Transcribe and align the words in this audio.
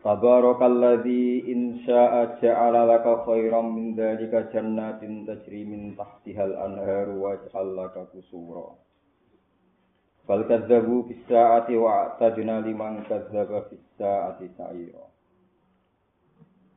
Tabarakalladzi 0.00 1.44
in 1.52 1.84
syaa'a 1.84 2.40
ja'ala 2.40 2.88
laka 2.88 3.20
khairan 3.28 3.68
min 3.68 3.92
dzalika 3.92 4.48
jannatin 4.48 5.28
tajri 5.28 5.68
min 5.68 5.92
tahtihal 5.92 6.56
anharu 6.56 7.20
wa 7.20 7.36
ja'al 7.36 7.76
laka 7.76 8.08
qusura. 8.08 8.80
Bal 10.24 10.48
kadzabu 10.48 11.04
wa 11.04 11.92
a'tadna 12.08 12.64
liman 12.64 13.04
kadzdzaba 13.04 13.68
bis 13.68 13.84
sa'ati 14.00 14.48
sa'ira. 14.56 15.04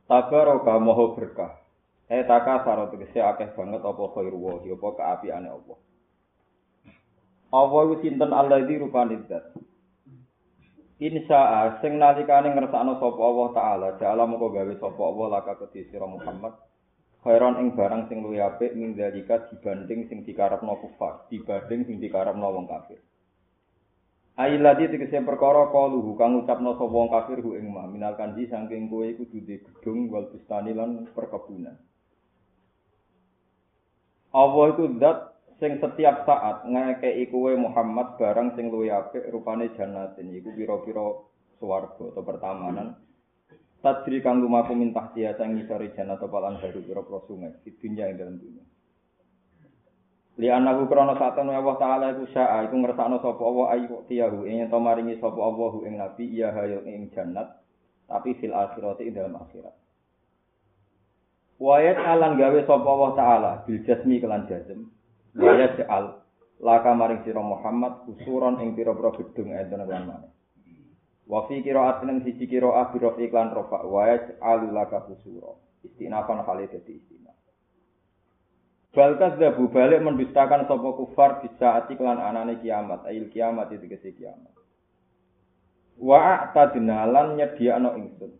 Tabaraka 0.04 0.72
moho 0.84 1.16
berkah. 1.16 1.64
Eh 2.12 2.28
taka 2.28 2.60
saro 2.60 2.92
tegese 2.92 3.24
akeh 3.24 3.56
banget 3.56 3.80
apa 3.80 4.04
khairu 4.12 4.36
wa 4.36 4.60
apa 4.60 4.88
kaapiane 5.00 5.48
Allah. 5.48 5.78
Allah 7.56 7.80
iku 7.88 7.94
sinten 8.04 8.36
alladzi 8.36 8.76
rupane 8.76 9.16
zat. 9.32 9.48
Insya 11.04 11.40
sing 11.84 12.00
nalikane 12.00 12.56
ngersakno 12.56 12.96
sapa 12.96 13.20
Allah 13.20 13.48
taala, 13.52 13.88
jala 14.00 14.24
moko 14.24 14.48
gawe 14.48 14.72
sapa 14.80 15.02
Allah 15.04 15.26
laka 15.36 15.60
kedhi 15.60 15.84
sira 15.92 16.08
Muhammad. 16.08 16.56
Khairon 17.20 17.60
ing 17.60 17.76
barang 17.76 18.08
sing 18.08 18.24
luwih 18.24 18.40
apik 18.40 18.72
min 18.72 18.96
dalika 18.96 19.44
dibanding 19.52 20.08
sing 20.08 20.24
dikarepno 20.24 20.80
kufar, 20.80 21.28
dibanding 21.28 21.84
sing 21.84 21.96
dikarepno 22.00 22.48
wong 22.48 22.64
kafir. 22.64 23.04
Ailadi 24.40 24.88
tegese 24.88 25.20
perkara 25.20 25.68
kaluhu 25.68 26.16
kang 26.16 26.40
ucapno 26.40 26.72
sapa 26.72 26.88
wong 26.88 27.12
kafir 27.12 27.44
hu 27.44 27.52
ing 27.52 27.68
ma 27.68 27.84
minal 27.84 28.16
kanji 28.16 28.48
saking 28.48 28.88
kowe 28.88 29.04
iku 29.04 29.28
duwe 29.28 29.60
gedung 29.60 30.08
wal 30.08 30.32
bustani 30.32 30.72
lan 30.72 31.04
perkebunan. 31.12 31.76
Allah 34.32 34.64
itu 34.72 34.84
zat 35.04 35.33
sing 35.62 35.78
setiap 35.78 36.26
saat 36.26 36.66
ngekei 36.66 37.30
kowe 37.30 37.52
Muhammad 37.54 38.18
barang 38.18 38.58
sing 38.58 38.74
luwih 38.74 38.90
apik 38.90 39.30
rupane 39.30 39.70
jannatin 39.78 40.34
iku 40.34 40.50
pira-pira 40.54 41.06
swarga 41.62 42.04
atau 42.10 42.22
pertamanan. 42.26 42.98
Tadri 43.84 44.24
kang 44.24 44.40
lumaku 44.40 44.72
mintah 44.72 45.12
dia 45.12 45.36
sang 45.36 45.60
ngisori 45.60 45.92
jannat 45.92 46.16
apa 46.16 46.38
lan 46.40 46.56
baru 46.56 46.80
pira-pira 46.80 47.20
sungai 47.28 47.52
di 47.60 47.70
dunia 47.76 48.08
ing 48.08 48.16
dalam 48.16 48.40
dunia 48.40 48.64
Li 50.40 50.48
anaku 50.48 50.88
krana 50.88 51.14
satene 51.20 51.52
Allah 51.52 51.76
taala 51.76 52.06
iku 52.16 52.24
syaa 52.32 52.64
iku 52.64 52.80
ngersakno 52.80 53.20
sapa 53.20 53.38
Allah 53.44 53.66
ayu 53.76 54.00
tiyahu 54.08 54.48
ing 54.48 54.66
to 54.72 54.78
maringi 54.80 55.20
sapa 55.20 55.36
Allah 55.36 55.72
ing 55.84 56.00
nabi 56.00 56.24
iya 56.32 56.48
hayo 56.56 56.80
ing 56.88 57.12
jannat 57.12 57.60
tapi 58.08 58.32
fil 58.40 58.56
akhirati 58.56 59.04
ing 59.04 59.20
dalam 59.20 59.36
akhirat. 59.36 59.76
Wayat 61.60 61.98
alan 62.00 62.40
gawe 62.40 62.60
sapa 62.64 62.88
Allah 62.88 63.10
taala 63.14 63.52
bil 63.68 63.84
jasmi 63.84 64.16
kelan 64.16 64.48
jazm 64.48 64.90
Waya 65.34 65.74
ja'al 65.74 66.22
laka 66.62 66.90
maring 66.94 67.26
sira 67.26 67.42
Muhammad 67.42 68.06
kusuron 68.06 68.62
ing 68.62 68.78
pira-pira 68.78 69.10
gedung 69.18 69.50
enten 69.50 69.82
lan 69.82 70.06
maneh. 70.06 70.32
Wa 71.26 71.48
fi 71.50 71.58
qira'atin 71.64 72.10
ing 72.12 72.18
siji 72.22 72.46
qira'ah 72.46 72.94
bi 72.94 73.02
rafi 73.02 73.26
iklan 73.26 73.50
rafa 73.50 73.82
wa 73.82 74.06
yaj'al 74.06 74.70
laka 74.70 75.02
kusura. 75.10 75.58
Istinafan 75.82 76.46
kali 76.46 76.70
dadi 76.70 76.96
istinaf. 76.96 77.36
Bal 78.94 79.18
kadzzabu 79.18 79.74
balik 79.74 80.00
mendustakan 80.06 80.70
sapa 80.70 80.88
kufar 80.94 81.42
bisa 81.42 81.82
ati 81.82 81.98
lan 81.98 82.22
anane 82.22 82.62
kiamat, 82.62 83.02
ail 83.10 83.26
kiamat 83.26 83.74
itu 83.74 83.90
kese 83.90 84.14
kiamat. 84.14 84.54
Wa 85.98 86.46
a'tadna 86.46 87.02
lan 87.10 87.34
nyediakno 87.34 87.98
ingsun. 87.98 88.32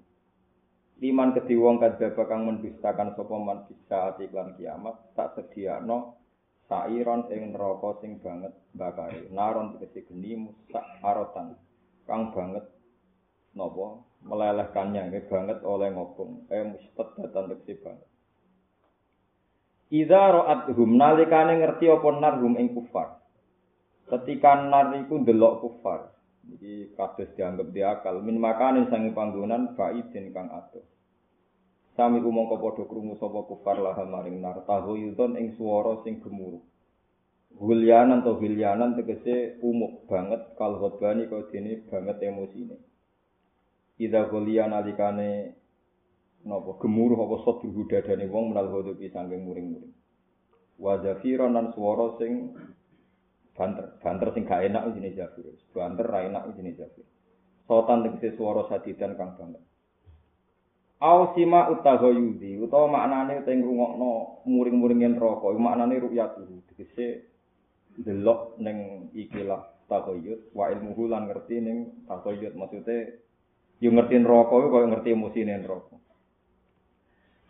Liman 1.02 1.34
kedhi 1.34 1.58
wong 1.58 1.82
kadzdzaba 1.82 2.30
kang 2.30 2.46
mendustakan 2.46 3.18
sapa 3.18 3.34
man 3.34 3.66
bisa 3.66 4.14
ati 4.14 4.30
lan 4.30 4.54
kiamat 4.54 4.94
tak 5.18 5.34
sediakno 5.34 6.23
sairon 6.68 7.28
ing 7.28 7.52
neraka 7.52 8.00
sing 8.00 8.20
banget 8.20 8.52
bakare 8.72 9.28
naron 9.30 9.76
tegese 9.76 10.08
geni 10.08 10.48
musak 10.48 10.84
arotan. 11.04 11.56
Kang 12.04 12.32
banget 12.32 12.64
napa 13.56 14.00
melelehkannya 14.24 15.08
nggih 15.08 15.24
banget 15.28 15.58
oleh 15.64 15.92
ngopong 15.92 16.48
eh 16.48 16.64
mustad 16.64 17.08
datan 17.20 17.52
tegese 17.52 17.74
banget. 17.84 18.08
Iza 19.92 20.22
ra'athum 20.32 20.96
nalikane 20.96 21.60
ngerti 21.60 21.86
apa 21.92 22.08
narhum 22.18 22.54
ing 22.56 22.72
kufar. 22.72 23.20
Ketika 24.08 24.68
nar 24.68 24.96
iku 24.96 25.20
ndelok 25.20 25.60
kufar. 25.60 26.12
Iki 26.44 26.92
kados 26.92 27.32
dianggap 27.40 27.72
diakal 27.72 28.20
min 28.20 28.36
makanin 28.36 28.92
sangi 28.92 29.16
panggonan 29.16 29.72
baidin 29.80 30.28
kang 30.28 30.52
atuh 30.52 30.84
Sami 31.94 32.18
umangka 32.18 32.58
padha 32.58 32.82
krungu 32.90 33.14
sapa 33.22 33.46
kufar 33.46 33.78
lah 33.78 33.94
maring 34.02 34.42
nar 34.42 34.66
tahuyudon 34.66 35.38
ing 35.38 35.54
swara 35.54 36.02
sing 36.02 36.18
gemuruh. 36.18 36.58
Hulyanan 37.54 38.26
atau 38.26 38.42
hilyanan 38.42 38.98
tegese 38.98 39.62
umuk 39.62 40.10
banget 40.10 40.42
kal 40.58 40.74
khotbani 40.74 41.30
kau 41.30 41.46
dene 41.54 41.86
banget 41.86 42.18
emosine. 42.26 42.82
Ida 43.94 44.26
hulyan 44.26 44.74
alikane 44.74 45.54
napa 46.42 46.82
gemuruh 46.82 47.14
apa 47.14 47.36
sot 47.46 47.62
dadane 47.62 48.26
wong 48.26 48.50
menal 48.50 48.74
hodopi 48.74 49.06
sangking 49.14 49.46
muring-muring. 49.46 49.94
Wa 50.82 50.98
zafiran 50.98 51.54
lan 51.54 51.70
swara 51.78 52.18
sing 52.18 52.58
banter, 53.54 54.02
banter 54.02 54.34
sing 54.34 54.42
gak 54.50 54.66
enak 54.66 54.98
jenenge 54.98 55.14
zafir. 55.14 55.46
Banter 55.70 56.10
ra 56.10 56.26
enak 56.26 56.58
jenenge 56.58 56.82
zafir. 56.82 57.06
Sotan 57.70 58.02
tegese 58.02 58.34
swara 58.34 58.66
sadidan 58.66 59.14
kang 59.14 59.38
banget. 59.38 59.62
Au 61.04 61.36
sima 61.36 61.68
utaghayudi 61.68 62.56
utawa 62.64 62.88
maknane 62.88 63.44
teng 63.44 63.60
rungokno 63.60 64.40
muring-muringen 64.48 65.20
iku 65.20 65.52
maknane 65.60 66.00
ru'yat 66.00 66.40
tegese 66.72 67.28
delok 68.00 68.56
ning 68.56 69.12
ikilah 69.12 69.68
taghayud 69.84 70.48
wa 70.56 70.72
ilmu 70.72 71.04
lan 71.04 71.28
ngerti 71.28 71.60
ning 71.60 72.08
taghayud 72.08 72.56
maksude 72.56 73.20
yo 73.84 73.92
ngerti 73.92 74.16
neraka 74.16 74.54
iku 74.56 74.68
kaya 74.72 74.86
ngerti 74.96 75.08
emosine 75.12 75.54
neraka 75.60 75.96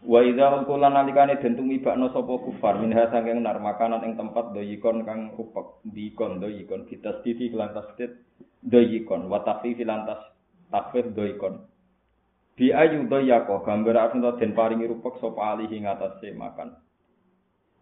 Wa 0.03 0.21
idza 0.21 0.67
qulna 0.67 0.91
nalikane 0.91 1.39
den 1.39 1.55
tumibakno 1.55 2.11
sapa 2.11 2.35
kufar 2.43 2.83
minha 2.83 3.07
sanging 3.09 3.41
nar 3.41 3.63
makanan 3.63 4.05
ing 4.05 4.19
tempat 4.21 4.51
doyikon 4.53 5.07
kang 5.07 5.33
rupek 5.33 5.81
dikon 5.95 6.45
doyikon. 6.45 6.85
Kita 6.85 7.25
stiti 7.25 7.49
lantas 7.49 7.89
tit 7.97 8.13
doyikon. 8.61 9.33
Wa 9.33 9.41
tafi 9.49 9.73
lantas 9.81 10.21
takfir 10.69 11.09
doyikon 11.09 11.57
Bi 12.55 12.71
ayu 12.71 13.11
doyako 13.11 13.67
gambar 13.67 13.99
artinya 13.99 14.39
den 14.39 14.55
paringi 14.55 14.87
rupak 14.87 15.19
sapa 15.19 15.59
alihi 15.59 15.83
ngatasé 15.83 16.39
makan. 16.39 16.79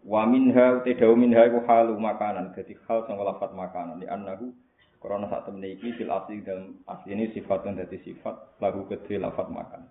Wa 0.01 0.25
minha 0.25 0.81
uti 0.81 0.97
dawu 0.97 1.13
minha 1.13 1.45
iku 1.45 1.61
halu 1.69 1.95
makanan 1.95 2.57
dadi 2.57 2.73
hal 2.89 3.05
sing 3.05 3.15
lafat 3.15 3.53
makanan 3.53 4.01
di 4.01 4.09
annahu 4.09 4.51
krana 4.97 5.29
sak 5.29 5.45
temne 5.47 5.77
iki 5.77 5.93
fil 5.95 6.09
asli 6.09 6.41
dalam 6.41 6.81
asli 6.89 7.13
ini 7.13 7.31
sifat 7.37 7.69
dadi 7.69 8.01
sifat 8.01 8.59
lagu 8.59 8.83
kedhe 8.89 9.21
lafat 9.21 9.47
makan. 9.53 9.85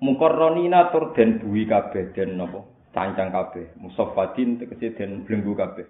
Mukarronina 0.00 0.94
tur 0.94 1.10
den 1.18 1.42
buwi 1.42 1.66
kabeh 1.66 2.14
den 2.14 2.38
napa 2.38 2.62
cancang 2.94 3.34
kabeh 3.34 3.74
musaffadin 3.76 4.62
tegese 4.62 4.94
den 4.94 5.26
blenggu 5.26 5.52
kabeh. 5.52 5.84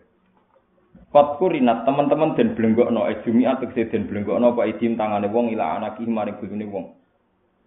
Fatkurinat 1.13 1.85
teman-teman 1.85 2.33
den 2.33 2.57
blenggokno 2.57 3.07
ejumiat 3.13 3.61
tegese 3.61 3.93
den 3.93 4.09
blenggokno 4.09 4.57
apa 4.57 4.73
idim 4.73 4.97
tangane 4.97 5.29
wong 5.29 5.53
ila 5.53 5.77
anaki 5.79 6.09
maring 6.09 6.41
bojone 6.41 6.67
wong. 6.67 6.87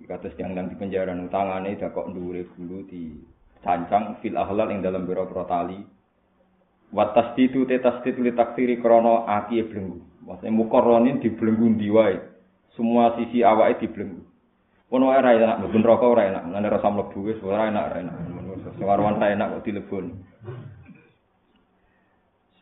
Kados 0.08 0.36
yang 0.40 0.56
nang 0.56 0.72
di 0.72 0.76
penjara 0.80 1.12
nang 1.12 1.28
tangane 1.28 1.76
dak 1.76 1.96
kok 1.96 2.08
ndure 2.12 2.48
bulu 2.56 2.86
di 2.88 3.18
cancang 3.64 4.20
fil 4.24 4.38
ahlal 4.40 4.72
ing 4.72 4.80
dalam 4.84 5.04
biro 5.08 5.28
tali. 5.48 5.80
Wa 6.94 7.12
tasdidu 7.12 7.68
te 7.68 7.82
tasdid 7.82 8.20
li 8.20 8.32
taksiri 8.36 8.80
krana 8.80 9.28
aki 9.28 9.66
blenggu. 9.68 10.00
Maksudnya 10.26 10.54
mukarronin 10.54 11.22
di 11.22 11.30
belenggu 11.34 11.78
ndi 11.78 11.88
wae? 11.90 12.18
Semua 12.78 13.18
sisi 13.18 13.42
awake 13.42 13.84
di 13.84 13.88
belenggu 13.90 14.30
ono 14.90 15.14
ora 15.14 15.38
enak 15.38 15.62
mlebu 15.62 15.78
neraka 15.78 16.06
ora 16.06 16.24
enak. 16.34 16.44
Ngene 16.50 16.68
rasa 16.70 16.90
mlebu 16.90 17.18
wis 17.30 17.40
ora 17.46 17.70
enak 17.70 17.84
ora 17.94 17.98
enak. 18.02 18.16
Sewarwan 18.82 19.22
ta 19.22 19.30
enak 19.30 19.48
kok 19.54 19.64
dilebon. 19.66 20.06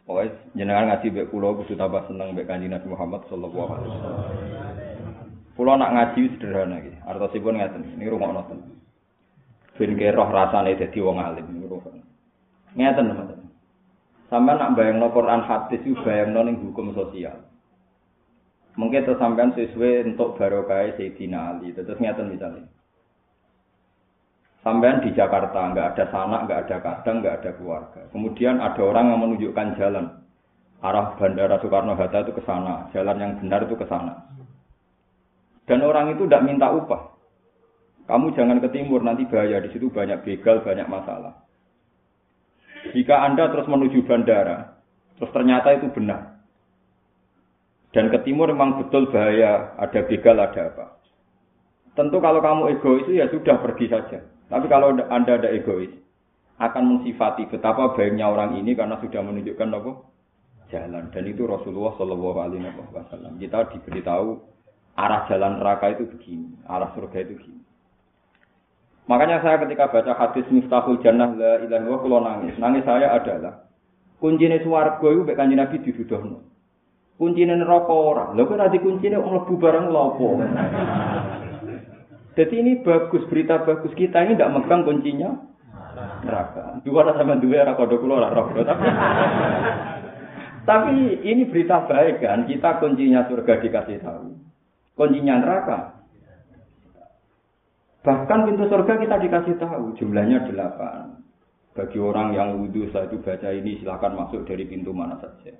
Pokoknya 0.07 0.31
jenengan 0.55 0.87
ngaji 0.87 1.07
mbek 1.11 1.27
kula 1.35 1.51
kudu 1.59 1.75
tambah 1.75 2.07
seneng 2.07 2.31
mbek 2.31 2.47
Kanjeng 2.47 2.71
Nabi 2.71 2.87
Muhammad 2.87 3.27
sallallahu 3.27 3.71
alaihi 3.75 3.91
wasallam. 3.91 4.66
Kulo 5.57 5.73
nak 5.73 5.89
ngaji 5.89 6.37
sederhana 6.37 6.77
iki. 6.85 6.93
Artosipun 7.01 7.57
ngeten, 7.57 7.97
ini 7.97 8.05
rungokno 8.05 8.45
ten. 8.45 8.61
Ben 9.73 9.97
roh 10.13 10.29
rasane 10.29 10.77
dadi 10.77 11.01
wong 11.01 11.17
alim 11.17 11.49
niku. 11.49 11.81
Ngeten 12.77 13.09
teman 13.09 13.49
Sampai 14.29 14.59
nak 14.59 14.75
bayangno 14.77 15.09
Quran 15.09 15.41
hadis 15.47 15.81
itu 15.81 15.97
bayangno 16.05 16.45
ning 16.45 16.61
hukum 16.61 16.93
sosial. 16.93 17.47
Mungkin 18.77 19.07
terus 19.07 19.17
sampean 19.17 19.57
sesuai 19.57 20.13
untuk 20.13 20.37
barokah 20.37 20.93
Sayyidina 20.93 21.57
Ali. 21.57 21.73
Terus 21.73 21.97
ngeten 21.97 22.29
misalnya. 22.29 22.69
Sampean 24.61 25.01
di 25.01 25.15
Jakarta, 25.15 25.73
nggak 25.73 25.95
ada 25.95 26.05
sanak, 26.13 26.45
nggak 26.45 26.61
ada 26.67 26.77
kadang, 26.83 27.15
nggak 27.23 27.35
ada 27.41 27.51
keluarga. 27.55 28.01
Kemudian 28.13 28.61
ada 28.61 28.81
orang 28.83 29.15
yang 29.15 29.19
menunjukkan 29.25 29.79
jalan. 29.79 30.05
Arah 30.83 31.17
Bandara 31.17 31.57
Soekarno-Hatta 31.57 32.21
itu 32.21 32.37
ke 32.37 32.43
sana, 32.45 32.85
jalan 32.93 33.17
yang 33.17 33.31
benar 33.41 33.65
itu 33.65 33.73
ke 33.73 33.87
sana. 33.89 34.13
Dan 35.67 35.83
orang 35.83 36.15
itu 36.15 36.23
tidak 36.25 36.47
minta 36.47 36.71
upah. 36.71 37.13
Kamu 38.07 38.31
jangan 38.39 38.63
ke 38.63 38.71
timur, 38.71 39.03
nanti 39.03 39.27
bahaya. 39.27 39.59
Di 39.59 39.75
situ 39.75 39.91
banyak 39.91 40.23
begal, 40.23 40.63
banyak 40.63 40.87
masalah. 40.87 41.43
Jika 42.95 43.19
Anda 43.27 43.51
terus 43.51 43.67
menuju 43.67 44.07
bandara, 44.07 44.79
terus 45.19 45.27
ternyata 45.35 45.75
itu 45.75 45.91
benar. 45.91 46.39
Dan 47.91 48.07
ke 48.07 48.23
timur 48.23 48.47
memang 48.47 48.79
betul 48.79 49.11
bahaya, 49.11 49.75
ada 49.75 49.99
begal, 50.07 50.39
ada 50.39 50.71
apa. 50.71 50.85
Tentu 51.99 52.23
kalau 52.23 52.39
kamu 52.39 52.77
egois 52.77 53.09
ya 53.11 53.27
sudah 53.27 53.59
pergi 53.59 53.91
saja. 53.91 54.23
Tapi 54.47 54.65
kalau 54.71 54.95
Anda 54.95 55.35
ada 55.35 55.49
egois, 55.51 55.91
akan 56.57 56.83
mensifati 56.95 57.45
betapa 57.51 57.91
baiknya 57.93 58.31
orang 58.31 58.55
ini 58.55 58.71
karena 58.73 58.95
sudah 59.03 59.19
menunjukkan 59.19 59.67
apa? 59.77 59.91
Jalan. 60.71 61.11
Dan 61.11 61.23
itu 61.27 61.43
Rasulullah 61.43 61.93
Shallallahu 61.99 62.39
Alaihi 62.39 62.65
Wasallam. 62.71 63.35
Kita 63.37 63.67
diberitahu 63.71 64.56
arah 64.97 65.29
jalan 65.29 65.61
neraka 65.61 65.93
itu 65.93 66.09
begini, 66.09 66.49
arah 66.65 66.89
surga 66.97 67.21
itu 67.21 67.37
begini. 67.37 67.61
Makanya 69.07 69.39
saya 69.39 69.63
ketika 69.63 69.87
baca 69.87 70.11
hadis 70.19 70.43
Miftahul 70.51 70.99
Jannah 70.99 71.31
la 71.31 71.63
ilaha 71.63 72.03
illallah 72.03 72.21
nangis. 72.27 72.59
Nangis 72.59 72.83
saya 72.83 73.15
adalah 73.15 73.63
kuncine 74.19 74.59
swarga 74.59 75.07
iku 75.07 75.23
mek 75.23 75.37
Kanjeng 75.39 75.63
Nabi 75.63 75.79
diduduhno. 75.79 76.43
Kuncine 77.15 77.55
neraka 77.55 77.93
ora. 77.95 78.25
Lha 78.35 78.43
kok 78.43 78.59
nanti 78.59 78.83
kuncine 78.83 79.15
mlebu 79.15 79.53
barang 79.55 79.87
lopo. 79.87 80.43
Jadi 82.37 82.53
ini 82.53 82.85
bagus, 82.85 83.25
berita 83.31 83.65
bagus 83.65 83.89
kita 83.97 84.21
ini 84.21 84.37
tidak 84.37 84.53
megang 84.53 84.85
kuncinya 84.85 85.33
neraka. 86.21 86.77
Dua 86.85 87.07
sama 87.17 87.41
dua 87.41 87.65
era 87.65 87.73
kode 87.73 87.97
kulo 87.97 88.21
tapi, 88.21 88.85
tapi 90.69 90.93
ini 91.25 91.49
berita 91.49 91.89
baik 91.89 92.21
kan, 92.21 92.45
kita 92.45 92.77
kuncinya 92.77 93.25
surga 93.25 93.57
dikasih 93.57 93.97
tahu. 94.05 94.36
Kuncinya 94.97 95.37
neraka. 95.37 95.79
Bahkan 98.01 98.39
pintu 98.49 98.65
surga 98.65 98.93
kita 98.97 99.15
dikasih 99.21 99.55
tahu, 99.61 99.93
jumlahnya 99.99 100.49
delapan. 100.49 101.21
Bagi 101.77 102.01
orang 102.01 102.33
yang 102.33 102.57
wudhu 102.57 102.89
saya 102.89 103.05
itu 103.05 103.21
baca 103.21 103.53
ini 103.53 103.77
silahkan 103.77 104.17
masuk 104.17 104.49
dari 104.49 104.65
pintu 104.65 104.89
mana 104.89 105.21
saja. 105.21 105.53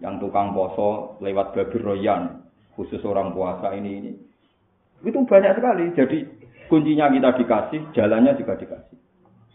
Yang 0.00 0.24
tukang 0.24 0.56
poso 0.56 1.20
lewat 1.20 1.52
babi 1.52 1.76
royan, 1.84 2.48
khusus 2.72 3.02
orang 3.04 3.36
puasa 3.36 3.76
ini 3.76 3.90
ini 4.00 4.12
itu 5.04 5.18
banyak 5.22 5.52
sekali. 5.54 5.84
Jadi 5.94 6.18
kuncinya 6.66 7.06
kita 7.12 7.30
dikasih, 7.38 7.80
jalannya 7.94 8.34
juga 8.34 8.58
dikasih. 8.58 8.98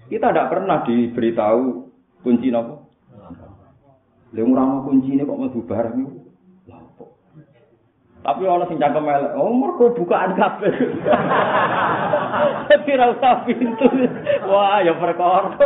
Kita 0.08 0.32
tidak 0.32 0.50
pernah 0.52 0.84
diberitahu 0.88 1.64
kunci 2.24 2.48
nopo. 2.52 2.88
Lalu 4.34 4.50
mau 4.50 4.82
kunci 4.88 5.14
ini 5.14 5.28
kok 5.28 5.38
mau 5.38 5.52
barang 5.52 5.96
itu. 6.00 6.23
Tapi 8.24 8.48
orang 8.48 8.72
sing 8.72 8.80
cangkem 8.80 9.04
elek, 9.04 9.36
oh 9.36 9.52
mergo 9.52 9.92
bukaan 9.92 10.40
kabeh. 10.40 10.72
Tapi 12.72 12.92
ra 12.96 13.12
usah 13.12 13.44
pintu. 13.44 13.84
Wah, 14.48 14.80
ya 14.80 14.96
perkara. 14.96 15.60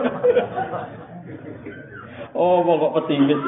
Oh, 2.33 2.65
kok 2.65 2.93
pesimis. 2.97 3.41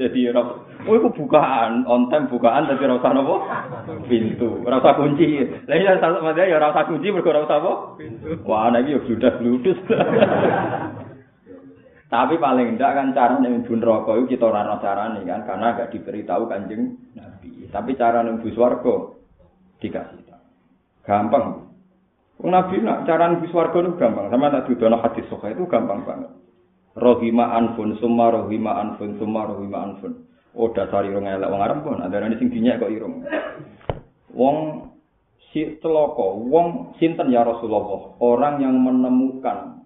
Jadi 0.00 0.32
ora 0.32 0.42
Oh, 0.88 0.96
itu 0.96 1.12
bukaan, 1.12 1.84
on 1.84 2.08
time 2.08 2.24
bukaan, 2.32 2.64
tapi 2.64 2.88
rasa 2.88 3.12
nopo 3.12 3.44
pintu, 4.08 4.64
rasa 4.64 4.96
kunci. 4.96 5.44
Lain 5.68 5.84
ya 5.84 6.00
sama 6.00 6.32
dia 6.32 6.48
ya 6.48 6.56
rasa 6.56 6.88
kunci, 6.88 7.12
mereka 7.12 7.36
rasa 7.36 7.60
apa? 7.60 8.00
Pintu. 8.00 8.40
Wah, 8.48 8.72
nabi 8.72 8.96
ya 8.96 9.00
sudah 9.04 9.36
ludus. 9.44 9.76
Tapi 12.10 12.42
paling 12.42 12.74
tidak 12.74 12.92
kan 12.98 13.08
cara 13.14 13.38
nembu 13.38 13.70
rokok 13.78 14.18
itu 14.18 14.34
kita 14.34 14.50
rano 14.50 14.82
cara 14.82 15.14
nih 15.14 15.22
kan, 15.22 15.46
karena 15.46 15.78
gak 15.78 15.94
diberitahu 15.94 16.50
kanjeng 16.50 16.98
nabi. 17.14 17.70
Tapi 17.70 17.94
cara 17.94 18.26
nembu 18.26 18.50
swargo 18.50 19.22
dikasih 19.78 20.26
tahu. 20.26 20.46
Gampang. 21.06 21.70
Nabi 22.42 22.82
nak 22.82 23.06
cara 23.06 23.30
nembu 23.30 23.46
swargo 23.54 23.78
itu 23.86 23.94
gampang. 23.94 24.26
Sama 24.26 24.50
nak 24.50 24.66
dudono 24.66 24.98
hadis 24.98 25.22
soka 25.30 25.54
itu 25.54 25.62
gampang 25.70 26.02
banget. 26.02 26.34
Rohima 26.98 27.54
anfun, 27.54 27.94
summa 28.02 28.34
rohima 28.34 28.74
anfun, 28.74 29.14
summa 29.22 29.46
rohima 29.46 29.78
anfun. 29.78 30.26
Oh 30.58 30.74
dasar 30.74 31.06
irung 31.06 31.30
elek 31.30 31.46
wong 31.46 31.62
Arab 31.62 31.86
pun 31.86 32.02
ada 32.02 32.26
sing 32.34 32.50
dinyak 32.50 32.82
kok 32.82 32.90
irung. 32.90 33.22
Wong 34.34 34.90
si 35.54 35.78
teloko, 35.78 36.42
wong 36.42 36.98
sinten 36.98 37.30
ya 37.30 37.46
Rasulullah, 37.46 38.18
orang 38.18 38.58
yang 38.58 38.74
menemukan 38.82 39.79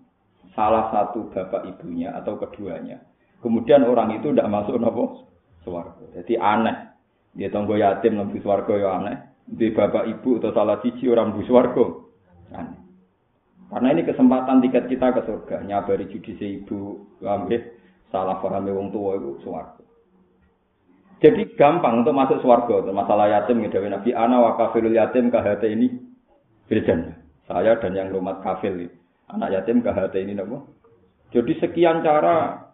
salah 0.54 0.88
satu 0.94 1.28
bapak 1.34 1.66
ibunya 1.68 2.14
atau 2.14 2.38
keduanya. 2.38 3.02
Kemudian 3.42 3.84
orang 3.84 4.16
itu 4.16 4.32
tidak 4.32 4.48
masuk 4.48 4.80
nopo 4.80 5.28
swarga. 5.66 6.04
Jadi 6.16 6.38
aneh. 6.40 6.94
Dia 7.34 7.50
tonggo 7.50 7.74
yatim 7.74 8.16
nembu 8.16 8.38
swarga 8.40 8.74
ya 8.78 8.88
aneh. 9.02 9.16
Di 9.44 9.74
bapak 9.74 10.08
ibu 10.08 10.40
atau 10.40 10.54
salah 10.56 10.80
siji 10.80 11.10
orang 11.10 11.36
bu 11.36 11.44
swarga. 11.44 11.84
Aneh. 12.56 12.80
Karena 13.68 13.88
ini 13.90 14.02
kesempatan 14.06 14.62
tiket 14.62 14.86
kita 14.86 15.12
ke 15.12 15.20
surga. 15.26 15.66
Nyabari 15.66 16.06
judisi 16.06 16.62
ibu, 16.62 17.10
ambil 17.26 17.60
salah 18.14 18.38
paham 18.38 18.70
wong 18.70 18.94
tua 18.94 19.18
itu 19.18 19.42
swarga. 19.42 19.82
Jadi 21.18 21.56
gampang 21.58 22.06
untuk 22.06 22.14
masuk 22.14 22.38
swarga. 22.40 22.86
Masalah 22.94 23.26
yatim 23.28 23.66
gitu 23.66 23.82
Nabi 23.82 24.14
ana 24.14 24.40
wa 24.40 24.54
kafirul 24.54 24.94
yatim 24.94 25.28
kahate 25.28 25.68
ini 25.74 25.90
firjan. 26.70 27.18
Saya 27.44 27.76
dan 27.76 27.92
yang 27.92 28.08
rumah 28.08 28.40
kafir 28.40 28.72
anak 29.30 29.52
yatim 29.52 29.80
kahate 29.80 30.20
ini 30.20 30.36
napa? 30.36 30.64
Jadi 31.32 31.52
sekian 31.58 32.04
cara 32.04 32.64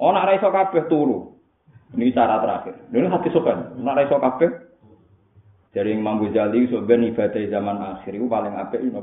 Oh 0.00 0.10
nak 0.16 0.32
raiso 0.32 0.48
kabeh 0.48 0.88
turu. 0.88 1.36
Ini 1.92 2.16
cara 2.16 2.40
terakhir. 2.40 2.88
Ini 2.88 3.12
hati 3.12 3.28
sokan. 3.28 3.76
Nak 3.84 3.96
raiso 4.00 4.16
kabeh 4.16 4.48
dari 5.76 5.94
Imam 5.94 6.18
Ghazali 6.24 6.66
sebenarnya 6.66 7.14
ibadah 7.14 7.42
zaman 7.46 7.76
akhir 7.78 8.12
itu 8.16 8.26
paling 8.26 8.54
apik 8.58 8.80
itu 8.82 9.02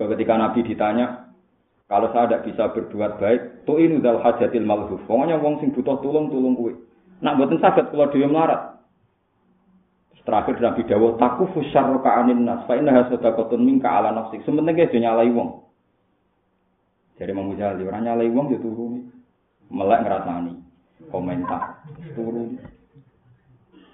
Ketika 0.00 0.34
Nabi 0.40 0.64
ditanya, 0.64 1.28
kalau 1.84 2.08
saya 2.08 2.24
tidak 2.32 2.44
bisa 2.48 2.64
berbuat 2.72 3.20
baik, 3.20 3.40
tuh 3.68 3.76
ini 3.76 4.00
dal 4.00 4.16
hajatil 4.24 4.64
malhuf. 4.64 5.02
Pokoknya 5.04 5.36
wong 5.36 5.60
sing 5.60 5.76
butuh 5.76 6.00
tulung 6.00 6.32
tulung 6.32 6.56
kue. 6.56 6.72
Nak 7.20 7.36
buatin 7.36 7.60
sakit 7.60 7.92
kalau 7.92 8.08
dia 8.08 8.24
melarat. 8.24 8.69
Terakhir 10.30 10.62
Nabi 10.62 10.86
Dawuh 10.86 11.18
taku 11.18 11.50
fusar 11.50 11.90
ka'anin 11.90 12.46
nas. 12.46 12.62
Fa 12.70 12.78
inna 12.78 12.94
hasodakotun 12.94 13.66
minka 13.66 13.90
ala 13.90 14.14
nafsi. 14.14 14.38
Sementing 14.46 14.78
dia 14.78 15.10
nyalai 15.10 15.26
wong. 15.34 15.66
Jadi 17.18 17.34
mau 17.34 17.50
Ghazali, 17.50 17.82
orang 17.82 18.06
nyalai 18.06 18.30
wong 18.30 18.46
dia 18.54 18.62
turun. 18.62 19.10
Melek 19.74 20.06
ngerasani. 20.06 20.54
Komentar. 21.10 21.82
Turun. 22.14 22.62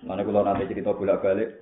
Mana 0.04 0.22
kalau 0.28 0.44
nanti 0.44 0.68
cerita 0.68 0.92
bolak-balik, 0.92 1.56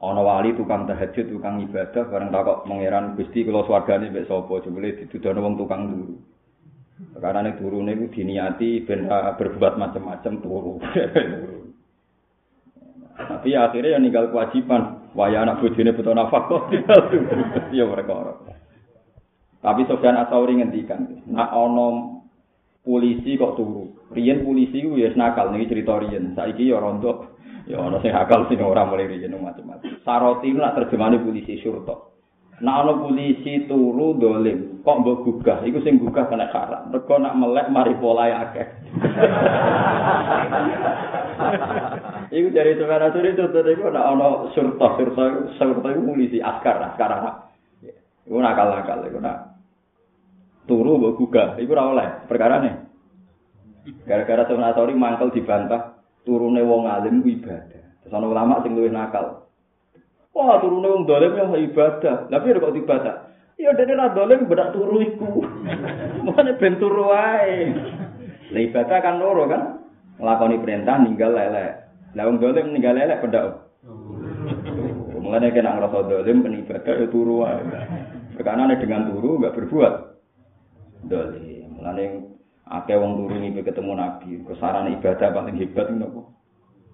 ana 0.00 0.24
wali 0.24 0.56
tukang 0.56 0.88
tahajud, 0.88 1.28
tukang 1.28 1.60
ibadah, 1.62 2.08
bareng 2.08 2.32
takok 2.32 2.64
mengeran 2.64 3.14
Gusti 3.14 3.44
kula 3.44 3.62
swargane 3.68 4.08
mbek 4.08 4.26
sapa 4.26 4.64
jebule 4.64 4.96
ditudono 4.98 5.44
wong 5.44 5.54
tukang 5.60 5.82
turu. 5.92 6.16
Karena 7.20 7.44
nek 7.44 7.60
turune 7.60 7.92
iku 7.92 8.08
diniati 8.08 8.88
ben 8.88 9.04
berbuat 9.36 9.76
macam-macam 9.76 10.32
turu. 10.40 10.74
Tapi 13.28 13.52
akhirnya 13.52 13.98
yang 13.98 14.02
ninggal 14.06 14.30
kewajiban, 14.32 15.12
waya 15.12 15.42
anak 15.44 15.60
bojone 15.60 15.90
butuh 15.92 16.14
nafkah 16.14 16.42
kok 16.48 16.62
ya 17.76 17.84
perkara. 17.84 18.32
Tapi 19.60 19.84
Sofyan 19.84 20.16
Asauri 20.16 20.56
ngendikan, 20.56 21.20
nak 21.28 21.52
ana 21.52 22.20
polisi 22.80 23.36
kok 23.36 23.60
turu. 23.60 23.92
Riyen 24.10 24.40
polisi 24.40 24.80
ku 24.80 24.96
wis 24.96 25.12
nakal 25.14 25.52
niki 25.52 25.68
cerita 25.68 26.00
riyen. 26.00 26.32
Saiki 26.32 26.72
ya 26.72 26.80
rontok 26.80 27.36
Ya 27.68 27.78
ana 27.78 28.00
sing 28.02 28.10
akal 28.10 28.48
sing 28.48 28.58
ora 28.64 28.82
mulai 28.88 29.06
riyen 29.06 29.36
macam-macam. 29.36 30.00
Saroti 30.02 30.50
nak 30.56 30.74
terjemahane 30.74 31.22
polisi 31.22 31.60
syurta. 31.60 31.92
Nak 32.60 32.76
ana 32.82 32.92
polisi 32.98 33.68
turu 33.70 34.18
dolim, 34.18 34.82
kok 34.82 34.98
mbok 35.00 35.22
gugah, 35.22 35.62
iku 35.62 35.78
sing 35.84 36.02
gugah 36.02 36.26
kena 36.26 36.50
haram. 36.50 36.90
Mergo 36.92 37.14
nak 37.20 37.36
melek 37.38 37.70
mari 37.72 37.94
polahe 37.96 38.32
akeh. 38.34 38.66
iku 42.30 42.48
dari 42.54 42.78
sebenarnya 42.78 43.12
suri 43.12 43.34
itu 43.34 43.44
tadi 43.50 43.70
iku 43.74 43.90
nak 43.90 44.06
ana 44.06 44.26
syurta, 44.54 44.86
syurta, 44.96 45.22
syurta 45.58 45.88
iku 45.90 46.00
polisi 46.14 46.38
askar, 46.38 46.78
askar 46.80 47.10
Arab. 47.10 47.50
Iku 48.26 48.38
nakal-nakal 48.38 49.06
iku 49.10 49.18
nak 49.18 49.58
turu 50.70 51.02
mbok 51.02 51.18
gugah, 51.18 51.58
iku 51.58 51.74
ora 51.74 51.84
oleh 51.90 52.08
perkarane. 52.30 52.70
Gara-gara 54.06 54.46
sebenarnya 54.46 54.94
mangkel 54.94 55.34
dibantah 55.34 55.98
turune 56.22 56.62
wong 56.62 56.86
alim 56.86 57.26
ibadah. 57.26 57.82
Terus 58.06 58.14
ana 58.14 58.26
ulama 58.30 58.62
sing 58.62 58.78
luwih 58.78 58.92
nakal. 58.92 59.50
Wah, 60.30 60.62
turune 60.62 60.86
wong 60.86 61.04
dolim 61.10 61.34
yang 61.34 61.50
ibadah. 61.58 62.30
Tapi 62.30 62.54
kok 62.54 62.76
ibadah? 62.76 63.14
Ya 63.58 63.76
dene 63.76 63.92
ra 63.92 64.14
dolim 64.14 64.46
bedak 64.46 64.72
turu 64.72 65.02
iku. 65.02 65.42
Mane 66.26 66.54
ben 66.56 66.78
turu 66.78 67.10
wae. 67.10 67.74
Lah 68.50 68.60
ibadah 68.62 68.98
kan 69.02 69.18
loro 69.18 69.44
kan? 69.50 69.80
nglakoni 70.20 70.60
perintah 70.60 71.00
ninggal 71.00 71.32
lelek. 71.32 71.79
Lah 72.18 72.26
wong 72.26 72.42
dolim 72.42 72.74
ninggal 72.74 72.98
lelek 72.98 73.22
pendak. 73.22 73.70
Mulane 75.20 75.54
kena 75.54 75.78
ngrasa 75.78 76.10
dolim 76.10 76.42
penibadah 76.42 76.94
ya 76.98 77.06
turu 77.06 77.46
wae. 77.46 77.62
Perkarane 78.34 78.74
dengan 78.82 79.06
turu 79.06 79.38
enggak 79.38 79.54
berbuat 79.54 79.94
dolim. 81.06 81.70
Mulane 81.78 82.04
akeh 82.66 82.96
wong 82.98 83.12
turu 83.24 83.34
niku 83.38 83.62
ketemu 83.62 83.92
nabi, 83.94 84.30
kesaran 84.42 84.90
ibadah 84.90 85.28
paling 85.30 85.54
hebat 85.54 85.86
nopo? 85.94 86.34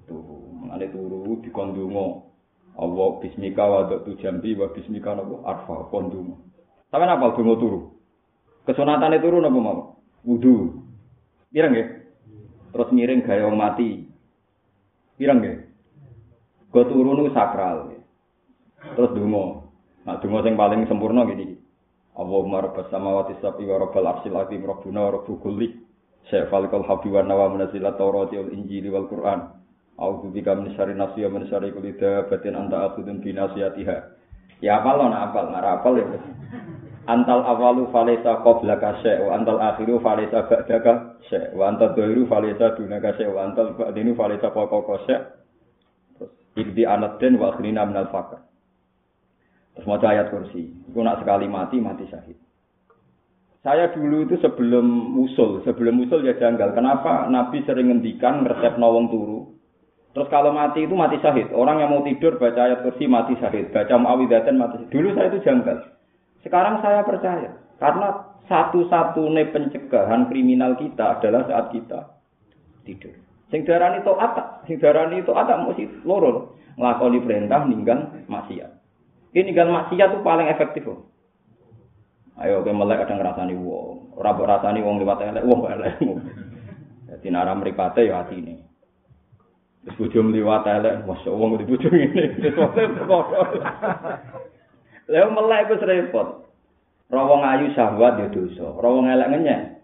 Turu. 0.04 0.36
Mulane 0.64 0.86
turu 0.92 1.40
dikondungo. 1.40 2.28
Allah 2.76 3.08
bismika 3.24 3.64
wa 3.64 3.88
tu 3.88 4.12
jambi 4.20 4.52
wa 4.52 4.68
bismika 4.68 5.16
nopo 5.16 5.40
arfa 5.48 5.88
kondungo. 5.88 6.44
Sampeyan 6.92 7.16
apa 7.16 7.32
donga 7.32 7.54
turu? 7.56 7.80
Kesunatane 8.68 9.16
turu 9.22 9.40
napa 9.40 9.58
mau? 9.58 9.96
Wudu. 10.26 10.82
Pirang 11.54 11.72
nggih? 11.72 11.88
Terus 12.74 12.92
miring 12.92 13.24
wong 13.24 13.56
mati. 13.56 14.05
Pirang 15.16 15.40
nggih? 15.40 15.56
Go 16.72 16.84
turu 16.84 17.16
nu 17.16 17.32
sakral. 17.32 17.96
Terus 18.94 19.12
donga. 19.16 19.64
Nah 20.04 20.20
donga 20.20 20.44
sing 20.44 20.54
paling 20.60 20.84
sempurna 20.84 21.24
gini. 21.24 21.56
Allahumma 22.16 22.64
rabbas 22.64 22.88
samawati 22.88 23.36
sab'i 23.40 23.68
wa 23.68 23.80
rabbal 23.80 24.08
arsyil 24.08 24.36
azim 24.36 24.64
rabbuna 24.64 25.08
wa 25.08 25.10
rabbu 25.20 25.40
kulli. 25.40 25.72
Syafalikal 26.28 26.84
habi 26.84 27.08
wa 27.12 27.24
nawa 27.24 27.52
munazilat 27.52 27.96
tawrati 27.96 28.36
wal 28.36 28.52
injili 28.52 28.92
wal 28.92 29.08
qur'an. 29.08 29.56
A'udzu 29.96 30.28
bika 30.32 30.52
min 30.52 30.76
syarri 30.76 30.92
nafsi 30.92 31.24
wa 31.24 31.32
min 31.32 31.48
syarri 31.48 31.72
kulli 31.72 31.96
dabatin 31.96 32.56
anta 32.56 32.92
akhudun 32.92 33.24
bi 33.24 33.32
nasiyatiha. 33.32 33.96
Ya 34.60 34.80
apal 34.80 35.00
lo 35.00 35.12
apal, 35.12 35.52
nak 35.52 35.64
apal 35.80 36.00
ya. 36.00 36.06
Antal 37.06 37.46
awalu 37.46 37.86
falesa 37.94 38.42
qablaka 38.42 38.98
syai' 38.98 39.22
wa 39.22 39.38
antal 39.38 39.62
akhiru 39.62 40.02
falesa 40.02 40.42
ba'daka 40.50 41.22
syai' 41.30 41.54
wa 41.54 41.70
antal 41.70 41.94
dhahiru 41.94 42.26
falesa 42.26 42.74
dunaka 42.74 43.14
syai' 43.14 43.30
wa 43.30 43.46
antal 43.46 43.78
ba'dinu 43.78 44.18
falesa 44.18 44.50
fawqaka 44.50 44.94
syai'. 45.06 45.22
Terus 46.18 46.32
ibdi 46.58 46.82
anaden 46.82 47.38
wa 47.38 47.54
akhrina 47.54 47.86
minal 47.86 48.10
faqr. 48.10 48.42
Terus 49.78 49.86
mau 49.86 50.02
ayat 50.02 50.34
kursi. 50.34 50.72
Itu 50.88 50.98
nak 51.04 51.22
sekali 51.22 51.46
mati, 51.46 51.78
mati 51.78 52.10
syahid. 52.10 52.34
Saya 53.62 53.90
dulu 53.94 54.26
itu 54.26 54.38
sebelum 54.42 55.18
usul, 55.20 55.62
sebelum 55.62 56.02
usul 56.06 56.26
ya 56.26 56.34
janggal. 56.38 56.74
Kenapa 56.74 57.30
Nabi 57.30 57.62
sering 57.66 57.90
ngendikan 57.92 58.46
resep 58.46 58.78
nawang 58.82 59.10
turu? 59.12 59.54
Terus 60.16 60.32
kalau 60.32 60.50
mati 60.50 60.88
itu 60.88 60.96
mati 60.96 61.20
syahid. 61.22 61.52
Orang 61.52 61.78
yang 61.78 61.92
mau 61.92 62.02
tidur 62.02 62.34
baca 62.40 62.56
ayat 62.56 62.82
kursi 62.82 63.04
mati 63.06 63.36
syahid. 63.36 63.68
Baca 63.70 63.94
muawidatan 63.94 64.56
mati 64.58 64.80
syahid. 64.80 64.90
Dulu 64.90 65.08
saya 65.14 65.28
itu 65.30 65.38
janggal. 65.44 65.78
Sekarang 66.46 66.78
saya 66.78 67.02
percaya. 67.02 67.50
Karena 67.82 68.38
satu-satunya 68.46 69.50
pencegahan 69.50 70.30
kriminal 70.30 70.78
kita 70.78 71.18
adalah 71.18 71.42
saat 71.50 71.74
kita 71.74 72.22
tidur. 72.86 73.18
Sing 73.50 73.66
darani 73.66 73.98
apa? 74.06 74.62
Sing 74.70 74.78
darani 74.78 75.26
apa? 75.26 75.66
Mesti 75.66 76.06
loro. 76.06 76.54
Ngelakoni 76.78 77.18
perintah 77.26 77.66
ninggal 77.66 78.30
maksiat. 78.30 78.70
Ini 79.34 79.50
ninggal 79.50 79.74
maksiat 79.74 80.08
itu 80.14 80.22
paling 80.22 80.46
efektif. 80.46 80.86
Loh. 80.86 81.10
Ayo 82.38 82.62
ke 82.62 82.70
melek 82.70 83.02
ada 83.02 83.16
ngerasani 83.18 83.56
wong. 83.58 84.14
Ora 84.14 84.36
mbok 84.36 84.46
rasani 84.46 84.84
wong 84.84 85.02
liwat 85.02 85.24
elek 85.24 85.44
wong 85.48 85.60
elek. 85.66 85.98
Jadi 87.10 87.26
nara 87.32 87.56
mripate 87.56 88.06
ya 88.06 88.22
atine. 88.22 88.60
Terus 89.82 89.96
bojo 89.98 90.20
mliwat 90.20 90.68
elek, 90.68 91.06
masya 91.08 91.32
wong 91.32 91.58
di 91.58 91.64
bojo 91.64 91.88
ngene. 91.88 92.24
Lha 95.06 95.30
melek 95.30 95.70
iku 95.70 95.74
repot. 95.86 96.46
Rawong 97.06 97.42
ayu 97.46 97.70
syahwat 97.78 98.18
ya 98.18 98.26
dosa, 98.34 98.66
rawong 98.82 99.06
elek 99.06 99.30
ngenyek. 99.30 99.78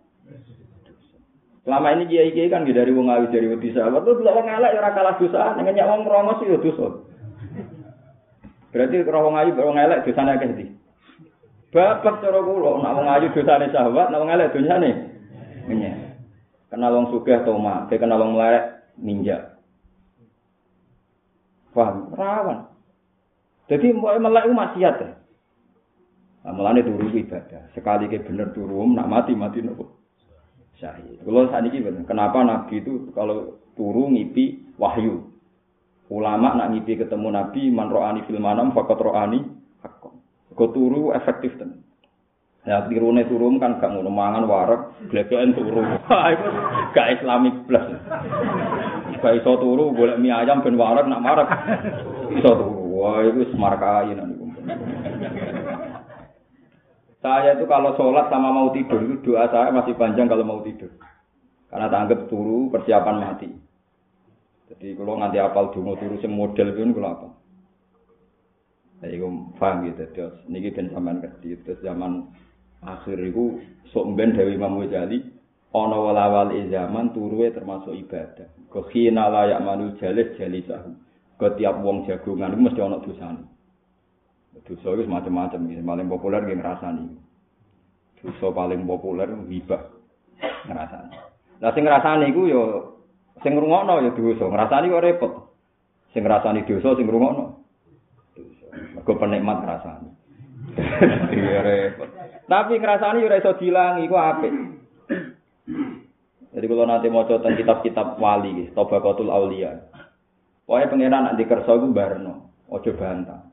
Selama 1.62 1.94
ini 1.94 2.10
kiai 2.10 2.34
kiai 2.34 2.50
kan 2.50 2.66
dari 2.66 2.90
wong 2.90 3.06
ayu 3.06 3.30
dari 3.30 3.46
wedi 3.46 3.70
syahwat, 3.70 4.02
tuh 4.02 4.18
wong 4.18 4.50
elek 4.50 4.74
ya 4.74 4.82
ora 4.82 4.90
kalah 4.90 5.14
dosa, 5.22 5.54
ngenyek 5.54 5.86
wong 5.86 6.02
rongos 6.02 6.42
ya 6.42 6.58
dosa. 6.58 7.06
Berarti 8.74 9.06
rawong 9.06 9.38
ayu 9.38 9.54
wong 9.54 9.78
elek 9.78 10.02
dosane 10.02 10.34
akeh 10.34 10.50
ndi? 10.50 10.66
Bapak 11.70 12.18
cara 12.18 12.42
kula, 12.42 12.82
nak 12.82 12.94
wong 12.98 13.06
ayu 13.06 13.26
dosane 13.30 13.70
syahwat, 13.70 14.10
nak 14.10 14.18
wong 14.18 14.30
elek 14.34 14.50
dosane 14.50 14.90
ngenyek. 15.70 15.94
Kenal 16.74 16.90
wong 16.98 17.06
sugih 17.14 17.38
toma, 17.46 17.86
kenal 17.86 18.18
wong 18.18 18.34
melarat 18.34 18.82
ninja. 18.98 19.54
Paham? 21.70 22.10
Rawan. 22.18 22.71
Jadi 23.70 23.86
melek 23.94 24.44
itu 24.48 24.54
maksiat 24.54 24.94
ya. 24.98 25.10
Nah, 26.42 26.52
mulane 26.52 26.82
turu 26.82 27.06
ibadah. 27.06 27.70
Sekali 27.70 28.10
ke 28.10 28.18
bener 28.26 28.50
turu, 28.50 28.82
nak 28.90 29.06
mati 29.06 29.32
mati 29.38 29.62
nopo. 29.62 30.02
Syahid. 30.82 31.22
Kalau 31.22 31.46
saat 31.46 31.62
ini 31.70 31.78
bener. 31.78 32.02
Kenapa 32.02 32.42
Nabi 32.42 32.82
itu 32.82 33.14
kalau 33.14 33.62
turu 33.78 34.10
ngipi 34.10 34.74
wahyu. 34.74 35.30
Ulama 36.10 36.58
nak 36.58 36.74
ngipi 36.74 36.98
ketemu 36.98 37.30
Nabi 37.30 37.70
man 37.70 37.88
ro'ani 37.88 38.26
fil 38.26 38.42
manam 38.42 38.74
fakat 38.74 38.98
ro'ani. 38.98 39.40
Kau 40.52 40.68
turu 40.74 41.14
efektif 41.14 41.54
tenan. 41.56 41.80
Ya 42.62 42.78
tirune 42.86 43.26
turu 43.26 43.50
kan 43.58 43.82
gak 43.82 43.90
ngono 43.90 44.06
mangan 44.06 44.46
wareg, 44.46 44.82
glegeken 45.10 45.50
turu. 45.50 45.82
Iku 46.34 46.46
gak 46.94 47.10
islamik 47.18 47.54
plus. 47.66 47.86
Gak 49.18 49.34
iso 49.38 49.58
turu 49.58 49.90
golek 49.94 50.18
mie 50.22 50.30
ayam 50.30 50.62
ben 50.62 50.78
wareg 50.78 51.10
nak 51.10 51.22
marek. 51.22 51.48
Iso 52.38 52.50
turu. 52.54 52.81
Wah, 53.02 53.18
itu 53.26 53.50
semarkai 53.50 54.14
nanti. 54.14 54.38
Saya 57.18 57.58
itu 57.58 57.66
kalau 57.66 57.98
sholat 57.98 58.30
sama 58.30 58.54
mau 58.54 58.70
tidur 58.70 59.02
itu 59.02 59.26
doa 59.26 59.50
saya 59.50 59.74
masih 59.74 59.98
panjang 59.98 60.30
kalau 60.30 60.46
mau 60.46 60.62
tidur. 60.62 60.90
Karena 61.66 61.90
tanggap 61.90 62.30
turu 62.30 62.70
persiapan 62.70 63.16
mati. 63.18 63.50
Jadi 64.70 64.94
kalau 64.94 65.18
nanti 65.18 65.42
apal 65.42 65.74
dungo 65.74 65.98
turu 65.98 66.14
sing 66.22 66.30
model 66.30 66.74
pun 66.78 66.94
kalau 66.94 67.10
apa? 67.10 67.28
Saya 69.02 69.18
itu 69.18 69.26
paham 69.58 69.86
gitu. 69.90 70.02
Terus 70.14 70.34
ini 70.46 70.70
ben 70.70 70.90
sampean 70.94 71.18
ngerti. 71.18 71.58
Terus 71.66 71.82
zaman 71.82 72.30
akhir 72.86 73.18
itu 73.18 73.58
sok 73.90 74.14
ben 74.14 74.34
Dewi 74.34 74.54
Imam 74.54 74.78
Ghazali 74.78 75.26
ana 75.74 75.98
walawal 75.98 76.54
zaman 76.70 77.10
turuwe 77.10 77.50
termasuk 77.50 77.98
ibadah. 77.98 78.46
Kekhina 78.70 79.26
layak 79.26 79.62
manu 79.62 79.94
jalis 79.98 80.34
jalisahu. 80.38 80.94
Ketiap 81.42 81.74
wong 81.82 82.06
jagungan 82.06 82.54
itu 82.54 82.62
mesti 82.62 82.78
ana 82.78 83.02
dosane. 83.02 83.42
Dosa 84.62 84.94
itu 84.94 85.10
macam-macam. 85.10 85.58
Paling 85.82 86.06
populer 86.06 86.42
yang 86.46 86.62
ngerasani. 86.62 87.18
Dosa 88.22 88.46
paling 88.54 88.86
populer 88.86 89.26
hibah 89.50 89.82
ngerasani. 90.70 91.14
Nah, 91.58 91.70
sing 91.74 91.82
ngerasani 91.82 92.30
itu 92.30 92.46
ya 92.46 92.62
sing 93.42 93.58
ngrungokno 93.58 94.06
ya 94.06 94.10
dosa. 94.14 94.44
Ngerasani 94.46 94.94
kok 94.94 95.02
repot. 95.02 95.32
Sing 96.14 96.22
ngerasani 96.22 96.62
dosa 96.62 96.94
sing 96.94 97.10
ngrungokno. 97.10 97.44
Dosa. 98.38 98.66
Mergo 99.02 99.12
penikmat 99.18 99.58
ngerasani. 99.66 100.08
Iya 101.34 101.60
repot. 101.66 102.08
Tapi 102.46 102.72
ngerasani 102.78 103.26
ora 103.26 103.42
iso 103.42 103.58
dilangi 103.58 104.06
iku 104.06 104.14
apik. 104.14 104.54
Jadi 106.52 106.64
kalau 106.68 106.84
nanti 106.84 107.08
mau 107.08 107.24
tentang 107.24 107.56
kitab-kitab 107.56 108.20
wali, 108.20 108.68
Tobaqatul 108.76 109.32
Aulia. 109.32 109.88
Pokoknya 110.64 110.90
pengiran 110.90 111.22
nanti 111.26 111.42
kersa 111.44 111.74
itu 111.74 111.90
barno, 111.90 112.48
ojo 112.70 112.90
bantah. 112.94 113.52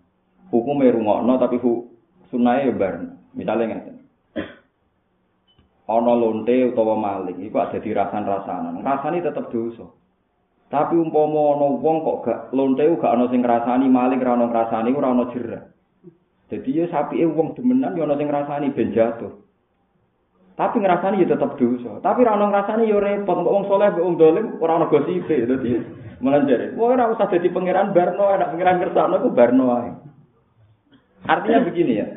hukume 0.50 0.90
rungokno 0.90 1.38
tapi 1.38 1.62
hu 1.62 1.86
sunahe 2.30 2.74
barno. 2.74 3.18
Misale 3.34 3.70
ngeten. 3.70 3.96
Ana 5.90 6.14
lonte 6.14 6.54
utawa 6.70 6.94
maling 6.98 7.50
iku 7.50 7.58
ada 7.62 7.78
dirasan-rasanan. 7.82 8.82
Rasane 8.86 9.26
tetep 9.26 9.50
dosa. 9.50 9.90
Tapi 10.70 10.94
umpama 11.02 11.58
ana 11.58 11.68
wong 11.82 11.98
kok 12.06 12.18
gak 12.30 12.40
lonte 12.54 12.86
gak 13.02 13.14
ana 13.18 13.26
sing 13.34 13.42
ngrasani 13.42 13.90
maling 13.90 14.22
ora 14.22 14.38
ana 14.38 14.46
ngrasani 14.54 14.90
ora 14.94 15.10
ana 15.14 15.26
jerah. 15.34 15.64
Dadi 16.50 16.78
ya 16.78 16.86
sapike 16.90 17.26
wong 17.26 17.58
demenan 17.58 17.98
ya 17.98 18.06
ana 18.06 18.18
sing 18.18 18.30
ngrasani 18.30 18.74
ben 18.74 18.94
jatuh. 18.94 19.34
Tapi 20.60 20.76
ngrasani 20.84 21.24
ya 21.24 21.32
tetep 21.32 21.56
dosa. 21.56 22.04
Tapi 22.04 22.28
ora 22.28 22.36
ana 22.36 22.52
ngrasani 22.52 22.92
ya 22.92 23.00
repot 23.00 23.48
kok 23.48 23.54
wong 23.56 23.64
saleh 23.72 23.96
kok 23.96 24.04
wong 24.04 24.20
dolim 24.20 24.60
ora 24.60 24.76
ana 24.76 24.92
gosipe. 24.92 25.48
Dadi 25.48 25.72
melanjare. 26.20 26.76
Wong 26.76 27.00
ora 27.00 27.08
usah 27.16 27.32
dadi 27.32 27.48
pangeran 27.48 27.96
Barno, 27.96 28.28
ana 28.28 28.52
pangeran 28.52 28.84
kersane 28.84 29.24
ku 29.24 29.32
Barno. 29.32 29.72
Artinya 31.24 31.64
begini 31.64 31.94
ya. 31.96 32.08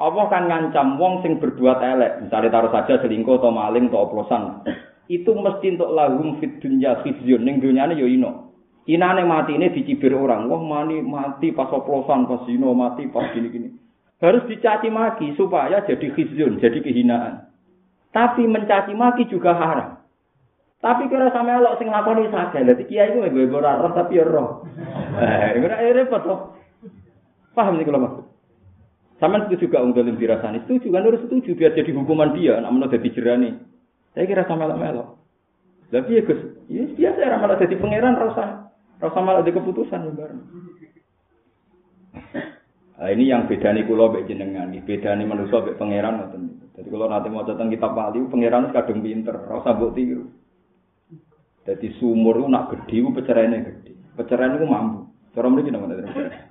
Allah 0.00 0.24
kan 0.32 0.48
ngancam 0.48 0.96
wong 0.96 1.20
sing 1.20 1.36
berbuat 1.36 1.84
elek, 1.84 2.24
misalnya 2.24 2.48
taruh 2.48 2.72
saja 2.72 2.96
selingkuh 3.04 3.36
atau 3.36 3.52
maling 3.52 3.92
atau 3.92 4.08
oplosan. 4.08 4.64
Itu 5.12 5.36
mesti 5.36 5.76
untuk 5.76 5.92
lahum 5.92 6.40
fit 6.40 6.64
dunya 6.64 6.96
khizyun 7.04 7.44
ning 7.44 7.60
dunyane 7.60 7.92
yo 8.00 8.08
ino. 8.08 8.56
Inane 8.88 9.28
mati 9.28 9.52
ini 9.52 9.68
dicibir 9.68 10.16
orang. 10.16 10.48
Wah 10.48 10.64
mani 10.64 11.04
mati 11.04 11.52
pas 11.52 11.68
oplosan, 11.68 12.24
pas 12.24 12.40
zino 12.48 12.72
mati 12.72 13.04
pas 13.12 13.28
gini-gini. 13.36 13.76
Harus 14.16 14.48
dicaci 14.48 14.88
maki 14.88 15.36
supaya 15.36 15.84
jadi 15.84 16.08
khizyun, 16.16 16.56
jadi 16.56 16.80
kehinaan. 16.80 17.49
Tapi 18.10 18.42
mencaci 18.46 18.92
maki 18.94 19.30
juga 19.30 19.54
haram. 19.54 20.02
Tapi 20.80 21.12
kira 21.12 21.28
sama 21.30 21.60
elok 21.60 21.76
sing 21.76 21.92
lakoni 21.92 22.26
saja. 22.32 22.58
Dadi 22.64 22.88
kiai 22.88 23.12
ku 23.12 23.22
gue 23.22 23.46
ora 23.52 23.78
tapi 23.92 24.16
ya 24.18 24.24
roh. 24.24 24.64
Eh, 25.20 25.60
ora 25.60 25.76
repot 25.92 26.22
toh. 26.24 26.40
Paham 27.52 27.76
nih 27.76 27.84
kalau 27.84 28.00
maksud? 28.00 28.24
Sama 29.20 29.44
itu 29.44 29.68
juga 29.68 29.84
ung 29.84 29.92
dalam 29.92 30.16
dirasani. 30.16 30.64
Setuju 30.64 30.88
kan 30.88 31.04
harus 31.04 31.20
setuju 31.20 31.52
biar 31.52 31.76
jadi 31.76 31.92
hukuman 31.92 32.32
dia. 32.32 32.56
Menurut 32.64 32.96
jadi 32.96 33.08
jerani. 33.12 33.60
Saya 34.16 34.24
kira 34.24 34.48
sama 34.48 34.66
melok 34.66 34.78
melok. 34.80 35.08
Lah 35.92 36.02
piye 36.08 36.24
Gus? 36.24 36.40
Ya 36.72 36.86
biasa 36.88 37.18
ora 37.28 37.36
malah 37.38 37.56
dadi 37.60 37.76
pangeran 37.76 38.16
ora 38.16 38.26
usah 39.04 39.20
malah 39.20 39.44
di 39.44 39.52
keputusan 39.52 40.06
ya 40.08 40.12
bareng. 40.16 40.42
Nah, 43.00 43.08
ini 43.08 43.32
yang 43.32 43.48
beda 43.48 43.72
nih 43.72 43.88
kulo 43.88 44.12
jenengan, 44.28 44.68
nih 44.68 44.84
beda 44.84 45.16
nih 45.16 45.24
pangeran 45.80 46.20
ngoten. 46.20 46.42
Jadi 46.76 46.88
kalau 46.92 47.08
nanti 47.08 47.32
mau 47.32 47.48
tentang 47.48 47.72
kitab 47.72 47.96
wali, 47.96 48.20
pangeran 48.28 48.76
kadung 48.76 49.00
pinter, 49.00 49.40
rasa 49.40 49.72
mbok 49.72 49.96
tiru. 49.96 50.28
Jadi 51.64 51.96
sumur 51.96 52.44
itu 52.44 52.48
nak 52.52 52.68
gede, 52.68 53.00
itu 53.00 53.08
peceraiannya 53.08 53.64
gede. 53.64 53.92
Peceraian 54.20 54.60
itu 54.60 54.68
mampu. 54.68 55.08
Cara 55.32 55.48
mriki 55.48 55.72
napa 55.72 55.88
peceraian? 55.88 56.44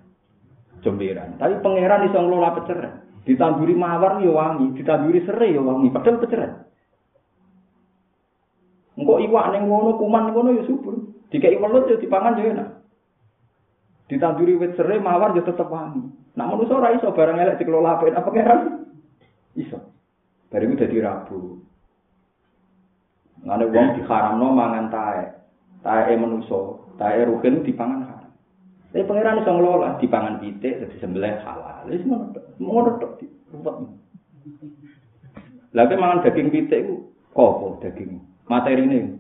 Jomberan. 0.82 1.38
Tapi 1.38 1.54
pangeran 1.62 2.10
iso 2.10 2.18
ngelola 2.18 2.50
peceraian. 2.58 2.98
Ditanduri 3.30 3.74
mawar 3.78 4.18
ya 4.18 4.34
wangi, 4.34 4.74
ditanduri 4.74 5.22
serai 5.30 5.54
ya 5.54 5.62
wangi, 5.62 5.94
padahal 5.94 6.18
peceraian. 6.18 6.66
Engko 8.98 9.22
iwak 9.22 9.54
ning 9.54 9.70
ngono, 9.70 10.02
kuman 10.02 10.34
ngono 10.34 10.50
ya 10.58 10.64
subur. 10.66 10.98
Dikai 11.30 11.62
welut 11.62 11.94
ya 11.94 12.02
dipangan 12.02 12.42
ya 12.42 12.58
enak. 12.58 12.70
Ditanduri 14.10 14.58
wit 14.58 14.74
serai 14.74 14.98
mawar 14.98 15.38
ya 15.38 15.46
tetep 15.46 15.70
wangi. 15.70 16.19
Nak 16.38 16.48
manusa 16.50 16.78
ora 16.78 16.94
iso 16.94 17.10
barang 17.10 17.38
elek 17.42 17.58
dikelola 17.58 17.98
apa 17.98 18.22
pangeran? 18.22 18.86
Iso. 19.58 19.80
Bariku 20.50 20.78
dadi 20.78 20.98
rabu. 21.02 21.62
Ngene 23.46 23.66
wong 23.72 23.88
diharamno 23.98 24.48
mangan 24.54 24.88
tae. 24.94 25.24
Tae 25.82 26.14
manusa, 26.20 26.78
tae 27.00 27.24
rugen 27.26 27.64
dipangan 27.66 28.06
haram. 28.06 28.32
Tapi 28.92 29.08
pangeran 29.08 29.42
iso 29.42 29.52
ngelola 29.54 29.98
dipangan 29.98 30.38
pitik 30.44 30.86
dadi 30.86 30.96
sembelih 31.02 31.40
halal. 31.42 31.88
Wis 31.90 32.04
ngono. 32.06 32.36
Ngono 32.62 32.90
tok 33.02 33.12
ruwet. 33.54 33.76
Lah 35.74 35.86
mangan 35.86 36.26
daging 36.26 36.50
pitik 36.50 36.86
ku 36.86 37.10
kopo 37.34 37.78
daging 37.82 38.22
materine. 38.46 39.18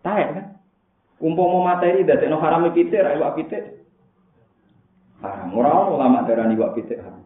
Tae 0.00 0.24
kan. 0.28 0.46
Umpama 1.24 1.72
materi 1.72 2.04
dadekno 2.04 2.36
haram 2.40 2.68
pitik 2.72 3.00
ra 3.00 3.16
iwak 3.16 3.36
pitik. 3.40 3.83
Haram. 5.22 5.54
Ora 5.54 5.92
ulama 5.92 6.26
darani 6.26 6.58
iwak 6.58 6.74
pitik 6.78 6.98
haram. 6.98 7.22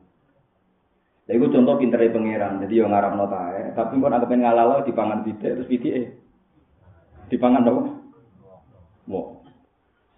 Lha 1.29 1.33
iku 1.37 1.53
contoh 1.53 1.77
pintere 1.77 2.09
pangeran. 2.09 2.61
Jadi 2.65 2.81
yo 2.81 2.89
ngarapno 2.89 3.29
tae, 3.29 3.73
tapi 3.77 4.01
kok 4.01 4.09
nek 4.09 4.29
pengen 4.29 4.85
dipangan 4.85 5.25
pitik 5.25 5.53
terus 5.57 5.69
pitike. 5.69 6.17
Dipangan 7.29 7.69
apa? 7.69 7.83
Mo. 9.09 9.21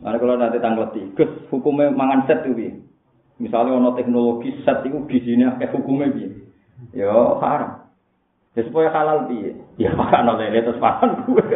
Nah, 0.01 0.17
kalau 0.17 0.41
nanti 0.41 0.63
tanggleti, 0.63 1.13
Gus, 1.13 1.29
hukumnya 1.53 1.93
mangan 1.93 2.25
set 2.25 2.41
itu 2.49 2.81
Misalnya 3.41 3.77
ono 3.77 3.97
teknologi 3.97 4.53
set 4.65 4.85
itu 4.85 5.01
gizinya 5.09 5.57
kayak 5.57 5.73
hukumnya 5.73 6.13
bi. 6.13 6.29
Yo 6.93 7.41
haram. 7.41 7.89
Ya 8.53 8.69
supaya 8.69 8.93
halal 8.93 9.33
bi. 9.33 9.57
Ya 9.81 9.97
makan 9.97 10.37
oleh 10.37 10.61
terus 10.61 10.77
makan 10.77 11.25
gue. 11.25 11.41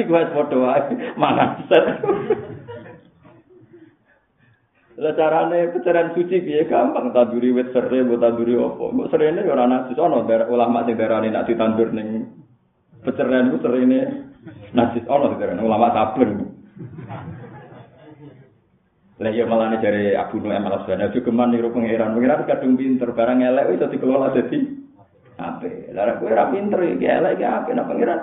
Iku 0.00 0.16
wis 0.16 0.32
padha 0.32 0.56
wae 0.56 0.96
mangan 1.20 1.60
set. 1.68 1.84
Lah 5.00 5.16
carane 5.16 5.72
pecaran 5.72 6.12
suci 6.12 6.44
piye 6.44 6.68
gampang 6.68 7.16
tanduri 7.16 7.56
wit 7.56 7.72
sere 7.72 8.04
mbok 8.04 8.20
tanduri 8.20 8.52
apa. 8.52 8.84
Mbok 8.92 9.08
serene 9.08 9.40
ya 9.48 9.56
ora 9.56 9.64
najis 9.64 9.96
ana 9.96 10.20
ulama 10.44 10.84
sing 10.84 11.00
darani 11.00 11.32
nek 11.32 11.48
ditandur 11.48 11.88
ning 11.88 12.28
pecaran 13.00 13.48
ku 13.48 13.56
serene 13.64 14.28
najis 14.76 15.08
ana 15.08 15.40
darani 15.40 15.64
ulama 15.64 15.88
saben. 15.96 16.30
Lah 19.24 19.32
ya 19.32 19.48
malah 19.48 19.72
dari 19.80 20.12
Abu 20.12 20.36
Nu'aim 20.36 20.68
al-Asbani 20.68 21.16
juga 21.16 21.32
man 21.32 21.56
niru 21.56 21.72
pangeran. 21.72 22.12
Pangeran 22.12 22.44
kadung 22.44 22.76
pinter 22.76 23.08
barang 23.16 23.40
elek 23.40 23.68
wis 23.72 23.80
dikelola 23.88 24.36
dadi 24.36 24.58
apik. 25.40 25.96
Lah 25.96 26.20
kowe 26.20 26.28
ora 26.28 26.52
pinter 26.52 26.80
iki 26.84 27.08
elek 27.08 27.40
iki 27.40 27.44
apik 27.48 27.72
nang 27.72 27.88
pangeran. 27.88 28.20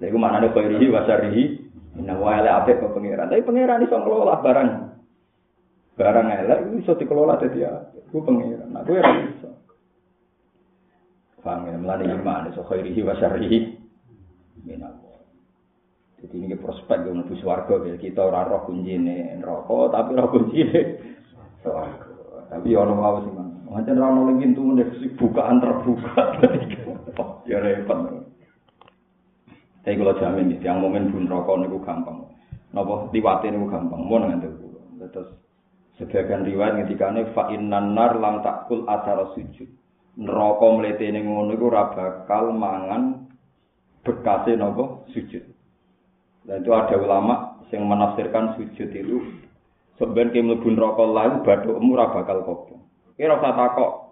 Lha 0.00 0.04
iku 0.08 0.16
manane 0.16 0.48
khairihi 0.48 0.88
wa 0.88 1.04
syarrihi. 1.04 1.44
Inna 2.00 2.16
wa 2.16 2.40
ala 2.40 2.64
apik 2.64 2.80
kok 2.80 2.96
pangeran. 2.96 3.28
Tapi 3.28 3.44
pangeran 3.44 3.84
iso 3.84 4.00
ngelola 4.00 4.40
barang 4.40 4.95
barang 5.96 6.28
elek 6.28 6.58
itu 6.60 6.70
bisa 6.84 6.92
dikelola 7.00 7.40
jadi 7.40 7.72
apa? 7.72 7.80
Gue 8.12 8.22
pengiran, 8.22 8.84
gue 8.84 9.00
ora 9.00 9.12
bisa. 9.26 9.48
Paham 11.40 11.66
ya, 11.72 11.76
melani 11.80 12.12
iman, 12.12 12.52
so 12.52 12.62
khairihi 12.68 13.00
wa 13.00 13.16
syarihi. 13.16 13.80
Jadi 16.16 16.36
ini 16.42 16.56
prospek 16.56 17.06
yang 17.06 17.22
lebih 17.22 17.38
suarga, 17.38 17.76
kita 18.00 18.20
orang 18.24 18.48
roh 18.48 18.62
kunci 18.64 18.96
ini 18.96 19.36
rokok, 19.40 19.92
tapi 19.92 20.16
roh 20.16 20.28
kunci 20.32 20.64
ini. 20.64 20.82
Tapi 22.46 22.68
orang 22.78 22.98
mau 22.98 23.18
sih 23.20 23.32
man, 23.34 23.62
macam 23.66 23.98
orang 23.98 24.12
noleng 24.16 24.38
pintu 24.38 24.60
mendeksi 24.62 25.06
bukaan 25.18 25.58
terbuka, 25.58 26.40
ya 27.50 27.58
repot. 27.58 28.26
Tapi 29.82 29.94
kalau 29.98 30.18
jamin, 30.18 30.56
yang 30.62 30.82
momen 30.82 31.14
bun 31.14 31.30
rokok 31.30 31.62
ini 31.62 31.78
gampang. 31.82 32.26
Nopo 32.74 33.10
liwatin 33.14 33.54
itu 33.54 33.66
gampang, 33.70 34.00
mau 34.02 34.18
nanti 34.18 34.50
terus 35.14 35.30
Sebagian 35.96 36.44
riwayat 36.44 36.76
ngendikane 36.76 37.32
fa 37.32 37.48
innan 37.48 37.96
nar 37.96 38.20
lam 38.20 38.44
takul 38.44 38.84
asar 38.84 39.32
sujud. 39.32 39.68
Neraka 40.16 40.66
mletene 40.72 41.24
ngono 41.24 41.56
iku 41.56 41.72
ora 41.72 41.92
bakal 41.92 42.52
mangan 42.52 43.28
bekase 44.04 44.56
napa 44.56 45.08
sujud. 45.12 45.44
Dan 46.46 46.62
itu 46.62 46.70
ada 46.72 46.94
ulama 47.00 47.64
yang 47.72 47.88
menafsirkan 47.88 48.54
sujud 48.60 48.88
itu 48.92 49.18
sebenarnya 49.96 50.40
mlebu 50.44 50.68
neraka 50.72 51.04
lalu 51.04 51.36
bathukmu 51.42 51.90
ora 51.96 52.06
bakal 52.12 52.38
kobong. 52.44 52.82
Kira 53.16 53.40
usah 53.40 53.56
takok 53.56 54.05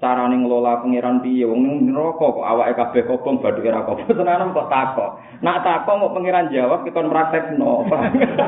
carane 0.00 0.36
ngelola 0.40 0.80
pangeran 0.80 1.20
piye? 1.20 1.44
Wong 1.44 1.60
ning 1.60 1.92
neraka 1.92 2.32
kok 2.32 2.48
awake 2.48 2.74
kabeh 2.74 3.02
kobong 3.04 3.36
badhe 3.44 3.60
ora 3.68 3.84
kobong. 3.84 4.08
Tenan 4.18 4.56
kok 4.56 4.72
takok. 4.72 5.10
Nak 5.44 5.60
takok 5.60 5.94
mau 6.00 6.14
pangeran 6.16 6.48
jawab 6.48 6.88
kita 6.88 7.04
praktekno 7.04 7.84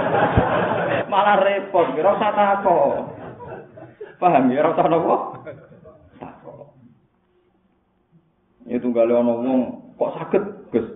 malah 1.13 1.37
repot 1.45 1.93
ora 1.93 2.11
usah 2.17 2.33
takok. 2.33 2.93
Paham 4.17 4.49
ya? 4.49 4.65
Ora 4.65 4.85
nopo? 4.89 5.15
Takok. 6.17 6.73
Itu 8.73 8.89
gale 8.97 9.13
ana 9.13 9.33
wong 9.37 9.61
kok 10.01 10.13
saged 10.17 10.45
Gus. 10.73 10.89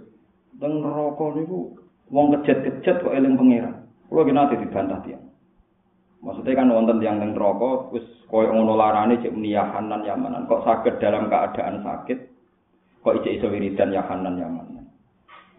Teng 0.56 0.80
neraka 0.80 1.24
niku 1.36 1.76
wong 2.08 2.32
kejet-kejet 2.40 3.04
kok 3.04 3.12
eling 3.12 3.36
pangeran. 3.36 3.84
Kula 4.08 4.24
ki 4.24 4.32
nate 4.32 4.54
dibantah 4.56 5.04
tiyang 5.04 5.25
Maksudnya 6.24 6.56
kan 6.56 6.72
wonten 6.72 6.98
yang 7.04 7.20
teng 7.20 7.36
neraka 7.36 7.92
wis 7.92 8.04
koyo 8.26 8.50
ngono 8.50 8.74
larane 8.74 9.20
cek 9.20 9.36
niyahanan 9.36 10.02
yamanan. 10.02 10.48
Kok 10.48 10.64
sakit 10.64 10.98
dalam 10.98 11.28
keadaan 11.28 11.84
sakit 11.84 12.18
kok 13.04 13.16
ijek 13.22 13.38
iso 13.38 13.46
wiridan 13.52 13.92
yahanan 13.92 14.40
yamanan. 14.40 14.84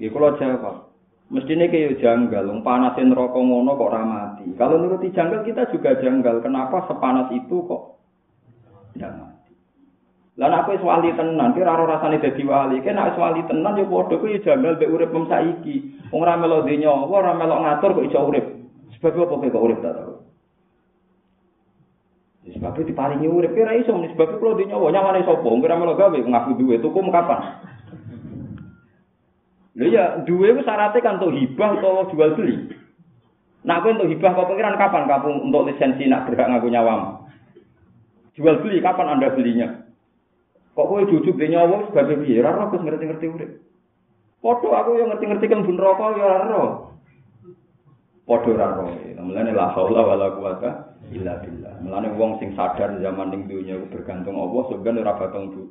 Ya 0.01 0.09
kula 0.09 0.35
jawab. 0.35 0.91
Mestine 1.27 1.67
kaya 1.67 1.91
janggal, 1.99 2.47
wong 2.47 2.63
panase 2.63 3.03
neraka 3.03 3.35
ngono 3.35 3.75
kok 3.75 3.89
ora 3.91 4.03
mati. 4.03 4.47
Kalau 4.55 4.79
nuruti 4.79 5.11
janggal 5.11 5.43
kita 5.43 5.67
juga 5.75 5.99
janggal. 5.99 6.39
Kenapa 6.39 6.87
sepanas 6.87 7.31
itu 7.35 7.67
kok 7.67 7.99
tidak 8.95 9.11
mati? 9.15 9.51
Lah 10.39 10.47
nek 10.51 10.71
wis 10.71 10.83
wali 10.83 11.11
tenan, 11.15 11.51
kira 11.51 11.75
ora 11.75 11.99
rasane 11.99 12.19
dadi 12.23 12.43
wali. 12.47 12.79
Kena 12.79 13.11
wis 13.11 13.19
wali 13.19 13.43
tenan 13.45 13.75
ya 13.75 13.85
padha 13.85 14.15
kuwi 14.15 14.39
janggal 14.39 14.79
mek 14.79 14.91
urip 14.91 15.11
mem 15.11 15.25
saiki. 15.29 15.75
Wong 16.11 16.23
ora 16.23 16.39
melok 16.39 16.65
dinyo, 16.65 17.07
ora 17.07 17.35
melok 17.35 17.61
ngatur 17.63 17.91
kok 17.95 18.07
iso 18.07 18.19
urip. 18.23 18.45
Sebab 18.97 19.27
apa 19.27 19.51
kok 19.51 19.63
urip 19.63 19.79
ta 19.83 20.16
Sebab 22.47 22.79
itu 22.79 22.95
diparingi 22.95 23.27
urip 23.27 23.51
kira 23.51 23.75
iso 23.75 23.91
nih 23.91 24.15
sebab 24.15 24.39
kalau 24.39 24.55
di 24.55 24.71
nyawa 24.71 24.87
nyawane 24.87 25.27
sapa 25.27 25.43
kira 25.43 25.75
melo 25.75 25.99
gawe 25.99 26.15
ngaku 26.15 26.51
duwe 26.55 26.79
tuku 26.79 26.99
kapan 27.11 27.41
Lha 29.77 29.85
ya 29.93 30.03
duwe 30.23 30.55
ku 30.57 30.61
syaratnya 30.65 31.05
kan 31.05 31.21
untuk 31.21 31.37
hibah 31.37 31.77
atau 31.77 32.09
jual 32.09 32.33
beli. 32.33 32.65
Nak 33.61 33.85
kowe 33.85 33.93
untuk 33.93 34.09
hibah 34.09 34.33
kok 34.33 34.47
pengiran 34.49 34.73
kapan 34.73 35.05
kamu 35.05 35.29
untuk 35.45 35.69
lisensi 35.69 36.09
nak 36.09 36.25
berhak 36.25 36.49
ngaku 36.49 36.73
nyawam? 36.73 37.29
Jual 38.33 38.57
beli 38.65 38.81
kapan 38.81 39.13
Anda 39.13 39.29
belinya? 39.37 39.85
Kok 40.73 40.87
kowe 40.87 41.05
jujuk 41.05 41.37
di 41.37 41.53
nyawa 41.53 41.93
sebagai 41.93 42.25
piye? 42.25 42.41
Ora 42.41 42.57
roh 42.57 42.73
ngerti-ngerti 42.73 43.25
urip. 43.29 43.51
Padha 44.41 44.69
aku 44.81 44.89
yang 44.97 45.13
ngerti-ngerti 45.13 45.45
kan 45.45 45.61
bun 45.61 45.77
rokok 45.77 46.09
ya 46.17 46.25
ora 46.25 46.39
roh. 46.49 46.69
Padha 48.25 48.49
ora 48.49 48.67
roh. 48.81 48.89
Mulane 49.21 49.51
la 49.53 49.69
haula 49.75 50.01
wala 50.01 50.27
quwata 50.33 50.86
illa 51.13 51.39
billah. 51.39 51.73
Mulane 51.83 52.07
wong 52.17 52.41
sing 52.41 52.53
sadar 52.57 52.97
zaman 52.99 53.27
ning 53.31 53.41
dunya 53.47 53.77
iku 53.79 53.99
bergantung 53.99 54.35
Allah 54.37 54.63
sebenarnya 54.71 55.03
ora 55.07 55.13
bakal 55.15 55.43
bu 55.53 55.63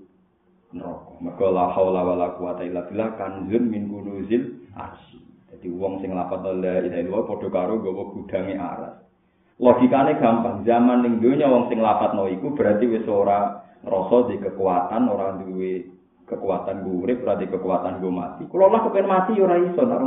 neraka. 0.72 1.12
Mergo 1.20 1.46
la 1.52 1.64
haula 1.72 2.00
wala 2.02 2.28
quwata 2.38 2.62
illa 2.64 2.86
billah 2.88 3.08
kanzun 3.20 3.64
min 3.68 3.90
kunuzil 3.90 4.42
arsy. 4.74 5.20
Dadi 5.52 5.68
wong 5.70 6.00
sing 6.00 6.14
lapat 6.14 6.42
la 6.42 6.80
ilaha 6.82 7.00
illallah 7.00 7.24
padha 7.28 7.48
karo 7.52 7.74
gawa 7.82 8.02
gudange 8.14 8.54
aras. 8.56 8.94
Logikane 9.56 10.20
gampang, 10.20 10.68
zaman 10.68 11.00
ning 11.00 11.14
dunya 11.24 11.48
wong 11.48 11.72
sing 11.72 11.80
lapatno 11.80 12.28
iku 12.28 12.52
berarti 12.52 12.84
wis 12.92 13.08
ora 13.08 13.64
ngrasa 13.80 14.28
di 14.28 14.36
kekuatan, 14.36 15.08
ora 15.08 15.32
duwe 15.40 15.88
kekuatan 16.28 16.84
gue 16.84 16.96
urip, 17.06 17.24
ora 17.24 17.40
di 17.40 17.46
kekuatan 17.48 18.02
gue 18.04 18.12
mati. 18.12 18.44
Kalau 18.50 18.68
lah 18.68 18.84
kepen 18.84 19.08
mati 19.08 19.32
ora 19.40 19.56
iso 19.56 19.80
nak 19.86 20.04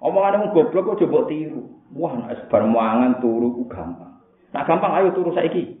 Omongan 0.00 0.40
wong 0.40 0.50
goblok 0.56 0.96
kok 0.96 0.98
coba 1.04 1.28
tiru. 1.28 1.79
Wah, 1.90 2.14
nek 2.14 2.46
bar 2.46 2.62
mangan 2.70 3.18
turu 3.18 3.50
ku 3.50 3.62
gampang. 3.66 4.22
Nah 4.54 4.62
gampang 4.62 4.92
ayo 4.98 5.10
turu 5.10 5.34
saiki. 5.34 5.74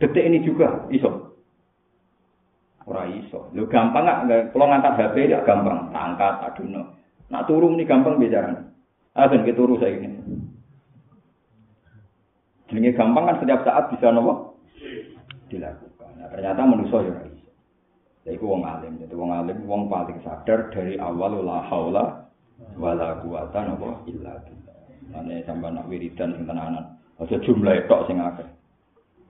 Detik 0.00 0.24
ini 0.24 0.44
juga 0.44 0.88
iso. 0.92 1.36
Ora 2.88 3.08
iso. 3.08 3.52
Lho 3.52 3.68
gampang 3.68 4.04
gak 4.04 4.52
kalau 4.52 4.66
ngangkat 4.68 4.96
HP 4.96 5.32
ya 5.32 5.44
gampang, 5.44 5.92
angkat 5.92 6.34
aduno. 6.52 6.96
Nak 7.28 7.44
turu 7.48 7.72
ini 7.72 7.84
gampang 7.88 8.16
bicara. 8.20 8.52
Ah 9.16 9.28
ben 9.28 9.44
turu 9.56 9.80
saya 9.80 9.96
ini. 9.96 10.20
Jenenge 12.68 12.96
gampang 12.96 13.24
kan 13.28 13.36
setiap 13.40 13.60
saat 13.62 13.92
bisa 13.94 14.10
nopo 14.12 14.58
dilakukan. 15.46 16.10
Nah, 16.18 16.28
ternyata 16.32 16.66
manusia 16.66 16.98
ya 17.06 17.14
iso. 17.30 17.50
Ya 18.26 18.30
iku 18.34 18.50
wong 18.50 18.66
alim, 18.66 18.98
jadi 18.98 19.14
wong 19.14 19.30
alim 19.30 19.58
wong 19.70 19.86
paling 19.86 20.18
sadar 20.26 20.66
dari 20.74 20.98
awal 20.98 21.38
la 21.46 21.62
haula 21.70 22.26
wala 22.74 23.22
quwata 23.22 23.70
nopo 23.70 24.02
illa 24.10 24.34
billah. 24.42 24.65
Ane 25.14 25.46
sampean 25.46 25.78
nak 25.78 25.86
wiridan 25.86 26.34
sing 26.34 26.48
tenanan. 26.48 26.98
Aja 27.22 27.38
jumlah 27.38 27.86
tok 27.86 28.10
sing 28.10 28.18
akeh. 28.18 28.48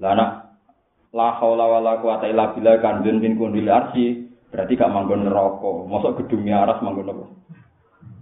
Lah 0.01 0.13
nak 0.17 0.31
la 1.17 1.33
haula 1.41 1.65
wala 1.65 1.93
quwata 2.05 2.29
illa 2.29 2.53
billah 2.53 2.77
kanjeng 2.85 3.25
min 3.25 3.41
kundil 3.41 3.73
arsi 3.73 4.29
berarti 4.53 4.77
gak 4.77 4.93
manggon 4.93 5.25
neraka 5.25 5.73
mosok 5.89 6.21
gedungnya 6.23 6.69
aras 6.69 6.85
manggon 6.85 7.09
apa 7.09 7.25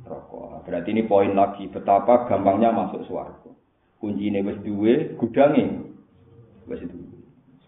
neraka 0.06 0.42
berarti 0.62 0.88
ini 0.94 1.02
poin 1.10 1.34
lagi 1.34 1.66
betapa 1.66 2.30
gampangnya 2.30 2.70
masuk 2.70 3.02
swarga 3.10 3.50
kuncine 3.98 4.46
wis 4.46 4.62
duwe 4.62 5.18
gudange 5.18 5.90
wis 6.70 6.86
duwe 6.86 7.18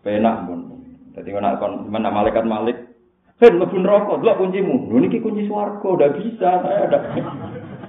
penak 0.06 0.46
pun 0.46 0.78
dadi 1.10 1.34
ana 1.34 1.58
kon 1.58 1.90
menak 1.90 2.14
malaikat 2.14 2.46
malik 2.46 2.78
Hei, 3.36 3.52
mlebu 3.52 3.84
neraka, 3.84 4.16
delok 4.16 4.40
kuncimu. 4.40 4.96
Niki 4.96 5.20
kunci 5.20 5.44
swarga, 5.44 5.84
udah 5.84 6.08
bisa 6.16 6.56
saya 6.56 6.88
ada. 6.88 6.98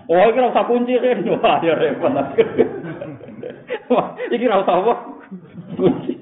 Oh, 0.07 0.15
iki 0.15 0.39
ora 0.39 0.55
usah 0.55 0.63
kunci 0.63 0.95
kan. 1.03 1.19
Wah, 1.35 1.59
ya 1.59 1.75
repot. 1.75 2.15
Wah, 3.91 4.07
iki 4.31 4.47
ora 4.47 4.63
usah 4.63 4.75
apa? 4.79 4.93
Kunci. 5.75 6.13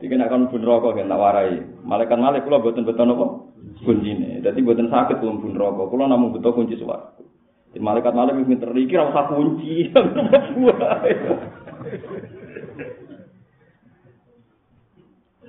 Iki 0.00 0.16
bun 0.16 0.64
rokok 0.64 0.96
kan 0.96 1.08
tak 1.08 1.20
warai. 1.20 1.60
Malaikat 1.84 2.16
malik 2.20 2.44
kula 2.48 2.60
boten 2.60 2.88
beton 2.88 3.12
apa? 3.12 3.26
Kuncine. 3.84 4.40
Dadi 4.40 4.64
boten 4.64 4.88
sakit 4.88 5.20
kula 5.20 5.36
bun 5.36 5.52
rokok. 5.56 5.92
Kula 5.92 6.08
namung 6.08 6.32
beto 6.32 6.56
kunci 6.56 6.76
swarga. 6.80 7.20
Di 7.72 7.80
malaikat 7.80 8.16
malik 8.16 8.40
wis 8.40 8.48
pinter 8.48 8.72
iki 8.72 8.96
ora 8.96 9.12
usah 9.12 9.24
kunci. 9.28 9.92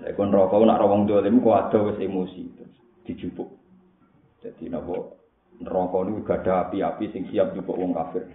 Nek 0.04 0.14
kon 0.20 0.36
rokok 0.36 0.68
nak 0.68 0.80
rawong 0.84 1.08
dolim 1.08 1.40
kok 1.40 1.56
ada 1.56 1.80
wis 1.92 2.00
emosi 2.04 2.44
terus 2.60 2.76
dijupuk. 3.08 3.56
Jadi 4.44 4.68
napa 4.68 5.25
neraka 5.62 5.98
niku 6.04 6.20
gak 6.26 6.44
ada 6.44 6.68
api-api 6.68 7.06
sing 7.12 7.24
siap 7.32 7.56
jupuk 7.56 7.78
wong 7.78 7.96
kafir. 7.96 8.28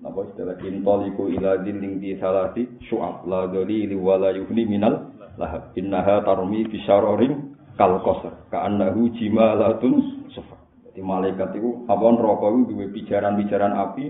Napa 0.00 0.24
istilah? 0.32 0.56
Intoliku 0.64 1.28
ila 1.28 1.60
dilling 1.60 2.00
di 2.00 2.16
salati 2.16 2.64
syu'ab. 2.88 3.28
La 3.28 3.44
dalili 3.52 3.92
wala 3.92 4.32
yuhni 4.32 4.64
minal 4.64 5.12
lahab. 5.36 5.76
Innaha 5.76 6.24
tarmi 6.24 6.64
bi 6.64 6.80
syararin 6.88 7.52
kal 7.76 8.00
qasar 8.00 8.48
ka 8.48 8.64
annahu 8.64 9.12
jimalatun 9.20 10.24
sufar. 10.32 10.56
Dadi 10.88 11.04
malaikat 11.04 11.52
iku 11.52 11.84
apa 11.84 12.04
neraka 12.16 12.46
iku 12.48 12.60
duwe 12.72 12.86
pijaran-pijaran 12.96 13.76
api 13.76 14.04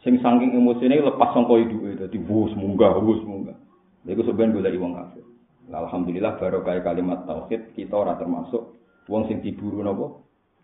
sing 0.00 0.16
saking 0.18 0.56
emosine 0.56 0.98
lepas 0.98 1.30
sangka 1.36 1.60
iduke 1.60 1.92
dadi 2.00 2.16
wus 2.24 2.56
munggah 2.56 2.96
wus 3.04 3.20
munggah. 3.28 3.56
Lha 4.08 4.10
iku 4.16 4.24
sampeyan 4.24 4.56
golek 4.56 4.80
wong 4.80 4.96
kafir. 4.96 5.24
Alhamdulillah 5.72 6.40
barokah 6.40 6.80
kalimat 6.80 7.24
tauhid 7.28 7.76
kita 7.76 7.94
ora 7.96 8.16
termasuk 8.16 8.80
wong 9.12 9.28
sing 9.28 9.44
diburu 9.44 9.84
napa? 9.84 10.08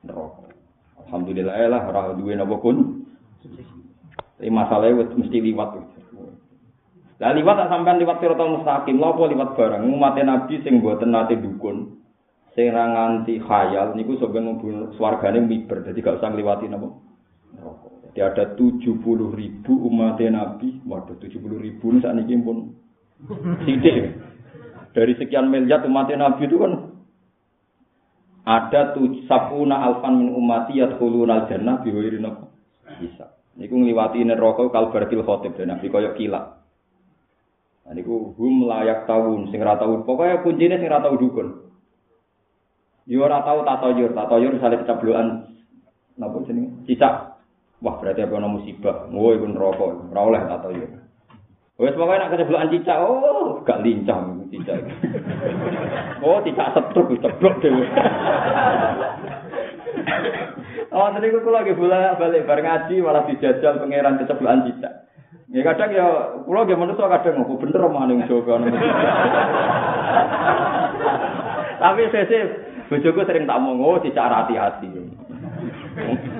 Neraka 0.08 0.57
alhamdulillah 1.06 1.54
lah 1.70 1.82
ora 1.86 2.16
duwe 2.18 2.34
napa 2.34 2.58
kun 2.58 3.06
tapi 4.38 4.54
masalahnya 4.54 5.10
mesti 5.18 5.38
liwat. 5.42 5.70
Lah 7.18 7.34
liwat 7.34 7.58
tak 7.58 7.70
sampean 7.74 7.98
liwat 7.98 8.22
siratal 8.22 8.54
mustaqim, 8.54 9.02
lha 9.02 9.10
apa 9.10 9.22
liwat 9.26 9.50
barang 9.58 9.82
umat 9.82 10.14
Nabi 10.22 10.62
sing 10.62 10.78
mboten 10.78 11.10
nate 11.10 11.34
dukun. 11.42 11.98
Sing 12.54 12.70
ra 12.70 12.86
nganti 12.86 13.42
khayal 13.42 13.98
niku 13.98 14.14
sampeyan 14.22 14.62
swargane 14.94 15.42
miber, 15.42 15.82
dadi 15.82 15.98
gak 15.98 16.22
usah 16.22 16.30
ngliwati 16.30 16.70
napa. 16.70 16.88
Jadi 18.14 18.22
ada 18.22 18.54
70 18.54 18.94
ribu 19.34 19.72
umat 19.90 20.22
Nabi, 20.22 20.86
waduh 20.86 21.18
70 21.18 21.58
ribu 21.58 21.84
ini 21.90 21.98
saat 21.98 22.18
ini 22.22 22.38
pun. 22.38 22.78
Sidik. 23.66 24.14
Dari 24.94 25.12
sekian 25.18 25.50
miliar 25.50 25.82
umat 25.82 26.14
Nabi 26.14 26.46
itu 26.46 26.62
kan 26.62 26.87
ada 28.48 28.96
tuh 28.96 29.28
sapuna 29.28 29.84
alfan 29.84 30.24
min 30.24 30.32
umati 30.32 30.80
yadkhuluna 30.80 31.44
al-jannah 31.44 31.84
biwiri 31.84 32.16
napa. 32.16 32.48
Bisa. 32.96 33.36
Niku 33.60 33.76
ngliwati 33.76 34.24
neraka 34.24 34.72
kalbartil 34.72 35.20
khotib 35.20 35.52
dan 35.60 35.76
Nabi 35.76 35.92
koyok 35.92 36.16
kilat. 36.16 36.56
Nah, 37.84 37.92
niku 37.92 38.32
hum 38.40 38.64
layak 38.64 39.04
tahun 39.04 39.52
sing 39.52 39.60
ora 39.60 39.76
tau 39.76 40.00
pokoke 40.00 40.48
kuncine 40.48 40.80
sing 40.80 40.88
ora 40.88 41.04
tau 41.04 41.20
dukun. 41.20 41.68
Yo 43.04 43.20
ora 43.24 43.44
tau 43.44 43.64
tatoyur, 43.64 44.16
tatoyur 44.16 44.56
misalnya 44.56 44.80
keceblokan 44.84 45.26
napa 46.16 46.36
jenenge? 46.48 46.88
Cicak. 46.88 47.40
Wah, 47.78 47.94
berarti 48.00 48.26
apa 48.26 48.34
ana 48.36 48.48
musibah. 48.50 49.06
Oh, 49.12 49.30
iku 49.30 49.46
neraka, 49.48 49.86
ora 50.08 50.20
oleh 50.24 50.42
tatoyur. 50.48 51.07
Wes 51.78 51.94
pokoke 51.94 52.18
nek 52.18 52.34
keceblokan 52.34 52.74
cicak, 52.74 52.98
oh, 52.98 53.62
gak 53.62 53.86
lincah 53.86 54.18
cicak. 54.50 54.82
oh, 56.26 56.42
cicak 56.42 56.74
setruk 56.74 57.14
ceblok 57.22 57.54
dhewe. 57.62 57.86
Oh, 60.90 61.06
tadi 61.14 61.30
aku 61.30 61.50
lagi 61.54 61.78
balik 61.78 62.50
bar 62.50 62.58
ngaji 62.58 62.98
malah 62.98 63.22
dijajal 63.30 63.78
pangeran 63.78 64.18
keceblokan 64.18 64.66
cicak. 64.66 65.06
Ya 65.54 65.62
kadang 65.62 65.94
ya 65.94 66.06
kula 66.42 66.66
nggih 66.66 66.74
manusa 66.74 67.06
kadang 67.06 67.46
ngopo 67.46 67.62
bener 67.62 67.86
maning 67.86 68.26
Jawa 68.26 68.58
Tapi 71.78 72.10
sesuk 72.10 72.46
bojoku 72.90 73.22
sering 73.22 73.46
tak 73.46 73.54
omong 73.62 73.78
oh 73.78 74.02
dicara 74.02 74.42
hati-hati. 74.42 74.90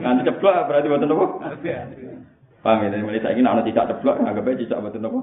Nanti 0.03 0.27
ceblok 0.27 0.67
berarti 0.67 0.91
mboten 0.91 1.15
apa? 1.15 1.27
Paham 2.59 2.91
ya, 2.91 2.99
mulai 2.99 3.23
saya 3.23 3.39
ingin 3.39 3.47
anak 3.47 3.71
tidak 3.71 3.87
ceblok, 3.87 4.19
anggap 4.19 4.51
aja 4.51 4.59
tidak 4.59 4.83
betul 4.91 5.07
apa? 5.07 5.21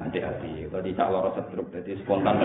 Hati-hati, 0.00 0.64
kalau 0.72 0.80
tidak 0.80 1.10
lorot 1.12 1.32
setruk, 1.36 1.68
jadi 1.76 1.92
spontan. 2.00 2.40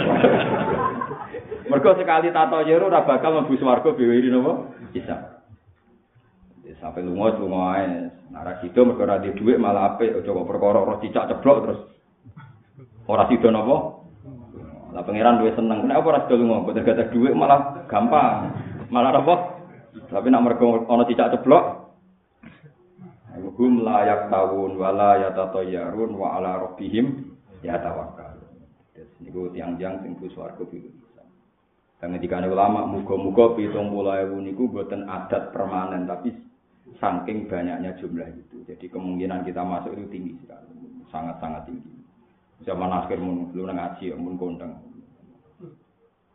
Mereka 1.71 1.89
sekali 1.95 2.35
tato 2.35 2.59
jero, 2.67 2.91
bakal 2.91 3.31
membus 3.31 3.63
warga 3.63 3.95
biwiri 3.95 4.27
apa? 4.35 4.53
Bisa. 4.91 5.35
sampai 6.85 7.01
lunga 7.01 7.33
lunga 7.39 7.61
ae 7.77 7.85
nara 8.29 8.59
sido 8.59 8.85
mergo 8.85 9.05
ora 9.05 9.21
dhuwit 9.21 9.57
malah 9.57 9.95
aja 9.97 10.19
kok 10.21 10.47
perkara 10.47 10.83
ora 10.83 10.99
cicak 10.99 11.29
ceblok 11.31 11.57
terus 11.65 11.79
ora 13.07 13.25
sido 13.31 13.49
napa 13.49 14.05
lah 14.93 15.03
pangeran 15.03 15.39
duwe 15.39 15.51
seneng 15.55 15.87
nek 15.87 16.03
apa 16.03 16.25
sido 16.25 16.35
lunga 16.41 16.67
kok 16.67 16.83
gak 16.83 17.09
dhuwit 17.09 17.33
malah 17.33 17.85
gampang 17.87 18.53
malah 18.91 19.15
apa 19.15 19.35
tapi 20.11 20.27
nek 20.29 20.43
mergo 20.43 20.83
ana 20.85 21.07
cicak 21.07 21.31
ceblok 21.37 21.84
hum 23.39 23.83
layak 23.83 24.31
tawun 24.31 24.79
wala 24.79 25.19
yatatayyarun 25.19 26.15
wa 26.15 26.39
ala 26.39 26.69
rabbihim 26.69 27.35
yatawakkal 27.61 28.35
niku 29.19 29.51
tiang-tiang 29.51 29.99
sing 30.03 30.15
bus 30.19 30.35
warga 30.35 30.63
biru 30.67 30.91
Dan 32.03 32.11
ketika 32.19 32.43
ulama, 32.43 32.83
muga-muga 32.85 33.55
pitung 33.55 33.87
pulau 33.87 34.19
ewu 34.19 34.43
niku 34.43 34.67
buatan 34.67 35.07
adat 35.07 35.55
permanen, 35.55 36.03
tapi 36.03 36.27
saking 36.99 37.47
banyaknya 37.47 37.95
jumlah 37.97 38.27
itu. 38.35 38.67
Jadi 38.67 38.91
kemungkinan 38.91 39.47
kita 39.47 39.63
masuk 39.63 39.95
itu 39.95 40.03
tinggi 40.11 40.35
sekali, 40.43 40.75
sangat-sangat 41.07 41.71
tinggi. 41.71 41.95
Zaman 42.67 42.91
akhir 42.91 43.23
mun 43.23 43.47
belum 43.47 43.79
ngaji, 43.79 44.11
mun 44.19 44.35
kondang. 44.35 44.75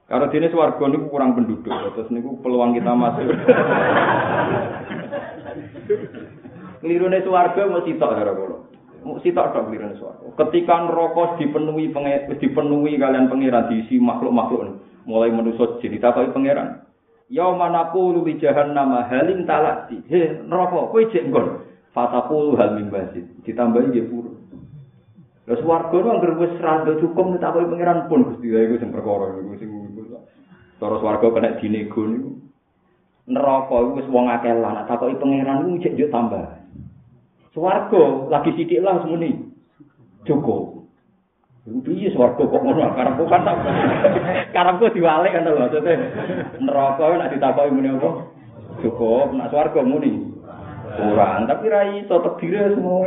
Karena 0.09 0.33
jenis 0.33 0.57
warga 0.57 0.85
ini 0.91 1.07
kurang 1.07 1.39
penduduk, 1.39 1.71
terus 1.71 2.09
ini 2.09 2.25
peluang 2.25 2.75
kita 2.75 2.93
masuk. 2.97 3.31
Kelirune 6.81 7.21
warga 7.29 7.69
mau 7.69 7.85
sitok 7.85 8.11
ya 8.17 8.33
kalau. 8.33 8.59
Mau 9.05 9.21
sitok 9.21 9.53
tok 9.53 9.65
kelirune 9.69 10.01
warga. 10.01 10.27
Ketika 10.45 10.89
rokok 10.89 11.37
dipenuhi 11.37 11.93
dipenuhi 12.41 12.97
kalian 12.97 13.29
pangeran 13.29 13.69
diisi 13.69 14.01
makhluk-makhluk 14.01 14.81
mulai 15.05 15.33
menusuk 15.33 15.81
jadi 15.85 16.01
takai 16.01 16.33
pangeran. 16.33 16.89
Yau 17.31 17.55
manaku 17.55 18.17
lu 18.17 18.27
jahannam 18.43 18.97
halim 19.07 19.47
talati. 19.47 20.03
He 20.11 20.41
neraka 20.51 20.91
kowe 20.91 21.03
cek 21.05 21.31
nggon. 21.31 21.63
Fataku 21.95 22.59
hal 22.59 22.75
mimbasit. 22.75 23.23
Ditambahi 23.47 23.91
nggih 23.95 24.07
puru. 24.11 24.31
Lah 25.51 25.59
swarga 25.59 25.97
nu 25.99 26.09
anggere 26.15 26.35
wis 26.39 26.55
rada 26.63 26.93
cukup 27.03 27.35
netakoki 27.35 27.71
pangeran 27.75 28.07
pun 28.07 28.23
Gusti 28.23 28.55
ya 28.55 28.71
iku 28.71 28.79
sing 28.79 28.95
perkara 28.95 29.35
iku 29.35 29.55
sing 29.59 29.71
Cara 30.79 30.97
swarga 31.03 31.27
kena 31.35 31.59
dinego 31.59 32.03
niku. 32.07 32.31
Neraka 33.27 33.79
wis 33.99 34.07
wong 34.07 34.31
akeh 34.31 34.55
lah 34.55 34.71
nek 34.79 34.87
takoki 34.87 35.19
pangeran 35.19 35.67
iku 35.67 35.91
cek 35.91 36.11
tambah. 36.15 36.45
Swarga 37.51 38.31
lagi 38.31 38.51
sithik 38.55 38.83
lah 38.83 39.03
semuni. 39.03 39.35
Cukup. 40.23 40.87
Piye 41.67 42.09
swarga 42.15 42.41
kok 42.41 42.63
ngono 42.63 42.95
karepku 42.97 43.25
kan 43.29 43.47
tak. 43.47 43.57
Karepku 44.57 44.91
diwalik 44.97 45.35
kan 45.35 45.45
lho 45.45 45.61
maksudnya. 45.61 45.95
Neraka 46.63 47.05
nek 47.15 47.31
ditakoki 47.37 47.75
muni 47.75 47.91
apa? 47.91 48.11
Cukup 48.81 49.35
nek 49.35 49.51
swarga 49.51 49.81
muni. 49.83 50.31
Kurang, 50.91 51.47
tapi 51.47 51.71
ra 51.71 51.87
iso 52.03 52.19
tedire 52.19 52.75
semua. 52.75 53.07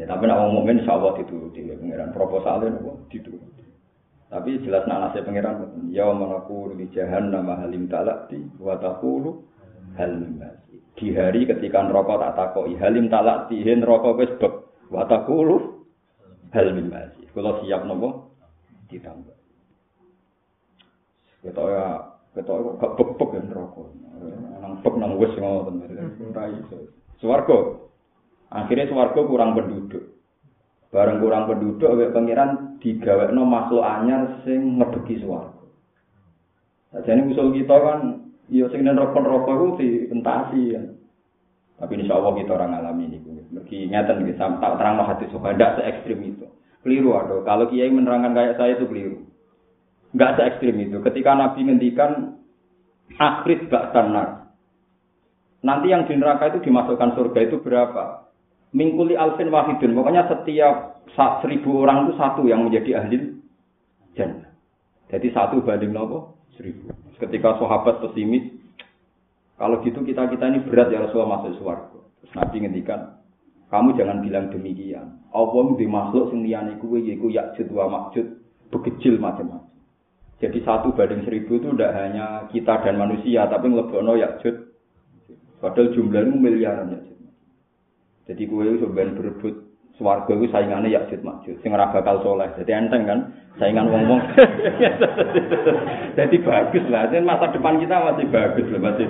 Ya, 0.00 0.08
tapi 0.08 0.24
nak 0.24 0.40
ngomong 0.40 0.64
mukmin 0.64 0.80
insyaallah 0.80 1.12
itu 1.20 1.52
di 1.52 1.68
pengiran 1.68 2.16
proposalnya 2.16 2.72
nopo 2.72 3.04
itu. 3.12 3.36
Tapi 4.32 4.64
jelas 4.64 4.88
nak 4.88 5.12
nasi 5.12 5.20
pangeran 5.20 5.90
ya 5.92 6.08
manaku 6.08 6.72
di 6.72 6.88
jahannam 6.94 7.50
halim 7.50 7.84
talakti 7.90 8.40
wa 8.56 8.80
taqulu 8.80 9.44
hal. 10.00 10.24
Di 11.00 11.16
hari 11.16 11.48
ketika 11.48 11.80
neraka 11.80 12.20
tak 12.20 12.34
takoki 12.36 12.76
halim 12.76 13.08
talakti 13.08 13.64
hen 13.64 13.80
neraka 13.80 14.12
wis 14.20 14.28
beb 14.36 14.68
wa 14.92 15.08
taqulu 15.08 15.80
hal 16.52 16.76
mimasi. 16.76 17.24
Kalau 17.32 17.64
siap 17.64 17.88
nopo 17.88 18.36
ditambah. 18.92 19.36
Kita 21.40 21.62
ya 21.72 21.86
kita 22.36 22.52
gak 22.52 22.92
bek-bek 23.00 23.30
ya 23.32 23.42
neraka. 23.48 23.82
Nang 24.60 24.72
bek 24.84 24.94
nang 25.00 25.16
wis 25.16 25.32
ngoten. 25.40 25.88
Ora 26.36 26.44
iso. 26.52 27.88
Akhirnya 28.50 28.90
swarga 28.92 29.20
kurang 29.24 29.56
penduduk. 29.56 30.04
Bareng 30.90 31.22
kurang 31.22 31.46
penduduk, 31.46 31.86
awak 31.86 32.10
pangeran 32.10 32.82
digawekno 32.82 33.46
makhluk 33.46 33.86
anyar 33.86 34.42
sing 34.42 34.74
ngedeki 34.74 35.22
swarga. 35.22 35.64
Jadi 37.06 37.30
usul 37.30 37.54
kita 37.54 37.76
kan, 37.78 38.29
ya 38.50 38.66
sing 38.68 38.82
nang 38.82 38.98
rokok-rokok 38.98 39.54
itu 39.54 39.68
dientasi 39.78 40.60
ya. 40.74 40.82
Tapi 41.80 41.96
insya 41.96 42.20
Allah 42.20 42.36
kita 42.36 42.52
orang 42.52 42.76
alami 42.76 43.08
ini. 43.08 43.18
Mergi 43.50 43.88
ngeten 43.88 44.28
gitu, 44.28 44.36
tak 44.36 44.74
terang 44.76 45.00
hati 45.00 45.26
suka, 45.32 45.56
tidak 45.56 45.80
se 45.80 45.82
ekstrim 45.88 46.20
itu. 46.22 46.46
Keliru 46.84 47.16
ada. 47.16 47.40
Kalau 47.42 47.66
kiai 47.72 47.88
menerangkan 47.88 48.36
kayak 48.36 48.56
saya 48.60 48.76
itu 48.76 48.84
keliru. 48.84 49.18
Enggak 50.12 50.36
se 50.36 50.42
ekstrim 50.44 50.76
itu. 50.76 51.00
Ketika 51.00 51.32
Nabi 51.32 51.60
ngendikan 51.64 52.36
akhir 53.16 53.70
gak 53.72 53.96
tanar. 53.96 54.52
Nanti 55.64 55.92
yang 55.92 56.04
di 56.04 56.14
neraka 56.16 56.52
itu 56.52 56.68
dimasukkan 56.68 57.16
surga 57.16 57.40
itu 57.48 57.60
berapa? 57.60 58.30
mingkuli 58.74 59.18
alfin 59.18 59.50
wahidun. 59.50 59.94
Pokoknya 59.94 60.30
setiap 60.30 61.02
seribu 61.42 61.82
orang 61.82 62.06
itu 62.06 62.12
satu 62.18 62.42
yang 62.46 62.66
menjadi 62.66 63.02
ahli 63.02 63.34
jannah. 64.14 64.50
Jadi 65.10 65.26
satu 65.34 65.62
banding 65.62 65.90
nopo 65.90 66.38
seribu. 66.60 66.92
Ketika 67.16 67.56
sahabat 67.56 68.04
pesimis, 68.04 68.52
kalau 69.56 69.80
gitu 69.80 70.04
kita 70.04 70.28
kita 70.28 70.44
ini 70.52 70.60
berat 70.68 70.92
ya 70.92 71.00
Rasulullah 71.00 71.40
masuk 71.40 71.56
suarga. 71.56 72.00
Terus 72.20 72.32
Nabi 72.36 72.56
ngendikan, 72.60 73.00
kamu 73.72 73.96
jangan 73.96 74.20
bilang 74.20 74.52
demikian. 74.52 75.24
Allah 75.32 75.66
di 75.80 75.86
makhluk 75.88 76.28
sing 76.28 76.44
liyane 76.44 76.76
kuwe 76.84 77.00
yaiku 77.00 77.32
yakjud 77.32 77.72
wa 77.72 77.88
makjud, 77.88 78.44
bekecil 78.68 79.16
macam-macam. 79.16 79.72
Jadi 80.40 80.64
satu 80.64 80.92
banding 80.96 81.24
seribu 81.24 81.60
itu 81.60 81.68
tidak 81.76 81.92
hanya 81.96 82.48
kita 82.48 82.80
dan 82.84 82.96
manusia, 82.96 83.48
tapi 83.48 83.72
ngelebono 83.72 84.16
yakjud. 84.16 84.72
Padahal 85.60 85.92
jumlahnya 85.92 86.32
miliaran 86.36 86.92
ya. 86.96 87.00
Jadi 88.30 88.46
kue 88.46 88.62
itu 88.62 88.86
sebenarnya 88.86 89.18
berebut 89.18 89.54
swarga 90.00 90.32
itu 90.32 90.46
saingannya 90.48 90.94
ya 90.94 91.04
jid 91.10 91.20
makjud. 91.20 91.58
Sing 91.60 91.74
ora 91.74 91.92
bakal 91.92 92.24
soleh. 92.24 92.48
Jadi 92.56 92.72
enteng 92.72 93.04
kan 93.04 93.20
saingan 93.58 93.90
wong-wong. 93.90 94.20
Jadi 96.18 96.36
bagus 96.44 96.84
lah. 96.86 97.10
Jadi 97.10 97.24
masa 97.24 97.50
depan 97.50 97.82
kita 97.82 97.96
masih 97.98 98.26
bagus 98.30 98.66
lah 98.70 98.80
masih. 98.80 99.08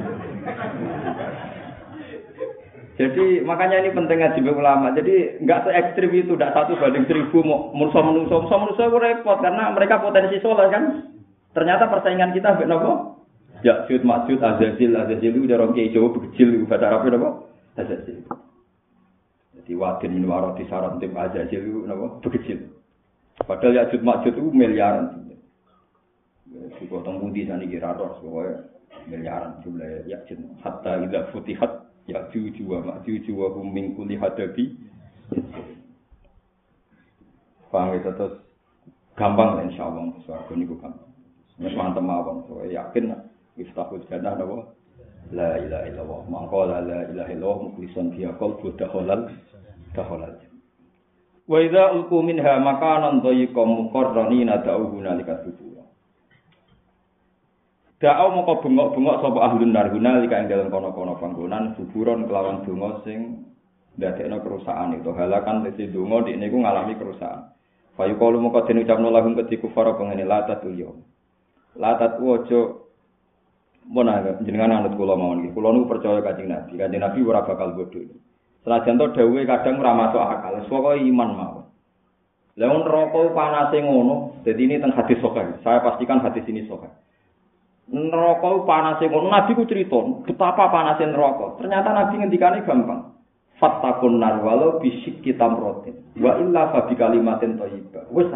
Jadi 3.00 3.40
makanya 3.48 3.80
ini 3.80 3.96
penting 3.96 4.20
ngaji 4.20 4.40
ulama. 4.52 4.92
Jadi 4.92 5.40
nggak 5.40 5.64
se 5.64 5.70
ekstrim 5.72 6.12
itu, 6.12 6.36
tidak 6.36 6.52
satu 6.52 6.76
banding 6.76 7.08
seribu 7.08 7.40
mau 7.40 7.72
musuh 7.72 8.04
manusia, 8.04 8.36
musuh 8.36 8.60
manusia 8.60 8.92
itu 8.92 8.98
repot 9.00 9.40
karena 9.40 9.72
mereka 9.72 10.04
potensi 10.04 10.36
soleh 10.44 10.68
kan. 10.68 11.08
Ternyata 11.56 11.88
persaingan 11.88 12.36
kita 12.36 12.60
benar 12.60 12.76
nopo. 12.76 12.92
Ya 13.64 13.88
jud 13.88 14.04
maksud 14.04 14.40
azazil 14.40 14.96
azazil 14.96 15.32
itu 15.36 15.52
orang 15.52 15.76
kiai 15.76 15.92
Jawa 15.92 16.16
kecil 16.16 16.64
bahasa 16.68 16.92
Arabnya 16.92 17.16
nopo 17.16 17.28
azazil. 17.80 18.20
Jadi 19.56 19.72
wadin 19.76 20.20
min 20.20 20.28
warati 20.28 20.68
saran 20.68 21.00
tim 21.00 21.16
azazil 21.16 21.60
itu 21.60 21.80
napa 21.88 22.20
bekecil. 22.20 22.79
Padahal 23.44 23.76
ya 23.76 23.88
jut 23.88 24.02
makjud 24.04 24.36
itu 24.36 24.50
miliaran. 24.52 25.30
Di 26.50 26.84
potong 26.88 27.20
budi 27.20 27.44
sana 27.44 27.64
kira 27.64 27.96
roh 27.96 28.18
pokoknya 28.20 28.68
miliaran 29.08 29.60
jumlah 29.64 30.08
ya 30.08 30.18
jut. 30.28 30.40
Hatta 30.60 31.00
ila 31.00 31.28
futihat 31.32 31.88
ya 32.08 32.24
juju 32.32 32.66
wa 32.68 33.48
hum 33.54 33.70
min 33.70 33.96
kulli 33.96 34.16
hadabi. 34.16 34.76
Paham 37.70 37.94
itu 37.94 38.10
terus 38.18 38.34
gampang 39.14 39.54
lah 39.54 39.62
insya 39.62 39.86
Allah 39.86 40.10
suaraku 40.26 40.58
ini 40.58 40.66
gampang. 40.66 40.96
Mas 41.60 41.76
mantep 41.76 42.02
mawon, 42.02 42.42
so 42.48 42.64
yakin 42.64 43.12
iftahul 43.60 44.00
jannah 44.08 44.32
napa 44.32 44.74
La 45.30 45.60
ilaha 45.60 45.84
illallah. 45.86 46.20
Mangkola 46.26 46.82
la 46.82 47.06
ilaha 47.06 47.30
illallah 47.30 47.58
mukhlisan 47.70 48.10
fiha 48.16 48.34
qalbu 48.34 48.74
dakhalal 48.74 49.30
dakhalal. 49.94 50.34
Wa 51.50 51.58
idza 51.58 51.90
ulqu 51.98 52.22
minha 52.22 52.62
makanan 52.62 53.26
dhayyiqan 53.26 53.66
muqarranina 53.66 54.62
da'u 54.62 54.94
hunalika 54.94 55.42
subura. 55.42 55.82
Da'u 57.98 58.28
moko 58.38 58.62
bengok-bengok 58.62 59.18
sapa 59.18 59.38
ahlun 59.50 59.74
nar 59.74 59.90
hunalika 59.90 60.38
ing 60.38 60.46
dalem 60.46 60.70
kono-kono 60.70 61.18
panggonan 61.18 61.74
suburon 61.74 62.30
kelawan 62.30 62.62
donga 62.62 63.02
sing 63.02 63.50
ndadekno 63.98 64.38
kerusakan 64.46 65.02
itu 65.02 65.10
halakan 65.10 65.66
dadi 65.66 65.90
donga 65.90 66.22
dik 66.30 66.38
niku 66.38 66.62
ngalami 66.62 66.94
kerusakan. 66.94 67.50
Fayu 67.98 68.14
kalu 68.14 68.38
moko 68.38 68.62
den 68.62 68.86
ucapno 68.86 69.10
lahum 69.10 69.34
ketiku 69.34 69.74
para 69.74 69.98
pengene 69.98 70.22
latat 70.22 70.62
yo. 70.70 71.02
Latat 71.74 72.22
ojo 72.22 72.86
Mana 73.90 74.22
jenengan 74.46 74.86
anut 74.86 74.94
kula 74.94 75.18
mawon 75.18 75.42
iki. 75.42 75.50
Kula 75.50 75.74
nu 75.74 75.88
percaya 75.90 76.22
Kanjeng 76.22 76.46
Nabi. 76.46 76.78
Kanjeng 76.78 77.02
Nabi 77.02 77.26
ora 77.26 77.42
bakal 77.42 77.74
bodho. 77.74 78.06
Senajan 78.60 79.00
to 79.00 79.06
dawuhe 79.16 79.48
kadang 79.48 79.80
ora 79.80 79.96
masuk 79.96 80.20
akal. 80.20 80.60
Pokoke 80.68 81.00
iman 81.00 81.30
mawon. 81.32 81.64
Lah 82.60 82.68
neraka 82.68 83.20
panase 83.32 83.80
ngono, 83.80 84.44
dadi 84.44 84.68
ini 84.68 84.76
teng 84.76 84.92
hadis 84.92 85.16
sahih. 85.22 85.56
Saya 85.64 85.80
pastikan 85.80 86.20
hadis 86.20 86.44
ini 86.44 86.68
sahih. 86.68 86.92
Neraka 87.88 88.68
panase 88.68 89.08
ngono, 89.08 89.32
Nabi 89.32 89.56
ku 89.56 89.64
cerita 89.64 89.96
betapa 90.28 90.68
panase 90.68 91.08
neraka. 91.08 91.56
Ternyata 91.56 91.88
Nabi 91.88 92.20
ngendikane 92.20 92.60
gampang. 92.68 93.16
Fattakun 93.56 94.20
nar 94.20 94.40
walau 94.44 94.80
bisik 94.80 95.20
kita 95.20 95.44
merotin. 95.44 95.96
Wa 96.16 96.36
illa 96.40 96.72
fa 96.72 96.88
bi 96.88 96.96
kalimatin 96.96 97.60
thayyibah. 97.60 98.08
Wis 98.12 98.28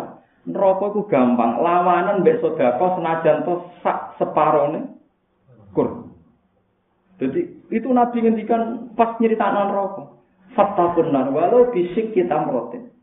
neraka 0.48 0.86
ku 0.92 1.04
gampang. 1.04 1.60
Lawanan 1.60 2.24
mbek 2.24 2.40
sedekah 2.40 2.96
senajan 2.96 3.44
to 3.44 3.60
sak 3.84 4.16
separone 4.16 4.88
kur. 5.76 6.03
Jadi 7.22 7.40
itu 7.70 7.88
Nabi 7.90 8.26
ngendikan 8.26 8.90
pas 8.98 9.14
nyeritaan 9.22 9.70
neraka. 9.70 10.14
Fatta 10.54 10.94
benar, 10.94 11.34
walau 11.34 11.74
bisik 11.74 12.14
kita 12.14 12.46
merotin. 12.46 12.94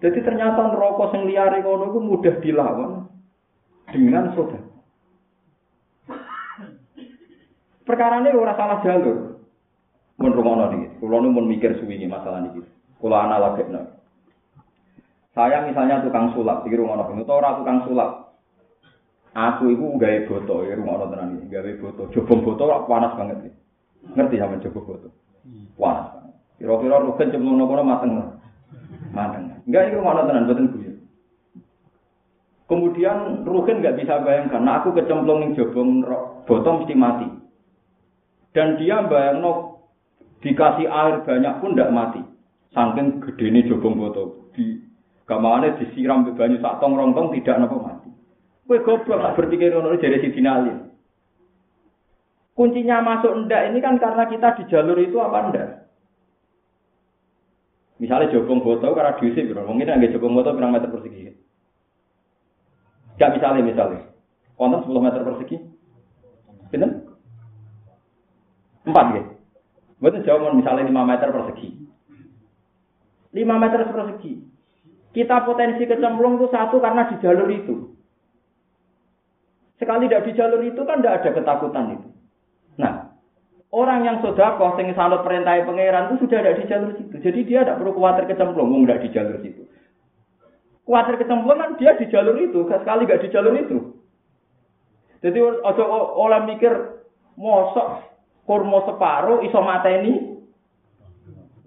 Jadi 0.00 0.24
ternyata 0.24 0.72
rokok 0.72 1.12
yang 1.12 1.28
liar 1.28 1.52
kono 1.60 1.92
itu 1.92 2.00
mudah 2.00 2.34
dilawan 2.40 2.90
dengan 3.92 4.32
saudara. 4.32 4.64
Perkara 7.84 8.24
ini 8.24 8.32
orang 8.32 8.56
salah 8.56 8.78
jalur. 8.80 9.18
Mun 10.20 10.32
rumono 10.36 10.72
nih, 10.72 11.00
kalau 11.00 11.20
nu 11.20 11.32
mikir 11.32 11.80
suwingi 11.80 12.08
masalah 12.08 12.44
ini. 12.44 12.64
Kalau 13.00 13.16
anak 13.16 13.40
lagi 13.40 13.64
Saya 15.32 15.64
misalnya 15.64 16.04
tukang 16.04 16.36
sulap, 16.36 16.62
di 16.68 16.76
rumah 16.76 17.00
itu 17.08 17.32
orang 17.32 17.56
tukang 17.64 17.78
sulap. 17.88 18.29
Aku 19.30 19.70
itu 19.70 19.86
gawe 19.94 20.26
boto, 20.26 20.66
ya 20.66 20.74
rumah 20.74 20.98
orang 20.98 21.10
tenan 21.14 21.28
ini, 21.38 21.46
gawe 21.54 21.70
boto. 21.78 22.02
Jobong 22.10 22.42
boto 22.42 22.66
panas 22.90 23.14
banget 23.14 23.38
nih. 23.46 23.54
Ngerti 24.18 24.42
sama 24.42 24.58
jobong 24.58 24.84
boto? 24.90 25.08
Panas. 25.78 26.20
Kira-kira 26.60 27.00
rugen 27.00 27.32
cemplung 27.32 27.56
nopo 27.56 27.78
mateng. 27.80 28.10
Mateng. 29.16 29.64
Enggak 29.64 29.88
itu 29.88 30.02
mana 30.04 30.28
tenan 30.28 30.44
boten 30.50 30.68
guyu. 30.74 30.92
Kemudian 32.68 33.48
rugen 33.48 33.80
nggak 33.80 33.98
bisa 33.98 34.22
bayangkan, 34.22 34.62
nah 34.62 34.78
aku 34.82 34.94
kecemplung 34.94 35.40
ning 35.42 35.50
jobong 35.54 36.04
botol 36.44 36.82
mesti 36.82 36.94
mati. 36.94 37.26
Dan 38.50 38.78
dia 38.82 38.98
bayang 39.06 39.42
no 39.42 39.52
dikasih 40.42 40.86
air 40.90 41.22
banyak 41.22 41.54
pun 41.62 41.74
tidak 41.74 41.94
mati. 41.94 42.20
Saking 42.74 43.22
gede 43.24 43.46
ini 43.50 43.66
jobong 43.66 43.94
botol 43.94 44.52
di 44.54 44.78
kamane 45.26 45.78
disiram 45.78 46.26
banyu 46.26 46.58
sak 46.58 46.82
tong 46.82 46.98
rontong 46.98 47.30
tidak 47.34 47.58
nopo 47.58 47.78
mati. 47.82 48.09
Kue 48.70 48.86
goblok 48.86 49.18
lah 49.18 49.34
berpikir 49.34 49.74
ngono 49.74 49.98
jadi 49.98 50.22
si 50.22 50.30
finalin. 50.30 50.94
Kuncinya 52.54 53.02
masuk 53.02 53.34
ndak 53.42 53.66
ini 53.66 53.82
kan 53.82 53.98
karena 53.98 54.30
kita 54.30 54.62
di 54.62 54.70
jalur 54.70 54.94
itu 54.94 55.18
apa 55.18 55.50
ndak? 55.50 55.90
Misalnya 57.98 58.30
jogong 58.30 58.62
foto 58.62 58.94
karena 58.94 59.18
diusir, 59.18 59.50
mungkin 59.50 59.90
nggak 59.90 60.14
jogong 60.14 60.38
foto 60.38 60.54
berapa 60.54 60.70
meter 60.70 60.86
persegi? 60.86 61.34
Gak 63.18 63.34
misalnya 63.34 63.66
misalnya, 63.66 64.06
konten 64.54 64.86
10 64.86 65.02
meter 65.02 65.20
persegi, 65.26 65.56
bener? 66.70 66.90
Empat 68.86 69.06
ya. 69.18 69.22
Betul 69.98 70.22
jauh 70.22 70.46
misalnya 70.54 70.86
5 70.86 71.10
meter 71.10 71.28
persegi. 71.34 71.68
5 73.34 73.34
meter 73.34 73.80
persegi. 73.90 74.32
Kita 75.10 75.42
potensi 75.42 75.90
kecemplung 75.90 76.38
itu 76.38 76.46
satu 76.54 76.78
karena 76.78 77.10
di 77.10 77.18
jalur 77.18 77.50
itu. 77.50 77.89
Sekali 79.80 80.06
tidak 80.06 80.28
di 80.28 80.32
jalur 80.36 80.60
itu 80.60 80.80
kan 80.84 81.00
tidak 81.00 81.24
ada 81.24 81.30
ketakutan 81.32 81.96
itu. 81.96 82.08
Nah, 82.76 83.10
Orang 83.70 84.02
yang 84.02 84.18
sodako, 84.18 84.74
sing 84.74 84.90
salut 84.98 85.22
perintah 85.22 85.62
pangeran 85.62 86.10
itu 86.10 86.26
sudah 86.26 86.42
ada 86.42 86.58
di 86.58 86.66
jalur 86.66 86.90
situ. 86.98 87.22
Jadi 87.22 87.46
dia 87.46 87.62
tidak 87.62 87.78
perlu 87.78 87.94
khawatir 87.94 88.26
kecemplung, 88.26 88.74
tidak 88.82 88.98
di 88.98 89.08
jalur 89.14 89.36
situ. 89.46 89.62
Kuatir 90.82 91.22
kecemplung 91.22 91.54
kan 91.54 91.78
dia 91.78 91.94
di 91.94 92.10
jalur 92.10 92.34
itu, 92.34 92.66
sekali 92.66 93.06
gak 93.06 93.22
di 93.22 93.30
jalur 93.30 93.54
itu. 93.54 93.78
Jadi 95.22 95.38
ojo 95.38 95.84
oleh 96.18 96.50
mikir 96.50 96.72
mosok 97.38 98.10
kurma 98.42 98.82
separuh 98.90 99.46
iso 99.46 99.60
mateni 99.62 100.34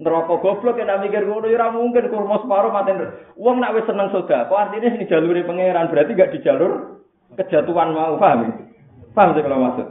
neraka 0.02 0.41
goblok 0.41 0.82
ya 0.82 0.99
mikir 0.99 1.23
ngono 1.23 1.47
ya 1.47 1.71
mungkin 1.71 2.12
kurma 2.12 2.43
separuh 2.43 2.76
mateni. 2.76 3.08
Wong 3.39 3.63
nak 3.63 3.80
wis 3.80 3.88
seneng 3.88 4.12
sedekah, 4.12 4.52
artinya 4.52 4.91
sing 4.91 5.08
jalure 5.08 5.39
pangeran 5.47 5.88
berarti 5.88 6.19
gak 6.19 6.36
di 6.36 6.43
jalur 6.43 6.99
kejatuhan 7.38 7.93
mau 7.93 8.17
paham. 8.17 8.69
Paham 9.13 9.34
sih 9.38 9.43
kalau 9.46 9.62
maksud. 9.62 9.88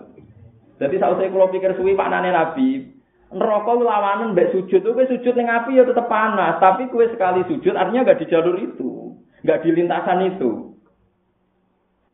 Jadi 0.83 0.99
saat 0.99 1.15
saya 1.15 1.31
kalau 1.31 1.53
pikir 1.53 1.79
suwi 1.79 1.95
maknane 1.95 2.35
Nabi, 2.35 2.91
neraka 3.31 3.73
lawanan 3.73 4.35
mbek 4.35 4.51
sujud, 4.51 4.83
kowe 4.83 5.05
sujud 5.07 5.35
ning 5.39 5.47
api 5.47 5.79
ya 5.79 5.87
tetep 5.87 6.11
panas, 6.11 6.59
tapi 6.59 6.91
kowe 6.91 7.07
sekali 7.07 7.47
sujud 7.47 7.79
artinya 7.79 8.11
gak 8.11 8.19
di 8.19 8.27
jalur 8.27 8.59
itu, 8.59 9.15
gak 9.47 9.63
di 9.63 9.71
lintasan 9.71 10.27
itu. 10.27 10.75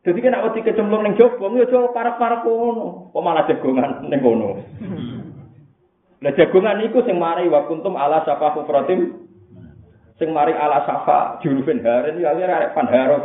Jadi 0.05 0.19
kena 0.23 0.45
wedi 0.47 0.63
kecemplung 0.63 1.03
ning 1.03 1.19
jogong 1.19 1.59
ya 1.59 1.67
aja 1.67 1.91
parek-parek 1.91 2.47
kono, 2.47 3.11
kok 3.11 3.23
malah 3.25 3.43
jagongan 3.49 3.91
ning 4.11 4.21
kono. 4.23 4.63
Lah 6.19 6.31
jagongan 6.35 6.83
iku 6.87 7.03
sing 7.03 7.19
mari 7.19 7.51
wa 7.51 7.67
kuntum 7.67 7.99
ala 7.99 8.23
sapa 8.23 8.55
kufratim 8.55 9.27
sing 10.19 10.35
mari 10.35 10.51
ala 10.51 10.83
safa 10.83 11.39
jurufin 11.39 11.79
haren 11.79 12.19
ya 12.19 12.35
arek 12.35 12.75
pandharo 12.75 13.23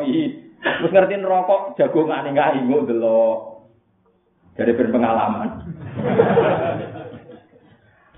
pihi. 0.65 0.81
Wis 0.81 0.93
ngerti 0.93 1.21
rokok 1.21 1.77
jagongan 1.77 2.25
ning 2.25 2.35
ngai 2.41 2.65
delok. 2.89 3.69
Dari 4.55 4.73
berpengalaman. 4.73 5.51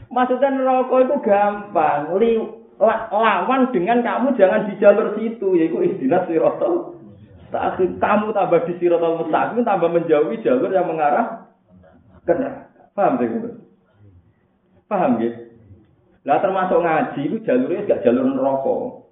Maksudnya 0.07 0.63
rokok 0.63 1.01
itu 1.03 1.17
gampang. 1.27 2.15
Li, 2.23 2.39
lawan 2.79 3.73
dengan 3.75 4.05
kamu 4.07 4.39
jangan 4.39 4.71
di 4.71 4.79
jalur 4.79 5.19
situ. 5.19 5.59
Yaitu 5.59 5.83
istilah 5.83 6.23
sirotol. 6.31 7.03
Kamu 7.51 8.27
tambah 8.37 8.61
di 8.69 8.75
sirotol 8.79 9.23
mustaqim, 9.25 9.65
tambah 9.65 9.89
menjauhi 9.91 10.45
jalur 10.45 10.71
yang 10.71 10.87
mengarah 10.87 11.51
ke. 12.27 12.35
Paham 12.97 13.21
sih? 13.21 13.29
Paham 14.89 15.21
ya? 15.21 15.31
Lah 16.27 16.43
termasuk 16.43 16.83
ngaji 16.83 17.21
itu 17.23 17.37
jalurnya 17.47 17.87
gak 17.87 18.03
jalur 18.03 18.35
rokok. 18.35 19.06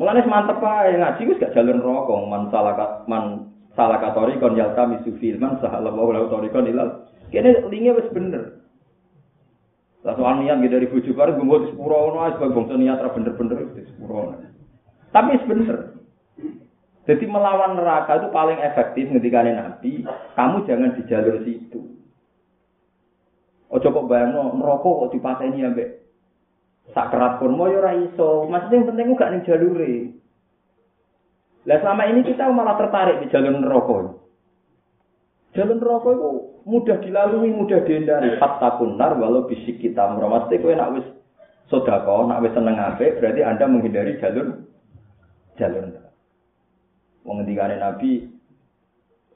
Mulane 0.00 0.24
mantep 0.24 0.64
ae 0.64 0.96
ngaji 0.96 1.28
wis 1.28 1.36
gak 1.36 1.52
jalur 1.52 1.76
rokok. 1.76 2.24
Man 2.24 2.48
salah 2.48 3.04
man 3.04 3.52
salah 3.76 4.00
katori 4.00 4.40
kon 4.40 4.56
yalta 4.56 4.88
misufil 4.88 5.36
man 5.36 5.60
sahala 5.60 5.92
wa 5.92 6.08
lahu 6.08 6.32
kon 6.32 6.64
ilal. 6.64 7.04
Kene 7.28 7.68
linge 7.68 7.92
wis 8.00 8.08
bener. 8.08 8.64
Lah 10.00 10.16
soal 10.16 10.40
niat 10.40 10.64
gitu 10.64 10.72
dari 10.72 10.88
bojo 10.88 11.12
bareng 11.12 11.36
gue 11.36 11.44
mau 11.44 11.60
sepuro 11.68 11.96
ono 12.08 12.18
ae 12.24 12.32
sebagai 12.32 12.56
bangsa 12.56 12.74
niat 12.80 13.04
bener-bener 13.12 13.56
itu 13.60 13.92
sepuro. 13.92 14.40
Tapi 15.12 15.36
bener. 15.44 16.00
Jadi 17.04 17.24
melawan 17.28 17.76
neraka 17.76 18.24
itu 18.24 18.32
paling 18.32 18.56
efektif 18.64 19.04
ketika 19.12 19.44
Nabi, 19.44 20.08
kamu 20.36 20.56
jangan 20.64 20.96
di 20.96 21.02
jalur 21.04 21.36
situ. 21.44 21.80
Ojo 23.68 23.88
kok 23.92 24.08
bayang 24.08 24.32
no, 24.32 24.56
merokok 24.56 25.04
kok 25.04 25.12
dipateni 25.12 25.62
ambek 25.62 25.99
sakrat 26.92 27.38
kurma 27.38 27.70
ya 27.70 27.78
ora 27.82 27.92
iso. 27.96 28.46
Maksudnya 28.46 28.76
yang 28.78 28.88
penting 28.92 29.18
gak 29.18 29.30
ning 29.30 29.42
jalure. 29.46 29.94
Lah 31.68 31.76
selama 31.84 32.02
ini 32.08 32.20
kita 32.24 32.48
malah 32.48 32.80
tertarik 32.80 33.20
di 33.20 33.26
jalur 33.28 33.52
neraka. 33.52 33.98
Jalur 35.52 35.76
neraka 35.76 36.08
itu 36.16 36.28
mudah 36.64 36.96
dilalui, 37.04 37.50
mudah 37.52 37.80
dihindari. 37.84 38.40
Fatakun 38.40 38.96
nar 38.96 39.18
walau 39.20 39.44
bisik 39.44 39.76
kita 39.82 40.16
mesti 40.16 40.56
kowe 40.62 40.72
nak 40.72 40.92
wis 40.96 41.06
sedekah, 41.68 42.26
nak 42.26 42.40
wis 42.42 42.52
seneng 42.56 42.80
apik, 42.80 43.20
berarti 43.20 43.40
Anda 43.44 43.64
menghindari 43.68 44.16
jalur 44.18 44.64
jalur 45.60 45.84
neraka. 45.84 46.10
Nabi 47.76 48.32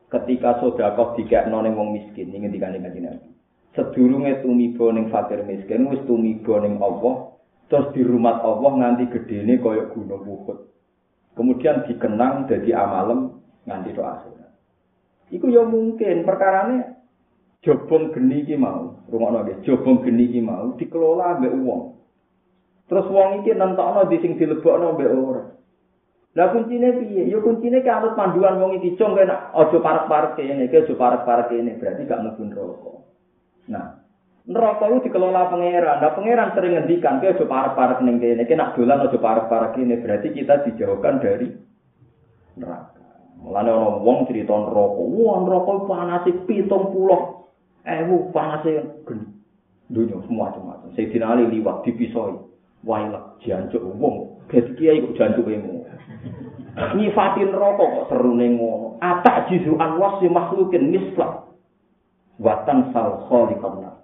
ketika 0.09 0.51
sedekah 0.65 1.09
dikekno 1.21 1.61
ning 1.61 1.77
wong 1.77 1.93
miskin, 1.93 2.33
ning 2.33 2.49
ngendikane 2.49 2.81
Nabi. 2.81 3.29
Sedurunge 3.75 4.39
tumiba 4.41 4.87
ning 4.95 5.11
fakir 5.11 5.43
miskin 5.45 5.91
wis 5.93 6.01
tumiba 6.07 6.63
ning 6.63 6.79
Allah, 6.79 7.34
terus 7.75 7.91
di 7.91 8.07
rumah 8.07 8.39
Allah 8.39 8.71
nganti 8.71 9.11
gedene 9.11 9.59
kaya 9.59 9.91
gunung 9.91 10.23
Uhud. 10.23 10.71
Kemudian 11.35 11.91
dikenang 11.91 12.47
jadi 12.47 12.71
amalem 12.79 13.43
nganti 13.67 13.91
doa 13.99 14.23
Iku 15.35 15.51
ya 15.51 15.67
mungkin 15.67 16.23
perkarane 16.23 16.95
jobong 17.67 18.15
geni 18.15 18.47
iki 18.47 18.55
mau, 18.55 19.03
rungokno 19.11 19.43
nggih, 19.43 19.67
jobong 19.67 20.07
geni 20.07 20.31
iki 20.31 20.39
mau 20.39 20.79
dikelola 20.79 21.43
mbek 21.43 21.55
wong. 21.67 21.99
Terus 22.87 23.11
wong 23.11 23.43
iki 23.43 23.51
nentokno 23.59 24.07
di 24.07 24.23
sing 24.23 24.39
dilebokno 24.39 24.95
mbek 24.95 25.11
ora. 25.11 25.45
Lah 26.39 26.55
kuncine 26.55 27.03
piye? 27.03 27.27
Ya 27.27 27.43
kuncine 27.43 27.83
ki 27.83 27.91
anut 27.91 28.15
panduan 28.15 28.63
wong 28.63 28.79
iki 28.79 28.95
cung 28.95 29.19
kena 29.19 29.51
aja 29.51 29.75
parek-parek 29.83 30.39
kene, 30.39 30.71
aja 30.71 30.95
parek-parek 30.95 31.51
kene, 31.51 31.83
berarti 31.83 32.07
gak 32.07 32.23
mlebu 32.23 32.43
neraka. 32.47 32.93
Nah, 33.67 34.04
neraka 34.45 34.93
itu 34.93 35.09
dikelola 35.09 35.49
pangeran. 35.49 36.05
Nah, 36.05 36.13
pangeran 36.13 36.53
sering 36.53 36.77
ngendikan, 36.77 37.21
"Kowe 37.21 37.33
aja 37.33 37.45
parek-parek 37.49 37.99
ning 38.05 38.21
kene, 38.21 38.45
nek 38.45 38.77
dolan 38.77 39.05
aja 39.09 39.17
parek-parek 39.17 39.71
kene." 39.77 39.95
Berarti 40.05 40.29
kita 40.37 40.55
dijauhkan 40.69 41.25
dari 41.25 41.49
neraka. 42.61 43.01
Mulane 43.41 43.71
ana 43.73 44.01
wong 44.01 44.29
crita 44.29 44.53
neraka. 44.53 45.01
Wah, 45.01 45.37
neraka 45.45 45.73
panase 45.89 46.31
70. 46.45 47.45
Ewu 47.85 48.33
panase 48.33 49.05
geni. 49.05 49.27
Dunya 49.93 50.17
semua 50.25 50.49
macam-macam. 50.49 50.97
Sayyidina 50.97 51.37
Ali 51.37 51.45
liwat 51.53 51.85
dipisoi. 51.85 52.41
Wailah 52.85 53.37
jancuk 53.45 53.85
wong. 54.01 54.45
Dadi 54.49 54.73
kiai 54.77 55.05
kok 55.05 55.17
jancuk 55.17 55.49
emu. 55.49 55.85
Nyifatin 56.97 57.53
neraka 57.53 57.85
kok 57.85 58.09
serune 58.13 58.57
ngono. 58.57 58.97
Atak 59.01 59.53
jizu 59.53 59.77
anwas 59.77 60.21
makhlukin 60.25 60.89
mislah. 60.89 61.45
Watan 62.41 62.93
sal 62.97 63.29
khaliqan. 63.29 64.04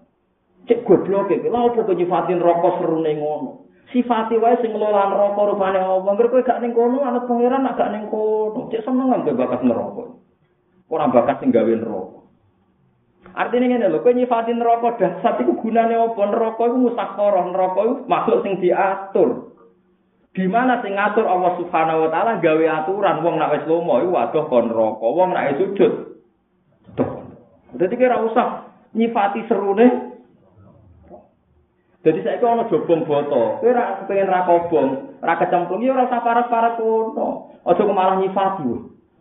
Cek 0.68 0.84
goblok 0.84 1.32
iki. 1.32 1.48
Lha 1.48 1.60
opo 1.70 1.86
kok 1.86 1.96
nyifatin 1.96 2.42
neraka 2.42 2.68
serune 2.80 3.12
ngono? 3.16 3.60
sifati 3.90 4.38
wae 4.38 4.58
sing 4.62 4.70
ngelola 4.74 5.10
neraka 5.10 5.40
rupane. 5.50 5.78
Ngger 5.82 6.26
kowe 6.30 6.46
gak 6.46 6.60
ning 6.62 6.72
kono, 6.72 7.02
anak 7.02 7.26
pangeran 7.26 7.66
gak 7.74 7.90
ning 7.90 8.06
kono. 8.10 8.70
Cek 8.70 8.86
seneng 8.86 9.10
ambek 9.10 9.36
bakat 9.36 9.60
neraka. 9.66 10.14
Ora 10.90 11.06
bakat 11.10 11.42
sing 11.42 11.50
gawe 11.50 11.70
neraka. 11.70 12.18
Artinya 13.30 13.66
ngene 13.66 13.86
lho, 13.90 13.98
kowe 14.02 14.14
nyifati 14.14 14.50
neraka 14.54 14.98
dasar 14.98 15.38
iku 15.42 15.54
gunane 15.58 15.94
apa? 15.94 16.22
Neraka 16.22 16.62
iku 16.66 16.76
musakharah, 16.78 17.44
neraka 17.50 17.80
iku 17.86 17.94
makhluk 18.06 18.42
sing 18.46 18.52
diatur. 18.62 19.30
Di 20.30 20.46
mana 20.46 20.78
sing 20.78 20.94
ngatur 20.94 21.26
Allah 21.26 21.58
Subhanahu 21.58 22.06
wa 22.06 22.10
taala 22.14 22.38
gawe 22.38 22.64
aturan 22.82 23.22
wong 23.26 23.34
nek 23.38 23.50
wis 23.58 23.66
lomo 23.66 23.98
iku 23.98 24.10
waduh 24.14 24.44
kon 24.46 24.70
neraka, 24.70 25.06
wong 25.06 25.28
nek 25.34 25.58
sujud. 25.58 25.92
Tuh. 26.94 27.10
Dadi 27.74 27.94
kira 27.94 28.18
usah 28.22 28.70
nyifati 28.94 29.46
serune 29.46 30.09
Jadi 32.00 32.24
saya 32.24 32.40
kalau 32.40 32.64
jobong 32.72 33.04
boto, 33.04 33.60
kowe 33.60 33.68
ora 33.68 34.08
pengen 34.08 34.32
ra 34.32 34.48
kobong, 34.48 35.20
ra 35.20 35.36
kecemplung 35.36 35.84
ya 35.84 35.92
ora 35.92 36.08
usah 36.08 36.24
parek-parek 36.24 36.80
kono. 36.80 37.60
Aja 37.60 37.84
malah 37.84 38.16
nyifat 38.24 38.64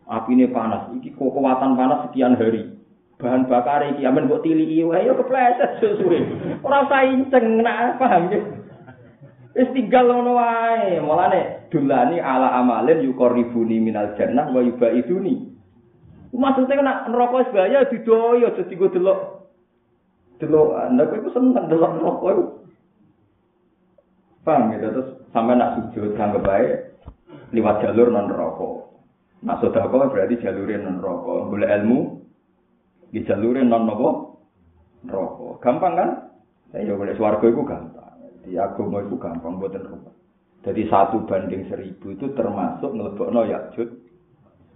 Apine 0.10 0.48
panas, 0.50 0.90
iki 0.96 1.12
kekuatan 1.14 1.76
panas 1.76 2.08
sekian 2.08 2.40
hari. 2.40 2.80
Bahan 3.20 3.52
bakar 3.52 3.84
iki 3.84 4.08
amen 4.08 4.32
mbok 4.32 4.48
tiliki 4.48 4.80
wae 4.88 5.04
ya 5.04 5.12
kepleset 5.12 5.84
suwe. 5.84 6.24
Ora 6.64 6.88
usah 6.88 7.04
inceng 7.04 7.60
nak 7.60 8.00
paham 8.00 8.32
ya. 8.32 8.40
Wis 9.60 9.70
tinggal 9.76 10.08
ngono 10.08 10.40
wae. 10.40 11.04
Mulane 11.04 11.68
dulani 11.68 12.24
ala 12.24 12.64
amalin 12.64 13.04
yuqribuni 13.04 13.84
minal 13.84 14.16
jannah 14.16 14.48
wa 14.56 14.64
yubaiduni. 14.64 15.52
Maksudnya 16.32 16.80
nak 16.80 17.12
neraka 17.12 17.44
wis 17.44 17.52
bahaya 17.52 17.92
didoyo 17.92 18.56
dadi 18.56 18.74
go 18.80 18.88
delok. 18.88 19.20
Delok, 20.40 20.80
anda 20.80 21.04
kok 21.12 21.36
seneng 21.36 21.68
delok 21.68 21.92
neraka. 22.00 22.32
Paham 24.50 24.74
gitu 24.74 24.90
terus 24.90 25.10
sampai 25.30 25.62
nak 25.62 25.78
sujud 25.78 26.18
anggap 26.18 26.42
baik 26.42 26.98
lewat 27.54 27.86
jalur 27.86 28.10
non 28.10 28.34
rokok. 28.34 28.98
Nak 29.46 29.62
sodako 29.62 30.10
berarti 30.10 30.42
jalurin 30.42 30.90
non 30.90 30.98
rokok. 30.98 31.54
Boleh 31.54 31.70
ilmu 31.70 32.18
di 33.14 33.22
jalurin 33.30 33.70
non 33.70 33.86
nopo 33.86 34.10
rokok. 35.06 35.62
Gampang 35.62 35.94
kan? 35.94 36.10
Ya 36.74 36.98
boleh 36.98 37.14
suarga 37.14 37.46
itu 37.46 37.62
gampang. 37.62 38.10
Di 38.42 38.58
agama 38.58 39.06
itu 39.06 39.22
gampang 39.22 39.62
buat 39.62 39.78
rokok. 39.78 40.18
Jadi 40.66 40.82
satu 40.90 41.30
banding 41.30 41.70
seribu 41.70 42.18
itu 42.18 42.34
termasuk 42.34 42.90
no 42.98 43.42
yakjud 43.46 44.02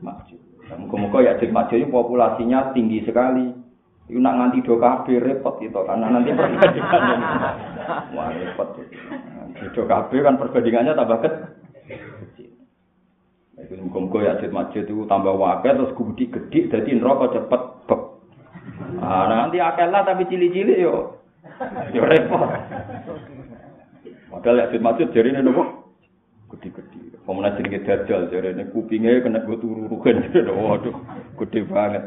makjud. 0.05 0.37
Muka-muka 0.69 1.25
yakjud 1.25 1.49
makjud 1.49 1.81
itu 1.81 1.89
populasinya 1.89 2.77
tinggi 2.77 3.01
sekali. 3.09 3.49
Itu 4.05 4.19
nak 4.21 4.37
nganti 4.37 4.67
do 4.67 4.77
kabeh 4.77 5.17
repot 5.17 5.63
itu 5.63 5.79
karena 5.81 6.11
nanti 6.11 6.29
perbandingannya. 6.35 7.17
Wah 8.15 8.29
repot. 8.35 8.69
Beda 9.53 9.81
kabeh 9.85 10.19
kan 10.25 10.35
perbandingannya 10.41 10.97
tambah 10.97 11.19
kecil. 11.21 12.49
Itu 13.53 13.79
muga-muga 13.79 14.19
ya 14.25 14.33
jid 14.41 14.51
masjid 14.51 14.83
itu 14.83 15.05
tambah 15.05 15.37
wakil 15.37 15.77
terus 15.77 15.95
gudi 15.95 16.25
gede 16.27 16.73
jadi 16.73 16.89
neraka 16.97 17.37
cepet 17.37 17.61
bek. 17.85 18.01
Ah 18.99 19.29
nanti 19.29 19.61
akeh 19.61 19.87
lah 19.87 20.01
tapi 20.03 20.25
cili-cili 20.25 20.81
yo. 20.81 21.21
Yo 21.93 22.01
repot. 22.01 22.49
Padahal 24.33 24.57
ya 24.57 24.71
jid 24.73 24.81
masjid 24.81 25.07
jarine 25.13 25.45
nopo? 25.45 25.93
Gede-gede. 26.57 27.21
Pemenang 27.23 27.55
jenenge 27.61 27.85
dajal 27.85 28.27
jarene 28.33 28.63
kupinge 28.73 29.21
kena 29.21 29.45
go 29.45 29.55
turu 29.55 29.85
rugen. 29.87 30.27
Waduh, 30.33 30.97
gede 31.39 31.59
banget. 31.69 32.03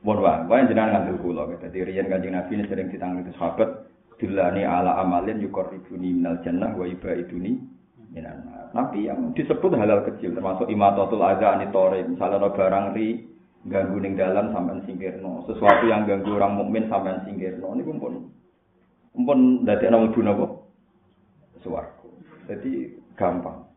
Mohon 0.00 0.24
wae, 0.24 0.40
wae 0.48 0.64
jenengan 0.64 1.12
kula. 1.20 1.44
Dadi 1.60 1.84
riyen 1.84 2.08
Kanjeng 2.08 2.32
Nabi 2.32 2.56
ini 2.56 2.64
sering 2.72 2.88
ditangani 2.88 3.36
sahabat 3.36 3.89
dilani 4.20 4.68
ala 4.68 5.00
amalin 5.00 5.40
yuqarribuni 5.40 6.12
minal 6.12 6.36
jannah 6.44 6.76
wa 6.76 6.84
ibaiduni 6.84 7.56
minan 8.12 8.60
Nabi 8.70 9.10
yang 9.10 9.34
disebut 9.34 9.74
halal 9.74 10.06
kecil 10.06 10.30
termasuk 10.30 10.70
imatatul 10.70 11.26
adza 11.26 11.58
anitore 11.58 12.06
misalnya 12.06 12.46
ada 12.46 12.54
barang 12.54 12.86
ri 12.94 13.26
ganggu 13.66 13.98
ning 13.98 14.14
dalan 14.14 14.54
sampean 14.54 14.80
singkirno. 14.86 15.44
Sesuatu 15.50 15.90
yang 15.90 16.06
ganggu 16.06 16.38
orang 16.38 16.54
mukmin 16.54 16.86
sampean 16.86 17.26
singkirno. 17.26 17.74
Niku 17.74 17.92
pun 17.98 18.30
pun 19.26 19.40
dadi 19.66 19.90
ana 19.90 20.06
mlebu 20.06 20.20
napa? 20.22 20.46
Swarga. 21.66 22.08
Jadi 22.46 22.94
gampang. 23.18 23.68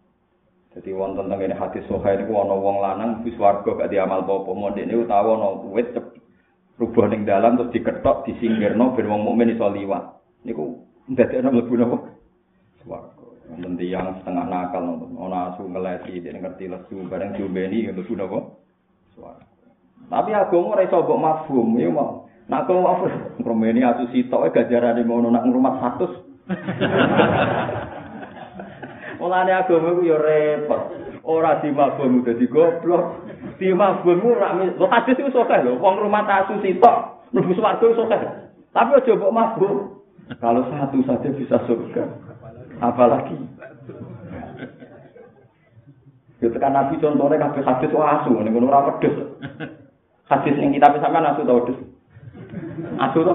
Jadi 0.77 0.89
wonten 0.93 1.29
teng 1.29 1.41
kene 1.41 1.57
hati 1.57 1.81
soha 1.89 2.13
niku 2.13 2.37
ana 2.37 2.53
wong 2.53 2.77
lanang 2.79 3.11
wis 3.25 3.33
swarga 3.35 3.73
gak 3.75 3.89
diamal 3.89 4.23
apa-apa. 4.23 4.51
Mondek 4.53 4.85
niku 4.87 5.09
utawa 5.09 5.31
ana 5.41 5.49
wit 5.73 5.89
rubah 6.77 7.05
ning 7.09 7.25
dalan 7.25 7.57
terus 7.57 7.73
diketok 7.73 8.29
disingkirno 8.29 8.93
ben 8.93 9.09
wong 9.09 9.25
mukmin 9.25 9.57
iso 9.57 9.67
liwat 9.67 10.22
niku 10.43 10.83
dadi 11.11 11.39
ana 11.39 11.51
mlebu 11.51 11.75
napa 11.75 11.97
swarga 12.83 13.23
Nanti 13.53 13.91
yang 13.91 14.23
setengah 14.23 14.47
nakal, 14.47 14.97
ono 14.97 15.37
asu 15.51 15.67
ngelesi, 15.67 16.23
dia 16.23 16.31
ngerti 16.31 16.71
lesu, 16.71 17.03
bareng 17.05 17.35
diumbeni, 17.35 17.91
lesu 17.91 18.15
nopo. 18.15 18.63
Tapi 20.09 20.33
agama 20.33 20.75
ora 20.75 20.87
iso 20.87 21.03
mbok 21.03 21.21
mafhum, 21.21 21.79
ya 21.79 21.89
mau. 21.91 22.27
Nak 22.47 22.67
kok 22.67 22.75
mafhum, 22.75 23.11
ngromeni 23.39 23.83
asu 23.83 24.07
sitok 24.11 24.51
gajarane 24.51 25.03
ngono 25.03 25.31
nak 25.31 25.45
ngrumat 25.47 25.79
100. 25.79 26.43
Mulane 29.19 29.51
agama 29.55 29.95
ku 29.95 30.01
ya 30.03 30.17
repot. 30.19 30.81
Ora 31.23 31.63
di 31.63 31.71
mafhum 31.71 32.27
dadi 32.27 32.47
goblok. 32.51 33.23
Di 33.59 33.71
mafhum 33.71 34.19
ora 34.27 34.59
lo 34.59 34.85
hadis 34.91 35.19
iku 35.19 35.31
sok 35.31 35.55
lho, 35.63 35.79
wong 35.79 35.95
rumah 36.03 36.27
asu 36.27 36.59
sitok 36.59 37.23
mlebu 37.31 37.55
swarga 37.55 37.87
sok. 37.95 38.11
Tapi 38.75 38.91
aja 38.91 39.11
mbok 39.15 39.35
mafhum. 39.35 40.02
Kalau 40.39 40.63
satu 40.71 40.97
saja 41.03 41.30
bisa 41.36 41.57
surga. 41.67 42.03
apalagi 42.84 43.38
Itu 46.43 46.59
kan 46.59 46.76
Nabi 46.76 46.99
contohnya 46.99 47.39
kabeh 47.39 47.63
hadis 47.63 47.95
asu, 47.95 48.36
ini 48.36 48.51
ngono 48.51 48.67
ora 48.67 48.99
pedes. 48.99 49.15
Hadis 50.28 50.59
yang 50.59 50.76
kita 50.76 50.99
sampean 50.99 51.24
asu 51.24 51.47
tau 51.47 51.63
pedes. 51.63 51.80
Asu 52.99 53.24
to? 53.24 53.34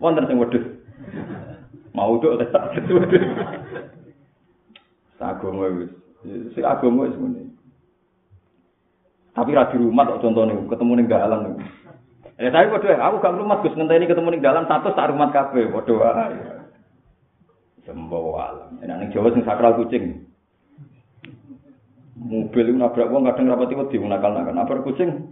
Wonten 0.00 0.24
sing 0.24 0.40
pedes. 0.40 0.64
Mau 1.92 2.16
tuh 2.24 2.40
tak 2.48 2.72
pedes. 2.72 3.24
Agama 5.20 5.68
wis. 5.76 5.92
Si 6.56 6.64
agama 6.64 7.04
wis. 7.04 7.20
Tapi 9.36 9.52
ra 9.52 9.68
di 9.68 9.76
rumah 9.76 10.08
kok 10.08 10.24
contohnya 10.24 10.56
ketemu 10.56 10.92
ning 10.96 11.08
dalan. 11.12 11.60
Eh 12.42 12.50
tapi 12.50 12.74
padha 12.74 12.98
aku 12.98 13.22
gak 13.22 13.38
rumah 13.38 13.62
Gus 13.62 13.78
ngenteni 13.78 14.10
ketemu 14.10 14.34
ning 14.34 14.42
dalan 14.42 14.66
satu 14.66 14.90
tak 14.98 15.14
rumah 15.14 15.30
kabeh 15.30 15.70
padha 15.70 15.94
wae. 15.94 16.38
Sembawa 17.86 18.50
alam. 18.50 18.70
Enak 18.82 18.96
ning 18.98 19.08
Jawa 19.14 19.30
sing 19.30 19.46
sakral 19.46 19.78
kucing. 19.78 20.26
Mobil 22.18 22.74
itu 22.74 22.74
nabrak 22.74 23.14
wong 23.14 23.30
kadang 23.30 23.46
rapati 23.46 23.78
wedi 23.78 24.02
nakal-nakal. 24.02 24.54
Nabrak 24.58 24.82
kucing. 24.82 25.30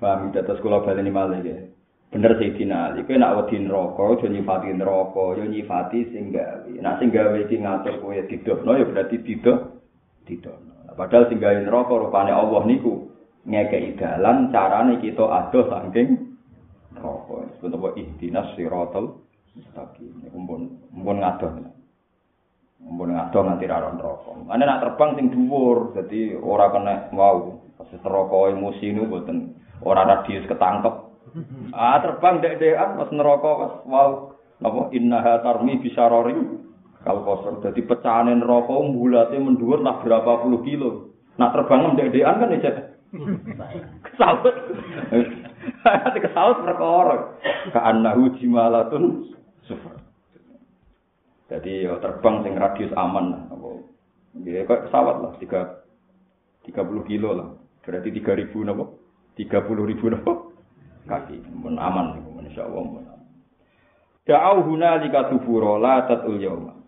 Paham 0.00 0.32
data 0.32 0.56
sekolah 0.56 0.80
bali 0.80 1.04
ini 1.04 1.12
malah 1.12 1.38
ya. 1.44 1.68
Bener 2.12 2.36
sih 2.36 2.52
Dina 2.58 2.92
Ali. 2.92 3.08
Kau 3.08 3.16
nak 3.16 3.44
wedi 3.44 3.56
neraka, 3.56 4.20
jo 4.20 4.26
nyifati 4.28 4.74
neraka, 4.76 5.24
yo 5.36 5.44
nyifati 5.48 6.12
sing 6.12 6.28
gawe. 6.32 6.68
Nak 6.68 6.96
sing 7.00 7.08
gawe 7.08 7.36
iki 7.40 7.56
ngatur 7.60 8.04
kowe 8.04 8.16
didokno 8.28 8.72
ya 8.76 8.84
berarti 8.84 9.16
didok 9.20 9.80
didokno. 10.28 10.71
Padahal 10.92 11.28
sing 11.28 11.40
gawe 11.40 11.56
neraka 11.62 11.92
rupane 11.96 12.32
Allah 12.32 12.62
niku 12.68 13.08
ngekeki 13.48 13.98
dalan 13.98 14.52
carane 14.54 15.00
kita 15.02 15.24
adoh 15.24 15.64
saking 15.66 16.36
neraka. 16.94 17.36
Sebut 17.58 17.72
apa 17.74 17.88
ihdinas 17.98 18.52
siratal 18.54 19.18
mustaqim. 19.56 20.12
Niku 20.22 20.36
mbon 20.36 20.62
mbon 20.92 21.18
ngadoh. 21.20 21.50
Mbon 22.82 23.10
ngadoh 23.16 23.40
nganti 23.46 23.64
ra 23.66 23.90
neraka. 23.90 24.30
Ane 24.52 24.62
nak 24.68 24.80
terbang 24.84 25.10
sing 25.16 25.26
dhuwur, 25.32 25.96
dadi 25.96 26.36
ora 26.36 26.68
kena 26.70 27.08
wow. 27.16 27.56
Pas 27.80 27.88
neraka 27.90 28.38
emosi 28.52 28.86
niku 28.92 29.06
mboten 29.08 29.36
ora 29.82 30.04
radius 30.04 30.46
ketangkep. 30.46 30.94
Ah 31.72 31.98
terbang 32.04 32.44
dek-dekan 32.44 33.00
pas 33.00 33.10
neraka 33.10 33.52
wow. 33.88 34.10
Napa 34.62 34.94
innaha 34.94 35.42
tarmi 35.42 35.82
bisarori 35.82 36.38
kalau 37.02 37.26
kosong 37.26 37.58
jadi 37.66 37.82
pecahanin 37.82 38.42
neraka 38.42 38.78
bulatnya 38.78 39.42
mendur 39.42 39.82
lah 39.82 39.98
berapa 40.02 40.46
puluh 40.46 40.62
kilo. 40.62 40.90
Nak 41.36 41.52
terbang 41.56 41.98
dek-dekan 41.98 42.38
kan 42.38 42.54
ya 42.62 42.72
kesawut. 44.06 44.56
Ati 45.84 46.18
kesaut 46.22 46.58
perkara. 46.64 47.36
Ka 47.74 47.80
annahu 47.84 48.32
jimalatun 48.40 49.34
sufar. 49.68 50.00
Jadi 51.52 51.84
yo 51.84 52.00
terbang 52.00 52.40
sing 52.46 52.54
radius 52.56 52.94
aman. 52.96 53.50
Ya 54.46 54.64
kok 54.64 54.88
pesawat 54.88 55.16
lah 55.20 55.32
3 55.36 56.72
30 56.72 57.10
kilo 57.10 57.30
lah. 57.36 57.48
Berarti 57.84 58.08
3000 58.14 58.64
napa? 58.64 58.84
30.000 59.36 60.14
napa? 60.14 60.32
Kaki. 61.04 61.36
Men 61.52 61.76
aman 61.76 62.16
niku 62.16 62.30
insyaallah 62.40 62.84
men. 62.86 63.04
Da'au 64.22 64.62
hunalika 64.64 65.28
tubura 65.28 65.76
la 65.82 66.06
tatul 66.06 66.38
yauma. 66.38 66.81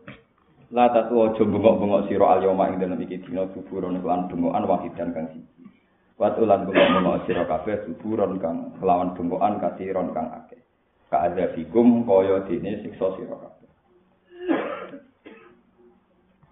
La 0.75 0.91
tatu 0.91 1.23
aja 1.23 1.47
bengok-bengok 1.47 2.11
sira 2.11 2.35
al 2.35 2.43
yauma 2.43 2.67
ing 2.67 2.83
dalem 2.83 2.99
iki 3.07 3.23
dina 3.23 3.47
tubura 3.55 3.95
niku 3.95 4.11
lan 4.11 4.27
bengokan 4.27 4.67
wahidan 4.67 5.15
kang 5.15 5.31
siji. 5.31 5.71
Wat 6.19 6.35
ulan 6.35 6.67
bengok-bengok 6.67 7.31
sira 7.31 7.47
kabeh 7.47 7.87
suburon 7.87 8.43
kang 8.43 8.75
kelawan 8.83 9.15
bengkokan 9.15 9.63
kasiron 9.63 10.11
kang 10.11 10.35
akeh. 10.35 10.59
Ka 11.15 11.31
azabikum 11.31 12.03
kaya 12.03 12.43
dene 12.51 12.83
siksa 12.83 13.07
sira 13.15 13.39
kabeh. 13.39 13.71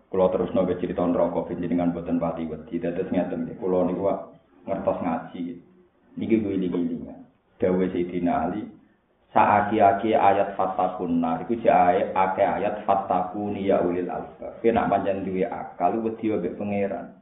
Kula 0.07 0.31
terus 0.31 0.55
cerita 0.79 1.03
neraka 1.03 1.51
dengan 1.59 1.91
boten 1.91 2.23
pati 2.23 2.47
wedi. 2.47 2.79
Dados 2.79 3.11
ngeten 3.11 3.43
nggih. 3.43 3.59
Kula 3.59 3.91
niku 3.91 4.07
ngertos 4.71 5.03
ngaji. 5.03 5.43
Niki 6.15 6.39
kuwi 6.39 6.63
iki 6.63 6.95
Dawe 7.59 7.85
Sayyidina 7.91 8.33
Ali 8.51 8.63
saaki-aki 9.33 10.13
ayat 10.13 10.53
fatakun 10.61 11.25
nar 11.25 11.41
iku 11.49 11.57
jae 11.65 12.13
akeh 12.13 12.45
ayat 12.45 12.85
fatakuni 12.85 13.73
ya 13.73 13.81
ulil 13.81 14.09
albab. 14.13 14.61
Kena 14.61 14.89
panjang 14.93 15.25
duwe 15.25 15.49
akal 15.49 15.97
wedi 16.05 16.29
wae 16.29 16.53
pangeran. 16.53 17.17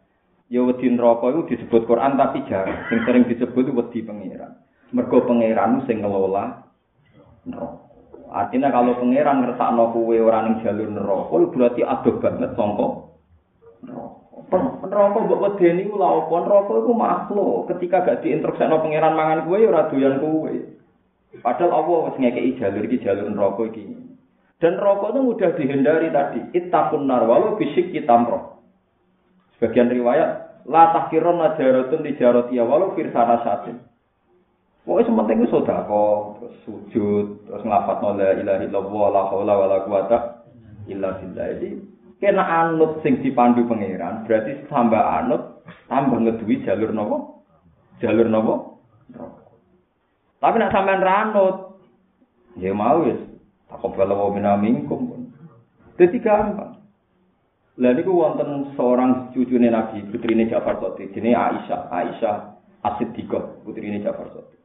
ya 0.50 0.66
wedi 0.66 0.90
neraka 0.90 1.30
iku 1.30 1.46
disebut 1.46 1.86
Quran 1.86 2.18
tapi 2.18 2.42
jarang. 2.50 2.82
Sing 2.90 3.06
sering 3.06 3.24
disebut 3.30 3.70
wedi 3.70 4.02
pangeran. 4.02 4.58
Mergo 4.90 5.22
pangeran 5.22 5.86
sing 5.86 6.02
ngelola 6.02 6.66
neraka. 7.46 7.78
Artinya 8.30 8.74
kalau 8.74 8.98
pangeran 8.98 9.46
ngersakno 9.46 9.94
kuwe 9.94 10.18
ora 10.18 10.42
ning 10.50 10.66
jalur 10.66 10.90
neraka 10.90 11.34
berarti 11.54 11.80
adoh 11.86 12.14
banget 12.18 12.50
sangka 12.58 12.88
neraka. 13.86 15.18
Mbok 15.22 15.42
wedeni 15.46 15.86
ku 15.86 15.94
lha 15.94 16.26
apa? 16.26 16.34
Neraka 16.42 16.72
iku 16.74 16.90
makhluk. 16.90 17.70
Ketika 17.70 18.02
gak 18.02 18.26
diinstruksikno 18.26 18.82
pangeran 18.82 19.14
mangan 19.14 19.46
kuwe 19.46 19.62
ya 19.62 19.70
ora 19.70 19.86
doyan 19.86 20.18
kuwe 20.18 20.79
padahal 21.38 21.70
Allah 21.70 21.98
wis 22.10 22.16
ngekeki 22.18 22.58
jalur 22.58 22.82
iki 22.82 22.98
jalur 23.06 23.30
neraka 23.30 23.62
iki 23.70 24.10
dan 24.60 24.76
rokok 24.76 25.16
itu 25.16 25.20
mudah 25.24 25.50
dihindari 25.56 26.08
tadi. 26.12 26.40
Ittaqun 26.52 27.08
nar 27.08 27.24
walau 27.24 27.56
bisik 27.56 27.96
kitamroh. 27.96 28.60
Sebagian 29.56 29.88
riwayat 29.88 30.60
la 30.68 30.92
tahkiron 30.92 31.40
najaratun 31.40 32.04
tijarati 32.04 32.60
ya 32.60 32.68
walau 32.68 32.92
firsana 32.92 33.40
satin. 33.40 33.80
Pokoknya 34.84 35.12
sementing 35.12 35.38
itu 35.44 35.52
sodako, 35.52 36.40
terus 36.40 36.56
sujud, 36.64 37.26
terus 37.44 37.62
ngelafat 37.68 38.00
la 38.00 38.32
ilaha 38.32 38.64
illallah, 38.64 39.06
la 39.12 39.22
haula 39.28 39.54
wa 39.60 39.66
la 39.68 39.78
quwata 39.84 40.18
illa 40.88 41.20
billah. 41.20 41.46
Jadi, 41.52 41.68
kena 42.16 42.42
anut 42.42 43.04
sing 43.04 43.20
dipandu 43.20 43.68
pangeran, 43.68 44.24
berarti 44.24 44.66
tambah 44.72 45.04
anut, 45.04 45.62
tambah 45.84 46.24
ngedui 46.24 46.64
jalur 46.64 46.96
nopo? 46.96 47.44
Jalur 48.00 48.24
nopo? 48.32 48.80
Tapi 50.40 50.56
nak 50.56 50.72
sampean 50.72 51.04
ranut, 51.04 51.76
ya 52.56 52.72
mau 52.72 53.04
ya, 53.04 53.16
takut 53.68 53.92
kalau 53.92 54.32
mau 54.32 54.56
minkum. 54.56 55.28
Jadi 56.00 56.16
gampang. 56.24 56.80
Lah 57.80 57.92
niku 57.96 58.12
wonten 58.12 58.76
seorang 58.76 59.32
cucune 59.32 59.72
Nabi, 59.72 60.04
putrine 60.08 60.48
Ja'far 60.48 60.80
Shadiq, 60.80 61.16
jenenge 61.16 61.36
Aisyah, 61.36 61.88
Aisyah 61.88 62.36
As-Siddiqah, 62.84 63.64
putrine 63.64 64.00
Ja'far 64.04 64.28
Shadiq. 64.32 64.60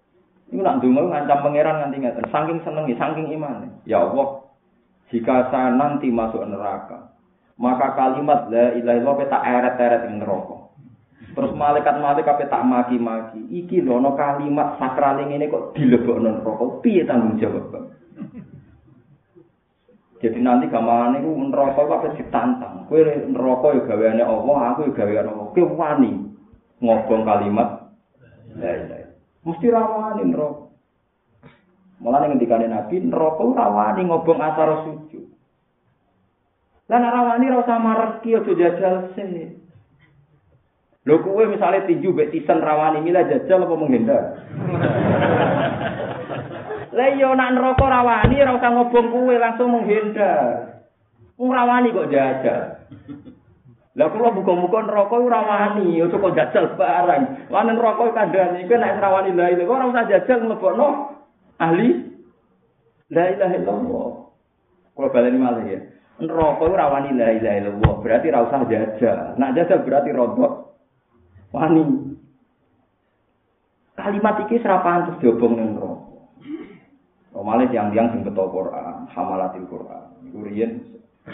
Niku 0.51 0.59
nak 0.63 0.83
ndonga 0.83 1.01
ngancam 1.11 1.39
pangeran 1.43 1.75
nganti 1.79 1.97
ngaten, 2.03 2.25
saking 2.27 2.59
senengi, 2.67 2.93
saking 2.99 3.27
iman. 3.39 3.71
Ya 3.87 4.03
Allah, 4.03 4.47
jika 5.11 5.47
saya 5.47 5.71
nanti 5.71 6.11
masuk 6.11 6.43
neraka, 6.43 7.15
maka 7.55 7.95
kalimat 7.95 8.51
la 8.51 8.75
ilaha 8.75 8.95
illallah 8.99 9.27
tak 9.31 9.43
eret-eret 9.47 10.01
ing 10.11 10.15
neraka. 10.19 10.74
Terus 11.35 11.51
malaikat-malaikat 11.51 12.47
tak 12.47 12.63
maki-maki. 12.63 13.43
Iki 13.51 13.83
lho 13.83 13.99
ana 13.99 14.15
kalimat 14.15 14.79
sakral 14.79 15.19
ngene 15.19 15.51
kok 15.51 15.75
dilebokno 15.75 16.31
neraka. 16.31 16.79
Piye 16.79 17.03
tanggung 17.03 17.35
jawab? 17.35 17.91
Jadi 20.23 20.39
nanti 20.39 20.71
gamane 20.71 21.19
iku 21.19 21.31
neraka 21.35 21.81
apa 21.91 22.15
ditantang. 22.15 22.87
Kowe 22.87 23.03
neraka 23.03 23.67
ya 23.75 23.81
gaweane 23.83 24.23
Allah, 24.23 24.57
aku 24.71 24.87
ya 24.87 24.91
gaweane 24.95 25.27
Allah. 25.27 25.47
Kowe 25.51 25.75
wani 25.75 26.11
ngobong 26.79 27.21
kalimat 27.27 27.91
la 28.55 28.71
ilaha. 28.71 29.07
Mesti 29.43 29.67
rawani 29.67 30.23
neraka. 30.31 30.63
Mulane 31.99 32.25
ngendikane 32.31 32.71
Nabi, 32.71 32.95
neraka 33.03 33.43
ora 33.43 33.65
wani 33.75 34.01
ngobong 34.07 34.39
asar 34.39 34.87
sujud. 34.87 35.27
Lah 36.87 37.03
rawani 37.03 37.51
ora 37.51 37.59
usah 37.59 37.79
mareki 37.83 38.39
aja 38.39 38.51
jajal 38.55 38.95
sih. 39.19 39.64
Lho 41.05 41.21
kowe 41.21 41.45
misale 41.45 41.85
tinju 41.85 42.17
mbek 42.17 42.33
tisen 42.33 42.65
rawani 42.65 43.05
mila 43.05 43.29
jajal 43.29 43.61
apa 43.61 43.75
menghindar? 43.77 44.23
Lah 46.97 47.09
iya 47.13 47.29
nak 47.35 47.53
neraka 47.53 47.85
rawani 47.85 48.41
ora 48.41 48.57
usah 48.57 48.71
ngobong 48.73 49.07
kowe 49.13 49.35
langsung 49.37 49.69
menghindar. 49.69 50.41
Wong 51.37 51.53
rawani 51.53 51.93
kok 51.93 52.09
jajal. 52.09 52.89
Lah 53.95 54.07
kula 54.09 54.33
muga-muga 54.33 54.81
neraka 54.81 55.15
ora 55.15 55.39
wani, 55.45 56.01
aja 56.01 56.17
kok 56.17 56.35
jajal 56.35 56.65
barang. 56.73 57.23
Lan 57.53 57.67
neraka 57.69 58.03
kandhane 58.09 58.65
iki 58.65 58.73
nek 58.73 58.97
rawani 58.97 59.37
la 59.37 59.53
ilaha 59.53 59.73
ora 59.77 59.85
usah 59.93 60.09
jajal 60.09 60.41
mlebokno 60.41 60.87
ahli 61.61 62.01
la 63.13 63.29
ilaha 63.29 63.53
illallah. 63.61 64.09
Kula 64.97 65.07
baleni 65.13 65.37
malih 65.37 65.65
ya. 65.69 65.79
Neraka 66.17 66.65
ora 66.65 66.97
wani 66.97 67.13
la 67.13 67.29
ilaha 67.29 67.55
illallah, 67.61 67.93
berarti 68.01 68.25
ora 68.33 68.41
usah 68.49 68.61
jajal. 68.65 69.37
Nak 69.37 69.53
jajal 69.53 69.85
berarti 69.85 70.09
rodok 70.09 70.65
wani. 71.55 71.83
Kalimat 73.95 74.43
iki 74.43 74.59
serapan 74.59 75.07
terus 75.07 75.19
diobong 75.23 75.55
ning 75.55 75.79
neraka. 75.79 76.19
Normalnya 77.31 77.71
tiang-tiang 77.71 78.07
sing 78.11 78.21
betul 78.27 78.47
Quran, 78.51 79.07
hamalatil 79.11 79.67
Quran. 79.71 80.03
Iku 80.31 80.39
riyen 80.43 80.71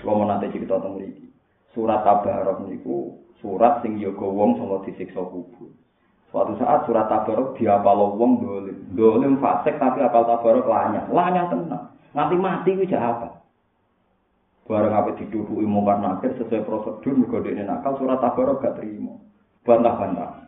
mau 0.06 0.22
nate 0.26 0.54
cerita 0.54 0.78
teng 0.78 0.98
mriki. 0.98 1.30
Surat 1.74 2.06
Tabarok 2.06 2.70
niku 2.70 3.18
surat 3.42 3.82
sing 3.82 3.98
yoga 3.98 4.26
wong 4.26 4.62
sanga 4.62 4.86
disiksa 4.86 5.22
kubur. 5.26 5.74
Suatu 6.30 6.54
saat 6.62 6.86
surat 6.86 7.10
Tabarok 7.10 7.58
diapal 7.58 8.18
wong 8.18 8.42
dolim. 8.42 8.78
Dolim 8.94 9.42
fasik 9.42 9.82
tapi 9.82 10.02
apal 10.06 10.26
Tabarok 10.26 10.70
lanyah. 10.70 11.06
Lanyah 11.10 11.46
tenang. 11.50 11.86
Nganti 12.14 12.36
mati 12.38 12.72
ku 12.78 12.86
apa? 12.94 13.30
Barang 14.70 14.94
apa 14.94 15.10
diduduki 15.20 15.68
mungkar 15.68 16.00
nakir 16.00 16.32
sesuai 16.40 16.64
prosedur 16.64 17.14
mergo 17.18 17.44
nakal 17.44 17.98
surat 17.98 18.22
Tabarok 18.22 18.62
gak 18.62 18.78
terima. 18.80 19.31
Bantah-bantah. 19.62 20.42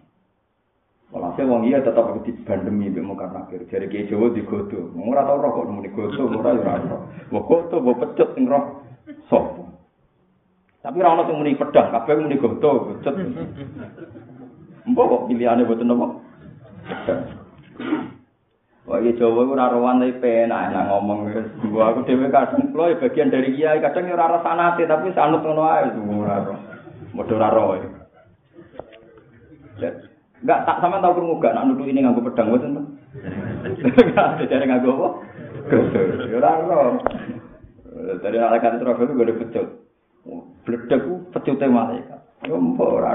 Walhasil 1.13 1.45
wong 1.45 1.69
iya 1.69 1.77
tetap 1.85 2.09
dibandemi 2.25 2.89
mbek 2.89 3.05
mungkar 3.05 3.29
nakir. 3.29 3.61
Jare 3.69 3.85
Ki 3.85 4.09
Jawa 4.09 4.33
digodo. 4.33 4.89
Ora 4.97 5.21
tau 5.29 5.37
roh 5.37 5.53
kok 5.53 5.69
muni 5.69 5.93
godo, 5.93 6.25
ora 6.25 6.57
ya 6.57 6.73
ora. 6.73 6.97
Mbok 7.29 7.45
godo, 7.45 7.75
mbok 7.85 7.97
pecut 8.01 8.33
ning 8.33 8.49
roh. 8.49 8.81
Sopo? 9.29 9.61
Tapi 10.81 10.97
ora 11.05 11.13
ono 11.13 11.29
sing 11.29 11.37
muni 11.37 11.53
pedang, 11.53 11.93
kabeh 11.93 12.17
muni 12.17 12.41
goto, 12.41 12.97
becet. 12.97 13.13
Mbok 14.89 15.05
kok 15.05 15.23
pilihane 15.29 15.69
boten 15.69 15.93
apa? 15.93 16.07
Wah, 18.89 18.97
iki 18.97 19.21
Jawa 19.21 19.45
ora 19.45 19.69
rawan 19.69 20.01
tapi 20.01 20.17
penak 20.17 20.73
enak 20.73 20.89
ngomong 20.89 21.29
wis. 21.29 21.45
Gua 21.69 21.93
aku 21.93 22.09
dhewe 22.09 22.27
kadang 22.33 22.73
ya 22.73 22.97
bagian 22.97 23.29
dari 23.29 23.53
kiai, 23.53 23.85
kadang 23.85 24.09
ya 24.09 24.17
ora 24.17 24.41
sanate 24.41 24.89
tapi 24.89 25.13
sanut 25.13 25.45
ngono 25.45 25.61
ora 25.61 26.41
ora. 26.41 26.57
Modho 27.13 27.37
ora 27.37 27.53
ro. 27.53 28.01
Enggak 30.43 30.67
tak 30.67 30.77
sama 30.83 30.99
tau 30.99 31.15
krungu 31.15 31.39
gak 31.39 31.55
nak 31.55 31.71
nuduh 31.71 31.87
ini 31.87 32.03
nganggo 32.03 32.19
pedang 32.27 32.51
boten. 32.51 32.75
Enggak, 32.75 34.27
jadi 34.51 34.65
nganggo 34.67 34.91
apa? 34.91 35.09
Goto. 35.71 35.99
Ora 36.35 36.51
ro. 36.67 36.81
Dari 38.19 38.37
malaikat 38.41 38.83
Israfil 38.83 39.07
itu 39.07 39.13
gak 39.15 39.27
ada 39.31 39.39
pecut. 39.39 39.67
Bledek 40.67 40.99
ku 41.07 41.13
pecute 41.31 41.65
malaikat. 41.71 42.19
Ya 42.43 42.59
mbok 42.59 42.91
ora. 42.99 43.11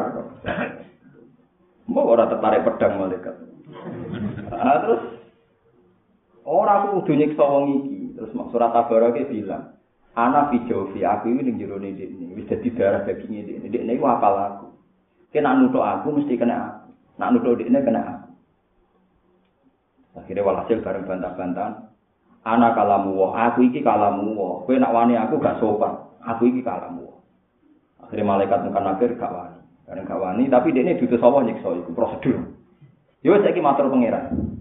Mbok 1.85 2.09
ora 2.17 2.25
tertarik 2.33 2.65
pedang 2.65 2.97
malaikat. 2.97 3.35
Ah 4.49 4.81
terus 4.81 5.03
ora 6.49 6.81
aku 6.81 7.05
kudu 7.05 7.13
nyiksa 7.13 7.45
wong 7.45 7.65
iki. 7.85 7.97
Terus 8.17 8.33
surat 8.49 8.73
Tabarok 8.73 9.21
bilang, 9.29 9.77
"Ana 10.17 10.49
fi 10.49 10.65
jawfi 10.65 11.05
aku 11.05 11.29
iki 11.29 11.45
ning 11.45 11.61
jero 11.61 11.77
ini 11.77 12.33
wis 12.33 12.49
dadi 12.49 12.73
darah 12.73 13.05
daging 13.05 13.37
ini. 13.37 13.53
Nek 13.69 13.85
niku 13.85 14.09
apal 14.09 14.35
aku. 14.37 14.68
Kena 15.29 15.61
nutuk 15.61 15.85
aku 15.85 16.17
mesti 16.17 16.35
kena 16.41 16.57
aku. 16.57 16.89
Nak 17.21 17.31
nutuk 17.37 17.61
ini 17.61 17.79
kena. 17.85 18.29
Akhirnya 20.17 20.43
walhasil 20.43 20.81
bareng 20.83 21.05
bantah-bantahan. 21.05 21.89
Anak 22.49 22.75
kalamu 22.75 23.13
wa, 23.19 23.29
aku 23.37 23.69
iki 23.69 23.85
kalamu 23.85 24.33
wa. 24.35 24.51
Kowe 24.65 24.75
nak 24.81 24.95
wani 24.95 25.15
aku 25.21 25.37
gak 25.37 25.61
sopan. 25.61 26.01
Aku 26.25 26.49
iki 26.49 26.65
kalamu. 26.65 27.13
Akhirnya 28.01 28.25
malaikat 28.25 28.65
mungkin 28.65 28.89
akhir 28.89 29.21
gak 29.21 29.31
wani. 29.31 29.61
Karena 29.85 30.09
gak 30.09 30.21
wani, 30.21 30.45
tapi 30.53 30.73
dia 30.73 30.85
ini 30.85 31.01
diutus 31.01 31.21
Allah 31.25 31.49
nyiksa, 31.49 31.69
itu 31.77 31.91
prosedur. 31.97 32.37
Yo 33.25 33.37
saya 33.41 33.57
matur 33.61 33.89
pangeran. 33.89 34.57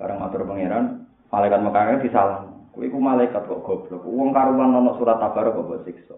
Bareng 0.00 0.18
matur 0.20 0.44
pangeran, 0.48 1.08
malaikat 1.28 1.60
Mekah 1.60 2.00
disalah. 2.04 2.40
Kowe 2.70 2.84
iku 2.86 2.98
malaikat 3.00 3.42
kok 3.48 3.62
goblok. 3.64 4.04
Wong 4.06 4.30
karuan 4.30 4.76
ana 4.76 4.92
surat 4.96 5.18
tabarok 5.18 5.56
kok 5.56 5.82
siksa. 5.88 6.16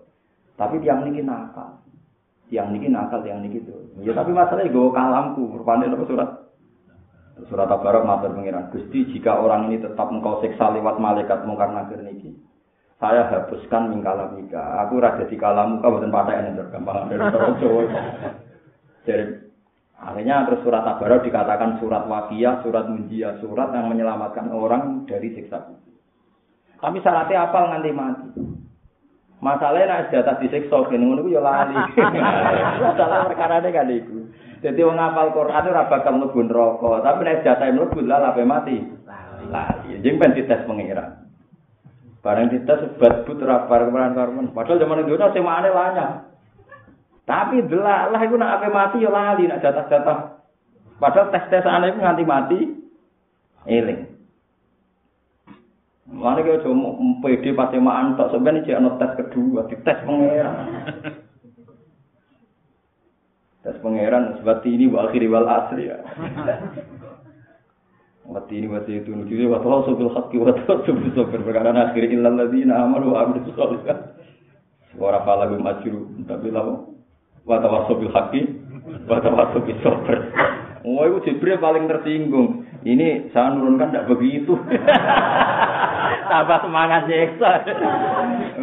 Tapi 0.54 0.82
tiang 0.84 1.02
niki 1.08 1.24
nakal. 1.24 1.80
Tiang 2.50 2.74
niki 2.74 2.88
nakal, 2.90 3.22
tiang 3.22 3.44
niki 3.44 3.62
tuh. 3.62 3.92
Ya 4.02 4.16
tapi 4.16 4.34
masalahnya 4.34 4.72
gue 4.72 4.94
kalamku, 4.94 5.42
rupane 5.60 5.86
apa 5.90 6.04
surat. 6.08 6.30
Surat 7.48 7.66
Tabarok 7.66 8.06
matur 8.06 8.30
pengiran. 8.34 8.70
Gusti 8.70 9.08
jika 9.12 9.40
orang 9.40 9.72
ini 9.72 9.82
tetap 9.82 10.08
engkau 10.10 10.38
siksa 10.44 10.70
lewat 10.72 11.00
malaikat 11.00 11.42
mungkar 11.48 11.72
nakir 11.72 11.98
niki 12.04 12.34
saya 13.02 13.26
hapuskan 13.26 13.90
mingkala 13.90 14.30
mika. 14.30 14.62
Aku 14.86 15.02
raja 15.02 15.26
di 15.26 15.34
kalamu 15.34 15.82
kau 15.82 15.98
bukan 15.98 16.14
pada 16.14 16.38
yang 16.38 16.54
gampang 16.70 17.10
dari 17.10 17.18
Jawa. 17.58 17.82
Jadi 19.02 19.42
akhirnya 20.02 20.46
terus 20.50 20.62
surat 20.66 20.82
Tabarok 20.82 21.22
dikatakan 21.22 21.78
surat 21.78 22.10
wakiyah 22.10 22.66
surat 22.66 22.90
munjia 22.90 23.38
surat 23.38 23.70
yang 23.70 23.86
menyelamatkan 23.86 24.50
orang 24.50 25.06
dari 25.06 25.30
siksa 25.30 25.62
kubur 25.62 25.94
tapi 26.82 26.98
syaratnya 26.98 27.46
apal 27.46 27.70
nganti 27.70 27.90
mati 27.94 28.28
masalahnya 29.42 29.90
nak 29.90 30.14
jatah 30.14 30.38
disiksa 30.38 30.86
gini 30.86 31.02
ngono 31.02 31.26
ya 31.26 31.42
lali 31.42 31.74
masalah 32.86 33.26
perkara 33.26 33.58
ini 33.58 33.70
kan 33.74 33.90
itu 33.90 34.16
Jadi 34.62 34.78
wong 34.86 34.94
ngapal 34.94 35.34
Quran 35.34 35.68
ora 35.74 35.90
bakal 35.90 36.22
mlebu 36.22 36.46
neraka, 36.46 37.02
tapi 37.02 37.26
nek 37.26 37.42
jatahe 37.42 37.74
mlebu 37.74 37.98
lah 38.06 38.30
lape 38.30 38.46
mati. 38.46 38.78
Lali. 39.50 39.98
Jeng 39.98 40.22
ben 40.22 40.38
dites 40.38 40.62
pengira. 40.70 41.18
Barang 42.22 42.46
dites 42.46 42.70
sebat 42.70 43.26
but 43.26 43.42
ora 43.42 43.66
bar 43.66 43.90
kemaran 43.90 44.14
karmen. 44.14 44.54
Padahal 44.54 44.78
zaman 44.78 45.02
itu 45.02 45.18
sing 45.34 45.42
mane 45.42 45.66
lanyah. 45.66 46.30
Tapi 47.26 47.66
delalah 47.66 48.22
iku 48.22 48.38
nek 48.38 48.62
ape 48.62 48.68
mati 48.70 49.02
ya 49.02 49.10
lali 49.10 49.50
nek 49.50 49.66
jatah-jatah. 49.66 50.46
Padahal 51.02 51.34
tes-tesane 51.34 51.90
iku 51.90 51.98
nganti 51.98 52.22
mati 52.22 52.58
eling. 53.66 54.11
Mana 56.10 56.42
kau 56.42 56.66
cuma 56.66 56.98
PD 57.22 57.54
pasti 57.54 57.78
mantok 57.78 58.34
sebenarnya 58.34 58.74
cek 58.74 58.98
tes 58.98 59.10
kedua, 59.22 59.70
dites 59.70 59.98
pengira. 60.02 60.50
Das 63.62 63.78
pangeran 63.78 64.42
sebab 64.42 64.66
ini 64.66 64.90
wa 64.90 65.06
akhiri 65.06 65.30
wal 65.30 65.46
asri 65.46 65.86
ya. 65.86 66.02
Wati 68.26 68.58
ini 68.58 68.66
wati 68.66 68.98
itu 68.98 69.14
nuju 69.14 69.46
wa 69.46 69.62
tawassul 69.62 69.94
bil 69.98 70.10
haqqi 70.10 70.42
wa 70.42 70.50
tawassul 70.50 70.98
bis 70.98 71.14
sabr 71.14 71.46
perkara 71.46 71.70
akhir 71.70 72.10
illal 72.10 72.34
ladzina 72.34 72.82
amanu 72.82 73.14
wa 73.14 73.22
amilus 73.22 73.54
sholihat. 73.54 74.18
Suara 74.90 75.22
pala 75.22 75.46
gum 75.46 75.62
ajru 75.62 76.26
tapi 76.26 76.50
lawo 76.50 76.90
wa 77.46 77.62
tawassul 77.62 78.02
bil 78.02 78.10
haqqi 78.10 78.42
wa 79.06 79.22
tawassul 79.22 79.62
bis 79.62 79.78
sabr. 79.86 80.18
Oh, 80.82 81.06
itu 81.06 81.30
Jibril 81.30 81.62
paling 81.62 81.86
tersinggung. 81.86 82.66
Ini 82.82 83.30
saya 83.30 83.54
nurunkan 83.54 83.94
tidak 83.94 84.10
begitu. 84.10 84.58
Tambah 86.32 86.64
semangat 86.64 87.04
nyeksa. 87.12 87.50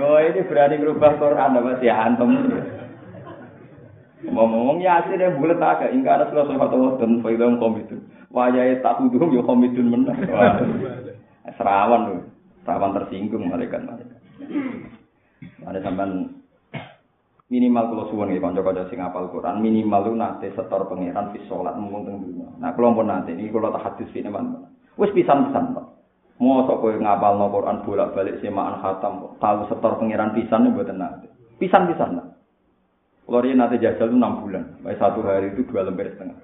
Oh, 0.02 0.18
ini 0.18 0.42
berani 0.42 0.82
merubah 0.82 1.22
Quran, 1.22 1.54
apa 1.54 1.78
sih 1.78 1.86
antem. 1.86 2.30
Ngomong 4.26 4.82
ya 4.82 5.06
asline 5.06 5.38
bulet 5.38 5.62
agak 5.62 5.94
ingkar 5.94 6.18
ada 6.18 6.34
sulah 6.34 6.50
satu 6.50 6.98
dan 6.98 7.22
faidam 7.22 7.62
komitun. 7.62 8.10
Wajah 8.34 8.82
tak 8.82 8.98
tuduh 9.06 9.30
yo 9.30 9.46
komitun 9.46 9.86
menang. 9.86 10.18
Serawan 11.62 12.10
tuh, 12.10 12.22
serawan 12.66 12.98
tersinggung 12.98 13.46
malaikat 13.46 13.86
malaikat. 13.86 14.18
Ada 15.70 15.86
sampean 15.86 16.42
minimal 17.54 17.86
kalau 17.94 18.06
suwon 18.10 18.34
ya 18.34 18.42
kanca-kanca 18.42 18.90
sing 18.90 18.98
apal 18.98 19.30
Quran 19.30 19.62
minimal 19.62 20.10
lu 20.10 20.14
nate 20.18 20.50
setor 20.58 20.90
pangeran 20.90 21.38
fi 21.38 21.40
salat 21.46 21.78
mung. 21.78 22.02
Nah 22.58 22.74
kalau 22.74 22.98
pun 22.98 23.06
nate 23.06 23.38
ini 23.38 23.54
kalau 23.54 23.70
tak 23.70 23.94
hadis 23.94 24.10
ini 24.18 24.26
man. 24.26 24.74
Wis 24.98 25.14
pisan-pisan 25.14 25.78
Pak. 25.78 25.99
Mosok 26.40 26.80
kowe 26.80 26.96
ngapal 26.96 27.36
no 27.36 27.52
Quran 27.52 27.84
bolak-balik 27.84 28.40
semaan 28.40 28.80
khatam 28.80 29.36
tahu 29.44 29.68
setor 29.68 30.00
pangeran 30.00 30.32
pisan 30.32 30.72
mboten 30.72 30.96
nate. 30.96 31.28
Pisan-pisan. 31.60 32.16
Kalau 33.28 33.44
dia 33.44 33.54
nanti 33.54 33.78
jajal 33.78 34.10
itu 34.10 34.16
enam 34.16 34.42
bulan, 34.42 34.80
baik 34.82 34.98
satu 34.98 35.22
hari 35.22 35.52
itu 35.54 35.68
dua 35.68 35.84
lembar 35.86 36.08
setengah. 36.10 36.40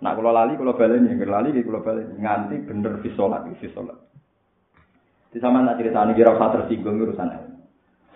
Nah 0.00 0.16
kalau 0.16 0.32
lali, 0.32 0.56
kalau 0.56 0.72
balik 0.72 1.04
nih, 1.04 1.18
kalau 1.20 1.34
lali, 1.36 1.50
kalau 1.60 1.84
balik 1.84 2.06
nganti 2.16 2.56
bener 2.64 2.92
visolat, 3.04 3.44
visolat. 3.60 3.98
Di 5.30 5.38
sama 5.42 5.62
nak 5.62 5.76
cerita 5.78 6.02
ini 6.06 6.18
kira 6.18 6.34
usah 6.34 6.48
tersinggung 6.54 6.96
urusan 6.96 7.50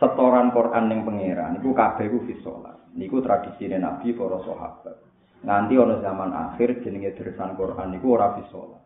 setoran 0.02 0.52
Quran 0.52 0.84
ning 0.90 1.00
pangeran 1.06 1.56
niku 1.56 1.72
kabeh 1.72 2.12
ku 2.12 2.26
fi 2.28 2.34
salat. 2.44 2.76
Niku 2.94 3.24
tradisine 3.24 3.80
Nabi 3.80 4.14
para 4.14 4.38
sahabat. 4.44 4.96
Nganti 5.44 5.74
ana 5.78 5.96
zaman 6.00 6.30
akhir 6.30 6.84
jenenge 6.84 7.16
dersan 7.16 7.56
Quran 7.56 7.94
niku 7.94 8.14
ora 8.14 8.36
fi 8.38 8.42
salat. 8.52 8.83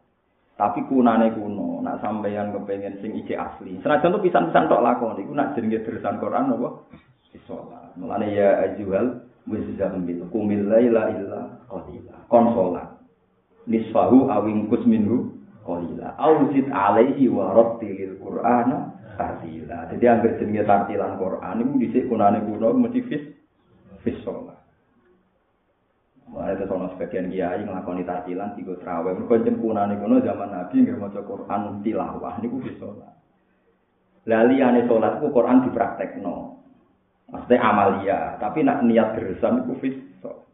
Tapi 0.59 0.83
kunane 0.91 1.31
kuno, 1.39 1.79
nak 1.87 2.03
sampeyan 2.03 2.51
kepengen 2.51 2.99
sing 2.99 3.15
iki 3.15 3.39
asli. 3.39 3.79
Senajan 3.79 4.11
tuh 4.11 4.23
pisan-pisan 4.27 4.67
tok 4.67 4.83
lakon 4.83 5.15
iku 5.23 5.31
nak 5.31 5.55
jenenge 5.55 5.87
dersan 5.87 6.19
Quran 6.19 6.51
apa? 6.51 6.69
Fi 7.31 7.39
salat. 7.47 7.95
Mulane 7.95 8.27
ya 8.35 8.67
ajuhal 8.67 9.23
muzammil 9.47 10.27
qumil 10.35 10.67
laila 10.67 11.15
illa 11.15 11.63
qalila. 11.71 12.27
Kon 12.27 12.59
salat. 12.59 12.91
Nisfahu 13.71 14.27
awing 14.35 14.67
kusminhu 14.67 15.31
qalila. 15.63 16.19
Auzid 16.19 16.67
alaihi 16.75 17.31
wa 17.31 17.55
rattilil 17.55 18.19
Qur'ana 18.19 18.99
tartila. 19.15 19.87
Jadi 19.95 20.05
anggere 20.11 20.43
jenenge 20.43 20.67
tartilan 20.67 21.23
Quran 21.23 21.55
iku 21.63 21.73
dhisik 21.79 22.05
kunane 22.11 22.43
kuno 22.43 22.75
mesti 22.75 23.07
fis 23.07 23.23
fis 24.03 24.19
sholat. 24.27 24.58
Mulai 26.29 26.61
itu 26.61 26.65
sama 26.69 26.93
sebagian 26.93 27.33
kiai 27.33 27.65
ngelakoni 27.65 28.05
tartilan 28.05 28.53
tiga 28.53 28.77
terawih. 28.85 29.17
Mereka 29.17 29.49
jen 29.49 29.57
kunane 29.57 29.97
kuno 29.97 30.21
zaman 30.21 30.53
Nabi 30.53 30.85
nggak 30.85 31.01
mau 31.01 31.09
Quran 31.09 31.61
tilawah 31.81 32.35
niku 32.45 32.57
fis 32.61 32.77
sholat. 32.77 33.15
Lali 34.29 34.61
ane 34.61 34.85
sholat 34.85 35.19
itu 35.19 35.33
Quran 35.33 35.65
dipraktekno. 35.65 36.37
Maksudnya 37.29 37.61
amalia, 37.61 38.21
tapi 38.41 38.65
nak 38.65 38.85
niat 38.85 39.17
geresan 39.17 39.65
itu 39.65 39.97
sholat. 40.21 40.45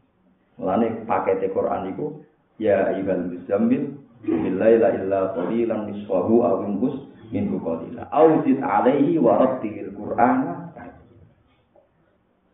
Mulane 0.55 1.03
pakai 1.03 1.43
Quran 1.51 1.91
itu 1.91 2.23
ya 2.55 2.95
ibal 2.95 3.27
muzammil 3.27 4.05
Billahi 4.25 4.81
la 4.81 4.89
illa 4.95 5.19
qalilan 5.37 5.91
nisfahu 5.91 6.41
aw 6.41 6.65
inqus 6.65 6.95
min 7.29 7.51
qalila 7.61 8.09
auzid 8.09 8.57
alaihi 8.57 9.21
wa 9.21 9.37
rattilil 9.37 9.91
qur'ana 9.93 10.73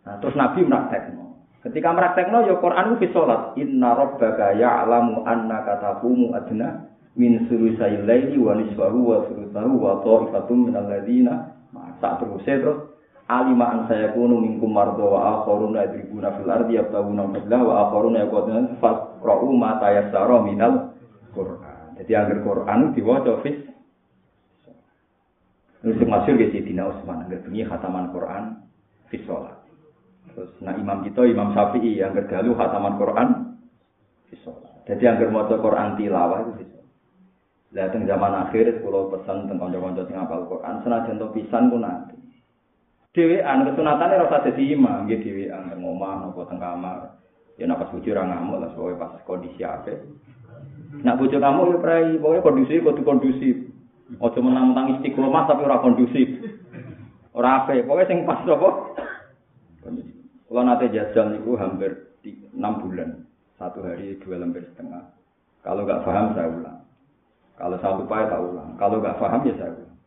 nah, 0.03 0.15
terus 0.19 0.35
nabi 0.35 0.67
praktekno 0.67 1.20
ketika 1.61 1.93
praktekno 1.93 2.45
ya 2.49 2.57
Quran 2.57 2.97
ku 2.97 3.05
salat 3.13 3.53
inna 3.57 3.93
rabbaka 3.93 4.57
ya'lamu 4.57 5.25
annaka 5.25 5.77
taqumu 5.81 6.33
adna 6.33 6.89
min 7.13 7.45
sulusai 7.51 8.01
laili 8.07 8.39
wa 8.39 8.57
nisfahu 8.57 8.99
wa 9.03 9.17
sulusahu 9.29 9.73
wa 9.77 10.01
ta'ifatum 10.01 10.71
min 10.71 10.73
alladziina 10.75 11.53
sak 12.01 12.23
terus 12.23 12.43
terus 12.43 12.79
alima 13.29 13.65
an 13.71 13.79
saya 13.87 14.11
kunu 14.11 14.41
minkum 14.41 14.73
mardo 14.73 15.07
wa 15.15 15.39
akharuna 15.39 15.87
yadribuna 15.87 16.35
fil 16.35 16.49
ardi 16.51 16.75
yabtaguna 16.75 17.29
fadla 17.31 17.57
wa 17.63 17.73
akharuna 17.87 18.17
yaquluna 18.27 18.75
faqra'u 18.81 19.47
ma 19.55 19.79
tayassara 19.79 20.37
minal 20.43 20.91
Quran. 21.31 21.95
Jadi 21.95 22.11
agar 22.11 22.37
Quran 22.43 22.79
diwaca 22.91 23.39
fis 23.45 23.71
Terus 25.81 25.97
masyur 26.05 26.37
ke 26.37 26.53
Sayyidina 26.53 26.93
Utsman 26.93 27.25
agar 27.25 27.41
bunyi 27.41 27.65
khataman 27.65 28.13
Quran 28.13 28.43
fi 29.09 29.17
sholat. 29.25 29.60
Terus 30.31 30.51
nah 30.63 30.75
imam 30.75 31.03
kita 31.03 31.27
Imam 31.27 31.51
Syafi'i 31.51 31.99
yang 31.99 32.15
gergalu 32.15 32.55
khataman 32.55 32.95
Quran 32.95 33.29
sholat. 34.39 34.71
Jadi 34.87 35.03
yang 35.03 35.19
maca 35.31 35.55
Quran 35.59 35.99
tilawah 35.99 36.39
itu 36.47 36.63
sholat. 36.63 36.87
Lah 37.71 37.87
teng 37.91 38.03
zaman 38.03 38.33
akhir 38.47 38.83
kalau 38.83 39.11
pesan 39.11 39.47
tentang 39.47 39.71
kanca-kanca 39.71 40.03
sing 40.07 40.17
hafal 40.19 40.43
Quran 40.47 40.75
senajan 40.83 41.19
to 41.19 41.27
pisan 41.35 41.71
ku 41.71 41.77
nanti. 41.79 42.17
Dhewean 43.11 43.67
kesunatane 43.67 44.15
ora 44.15 44.27
usah 44.31 44.43
dadi 44.47 44.71
imam, 44.71 45.07
nggih 45.07 45.19
dhewean 45.19 45.67
teng 45.71 45.83
omah 45.83 46.27
napa 46.27 46.41
teng 46.47 46.59
kamar. 46.59 47.19
Ya 47.59 47.67
napas 47.67 47.91
bojo 47.91 48.07
ora 48.11 48.23
ngamuk 48.27 48.59
lah 48.59 48.69
soalnya 48.75 49.01
pas 49.03 49.19
kondisi 49.27 49.61
apik. 49.63 49.99
Nak 51.03 51.17
bojo 51.19 51.37
kamu 51.39 51.61
ya 51.71 51.77
prai, 51.79 52.19
pokoknya 52.19 52.43
kondisi 52.43 52.83
kudu 52.83 53.01
kondusif. 53.03 53.57
Ojo 54.19 54.39
menang-menang 54.43 54.99
istiqomah 54.99 55.47
tapi 55.47 55.63
ora 55.63 55.79
kondusif. 55.79 56.27
Ora 57.31 57.63
ape, 57.63 57.87
pokoknya 57.87 58.09
sing 58.11 58.19
pas 58.27 58.43
apa? 58.43 58.69
Kalau 60.51 60.67
nanti 60.67 60.91
jajal 60.91 61.31
niku 61.31 61.55
hampir 61.55 62.11
6 62.27 62.59
bulan. 62.59 63.23
Satu 63.55 63.79
hari 63.87 64.19
dua 64.19 64.35
lembar 64.35 64.67
setengah. 64.67 65.15
Kalau 65.63 65.87
nggak 65.87 66.03
paham 66.03 66.35
saya 66.35 66.51
ulang. 66.51 66.79
Kalau 67.55 67.77
saya 67.79 67.95
lupa 67.95 68.15
ya 68.19 68.27
tak 68.27 68.41
ulang. 68.43 68.69
Kalau 68.75 68.95
nggak 68.99 69.15
paham 69.15 69.41
ya 69.47 69.53
saya 69.55 69.71
ulang. 69.71 69.97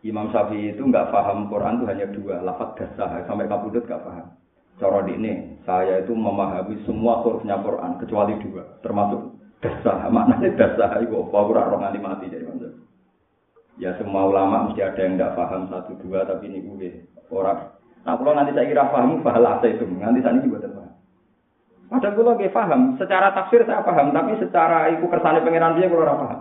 Imam 0.00 0.26
Syafi'i 0.32 0.72
itu 0.72 0.80
nggak 0.80 1.12
paham 1.12 1.52
Quran 1.52 1.76
itu 1.76 1.84
hanya 1.92 2.06
dua, 2.08 2.40
lafaz 2.40 2.72
dasar 2.80 3.20
sampai 3.28 3.50
kabudut 3.52 3.84
nggak 3.84 4.00
paham. 4.00 4.32
Cara 4.80 5.04
ini, 5.12 5.60
saya 5.68 6.00
itu 6.00 6.16
memahami 6.16 6.80
semua 6.88 7.20
hurufnya 7.20 7.60
Quran 7.60 8.00
kecuali 8.00 8.32
dua, 8.40 8.64
termasuk 8.80 9.36
dasar 9.60 10.08
maknanya 10.08 10.56
dasar 10.56 11.04
itu 11.04 11.20
apa 11.20 11.36
ora 11.36 11.68
roh 11.68 11.78
nganti 11.84 12.00
mati 12.00 12.32
jadi 12.32 12.48
maksud 12.48 12.72
ya 13.76 13.92
semua 14.00 14.24
ulama 14.24 14.72
mesti 14.72 14.80
ada 14.80 15.00
yang 15.04 15.20
tidak 15.20 15.36
paham 15.36 15.68
satu 15.68 15.92
dua 16.00 16.24
tapi 16.24 16.48
ini 16.48 16.64
gue 16.64 17.04
orang 17.28 17.68
nah 18.04 18.16
kalau 18.16 18.32
nanti 18.32 18.56
saya 18.56 18.66
kira 18.68 18.88
paham 18.88 19.20
bahasa 19.20 19.66
itu 19.68 19.84
nanti 20.00 20.24
saya 20.24 20.40
ini 20.40 20.48
buat 20.48 20.64
apa 20.64 20.90
Padahal 21.90 22.14
kalau 22.14 22.38
nggak 22.38 22.54
paham, 22.54 22.94
secara 23.02 23.34
tafsir 23.34 23.66
saya 23.66 23.82
paham, 23.82 24.14
tapi 24.14 24.38
secara 24.38 24.94
ikut 24.94 25.10
kersane 25.10 25.42
pangeran 25.42 25.74
dia 25.74 25.90
kalau 25.90 26.06
paham. 26.06 26.40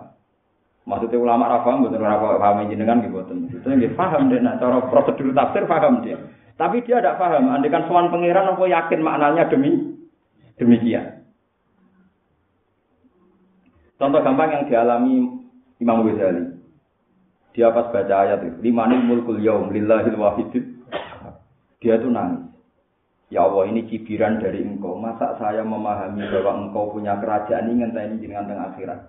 Maksudnya 0.86 1.18
ulama 1.18 1.50
paham, 1.66 1.90
betul 1.90 2.06
ora 2.06 2.22
paham 2.22 2.70
jenengan 2.70 3.02
gitu. 3.02 3.18
Itu 3.58 3.66
yang 3.66 3.98
paham 3.98 4.30
dia, 4.30 4.46
nah, 4.46 4.62
cara 4.62 4.78
prosedur 4.94 5.34
tafsir 5.34 5.66
paham 5.66 6.06
dia. 6.06 6.22
Tapi 6.54 6.86
dia 6.86 7.02
tidak 7.02 7.18
paham, 7.18 7.50
andikan 7.50 7.90
soal 7.90 8.14
pangeran, 8.14 8.54
aku 8.54 8.70
yakin 8.70 9.02
maknanya 9.02 9.50
demi 9.50 9.98
demikian. 10.62 11.26
Contoh 13.98 14.22
gampang 14.22 14.54
yang 14.54 14.64
dialami 14.70 15.34
Imam 15.82 16.06
Ghazali. 16.06 16.62
Dia 17.58 17.74
pas 17.74 17.90
baca 17.90 18.16
ayat 18.22 18.46
itu, 18.46 18.70
limanil 18.70 19.02
mulkul 19.02 19.42
yaum 19.42 19.74
lillahil. 19.74 20.14
Dia 21.80 21.96
itu 21.96 22.12
nangis. 22.12 22.50
Ya 23.30 23.46
Allah 23.46 23.70
ini 23.70 23.86
cibiran 23.86 24.42
dari 24.42 24.66
engkau. 24.66 24.98
Masa 24.98 25.38
saya 25.38 25.62
memahami 25.62 26.26
bahwa 26.34 26.66
engkau 26.66 26.92
punya 26.92 27.16
kerajaan 27.22 27.70
ini 27.70 27.86
ngenteni 27.86 28.18
dengan 28.18 28.50
tengah 28.50 28.74
akhirat. 28.74 29.00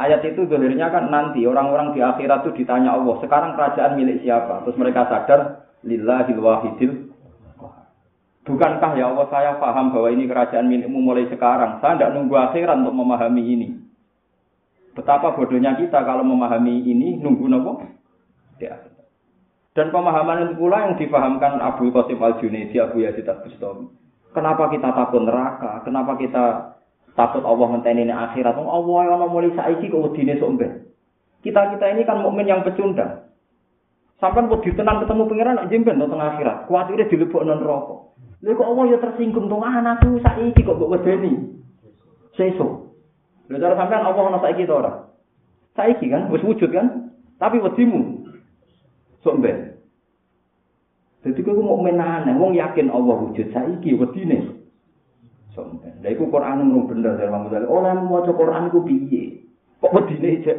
Ayat 0.00 0.24
itu 0.24 0.48
dolirnya 0.48 0.88
kan 0.88 1.12
nanti 1.12 1.44
orang-orang 1.44 1.92
di 1.92 2.00
akhirat 2.00 2.46
itu 2.48 2.64
ditanya 2.64 2.96
Allah, 2.96 3.20
sekarang 3.20 3.52
kerajaan 3.52 4.00
milik 4.00 4.24
siapa? 4.24 4.64
Terus 4.64 4.80
mereka 4.80 5.04
sadar, 5.12 5.68
lillahil 5.84 6.40
wahidil. 6.40 6.92
Bukankah 8.48 8.96
ya 8.96 9.12
Allah 9.12 9.26
saya 9.28 9.52
paham 9.60 9.92
bahwa 9.92 10.08
ini 10.08 10.24
kerajaan 10.24 10.72
milikmu 10.72 11.04
mulai 11.04 11.28
sekarang. 11.28 11.84
Saya 11.84 12.00
tidak 12.00 12.16
nunggu 12.16 12.32
akhirat 12.32 12.80
untuk 12.80 12.96
memahami 12.96 13.42
ini. 13.44 13.68
Betapa 14.96 15.36
bodohnya 15.36 15.76
kita 15.76 16.00
kalau 16.02 16.24
memahami 16.24 16.80
ini 16.88 17.20
nunggu 17.20 17.44
nopo? 17.46 17.84
Ya. 18.56 18.80
Dan 19.70 19.94
pemahaman 19.94 20.50
itu 20.50 20.54
pula 20.58 20.82
yang 20.82 20.98
dipahamkan 20.98 21.62
Abu 21.62 21.94
Qasim 21.94 22.18
Al 22.18 22.42
Junaidi, 22.42 22.82
Abu 22.82 23.06
Yazid 23.06 23.22
Al 23.30 23.38
Bustami. 23.46 23.86
Kenapa 24.34 24.66
kita 24.70 24.90
takut 24.90 25.22
neraka? 25.22 25.82
Kenapa 25.86 26.18
kita 26.18 26.74
takut 27.14 27.42
Allah 27.46 27.66
ngenteni 27.74 28.10
akhirat? 28.10 28.54
Oh, 28.58 28.66
Allah 28.66 29.14
yang 29.14 29.30
mulai 29.30 29.54
saiki 29.54 29.90
kok 29.90 30.02
wedine 30.10 30.38
sombe. 30.42 30.90
Kita 31.46 31.70
kita 31.74 31.86
ini 31.94 32.02
kan 32.02 32.22
mukmin 32.22 32.50
yang 32.50 32.66
pecundang. 32.66 33.30
Sampai 34.20 34.44
wedi 34.44 34.76
tenan 34.76 35.00
ketemu 35.00 35.22
pangeran 35.32 35.56
nak 35.56 35.68
jemben 35.72 35.96
tengah 35.96 36.28
akhirat. 36.36 36.56
Kuatire 36.68 37.08
dilebokno 37.08 37.54
neraka. 37.56 37.96
Lha 38.42 38.52
kok 38.52 38.68
Allah 38.68 38.84
ya 38.90 38.98
tersinggung 39.00 39.46
dong 39.48 39.64
anakku 39.64 40.18
saiki 40.20 40.60
kok 40.60 40.76
mbok 40.76 40.92
wedeni. 40.98 41.56
Sesuk. 42.36 42.92
Lha 43.48 43.56
cara 43.56 43.74
sampean 43.78 44.04
Allah 44.04 44.24
ana 44.34 44.38
saiki 44.44 44.68
to 44.68 44.74
ora? 44.76 45.08
Saiki 45.78 46.12
kan 46.12 46.28
wis 46.28 46.44
wujud 46.44 46.68
kan? 46.68 47.16
Tapi 47.40 47.56
wedimu 47.64 48.19
sok 49.20 49.40
mbek. 49.40 49.56
Dadi 51.20 51.40
kowe 51.44 51.60
mau 51.60 51.80
menane 51.80 52.32
wong 52.36 52.56
yakin 52.56 52.88
Allah 52.88 53.16
wujud 53.28 53.52
saiki 53.52 53.96
wedine. 53.96 54.56
Sok 55.52 55.76
mbek. 55.76 56.00
Lha 56.00 56.08
iku 56.16 56.32
Quran 56.32 56.64
mung 56.72 56.88
bener 56.88 57.20
dari 57.20 57.28
Imam 57.28 57.48
Ghazali. 57.48 57.68
Ora 57.68 57.92
maca 57.96 58.32
Quran 58.32 58.68
iku 58.72 58.80
piye? 58.84 59.44
Kok 59.80 59.92
wedine 59.92 60.40
cek 60.44 60.58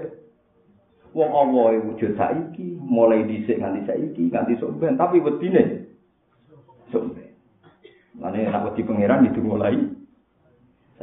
Wong 1.11 1.27
Allah 1.27 1.83
wujud 1.91 2.15
saiki, 2.15 2.79
mulai 2.79 3.27
dhisik 3.27 3.59
nganti 3.59 3.83
saiki, 3.83 4.31
nganti 4.31 4.55
sok 4.63 4.79
ben, 4.79 4.95
tapi 4.95 5.19
wedine 5.19 5.91
sok 6.87 7.11
ben. 7.11 7.35
Mane 8.15 8.47
nak 8.47 8.71
wedi 8.71 8.87
pangeran 8.87 9.27
itu 9.27 9.43
mulai 9.43 9.75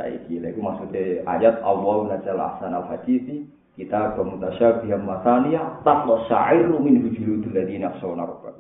saiki. 0.00 0.40
Lha 0.40 0.48
iku 0.48 0.64
maksude 0.64 1.28
ayat 1.28 1.60
Allah 1.60 1.96
nazal 2.08 2.40
ahsan 2.40 2.72
al 2.72 2.88
kita 3.78 4.18
bermutasyabih 4.18 4.90
masaniya 5.06 5.78
tatlo 5.86 6.26
syairu 6.26 6.82
min 6.82 6.98
hujuludul 6.98 7.54
ladina 7.54 7.94
aksawna 7.94 8.26
rabbah. 8.26 8.58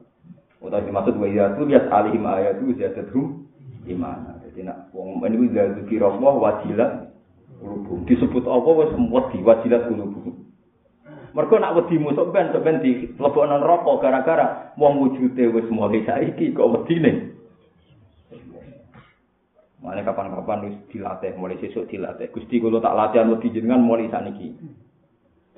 Utawa 0.62 0.86
dimaksud 0.86 1.18
wa 1.18 1.26
idza 1.26 1.58
tuliyat 1.58 1.90
alaihim 1.90 2.22
ayatu 2.22 2.70
ziyadatuhum 2.78 3.50
imana. 3.90 4.38
Jadi 4.46 4.62
nak 4.62 4.94
men 4.94 5.34
iku 5.34 5.44
idza 5.50 5.74
dzikira 5.74 6.06
Allah 6.06 6.34
wajilat 6.38 6.90
qulubuhum. 7.58 8.06
Disebut 8.06 8.46
apa 8.46 8.70
wis 8.78 8.90
wedi 8.94 9.38
wajilat 9.42 9.82
qulubuhum. 9.90 10.34
Mergo 11.34 11.54
nak 11.58 11.74
wedi 11.82 11.98
musuh 11.98 12.30
ben 12.30 12.54
ben 12.54 12.78
di 12.78 13.10
lebokno 13.18 13.58
neraka 13.58 13.92
gara-gara 13.98 14.46
wong 14.78 15.02
wujude 15.02 15.44
wis 15.50 15.66
mulai 15.66 16.06
saiki 16.06 16.54
kok 16.54 16.70
wedine. 16.78 17.34
Mana 19.82 20.02
kapan-kapan 20.06 20.70
wis 20.70 20.76
dilatih, 20.94 21.34
mulai 21.38 21.58
sesuk 21.58 21.90
dilatih. 21.90 22.30
Gusti 22.30 22.62
kalau 22.62 22.78
tak 22.78 22.94
latihan 22.94 23.30
wedi 23.34 23.50
jenengan 23.50 23.82
mulai 23.82 24.10
saniki. 24.10 24.54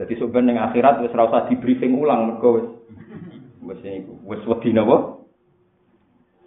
Jadi 0.00 0.16
sebenarnya 0.16 0.48
ning 0.48 0.58
akhirat 0.64 1.04
wis 1.04 1.12
ora 1.12 1.28
usah 1.28 1.42
di 1.52 1.60
briefing 1.60 1.92
ulang 1.92 2.32
mergo 2.32 2.48
wis 2.56 2.68
Wis 3.60 3.78
niku, 3.84 4.16
wis 4.24 4.40
wedi 4.48 4.72
napa? 4.72 5.20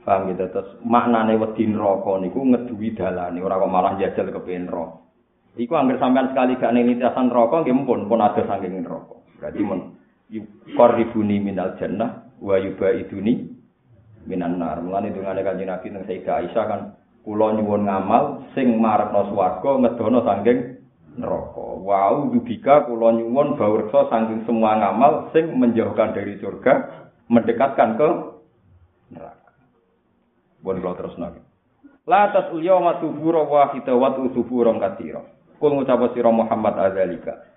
Paham 0.03 0.33
gitu 0.33 0.43
terus 0.51 0.75
maknane 0.83 1.37
wedi 1.37 1.69
neraka 1.69 2.19
niku 2.19 2.43
ngeduwi 2.43 2.97
dalane 2.97 3.39
ora 3.39 3.61
kok 3.61 3.71
malah 3.71 3.93
jajal 4.01 4.33
kepengin 4.33 4.67
neraka. 4.67 4.99
Iku 5.53 5.71
anggere 5.77 6.01
sampean 6.01 6.33
sekali 6.33 6.57
gak 6.57 6.73
ning 6.73 6.89
nitiasan 6.89 7.29
neraka 7.29 7.61
nggih 7.61 7.77
pun 7.85 8.09
pun 8.09 8.19
ada 8.19 8.41
saking 8.41 8.81
neraka. 8.81 9.15
Berarti 9.37 9.61
mun 9.61 9.79
yuqarribuni 10.33 11.37
minal 11.37 11.77
jannah 11.77 12.33
wa 12.41 12.57
yubaiduni 12.57 13.53
minan 14.25 14.57
nar. 14.57 14.81
Mulane 14.81 15.13
dungane 15.13 15.45
Kanjeng 15.45 15.69
Nabi 15.69 15.87
nang 15.93 16.03
Sayyidah 16.09 16.35
Aisyah 16.41 16.65
kan 16.65 16.81
kula 17.21 17.53
nyuwun 17.55 17.85
ngamal 17.85 18.49
sing 18.57 18.81
marepno 18.81 19.29
swarga 19.31 19.71
ngedono 19.79 20.19
saking 20.25 20.72
neraka. 21.17 21.65
Wow, 21.83 22.33
dubika 22.33 22.85
kula 22.85 23.13
nyuwun 23.17 23.59
bawreksa 23.59 24.09
saking 24.09 24.45
semua 24.49 24.77
ngamal 24.79 25.29
sing 25.33 25.53
menjauhkan 25.57 26.13
dari 26.15 26.37
surga, 26.41 26.73
mendekatkan 27.29 27.95
ke 27.97 28.09
neraka. 29.13 29.51
Bon 30.63 30.77
kula 30.79 30.93
nang. 31.19 31.43
La 32.03 32.35
tas 32.35 32.51
ulyawma 32.51 32.99
subura 32.99 33.47
wahida 33.47 33.95
wa 33.95 34.11
subura 34.35 34.75
katira. 34.75 35.23
Kul 35.55 35.79
ngucap 35.79 36.11
sira 36.11 36.27
Muhammad 36.27 36.75
azalika. 36.75 37.47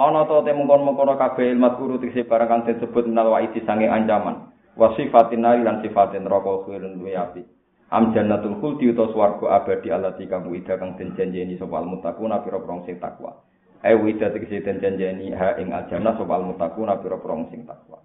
Ana 0.00 0.24
to 0.24 0.40
te 0.48 0.56
mungkon-mungkon 0.56 1.20
kabeh 1.20 1.52
ilmu 1.52 1.76
guru 1.76 2.00
tikse 2.00 2.24
barang 2.24 2.48
kang 2.48 2.60
disebut 2.64 3.04
minal 3.04 3.36
waidi 3.36 3.60
sange 3.68 3.84
ancaman. 3.84 4.48
Wa 4.72 4.96
sifatin 4.96 5.44
nari 5.44 5.60
lan 5.60 5.84
sifatin 5.84 6.24
neraka 6.24 6.64
khairun 6.64 6.96
duwe 6.96 7.12
api. 7.12 7.44
Am 7.90 8.14
jannatul 8.14 8.62
khuldi 8.62 8.94
utawa 8.94 9.10
swarga 9.10 9.46
abadi 9.58 9.90
alati 9.90 10.30
kamu 10.30 10.62
ida 10.62 10.78
kang 10.78 10.94
den 10.94 11.10
janjeni 11.18 11.58
sapa 11.58 11.82
al 11.82 11.90
muttaquna 11.90 12.38
pira-pira 12.46 12.86
sing 12.86 13.02
takwa. 13.02 13.34
Ai 13.82 13.98
wida 13.98 14.30
tegese 14.30 14.62
den 14.62 14.78
janjeni 14.78 15.34
ha 15.34 15.58
ing 15.58 15.74
aljannah 15.74 16.14
sapa 16.14 16.38
al 16.38 16.46
muttaquna 16.54 17.02
pira-pira 17.02 17.50
sing 17.50 17.66
takwa. 17.66 17.98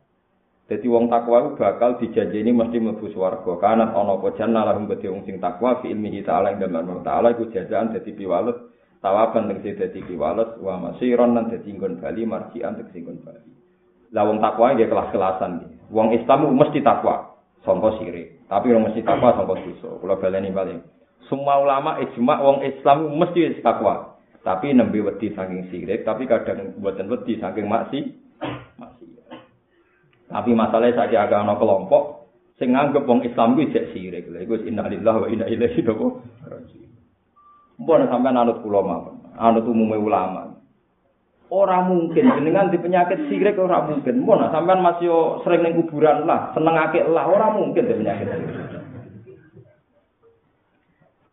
Dadi 0.65 0.89
wong 0.89 1.05
takwa 1.13 1.53
bakal 1.53 2.01
dijanjeni 2.01 2.49
mesti 2.49 2.81
mlebu 2.81 3.13
swarga. 3.13 3.61
Kanat 3.61 3.93
ana 3.93 4.17
apa 4.17 4.33
jannah 4.33 4.65
lahum 4.65 4.89
gede 4.89 5.05
wong 5.05 5.21
sing 5.29 5.37
takwa 5.37 5.77
fi 5.85 5.93
ilmihi 5.93 6.25
ta'ala 6.25 6.57
ing 6.57 6.65
dalem 6.65 7.05
ta'ala 7.05 7.37
iku 7.37 7.53
jazaan 7.53 7.93
dadi 7.93 8.09
piwales 8.17 8.57
tawaban 9.05 9.53
tegese 9.53 9.77
dadi 9.85 10.01
piwales 10.01 10.57
wa 10.65 10.81
masiron 10.81 11.37
lan 11.37 11.53
dadi 11.53 11.69
nggon 11.69 12.01
bali 12.01 12.25
marjian 12.25 12.73
tegese 12.81 13.05
nggon 13.05 13.21
bali. 13.21 13.53
Lah 14.17 14.25
wong 14.25 14.41
takwa 14.41 14.73
nggih 14.73 14.89
kelas-kelasan 14.89 15.51
iki. 15.61 15.77
Wong 15.93 16.17
Islam 16.17 16.57
mesti 16.57 16.81
takwa, 16.81 17.37
sangka 17.61 18.01
sirik. 18.01 18.34
Tapi 18.45 18.65
orang 18.69 18.93
mesti 18.93 19.01
takwa 19.01 19.33
sama 19.33 19.57
dosa. 19.57 19.89
Kalau 19.89 20.21
baleni 20.21 20.53
paling. 20.53 20.79
Semua 21.25 21.57
ulama 21.57 21.97
ijma 21.97 22.35
wong 22.45 22.61
Islam 22.61 23.17
mesti 23.17 23.61
takwa. 23.65 24.21
Tapi 24.45 24.77
nembe 24.77 25.01
wedi 25.01 25.33
saking 25.33 25.73
sirik, 25.73 26.05
tapi 26.05 26.29
kadang 26.29 26.77
buatan 26.77 27.09
wedi 27.09 27.41
saking 27.41 27.65
maksi. 27.65 28.13
Maksi. 28.77 29.05
Tapi 30.29 30.51
masalahnya 30.53 30.93
saja 30.93 31.25
agak 31.25 31.41
ada 31.41 31.57
kelompok 31.57 32.29
sing 32.61 32.71
nganggep 32.71 33.03
wong 33.03 33.25
Islam 33.25 33.57
kuwi 33.57 33.73
jek 33.73 33.91
sirik. 33.91 34.29
Lha 34.31 34.45
iku 34.45 34.61
innalillahi 34.61 35.21
wa 35.21 35.27
inna 35.27 35.45
ilaihi 35.49 35.81
raji'un. 35.81 36.91
Mbon 37.81 38.07
sampean 38.07 38.39
anut 38.39 38.63
kula 38.63 38.79
mawon. 38.85 39.15
Anut 39.35 39.67
umume 39.67 39.99
ulama. 39.99 40.54
Ora 41.53 41.85
mungkin 41.85 42.25
jenengan 42.25 42.73
di 42.73 42.81
penyakit 42.81 43.29
sirik 43.29 43.61
ora 43.61 43.85
mungkin. 43.85 44.25
Mun 44.25 44.49
sampean 44.49 44.81
masih 44.81 45.13
sering 45.45 45.61
ning 45.61 45.77
kuburan 45.77 46.25
lah, 46.25 46.49
senengake 46.57 47.05
lah 47.05 47.29
ora 47.29 47.53
mungkin 47.53 47.85
di 47.85 47.93
penyakit 47.93 48.27
sirik. 48.33 48.81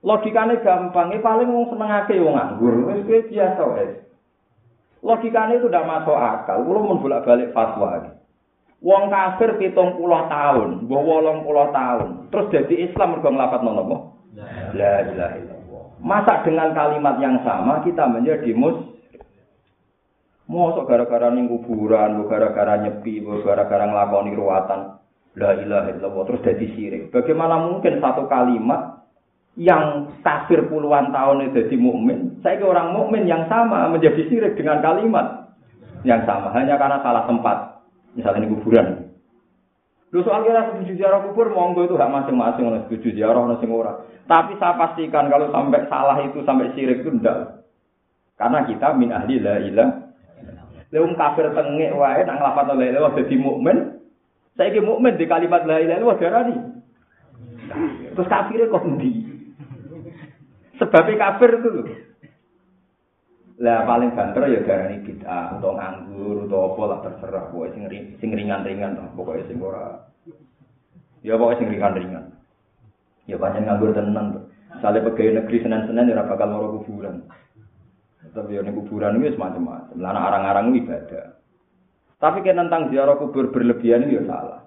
Logikane 0.03 0.61
gampang, 0.61 1.15
e 1.15 1.23
paling 1.23 1.49
wong 1.49 1.71
senengake 1.73 2.19
wong 2.19 2.35
nganggur, 2.35 2.91
wis 2.91 3.07
kuwi 3.07 3.23
biasa. 3.33 3.63
Logikane 5.01 5.63
itu 5.63 5.71
udah 5.71 5.85
masuk 5.87 6.19
akal. 6.19 6.61
Kulo 6.67 6.79
mun 6.85 7.01
bolak-balik 7.01 7.55
fatwa. 7.55 8.19
Wong 8.83 9.15
kafir 9.15 9.63
pitung 9.63 9.95
puluh 9.95 10.27
tahun, 10.27 10.91
mbah 10.91 11.03
wolong 11.07 11.47
puluh 11.47 11.71
tahun, 11.71 12.35
terus 12.35 12.51
jadi 12.51 12.91
Islam 12.91 13.15
mergo 13.15 13.31
nglafat 13.31 13.63
nopo? 13.63 14.19
La 14.75 15.07
ilaha 15.07 15.39
illallah. 15.39 15.85
Masa 16.03 16.43
dengan 16.43 16.75
kalimat 16.75 17.15
yang 17.23 17.39
sama 17.47 17.79
kita 17.87 18.11
menjadi 18.11 18.51
mus 18.51 18.92
Mosok 20.53 20.85
gara-gara 20.85 21.33
ning 21.33 21.49
kuburan, 21.49 22.21
gara-gara 22.29 22.77
nyepi, 22.77 23.25
gara-gara 23.25 23.89
nglakoni 23.89 24.37
ruwatan. 24.37 25.01
La 25.33 25.57
ilaha 25.57 25.89
illallah 25.97 26.23
terus 26.29 26.45
jadi 26.45 26.67
sirik. 26.77 27.03
Bagaimana 27.09 27.57
mungkin 27.65 28.05
satu 28.05 28.29
kalimat 28.29 29.09
yang 29.57 30.13
kafir 30.21 30.69
puluhan 30.69 31.09
tahun 31.09 31.49
itu 31.49 31.65
jadi 31.65 31.77
mukmin, 31.81 32.37
saya 32.45 32.61
ke 32.61 32.69
orang 32.69 32.93
mukmin 32.93 33.25
yang 33.25 33.49
sama 33.49 33.89
menjadi 33.89 34.29
sirik 34.29 34.61
dengan 34.61 34.85
kalimat 34.85 35.57
yang 36.05 36.21
sama 36.29 36.53
hanya 36.53 36.77
karena 36.77 37.01
salah 37.01 37.25
tempat. 37.25 37.81
Misalnya 38.13 38.45
ini 38.45 38.53
kuburan. 38.53 38.87
Lu 40.13 40.21
soal 40.21 40.45
kira 40.45 40.69
setuju 40.69 41.01
ziarah 41.01 41.25
kubur, 41.25 41.49
monggo 41.49 41.89
itu 41.89 41.97
hak 41.97 42.13
masing-masing, 42.13 42.69
orang 42.69 42.85
setuju 42.85 43.17
ziarah, 43.17 43.41
orang. 43.49 44.05
Tapi 44.29 44.53
saya 44.61 44.77
pastikan 44.77 45.33
kalau 45.33 45.49
sampai 45.49 45.89
salah 45.89 46.21
itu 46.21 46.45
sampai 46.45 46.77
sirik 46.77 47.01
itu 47.01 47.17
ndak. 47.17 47.65
Karena 48.37 48.69
kita 48.69 48.93
min 48.93 49.09
ahli 49.09 49.41
la 49.41 49.57
ilah 49.65 49.89
Lewung 50.93 51.17
kafir 51.17 51.49
tengek 51.57 51.97
wae 51.97 52.21
nang 52.29 52.37
lafat 52.37 52.69
la 52.69 52.85
ilaha 52.85 53.17
dadi 53.17 53.41
mukmin. 53.41 53.97
Saiki 54.61 54.85
mukmin 54.85 55.17
di 55.17 55.25
kalimat 55.25 55.65
la 55.65 55.81
ilaha 55.81 55.99
illallah 55.99 56.21
darani. 56.21 56.57
Terus 58.13 58.29
kafire 58.29 58.69
kok 58.69 58.85
ndi? 58.85 59.25
Sebabnya 60.77 61.17
kafir 61.17 61.51
itu 61.57 61.69
lho. 61.73 61.85
Lah 63.63 63.89
paling 63.89 64.13
banter 64.13 64.43
ya 64.53 64.61
darani 64.69 65.01
bid'ah 65.01 65.57
utawa 65.57 65.81
nganggur 65.81 66.45
utawa 66.45 66.77
apa 66.77 66.83
lah 66.85 66.99
terserah 67.09 67.45
pokoke 67.49 67.73
sing 67.73 67.83
sing 68.21 68.29
ringan-ringan 68.35 68.99
to 68.99 69.05
pokoke 69.17 69.41
sing 69.49 69.57
ora 69.63 70.03
ya 71.25 71.41
pokoke 71.41 71.57
sing 71.57 71.73
ringan-ringan. 71.73 72.37
Ya 73.25 73.41
banyak 73.41 73.65
nganggur 73.65 73.97
tenan. 73.97 74.51
Sale 74.85 75.01
pegawai 75.01 75.41
negeri 75.41 75.65
senen-senen 75.65 76.13
ya 76.13 76.21
bakal 76.27 76.53
loro 76.53 76.85
kuburan. 76.85 77.25
Tapi 78.31 78.55
yang 78.55 78.71
kuburan 78.71 79.19
itu 79.19 79.35
semacam-macam. 79.35 79.99
Lana 79.99 80.21
arang-arang 80.31 80.79
ibadah. 80.79 81.43
Tapi 82.23 82.39
kan 82.47 82.55
tentang 82.55 82.95
ziarah 82.95 83.19
kubur 83.19 83.51
berlebihan 83.51 84.07
itu 84.07 84.23
ya 84.23 84.31
salah. 84.31 84.63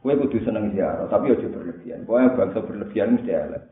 Kue 0.00 0.16
kudu 0.16 0.40
seneng 0.40 0.72
ziarah, 0.72 1.04
tapi 1.12 1.36
aja 1.36 1.46
berlebihan. 1.52 2.08
Pokoknya 2.08 2.32
bangsa 2.32 2.58
berlebihan 2.64 3.14
mesti 3.14 3.30
elek. 3.30 3.62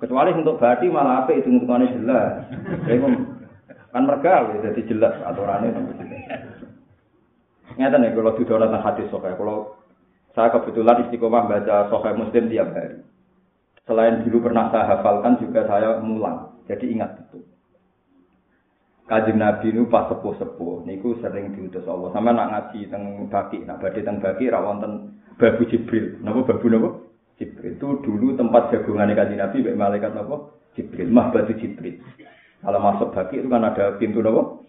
Kecuali 0.00 0.34
untuk 0.34 0.58
bati 0.58 0.90
malah 0.90 1.22
apa 1.22 1.36
itu 1.36 1.46
hitungannya 1.46 1.94
jelas. 1.94 2.32
kan 3.92 4.02
mereka 4.08 4.48
jadi 4.64 4.80
jelas 4.88 5.14
aturannya. 5.22 5.76
Ngeten 7.76 8.00
nih 8.00 8.10
kalau 8.16 8.34
sudah 8.34 8.56
tentang 8.58 8.82
hadis 8.82 9.06
sokai. 9.12 9.36
Kalau 9.36 9.76
saya 10.32 10.48
kebetulan 10.56 11.06
istiqomah 11.06 11.46
baca 11.46 11.92
sokai 11.92 12.16
muslim 12.16 12.48
tiap 12.48 12.72
hari. 12.72 12.98
Selain 13.84 14.24
dulu 14.24 14.48
pernah 14.48 14.72
saya 14.72 14.88
hafalkan 14.98 15.38
juga 15.38 15.68
saya 15.68 16.00
mulang. 16.00 16.58
Jadi 16.66 16.96
ingat 16.96 17.22
betul. 17.22 17.51
Kajim 19.12 19.36
Nabi 19.36 19.76
nu 19.76 19.92
pas 19.92 20.08
sepuh-sepuh 20.08 20.88
niku 20.88 21.20
sering 21.20 21.52
diutus 21.52 21.84
Allah. 21.84 22.16
Sama 22.16 22.32
nak 22.32 22.48
ngaji 22.48 22.88
teng 22.88 23.28
baki, 23.28 23.60
nak 23.68 23.84
badhe 23.84 24.00
teng 24.00 24.24
baki 24.24 24.48
ra 24.48 24.64
wonten 24.64 25.20
babu 25.36 25.68
Jibril. 25.68 26.16
Napa 26.24 26.40
babu 26.48 26.72
napa? 26.72 26.96
Jibril. 27.36 27.76
Itu 27.76 28.00
dulu 28.00 28.40
tempat 28.40 28.72
jagungane 28.72 29.12
Kanjeng 29.12 29.36
Nabi 29.36 29.68
mek 29.68 29.76
malaikat 29.76 30.16
napa? 30.16 30.56
Jibril. 30.72 31.12
Mah 31.12 31.28
batu 31.28 31.52
Jibril. 31.60 32.00
Kalau 32.64 32.80
masuk 32.80 33.12
baki 33.12 33.44
itu 33.44 33.52
kan 33.52 33.68
ada 33.68 34.00
pintu 34.00 34.24
napa? 34.24 34.64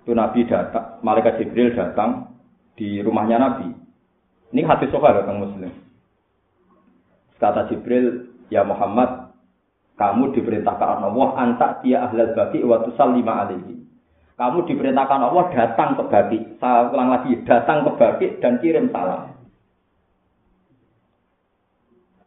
Itu 0.00 0.16
Nabi 0.16 0.48
datang, 0.48 1.04
malaikat 1.04 1.44
Jibril 1.44 1.76
datang 1.76 2.40
di 2.72 3.04
rumahnya 3.04 3.36
Nabi. 3.36 3.68
Ini 4.56 4.64
hadis 4.64 4.88
sofa 4.88 5.12
datang 5.12 5.44
Muslim. 5.44 5.68
Kata 7.36 7.68
Jibril, 7.68 8.32
ya 8.48 8.64
Muhammad, 8.64 9.19
kamu 10.00 10.32
diperintahkan 10.32 11.04
Allah 11.04 11.28
antak 11.36 11.84
dia 11.84 12.00
ahlal 12.08 12.32
baki 12.32 12.64
wa 12.64 12.80
tusallima 12.88 13.44
alaihi. 13.44 13.84
Kamu 14.40 14.64
diperintahkan 14.64 15.20
Allah 15.20 15.44
datang 15.52 16.00
ke 16.00 16.02
baki. 16.08 16.38
Saya 16.56 16.88
ulang 16.88 17.12
lagi, 17.12 17.36
datang 17.44 17.84
ke 17.84 17.90
baki 18.00 18.26
dan 18.40 18.56
kirim 18.64 18.88
salam. 18.88 19.36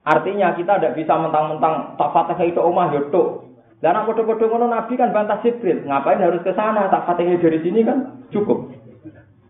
Artinya 0.06 0.54
kita 0.54 0.78
tidak 0.78 0.94
bisa 0.94 1.18
mentang-mentang 1.18 1.98
tak 1.98 2.14
fatihah 2.14 2.46
itu 2.46 2.62
omah 2.62 2.94
yoto. 2.94 3.50
Dan 3.82 3.98
aku 3.98 4.22
bodoh 4.22 4.48
ngono 4.48 4.70
Nabi 4.70 4.94
kan 4.94 5.10
bantah 5.10 5.42
Jibril. 5.42 5.82
Ngapain 5.90 6.22
harus 6.22 6.46
ke 6.46 6.54
sana? 6.54 6.94
Tak 6.94 7.10
fatihah 7.10 7.42
dari 7.42 7.58
sini 7.66 7.82
kan 7.82 8.22
cukup. 8.30 8.70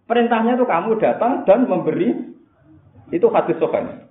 Perintahnya 0.08 0.56
itu 0.56 0.64
kamu 0.64 0.96
datang 0.96 1.44
dan 1.44 1.68
memberi 1.68 2.32
itu 3.12 3.28
hadis 3.28 3.60
sokan. 3.60 4.08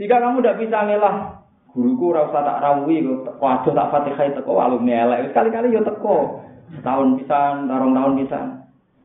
Jika 0.00 0.16
kamu 0.24 0.40
tidak 0.40 0.58
bisa 0.64 0.78
ngelah 0.88 1.44
guruku 1.72 2.12
ora 2.12 2.28
usah 2.28 2.44
tak 2.44 2.60
rawuhi 2.60 3.00
kok 3.04 3.40
waduh 3.40 3.72
tak 3.72 3.90
Fatihah 3.90 4.36
teko 4.36 4.60
alumni 4.60 5.08
elek 5.08 5.32
sekali-kali 5.32 5.72
yo 5.72 5.80
teko. 5.84 6.44
Tahun 6.72 7.20
pisan 7.20 7.68
tarung 7.68 7.92
tahun 7.92 8.16
pisan. 8.24 8.46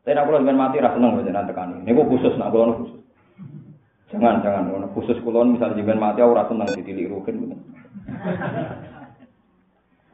Tapi 0.07 0.15
aku 0.15 0.39
lagi 0.39 0.55
mati 0.55 0.80
ra 0.80 0.95
seneng 0.95 1.20
jenengan 1.20 1.47
tekani. 1.51 1.84
Niku 1.84 2.07
khusus 2.07 2.36
nak 2.39 2.55
kula 2.55 2.80
khusus. 2.80 2.95
Jangan 4.07 4.39
jangan 4.39 4.72
ngono. 4.72 4.88
Khusus 4.95 5.20
kula 5.20 5.43
misal 5.43 5.76
jenengan 5.76 5.99
mati 5.99 6.24
ora 6.24 6.47
seneng 6.47 6.68
ditilik 6.72 7.11
rugen 7.11 7.59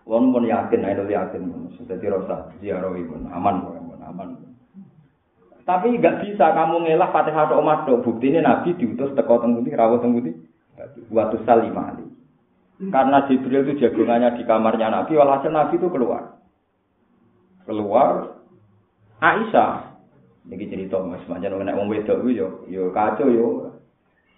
Wong 0.09 0.23
pun 0.33 0.43
yakin, 0.49 0.83
idol 0.83 1.07
yakin, 1.07 1.47
jadi 1.87 2.11
rasa 2.11 2.51
ziarah 2.59 2.91
ibu 2.91 3.15
aman, 3.23 3.55
aman. 4.01 4.35
Tapi 5.63 5.95
nggak 5.95 6.27
bisa 6.27 6.51
kamu 6.51 6.83
ngelak 6.83 7.15
Fatihah 7.15 7.47
atau 7.47 7.63
Umar 7.63 7.87
dong. 7.87 8.03
Bukti 8.03 8.27
ini 8.27 8.43
Nabi 8.43 8.75
diutus 8.75 9.15
teko 9.15 9.39
tengguti, 9.39 9.71
rawat 9.71 10.03
tengguti. 10.03 10.35
Waktu 11.07 11.39
salimali. 11.47 12.12
Karena 12.81 13.29
Jibril 13.29 13.69
itu 13.69 13.85
jagungannya 13.85 14.33
di 14.35 14.43
kamarnya 14.49 14.89
Nabi, 14.89 15.13
walhasil 15.13 15.53
Nabi 15.53 15.77
itu 15.77 15.87
keluar. 15.93 16.41
Keluar 17.69 18.41
Aisyah. 19.21 19.93
Ini 20.43 20.67
cerita 20.67 20.99
mas, 20.99 21.23
macam 21.31 21.55
orang 21.55 21.71
wong 21.79 21.87
wedok 21.87 22.27
itu 22.27 22.43
yo, 22.43 22.47
yo 22.67 22.91
kacau 22.91 23.31
yo. 23.31 23.71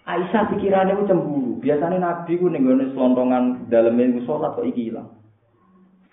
Aisyah 0.06 0.54
pikirannya 0.54 0.94
itu 0.94 1.10
cemburu. 1.10 1.58
Biasanya 1.58 1.98
Nabi 1.98 2.38
itu 2.38 2.46
nenggone 2.46 2.94
selontongan 2.94 3.66
dalamnya 3.74 4.14
itu 4.14 4.22
sholat 4.30 4.54
kok 4.54 4.70
iki 4.70 4.94
hilang. 4.94 5.10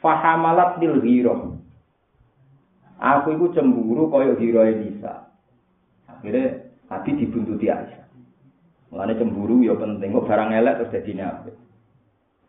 Fahamalat 0.00 0.80
lil 0.80 1.04
hiro. 1.04 1.60
Aku 2.96 3.36
itu 3.36 3.52
cemburu 3.52 4.08
koyo 4.08 4.40
hiro 4.40 4.64
bisa. 4.80 5.28
Akhirnya 6.08 6.72
Nabi 6.88 7.10
dibuntuti 7.20 7.68
Aisyah. 7.68 8.08
Mulanya 8.88 9.20
cemburu 9.20 9.60
ya 9.60 9.76
penting. 9.76 10.16
Kok 10.16 10.24
barang 10.24 10.50
elek 10.56 10.76
terus 10.80 10.92
jadi 10.96 11.12
nabi. 11.20 11.52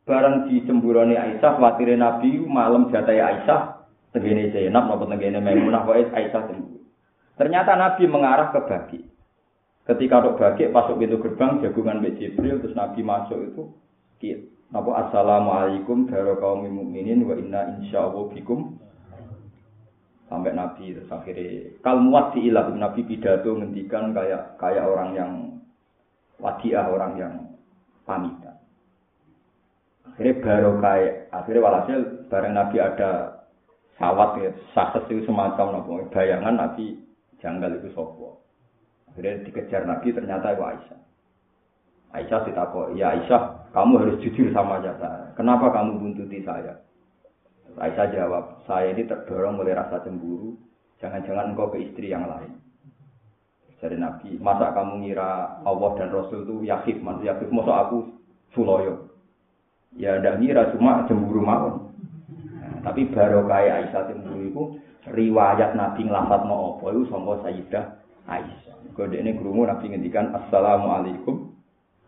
Barang 0.04 0.52
di 0.52 0.60
cemburone 0.68 1.16
Aisyah, 1.16 1.56
khawatirnya 1.56 1.96
Nabi 1.96 2.44
malam 2.44 2.92
jatai 2.92 3.24
Aisyah. 3.24 3.86
Tegene 4.14 4.54
Zainab, 4.54 4.86
nopo 4.92 5.10
tegene 5.10 5.42
Maimunah, 5.42 5.88
kok 5.88 5.96
Aisyah 5.96 6.42
cemburu. 6.46 6.86
Ternyata 7.34 7.74
Nabi 7.74 8.04
mengarah 8.06 8.54
ke 8.54 8.62
bagi. 8.68 9.00
Ketika 9.84 10.24
untuk 10.24 10.40
bagi 10.40 10.72
masuk 10.72 10.96
pintu 10.96 11.20
gerbang 11.20 11.60
jagungan 11.60 12.00
Mbak 12.00 12.16
Jibril 12.16 12.64
terus 12.64 12.78
Nabi 12.78 13.04
masuk 13.04 13.40
itu 13.52 13.64
Napa 14.74 15.06
assalamualaikum 15.06 16.10
kaum 16.10 16.66
mukminin 16.66 17.28
wa 17.30 17.38
inna 17.38 17.78
insyaallah 17.78 18.26
bikum 18.34 18.80
sampai 20.32 20.56
Nabi 20.56 20.98
terus 20.98 21.12
akhirnya 21.14 21.78
kalmuat 21.86 22.34
di 22.34 22.50
ilah 22.50 22.74
Nabi 22.74 23.06
pidato 23.06 23.54
ngendikan 23.54 24.18
kayak 24.18 24.58
kayak 24.58 24.88
orang 24.88 25.14
yang 25.14 25.32
wadiah 26.42 26.90
orang 26.90 27.14
yang 27.22 27.34
pamitan 28.02 28.53
akhirnya 30.14 30.40
baru 30.46 30.72
kayak 30.78 31.14
akhirnya 31.34 31.66
walhasil 31.66 32.00
bareng 32.30 32.54
Nabi 32.54 32.78
ada 32.78 33.12
sawat 33.98 34.30
ya 34.42 34.50
sakit 34.78 35.10
itu 35.10 35.26
semacam 35.26 35.82
nopo 35.82 36.06
bayangan 36.14 36.54
Nabi 36.54 37.04
janggal 37.44 37.84
itu 37.84 37.92
sopo. 37.92 38.40
Akhirnya 39.12 39.44
dikejar 39.44 39.84
Nabi 39.84 40.16
ternyata 40.16 40.56
itu 40.56 40.64
Aisyah. 40.64 41.00
Aisyah 42.16 42.40
ditakut, 42.48 42.96
ya 42.96 43.14
Aisyah, 43.14 43.74
kamu 43.76 43.94
harus 44.00 44.18
jujur 44.24 44.50
sama 44.56 44.80
saya. 44.80 45.36
Kenapa 45.36 45.70
kamu 45.76 46.00
buntuti 46.00 46.42
saya? 46.42 46.80
Aisyah 47.78 48.08
jawab, 48.16 48.64
saya 48.66 48.96
ini 48.96 49.06
terdorong 49.06 49.60
oleh 49.60 49.76
rasa 49.76 50.02
cemburu. 50.02 50.56
Jangan-jangan 51.04 51.52
engkau 51.52 51.68
ke 51.74 51.84
istri 51.84 52.16
yang 52.16 52.26
lain. 52.26 52.58
Dari 53.84 54.00
Nabi, 54.00 54.40
masa 54.40 54.72
kamu 54.72 55.04
ngira 55.04 55.60
Allah 55.68 55.92
dan 56.00 56.08
Rasul 56.16 56.48
itu 56.48 56.64
yakif, 56.64 57.04
maksud 57.04 57.28
yakif, 57.28 57.52
masa 57.52 57.84
aku 57.84 58.16
suloyo. 58.56 59.12
Ya 59.98 60.18
ada 60.18 60.42
ngira 60.42 60.74
cuma 60.74 61.06
cemburu 61.06 61.42
mau. 61.46 61.94
Nah, 62.58 62.82
tapi 62.82 63.10
baru 63.14 63.46
kayak 63.46 63.90
Aisyah 63.90 64.04
cemburu 64.10 64.42
itu 64.42 64.64
riwayat 65.14 65.78
Nabi 65.78 66.10
ngelafat 66.10 66.42
mau 66.50 66.78
apa 66.78 66.86
itu 66.96 67.02
sangka 67.12 67.34
Sayyidah 67.46 67.86
Aisyah. 68.26 68.76
Kode 68.94 69.18
ini 69.18 69.34
kerungu 69.38 69.66
Nabi 69.66 69.90
ngendikan 69.90 70.34
Assalamualaikum 70.34 71.54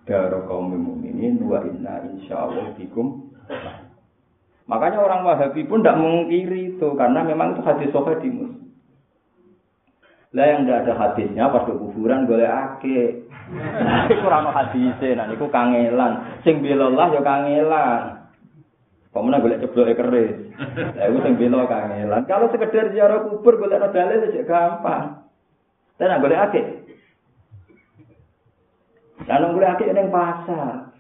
daro 0.06 0.46
kaum 0.46 0.70
mukminin 0.70 1.42
wa 1.42 1.62
inna 1.66 2.06
insyaallah 2.14 2.78
bikum. 2.78 3.34
Makanya 4.66 4.98
orang 5.02 5.22
Wahabi 5.26 5.62
pun 5.70 5.86
tidak 5.86 6.02
mengkiri 6.02 6.78
itu 6.78 6.88
karena 6.98 7.22
memang 7.22 7.54
itu 7.54 7.62
hadis 7.62 7.94
sahih 7.94 8.18
di 8.18 8.30
Muslim. 8.34 8.65
Lah 10.36 10.46
yang 10.52 10.68
tidak 10.68 10.84
ada 10.84 10.94
hadisnya 11.00 11.48
pas 11.48 11.64
kuburan 11.64 12.28
boleh 12.28 12.44
ake. 12.44 13.24
Iku 14.12 14.26
ora 14.28 14.44
ono 14.44 14.52
hadise, 14.52 15.16
nah 15.16 15.32
niku 15.32 15.48
kangelan. 15.48 16.44
Sing 16.44 16.60
bilallah 16.60 17.08
ya 17.16 17.22
kangelan. 17.24 18.26
Pemenang 19.16 19.40
boleh 19.48 19.64
cebloke 19.64 19.96
keris. 19.96 20.36
Lah 20.76 21.08
iku 21.08 21.24
sing 21.24 21.40
bela 21.40 21.64
kangelan. 21.72 22.28
Kalau 22.28 22.52
sekedar 22.52 22.92
ziarah 22.92 23.24
kubur 23.24 23.56
boleh 23.56 23.80
ada 23.80 23.88
dalil 23.88 24.28
aja 24.28 24.44
gampang. 24.44 25.24
Dan 25.96 26.20
boleh 26.20 26.36
ake. 26.36 26.62
Lalu 29.24 29.56
boleh 29.56 29.70
ake 29.72 29.88
ning 29.96 30.12
pasar. 30.12 30.92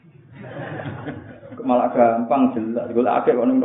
Malah 1.59 1.91
gampang 1.91 2.55
jelas. 2.55 2.87
Boleh 2.95 3.11
ake 3.19 3.35
kok 3.35 3.47
ning? 3.51 3.59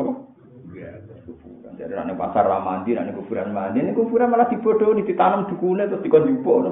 Jadi 1.80 1.96
nek 1.96 2.20
pasar 2.20 2.44
ra 2.44 2.60
mandi, 2.60 2.92
nek 2.92 3.16
kuburan 3.16 3.56
mandi, 3.56 3.80
nek 3.80 3.96
kuburan 3.96 4.28
malah 4.28 4.52
dibodohi, 4.52 5.00
ditanam 5.00 5.48
dukune 5.48 5.88
terus 5.88 6.04
dikon 6.04 6.28
jupuk. 6.28 6.68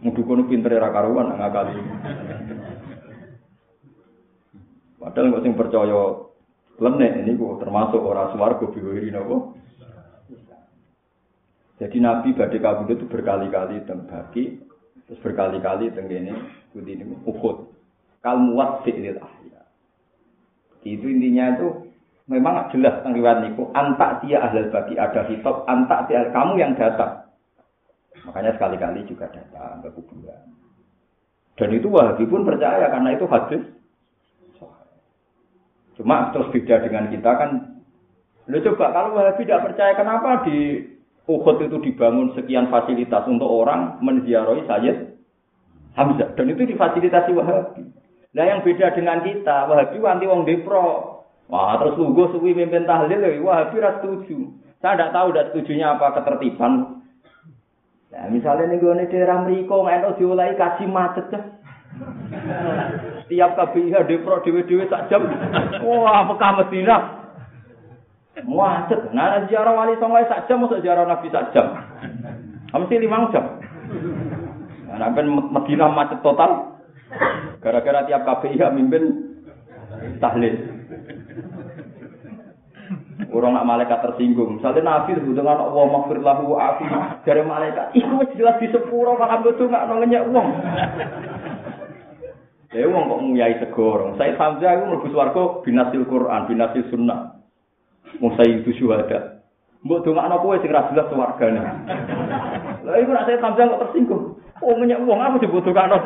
Dukune 0.00 0.48
pinter 0.48 0.80
ra 0.80 0.88
karuan 0.88 1.36
ngakali. 1.36 1.76
Padahal 4.96 5.32
kok 5.36 5.44
sing 5.44 5.52
percaya 5.52 6.00
Lenek 6.80 7.12
ini 7.20 7.36
kok 7.36 7.60
termasuk 7.60 8.00
orang 8.00 8.32
swarga 8.32 8.64
biwiri 8.72 9.12
nopo. 9.12 9.52
Jadi 11.76 11.96
Nabi 12.00 12.32
badai 12.32 12.60
kabudut 12.60 12.96
itu 12.96 13.06
berkali-kali 13.08 13.84
bagi, 13.84 14.44
terus 15.04 15.20
berkali-kali 15.20 15.92
tenggene 15.92 16.32
budi 16.72 16.96
ini 16.96 17.04
ukut. 17.28 17.68
Kalmuat 18.24 18.84
fi'lil 18.84 19.20
ahya. 19.20 19.60
Itu 20.84 21.04
intinya 21.08 21.56
itu 21.56 21.68
memang 22.30 22.70
jelas 22.70 23.02
tentang 23.02 23.18
riwayat 23.18 23.42
niku 23.42 23.74
antak 23.74 24.22
dia 24.22 24.38
ahlul 24.38 24.70
bagi 24.70 24.94
ada 24.94 25.26
hitop 25.26 25.66
antak 25.66 26.06
dia 26.06 26.30
kamu 26.30 26.62
yang 26.62 26.72
datang. 26.78 27.26
Makanya 28.22 28.54
sekali-kali 28.54 29.02
juga 29.10 29.26
datang 29.34 29.82
ke 29.82 29.90
kuburan. 29.90 30.54
Dan 31.58 31.74
itu 31.74 31.90
Wahabi 31.90 32.24
pun 32.30 32.46
percaya 32.46 32.86
karena 32.88 33.18
itu 33.18 33.26
hadis 33.26 33.62
Cuma 36.00 36.32
terus 36.32 36.48
beda 36.48 36.80
dengan 36.80 37.12
kita 37.12 37.28
kan. 37.36 37.50
Lo 38.48 38.56
coba 38.62 38.94
kalau 38.94 39.18
Wahabi 39.18 39.44
tidak 39.44 39.66
percaya 39.68 39.92
kenapa 39.98 40.46
di 40.46 40.86
Uhud 41.28 41.60
itu 41.60 41.76
dibangun 41.82 42.32
sekian 42.32 42.72
fasilitas 42.72 43.28
untuk 43.28 43.46
orang 43.46 44.00
menziarahi 44.00 44.64
Sayyid 44.64 44.96
Hamzah 45.98 46.32
dan 46.38 46.46
itu 46.46 46.62
difasilitasi 46.62 47.30
Wahabi. 47.34 47.84
Nah 48.30 48.44
yang 48.46 48.62
beda 48.62 48.94
dengan 48.94 49.26
kita, 49.26 49.66
Wahabi 49.66 49.98
wanti 49.98 50.24
wong 50.30 50.46
depro. 50.46 51.09
Wah 51.50 51.74
terus 51.82 51.98
lugu 51.98 52.30
suwi 52.30 52.54
mimpin 52.54 52.86
tahlil, 52.86 53.26
Wahabi 53.42 53.82
ras 53.82 53.98
setuju. 53.98 54.54
Saya 54.78 54.96
tidak 54.96 55.12
tahu 55.12 55.26
tidak 55.34 55.46
setujunya 55.50 55.86
apa 55.92 56.06
ketertiban. 56.22 57.02
Nah, 58.10 58.26
misalnya 58.30 58.70
nih 58.70 58.78
gue 58.78 59.06
daerah 59.10 59.42
Meriko 59.46 59.82
nggak 59.82 60.18
diulai 60.18 60.54
kasih 60.54 60.86
macet 60.86 61.26
kan. 61.30 61.42
Tiap 63.30 63.50
KBIH 63.54 63.94
depro 64.06 64.42
dewe-dewe 64.42 64.86
sak 64.90 65.10
jam. 65.10 65.26
Wah, 65.86 66.26
Mekah 66.26 66.52
Madinah. 66.58 67.02
Macet. 68.46 69.00
Nah, 69.14 69.46
ziarah 69.46 69.74
wali 69.74 69.94
songo 70.00 70.18
sak 70.26 70.46
jam, 70.50 70.62
masuk 70.64 70.82
ziarah 70.82 71.06
Nabi 71.06 71.30
sak 71.30 71.50
jam. 71.54 71.66
Mesti 72.70 72.96
lima 72.98 73.30
jam. 73.30 73.58
Nah, 74.90 75.10
kan 75.14 75.26
Madinah 75.28 75.90
macet 75.94 76.18
total. 76.22 76.82
Gara-gara 77.62 78.06
tiap 78.06 78.22
KBIH 78.22 78.62
mimpin 78.74 79.02
tahlil. 80.18 80.69
Orang 83.30 83.54
nak 83.54 83.66
malaikat 83.66 84.02
tersinggung. 84.02 84.58
Misalnya 84.58 84.82
Nabi 84.82 85.14
itu 85.14 85.30
dengan 85.30 85.62
Allah 85.62 85.86
maghfir 85.86 86.18
lahu 86.18 86.58
afi 86.58 86.82
dari 87.22 87.46
malaikat. 87.46 87.94
Iku 87.94 88.26
jelas 88.34 88.58
di 88.58 88.66
sepuro 88.74 89.14
malah 89.14 89.38
betul 89.38 89.70
nggak 89.70 89.86
nolenya 89.86 90.26
uang. 90.26 90.48
Ya 92.70 92.86
wong 92.86 93.10
kok 93.10 93.22
nguyai 93.26 93.58
segoro. 93.58 94.14
Saya 94.14 94.38
Hamzah 94.38 94.78
iku 94.78 94.84
mlebu 94.86 95.06
swarga 95.10 95.42
binasil 95.66 96.06
Quran, 96.06 96.46
binasil 96.46 96.86
sunnah. 96.86 97.42
Musai 98.22 98.62
itu 98.62 98.70
syuhada. 98.78 99.42
Mbok 99.82 100.06
dongakno 100.06 100.38
kowe 100.38 100.54
sing 100.62 100.70
ra 100.70 100.86
jelas 100.94 101.10
swargane. 101.10 101.58
Lah 102.86 102.94
iku 103.02 103.10
nek 103.10 103.26
saya 103.26 103.42
Hamzah 103.42 103.74
kok 103.74 103.82
tersinggung. 103.90 104.38
Oh 104.62 104.78
menyek 104.78 105.02
wong 105.02 105.18
aku 105.18 105.50
dongakno. 105.50 105.98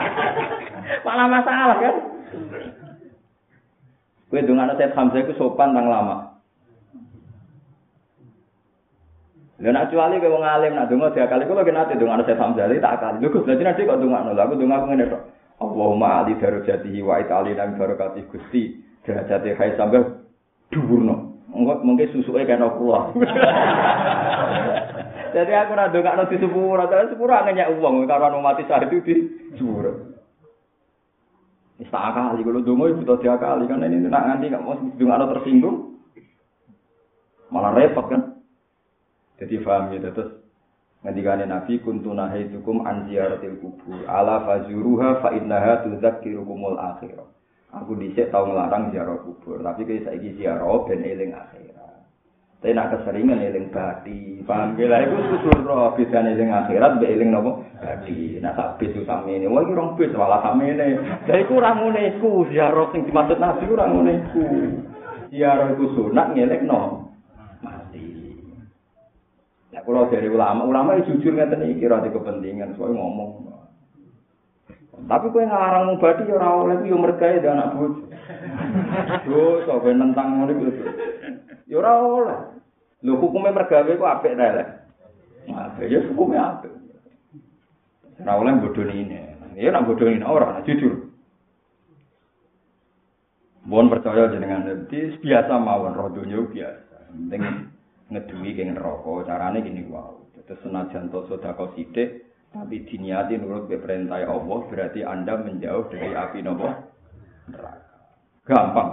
Malah 1.06 1.26
masalah 1.26 1.76
kan. 1.82 1.96
Kowe 4.30 4.38
dongakno 4.38 4.78
saya 4.78 4.94
Hamzah 4.94 5.18
iku 5.18 5.34
sopan 5.34 5.74
nang 5.74 5.90
lama. 5.90 6.31
Lha 9.62 9.70
nek 9.70 9.94
kecuali 9.94 10.18
kowe 10.18 10.34
wong 10.34 10.42
alim 10.42 10.74
nak 10.74 10.90
donga 10.90 11.14
diakali 11.14 11.46
kula 11.46 11.62
kena 11.62 11.86
ate 11.86 11.94
dongakno 11.94 12.26
saya 12.26 12.42
Hamzah 12.42 12.66
tak 12.66 12.94
akali. 12.98 13.22
Lho 13.22 13.30
Gus, 13.30 13.46
dadi 13.46 13.62
nanti 13.62 13.86
kok 13.86 14.02
dongakno. 14.02 14.34
Lah 14.34 14.50
aku 14.50 14.58
donga 14.58 14.82
ngene 14.82 15.06
tok. 15.06 15.22
Allahumma 15.62 16.26
ali 16.26 16.34
darajatihi 16.34 16.98
wa 16.98 17.22
itali 17.22 17.54
nang 17.54 17.78
barakati 17.78 18.26
Gusti 18.26 18.82
derajate 19.06 19.54
hai 19.54 19.78
sampe 19.78 20.02
dhuwurno. 20.74 21.46
Mungkin 21.54 22.10
susuke 22.10 22.42
kena 22.42 22.74
kula. 22.74 23.14
Jadi 25.38 25.52
aku 25.54 25.78
ora 25.78 25.94
ndongakno 25.94 26.26
di 26.26 26.36
sepuro, 26.42 26.82
tapi 26.90 27.14
sepuro 27.14 27.30
ngenyek 27.30 27.70
wong 27.78 28.02
karo 28.10 28.42
mati 28.42 28.66
saat 28.66 28.90
itu 28.90 28.98
di. 29.06 29.14
Wis 31.78 31.86
tak 31.86 32.10
akali 32.10 32.42
kalau 32.42 32.66
dongo 32.66 32.90
itu 32.90 33.06
tak 33.06 33.22
diakali 33.22 33.70
karena 33.70 33.86
ini 33.86 34.10
nak 34.10 34.26
nganti 34.26 34.50
gak 34.50 34.64
mau 34.66 34.74
ndongakno 34.74 35.24
tersinggung. 35.38 35.76
Malah 37.54 37.78
repot 37.78 38.10
kan. 38.10 38.41
Jadi 39.40 39.54
paham 39.64 39.94
ya 39.96 40.12
terus 40.12 40.42
Ngendikane 41.02 41.50
Nabi 41.50 41.82
kuntu 41.82 42.14
nahaitukum 42.14 42.86
an 42.86 43.10
ziyaratil 43.10 43.58
kubur 43.58 44.06
ala 44.06 44.46
fazuruha 44.46 45.18
fa 45.18 45.34
innaha 45.34 45.82
tudzakkirukumul 45.82 46.78
akhirah. 46.78 47.26
Aku 47.74 47.98
dhisik 47.98 48.30
tau 48.30 48.46
nglarang 48.46 48.94
ziarah 48.94 49.18
kubur, 49.26 49.58
tapi 49.66 49.82
kaya 49.82 50.06
saiki 50.06 50.38
ziarah 50.38 50.86
ben 50.86 51.02
eling 51.02 51.34
akhirat. 51.34 52.06
Tapi 52.62 52.78
nak 52.78 52.94
keseringan 52.94 53.42
eling 53.42 53.74
bati, 53.74 54.46
paham 54.46 54.78
ge 54.78 54.86
lah 54.86 55.02
iku 55.02 55.18
susul 55.34 55.66
roh 55.66 55.90
bedane 55.98 56.38
eling 56.38 56.54
akhirat 56.54 57.02
mbek 57.02 57.10
eling 57.10 57.34
napa? 57.34 57.50
Bati. 57.82 58.38
Nah 58.38 58.54
sak 58.54 58.78
bis 58.78 58.94
utamene, 58.94 59.50
wah 59.50 59.58
iki 59.66 59.74
rong 59.74 59.98
bis 59.98 60.14
malah 60.14 60.38
samene. 60.46 61.02
Lah 61.26 61.38
iku 61.42 61.58
ora 61.58 61.74
ngene 61.82 62.14
iku 62.14 62.46
ziarah 62.46 62.86
sing 62.94 63.02
dimaksud 63.10 63.42
Nabi 63.42 63.64
ora 63.66 63.90
ngene 63.90 64.12
iku. 64.22 64.46
Ziarah 65.34 65.66
iku 65.74 65.84
sunat 65.98 66.30
ngelekno 66.38 67.10
kalau 69.80 70.04
dari 70.12 70.28
ulama, 70.28 70.68
ulama 70.68 71.00
itu 71.00 71.16
jujur 71.16 71.32
ngeten 71.32 71.64
iki 71.64 71.88
ora 71.88 72.04
kepentingan, 72.04 72.76
soalnya 72.76 73.00
ngomong. 73.00 73.30
Tapi 75.02 75.32
kowe 75.32 75.42
ngarang 75.42 75.96
mubadi 75.96 76.28
ya 76.28 76.36
ora 76.38 76.48
oleh 76.62 76.76
yo 76.86 76.94
mergawe 77.00 77.42
anak 77.42 77.74
bojo. 77.74 78.06
Yo 79.26 79.64
sok 79.66 79.88
nentang 79.90 80.38
ngono 80.38 80.52
iku. 80.52 80.84
Ya 81.66 81.76
ora 81.80 81.90
oleh. 81.98 82.38
Lho 83.02 83.18
hukume 83.18 83.50
mergawe 83.50 83.88
ku 83.98 84.04
apik 84.06 84.36
ta 84.38 84.54
lek. 84.54 84.68
Apik 85.50 85.90
ya 85.90 85.98
hukume 86.06 86.36
apik. 86.38 86.70
Ora 88.22 88.32
oleh 88.38 88.52
bodoni 88.62 88.94
ini. 89.02 89.18
Ya 89.58 89.74
nak 89.74 89.90
bodoni 89.90 90.22
ora, 90.22 90.60
nak 90.60 90.64
jujur. 90.70 91.10
Mohon 93.66 93.94
percaya 93.94 94.30
jenengan 94.30 94.66
nanti 94.66 95.18
biasa 95.22 95.54
mawon 95.58 95.94
roh 95.94 96.10
dunia 96.10 96.46
biasa. 96.46 97.10
Penting 97.10 97.71
ngeduwi 98.12 98.52
keng 98.52 98.76
neraka 98.76 99.24
carane 99.24 99.64
gini 99.64 99.88
wow 99.88 100.20
terus 100.44 100.60
senajan 100.60 101.08
to 101.08 101.24
sedekah 101.30 101.72
sithik 101.74 102.32
tapi 102.52 102.84
diniati 102.84 103.40
nurut 103.40 103.64
ke 103.64 103.80
perintah 103.80 104.20
Allah 104.28 104.60
berarti 104.68 105.00
anda 105.00 105.40
menjauh 105.40 105.88
dari 105.88 106.12
api 106.12 106.44
nopo? 106.44 106.68
Neraka. 107.48 107.96
Gampang. 108.44 108.90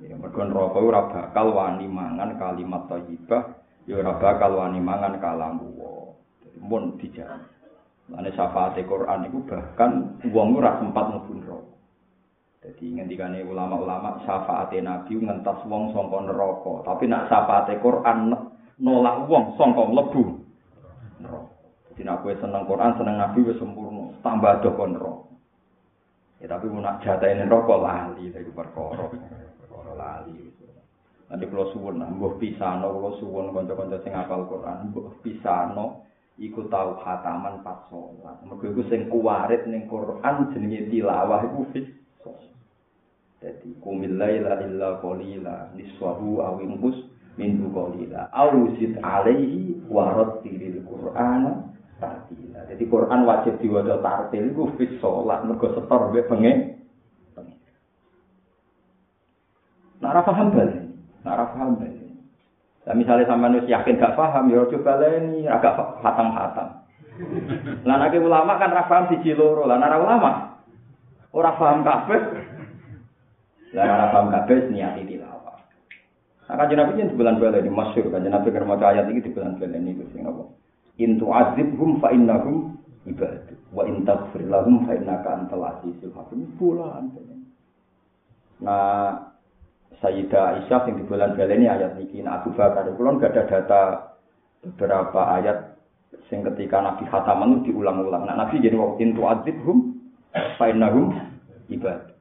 Ya 0.00 0.16
mergo 0.16 0.40
neraka 0.48 0.78
ora 0.80 1.00
bakal 1.12 1.52
wani 1.52 1.84
mangan 1.84 2.40
kalimat 2.40 2.88
thayyibah 2.88 3.52
ya 3.84 4.00
ora 4.00 4.16
bakal 4.16 4.56
wani 4.56 4.80
mangan 4.80 5.20
kalam 5.20 5.60
wa. 5.76 6.16
Mun 6.56 6.96
dijamin. 6.96 7.44
Lane 8.10 8.32
syafaat 8.32 8.80
Quran 8.80 9.28
itu 9.28 9.38
bahkan 9.44 10.16
wong 10.32 10.56
ora 10.56 10.80
sempat 10.80 11.04
mlebu 11.12 11.32
neraka. 11.36 11.72
Jadi 12.60 12.92
ngendikane 12.92 13.40
ulama-ulama 13.40 14.20
syafaat 14.28 14.68
Nabi 14.84 15.16
ngentas 15.16 15.64
wong 15.64 15.96
sangka 15.96 16.28
neraka, 16.28 16.84
tapi 16.84 17.08
nak 17.08 17.32
syafaat 17.32 17.72
Quran 17.80 18.36
nolak 18.76 19.16
wong 19.32 19.56
mlebu 19.56 20.44
neraka. 21.24 21.56
Jadi 21.88 22.00
nak 22.04 22.20
kowe 22.20 22.36
seneng 22.36 22.68
Quran, 22.68 22.92
seneng 23.00 23.16
Nabi 23.16 23.48
wis 23.48 23.56
sempurna, 23.56 24.12
tambah 24.20 24.60
do 24.60 24.70
kon. 24.76 24.92
Ya 26.40 26.48
tapi 26.52 26.68
mun 26.68 26.84
nak 26.84 27.00
jatahe 27.00 27.32
neraka 27.32 27.74
lali 27.80 28.28
dari 28.28 28.48
perkara. 28.52 29.08
Perkara 29.60 29.92
lali. 29.96 30.48
Nanti 31.30 31.46
kalau 31.46 31.70
suwun, 31.70 32.02
mbuh 32.02 32.42
pisano, 32.42 32.90
kalau 32.90 33.14
suwun 33.22 33.54
kanca-kanca 33.54 34.02
sing 34.02 34.10
hafal 34.10 34.50
Quran, 34.50 34.90
mbuh 34.90 35.22
pisano, 35.22 36.02
iku 36.42 36.66
tau 36.66 36.98
khataman 36.98 37.62
pas 37.62 37.86
sholat. 37.86 38.42
Mergo 38.42 38.66
iku 38.66 38.82
sing 38.90 39.06
kuwarit 39.06 39.62
ning 39.70 39.86
Quran 39.86 40.50
jenenge 40.50 40.90
tilawah 40.90 41.46
iku. 41.46 41.70
Jadi 43.40 43.72
kumil 43.80 44.20
laila 44.20 44.60
illa 44.60 45.00
qalila 45.00 45.72
niswahu 45.72 46.44
aw 46.44 46.60
inqus 46.60 47.08
min 47.40 47.72
qalila 47.72 48.28
aw 48.36 48.52
zid 48.76 49.00
alaihi 49.00 49.80
wa 49.88 50.12
rattilil 50.12 50.84
qur'ana 50.84 51.72
tartila. 51.96 52.60
Jadi 52.68 52.84
Quran 52.84 53.20
wajib 53.24 53.56
diwaca 53.64 53.96
tartil 54.04 54.52
iku 54.52 54.68
fis 54.76 54.92
salat 55.00 55.40
mergo 55.48 55.72
setor 55.72 56.12
mbek 56.12 56.28
pengen. 56.28 56.84
Nah, 60.00 60.16
ora 60.16 60.24
paham 60.24 60.48
bali. 60.48 60.80
Nah, 61.24 61.36
ora 61.36 61.44
paham 61.52 61.76
bali. 61.76 62.08
Nah, 62.88 62.94
misalnya 62.96 63.28
sama 63.28 63.52
nus 63.52 63.68
yakin 63.68 64.00
gak 64.00 64.16
paham, 64.16 64.48
ya 64.48 64.64
coba 64.64 64.96
ini 65.20 65.44
agak 65.44 65.76
hatam-hatam. 66.00 66.80
Lah 67.84 67.96
nek 68.00 68.16
ulama 68.16 68.56
kan 68.56 68.72
ora 68.72 68.88
paham 68.88 69.12
siji 69.12 69.36
loro, 69.36 69.68
lah 69.68 69.76
nek 69.76 70.00
ulama 70.00 70.32
ora 71.36 71.52
paham 71.54 71.84
kabeh, 71.84 72.20
Lah 73.70 73.86
ora 73.86 74.06
paham 74.10 74.26
kabeh 74.34 74.70
niati 74.74 75.06
tilawah. 75.06 75.58
Nah, 76.50 76.54
kan 76.58 76.74
Nabi 76.74 76.98
di 76.98 77.14
bulan 77.14 77.38
bulan 77.38 77.62
ini 77.62 77.70
masyur 77.70 78.10
kan 78.10 78.26
Nabi 78.26 78.50
kerma 78.50 78.74
ayat 78.74 79.06
ini 79.06 79.22
di 79.22 79.30
bulan 79.30 79.54
ini 79.62 79.94
sing 80.10 80.26
apa? 80.26 80.42
Intu 80.98 81.30
azibhum 81.30 82.02
fa 82.02 82.10
innahum 82.10 82.74
ibadu 83.06 83.54
wa 83.70 83.86
in 83.86 84.02
taghfir 84.02 84.42
lahum 84.50 84.82
fa 84.82 84.98
innaka 84.98 85.38
antal 85.38 85.62
azizul 85.70 86.10
hakim. 86.18 86.50
Bulan. 86.58 87.14
Nah, 88.60 89.30
Sayyidah 90.02 90.62
Aisyah 90.62 90.90
yang 90.90 90.96
di 90.98 91.04
bulan 91.06 91.38
ini 91.38 91.66
ayat 91.70 91.94
ini 91.98 92.26
nah, 92.26 92.42
Abu 92.42 92.50
Bakar 92.54 92.86
kulon 92.98 93.22
gak 93.22 93.36
ada 93.36 93.42
data 93.46 93.82
beberapa 94.62 95.38
ayat 95.38 95.78
sing 96.26 96.42
ketika 96.42 96.82
Nabi 96.82 97.06
khataman 97.06 97.62
diulang-ulang. 97.62 98.26
Nah, 98.26 98.34
Nabi 98.34 98.58
jadi 98.58 98.74
waktu 98.74 99.06
intu 99.06 99.22
azibhum 99.26 100.02
fa 100.58 100.66
innahum 100.66 101.14
ibadu. 101.70 102.19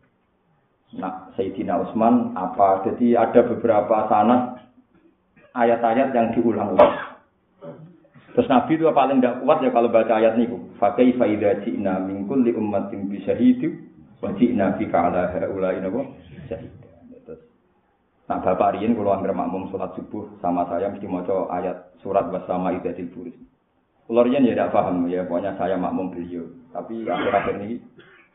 Nah, 0.98 1.30
Sayyidina 1.38 1.86
Utsman 1.86 2.34
apa? 2.34 2.82
Jadi 2.90 3.14
ada 3.14 3.46
beberapa 3.46 4.10
sanad 4.10 4.58
ayat-ayat 5.54 6.10
yang 6.18 6.34
diulang-ulang. 6.34 7.20
Terus 8.34 8.50
Nabi 8.50 8.78
itu 8.78 8.90
paling 8.90 9.22
tidak 9.22 9.42
kuat 9.46 9.62
ya 9.62 9.70
kalau 9.70 9.90
baca 9.90 10.14
ayat 10.18 10.34
niku. 10.38 10.58
Fakai 10.82 11.14
faida 11.18 11.62
ji'na 11.62 12.02
min 12.02 12.26
kulli 12.26 12.54
ummatin 12.54 13.10
bi 13.10 13.22
syahidu 13.22 13.74
wa 14.22 14.34
ji'na 14.34 14.78
bika 14.82 15.12
ala 15.12 15.30
haula'i 15.34 15.82
napa? 15.82 16.02
Syahid. 16.50 16.72
Nah, 18.30 18.38
Bapak 18.46 18.78
Riyin 18.78 18.94
kalau 18.94 19.18
anggere 19.18 19.34
makmum 19.34 19.74
sholat 19.74 19.90
subuh 19.98 20.38
sama 20.38 20.62
saya 20.70 20.94
mesti 20.94 21.10
maca 21.10 21.50
ayat 21.50 21.98
surat 22.06 22.30
bersama 22.30 22.70
idatil 22.78 23.10
buris. 23.10 23.34
Kalau 24.06 24.22
Riyin 24.22 24.46
ya 24.46 24.54
tidak 24.54 24.70
paham 24.70 25.10
ya, 25.10 25.26
pokoknya 25.26 25.58
saya 25.58 25.82
makmum 25.82 26.14
beliau. 26.14 26.46
Tapi 26.70 27.10
akhir-akhir 27.10 27.58
ini 27.66 27.82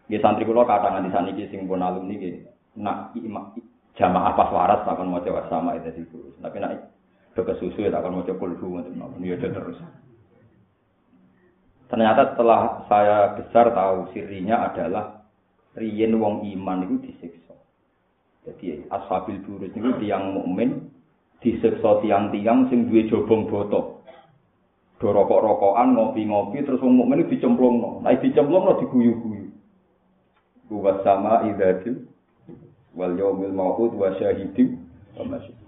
Nggih 0.09 0.21
santri 0.21 0.45
kula 0.45 0.69
kathah 0.69 1.01
nganti 1.01 1.11
saniki 1.13 1.49
sing 1.49 1.65
pun 1.65 1.81
alumni 1.81 2.15
nggih 2.17 2.45
nak 2.77 3.17
jamaah 3.97 4.33
pas 4.37 4.51
waras 4.53 4.83
akan 4.85 5.09
maca 5.09 5.49
sama 5.49 5.79
itu 5.81 6.05
itu. 6.05 6.19
Tapi 6.45 6.61
nak 6.61 6.93
do 7.33 7.43
kesusu 7.43 7.89
ya 7.89 7.95
akan 7.95 8.21
maca 8.21 8.33
kulhu 8.37 8.79
ngoten 8.79 8.95
mawon 9.01 9.25
ya 9.25 9.39
terus. 9.41 9.81
Ternyata 11.89 12.35
setelah 12.35 12.85
saya 12.91 13.39
besar 13.39 13.71
tahu 13.71 14.11
sirinya 14.17 14.67
adalah 14.67 15.25
riyen 15.79 16.17
wong 16.19 16.43
iman 16.57 16.85
itu 16.89 16.97
disiksa. 17.11 17.55
Jadi 18.45 18.85
ashabil 18.93 19.41
burus 19.45 19.73
itu 19.73 19.91
tiang 20.03 20.37
mukmin 20.37 20.91
disiksa 21.41 22.01
tiang-tiang 22.01 22.69
sing 22.69 22.89
duwe 22.89 23.09
jobong 23.09 23.49
botok. 23.49 24.05
Do 25.03 25.11
rokok-rokokan, 25.11 25.93
ngopi-ngopi 25.93 26.65
terus 26.65 26.81
wong 26.81 26.97
mukmin 26.97 27.29
dicemplungno. 27.29 28.01
Nah 28.01 28.15
dicemplungno 28.17 28.81
diguyu-guyu. 28.81 29.44
Buat 30.73 31.05
sama 31.05 31.45
idatil 31.49 32.09
wal 32.97 33.15
yaumil 33.19 33.53
mau'ud 33.53 33.93
wa 33.95 34.15
syahidin 34.17 34.85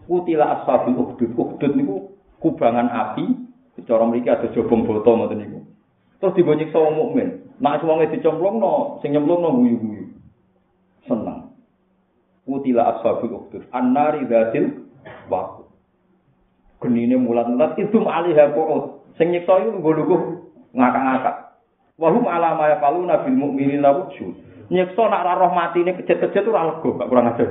Kutila 0.06 0.62
ashabul 0.62 0.98
ukhdud. 1.02 1.34
Ukhdud 1.34 1.72
niku 1.74 2.14
kubangan 2.42 2.90
api. 2.90 3.26
Cara 3.86 4.08
mriki 4.08 4.32
ada 4.32 4.50
jobong 4.50 4.88
boto 4.88 5.14
ngoten 5.14 5.38
niku. 5.38 5.60
Terus 6.18 6.34
dibonyek 6.34 6.72
sama 6.72 6.90
mukmin. 6.96 7.44
Nak 7.60 7.84
wonge 7.84 8.08
dicemplungno, 8.08 9.00
sing 9.00 9.12
nyemplungno 9.12 9.52
guyu-guyu. 9.52 10.16
Seneng. 11.04 11.54
Kutila 12.48 12.96
ashabul 12.96 13.44
ukhdud. 13.44 13.68
An-nari 13.70 14.24
dzatil 14.26 14.88
waqt. 15.28 15.68
Genine 16.82 17.20
mulat-mulat 17.20 17.76
itu 17.78 18.00
alihha 18.00 18.54
qu'ud. 18.56 19.04
Sing 19.20 19.32
nyiksa 19.32 19.60
iku 19.60 19.80
nggo 19.80 20.16
ngakak-ngakak. 20.76 21.36
Wahum 21.96 22.24
ala 22.28 22.56
ma 22.56 22.68
yaqaluna 22.76 23.24
bil 23.24 23.36
mu'minina 23.36 23.90
wujud. 23.92 24.36
Nyekso 24.70 25.02
nak 25.06 25.22
ora 25.22 25.34
roh 25.38 25.52
matine 25.54 25.94
kejet-kejet 25.96 26.46
ora 26.48 26.74
lega, 26.74 26.90
gak 26.96 27.08
kurang 27.08 27.30
ajar. 27.32 27.50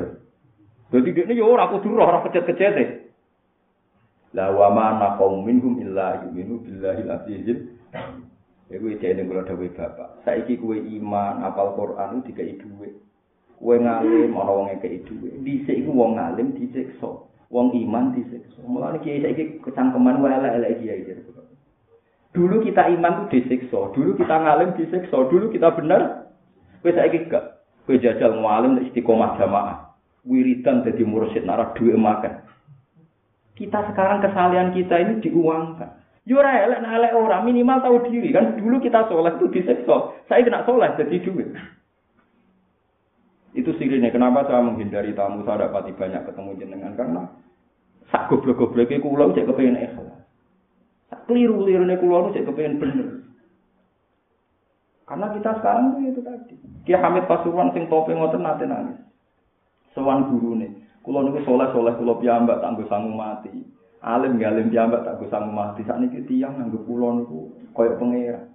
Dadi 0.91 1.09
dekne 1.15 1.33
yo 1.35 1.49
ora 1.49 1.71
kudu 1.71 1.95
roh 1.95 2.23
kejet-kejet. 2.27 3.05
La 4.35 4.51
wa 4.51 4.67
ma 4.71 4.99
naqum 4.99 5.47
minhum 5.47 5.79
illa 5.79 6.27
yu'minu 6.27 6.59
billahi 6.63 7.01
al-azizil. 7.07 7.71
Iku 8.65 8.91
iki 8.91 8.99
jeneng 8.99 9.29
kula 9.29 9.45
dawuh 9.45 9.69
Bapak. 9.77 10.25
Saiki 10.25 10.57
kowe 10.57 10.73
iman, 10.73 11.45
apal 11.45 11.77
Quran 11.77 12.25
dikai 12.25 12.57
dhuwit. 12.57 12.97
Kowe 13.61 13.75
ngalim 13.77 14.33
ana 14.33 14.51
wong 14.51 14.65
ngekeki 14.73 15.05
dhuwit. 15.05 15.33
Dhisik 15.45 15.85
iku 15.85 15.93
wong 15.93 16.17
ngalim 16.17 16.57
disiksa. 16.57 17.29
Wong 17.53 17.77
iman 17.77 18.11
disiksa. 18.17 18.59
Mulane 18.65 18.99
kiai 19.05 19.21
saiki 19.21 19.61
kecangkeman 19.61 20.19
wae 20.19 20.33
elek-elek 20.33 20.81
kiai 20.81 21.05
Dulu 22.35 22.59
kita 22.67 22.91
iman 22.91 23.31
itu 23.31 23.39
disiksa, 23.39 23.95
dulu 23.95 24.11
kita 24.19 24.35
ngalim 24.35 24.75
disiksa, 24.75 25.15
dulu 25.31 25.47
kita 25.55 25.71
benar 25.71 26.24
Kowe 26.85 26.93
saiki 26.93 27.25
gak 27.25 27.65
kowe 27.89 27.97
jajal 27.97 28.37
ngalim 28.37 28.85
istiqomah 28.85 29.41
jamaah. 29.41 29.97
Wiridan 30.21 30.85
dadi 30.85 31.01
mursyid 31.01 31.41
nara 31.41 31.73
duwe 31.73 31.97
makan. 31.97 32.45
Kita 33.57 33.89
sekarang 33.89 34.21
kesalahan 34.21 34.69
kita 34.69 34.93
ini 35.01 35.17
diuangkan. 35.25 35.97
Yo 36.29 36.37
ora 36.37 36.61
elek 36.61 36.85
nek 36.85 36.93
elek 37.01 37.17
ora 37.17 37.41
minimal 37.41 37.81
tahu 37.81 38.05
diri 38.05 38.29
kan 38.29 38.53
dulu 38.53 38.77
kita 38.77 39.09
sholat 39.09 39.41
itu 39.41 39.49
disekso. 39.49 40.13
Saya 40.29 40.45
kena 40.45 40.61
sholat 40.61 40.93
jadi 40.93 41.25
duit. 41.25 41.57
Itu 43.57 43.73
sirine 43.81 44.13
kenapa 44.13 44.45
saya 44.45 44.61
menghindari 44.61 45.17
tamu 45.17 45.41
saya 45.41 45.65
dapati 45.65 45.89
banyak 45.89 46.21
ketemu 46.21 46.51
jenengan 46.61 46.93
karena 46.93 47.21
sak 48.13 48.29
goblok-gobloke 48.29 49.01
kula 49.01 49.33
cek 49.33 49.49
kepengin 49.49 49.81
ikhlas. 49.81 50.21
Sak 51.09 51.25
kliru-lirune 51.25 51.97
kula 51.97 52.29
cek 52.29 52.45
kepengin 52.45 52.77
bener. 52.77 53.25
Karena 55.05 55.29
kita 55.37 55.61
sekarang 55.61 55.95
tuh 55.95 56.01
itu 56.01 56.21
tadi. 56.25 56.55
Ki 56.85 56.97
Hamid 56.97 57.29
Pasuruan 57.29 57.69
sing 57.77 57.85
tope 57.89 58.13
ngoten 58.13 58.41
nate 58.41 58.65
nangis. 58.65 58.97
Sowan 59.93 60.27
gurune. 60.33 60.85
Kula 61.05 61.21
niku 61.21 61.45
soleh-soleh 61.45 61.93
kula 62.01 62.17
piyambak 62.17 62.61
tak 62.65 62.73
sangu 62.89 63.13
mati. 63.13 63.75
alim 64.05 64.37
gak 64.37 64.53
alim 64.53 64.69
jambak 64.69 65.01
tak 65.01 65.17
gue 65.17 65.29
sanggup 65.33 65.57
mati 65.57 65.81
saat 65.81 65.97
ini 65.97 66.21
tiang 66.29 66.61
nggak 66.61 66.85
pulau 66.85 67.17
niku 67.17 67.49
koyok 67.73 67.97
pengira 67.97 68.45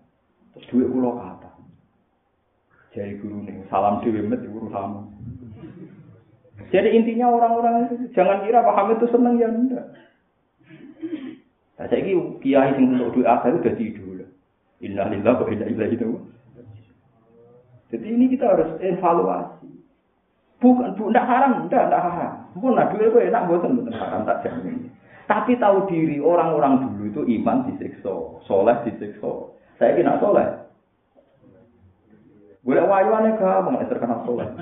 terus 0.55 0.67
duit 0.71 0.87
pulau 0.87 1.19
kata 1.19 1.51
jadi 2.95 3.19
guru 3.19 3.43
nih 3.43 3.67
salam 3.67 3.99
dewi 3.99 4.23
met 4.23 4.47
guru 4.47 4.71
kamu 4.71 5.11
jadi 6.71 6.95
intinya 6.95 7.35
orang-orang 7.35 7.91
itu 7.91 8.15
jangan 8.15 8.47
kira 8.47 8.63
paham 8.63 8.95
itu 8.95 9.07
seneng 9.11 9.35
ya 9.43 9.51
enggak 9.51 9.87
nah, 11.83 11.87
saya 11.91 11.99
ini 11.99 12.15
kiai 12.39 12.71
sing 12.79 12.95
untuk 12.95 13.19
duit 13.19 13.27
akhir 13.27 13.59
udah 13.59 13.75
tidur 13.75 14.23
innalillah 14.79 15.35
wa 15.35 15.51
inna 15.51 15.67
ilaihi 15.67 15.99
itu 15.99 16.15
jadi 17.91 18.07
ini 18.07 18.30
kita 18.32 18.47
harus 18.47 18.70
evaluasi 18.78 19.68
bukan 20.62 20.95
bu 20.95 21.11
ndak 21.11 21.26
haram 21.26 21.66
ndak 21.66 21.91
ndak 21.91 22.03
haram 22.03 22.32
pun 22.55 22.74
nah 22.74 22.88
duit 22.91 23.11
gue 23.11 23.28
enak 23.28 23.47
buatan 23.51 23.76
buatan 23.78 23.95
haram 23.99 24.22
tak 24.24 24.47
jamin 24.47 24.91
Tapi 25.30 25.55
tahu 25.62 25.86
diri 25.86 26.18
orang-orang 26.18 26.91
dulu 26.91 27.03
itu 27.07 27.22
iman 27.38 27.62
disiksa, 27.70 28.43
soleh 28.51 28.74
disiksa. 28.82 29.55
Saya 29.78 29.95
kira 29.95 30.18
soleh. 30.18 30.43
Boleh 32.66 32.82
wayuannya 32.82 33.38
gampang, 33.38 33.78
terkenal 33.86 34.26
soleh. 34.26 34.49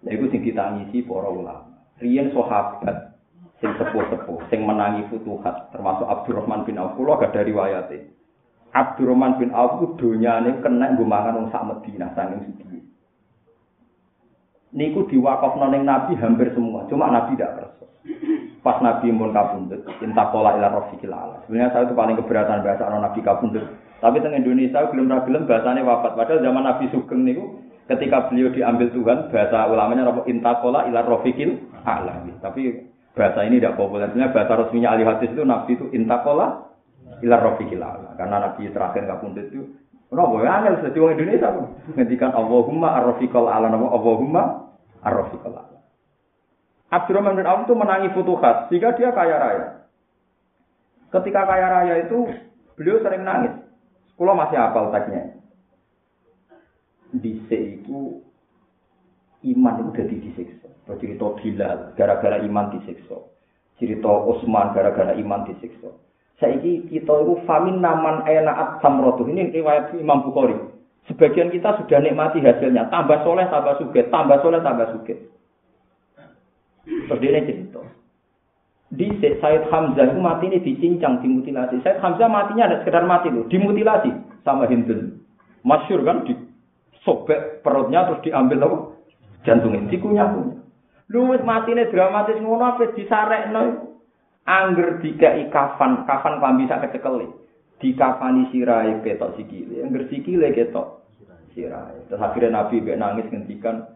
Nah, 0.00 0.16
itu 0.16 0.32
sing 0.32 0.40
kita 0.40 0.64
ngisi 0.80 1.04
para 1.04 1.28
ulama. 1.28 1.76
Rian 2.00 2.32
sahabat 2.32 3.20
sing 3.60 3.68
sepuh-sepuh, 3.76 4.48
sing 4.48 4.64
menangi 4.64 5.04
futuhat, 5.12 5.68
termasuk 5.76 6.08
Abdurrahman 6.08 6.64
bin 6.64 6.80
Auf. 6.80 6.96
Kulo 6.96 7.20
agak 7.20 7.36
dari 7.36 7.52
wayate. 7.52 8.08
Abdurrahman 8.70 9.42
bin 9.42 9.50
Auf 9.50 9.82
itu 9.82 9.86
donyane 9.98 10.62
kena 10.62 10.94
nggo 10.94 11.02
mangan 11.02 11.42
wong 11.42 11.46
sak 11.50 11.66
Madinah 11.66 12.14
saking 12.14 12.54
sugih. 12.54 12.82
Niku 14.70 15.10
diwakafno 15.10 15.66
ning 15.74 15.82
Nabi 15.82 16.14
hampir 16.14 16.54
semua, 16.54 16.86
cuma 16.86 17.10
Nabi 17.10 17.34
tidak 17.34 17.58
kersa. 17.58 17.86
Pas 18.62 18.78
Nabi 18.78 19.10
pun 19.10 19.34
kabundut, 19.34 19.82
intakola 19.98 20.54
ila. 20.54 20.86
Sebenarnya 20.94 21.74
saya 21.74 21.90
itu 21.90 21.94
paling 21.98 22.14
keberatan 22.22 22.62
bahasa 22.62 22.86
orang 22.86 23.02
Nabi 23.02 23.18
kabundut. 23.26 23.66
Tapi 23.98 24.16
teng 24.22 24.32
Indonesia 24.38 24.86
belum 24.86 25.10
belum 25.10 25.42
bahasanya 25.50 25.82
wafat. 25.82 26.14
Padahal 26.14 26.40
zaman 26.40 26.62
Nabi 26.62 26.86
Sugeng 26.94 27.26
niku 27.26 27.58
ketika 27.90 28.30
beliau 28.30 28.54
diambil 28.54 28.88
Tuhan, 28.94 29.18
bahasa 29.34 29.66
ulamanya 29.66 30.08
apa 30.08 30.22
intakola 30.30 30.86
ila 30.86 31.02
rofiqil 31.02 31.58
ala. 31.82 32.22
Tapi 32.38 32.86
bahasa 33.18 33.42
ini 33.44 33.58
tidak 33.58 33.74
populer. 33.74 34.08
Sebenarnya 34.08 34.32
bahasa 34.32 34.52
resminya 34.54 34.94
ahli 34.94 35.04
hadis 35.04 35.34
itu 35.34 35.42
Nabi 35.42 35.74
itu 35.74 35.90
intakola 35.90 36.69
ila 37.18 37.36
rofiqil 37.42 37.82
ala. 37.82 38.14
Karena 38.14 38.36
Nabi 38.46 38.70
terakhir 38.70 39.10
kabundut 39.10 39.50
itu 39.50 39.66
Kenapa 40.10 40.42
ya 40.42 40.50
angel 40.58 40.74
sedih 40.82 41.06
orang 41.06 41.22
Indonesia 41.22 41.48
ngendikan 41.94 42.34
Allahumma 42.34 42.98
ar-rafiqal 42.98 43.46
ala 43.46 43.70
nama 43.70 43.94
Allahumma 43.94 44.42
ar-rafiqal 45.06 45.54
ala. 45.54 45.78
Abdurrahman 46.90 47.38
bin 47.38 47.46
Auf 47.46 47.70
itu 47.70 47.74
menangi 47.78 48.10
futuhat, 48.10 48.66
sehingga 48.66 48.98
dia 48.98 49.14
kaya 49.14 49.38
raya. 49.38 49.66
Ketika 51.14 51.46
kaya 51.46 51.66
raya 51.70 51.94
itu, 52.02 52.26
beliau 52.74 52.98
sering 53.06 53.22
nangis. 53.22 53.54
Kalau 54.18 54.34
masih 54.34 54.58
apal 54.58 54.90
teksnya. 54.90 55.38
Di 57.14 57.38
itu, 57.46 58.26
iman 59.54 59.74
itu 59.86 59.90
jadi 59.94 60.16
disiksa. 60.26 60.68
Cerita 60.98 61.38
Bilal, 61.38 61.94
gara-gara 61.94 62.42
iman 62.42 62.74
disiksa. 62.74 63.30
Cerita 63.78 64.10
Utsman, 64.26 64.74
gara-gara 64.74 65.14
iman 65.14 65.46
disiksa. 65.46 65.94
Saiki 66.40 66.88
kita 66.88 67.12
itu 67.20 67.36
famin 67.44 67.84
naman 67.84 68.24
enaat 68.24 68.80
samrotuh. 68.80 69.28
Ini 69.28 69.52
riwayat 69.52 69.92
Imam 70.00 70.24
Bukhari. 70.24 70.56
Sebagian 71.04 71.52
kita 71.52 71.76
sudah 71.76 72.00
nikmati 72.00 72.40
hasilnya. 72.40 72.88
Tambah 72.88 73.20
soleh, 73.20 73.44
tambah 73.52 73.76
suge. 73.76 74.08
Tambah 74.08 74.40
soleh, 74.40 74.64
tambah 74.64 74.88
suge. 74.96 75.14
Terus 76.88 77.20
dia 77.20 77.44
cerita. 77.44 77.82
Di 78.90 79.06
Said 79.22 79.70
Hamzah 79.70 80.10
itu 80.10 80.18
mati 80.18 80.50
ini 80.50 80.58
dicincang, 80.64 81.22
dimutilasi. 81.22 81.78
Said 81.86 82.02
Hamzah 82.02 82.26
matinya 82.26 82.66
ada 82.66 82.82
sekedar 82.82 83.06
mati 83.06 83.30
loh, 83.30 83.46
dimutilasi 83.46 84.10
sama 84.42 84.66
Hindun. 84.66 85.22
Masyur 85.62 86.02
kan, 86.02 86.26
disobek 86.26 87.62
perutnya 87.62 88.10
terus 88.10 88.24
diambil 88.26 88.58
loh 88.58 88.74
jantungnya, 89.46 89.86
sikunya 89.92 90.26
punya. 90.26 90.58
Lu 91.10 91.26
mati 91.42 91.74
ini 91.74 91.90
dramatis 91.90 92.38
ngono 92.38 92.64
apa 92.64 92.86
no. 93.50 93.89
Angger 94.50 94.98
dikai 94.98 95.46
kafan, 95.54 96.02
kafan 96.10 96.42
klambi 96.42 96.66
sak. 96.66 96.82
Di 97.80 97.96
kafani 97.96 98.50
sirai 98.52 99.00
ketok 99.00 99.38
sikile, 99.40 99.86
angger 99.86 100.04
sikile 100.12 100.52
ketok 100.52 101.06
sirai. 101.56 101.96
Terus 102.10 102.20
akhirnya 102.20 102.60
Nabi 102.60 102.84
nangis 102.92 103.30
ngendikan 103.32 103.88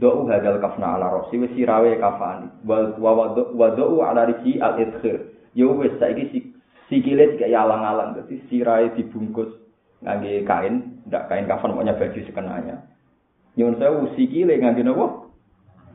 do'u 0.00 0.24
hadal 0.30 0.56
kafna 0.62 0.96
ala 0.96 1.12
rosi 1.12 1.36
wis 1.36 1.52
sirawe 1.52 1.92
kafani 2.00 2.48
wa 2.64 4.08
ala 4.08 4.22
risi 4.32 4.56
al 4.62 4.80
idkhir. 4.80 5.28
Yo 5.52 5.76
wis 5.76 5.92
saiki 6.00 6.56
sikile 6.88 7.36
dikai 7.36 7.52
alang-alang. 7.52 8.16
Dadi 8.16 8.40
sirahe 8.48 8.96
dibungkus 8.96 9.50
ngangge 10.00 10.48
kain 10.48 11.04
ndak 11.10 11.28
kain 11.28 11.44
kafan 11.44 11.76
pokoknya 11.76 11.98
baju 12.00 12.20
sekenanya. 12.24 12.76
Nyuwun 13.60 13.76
saya 13.76 13.92
sikile 14.16 14.56
ngangge 14.56 14.88
napa 14.88 15.28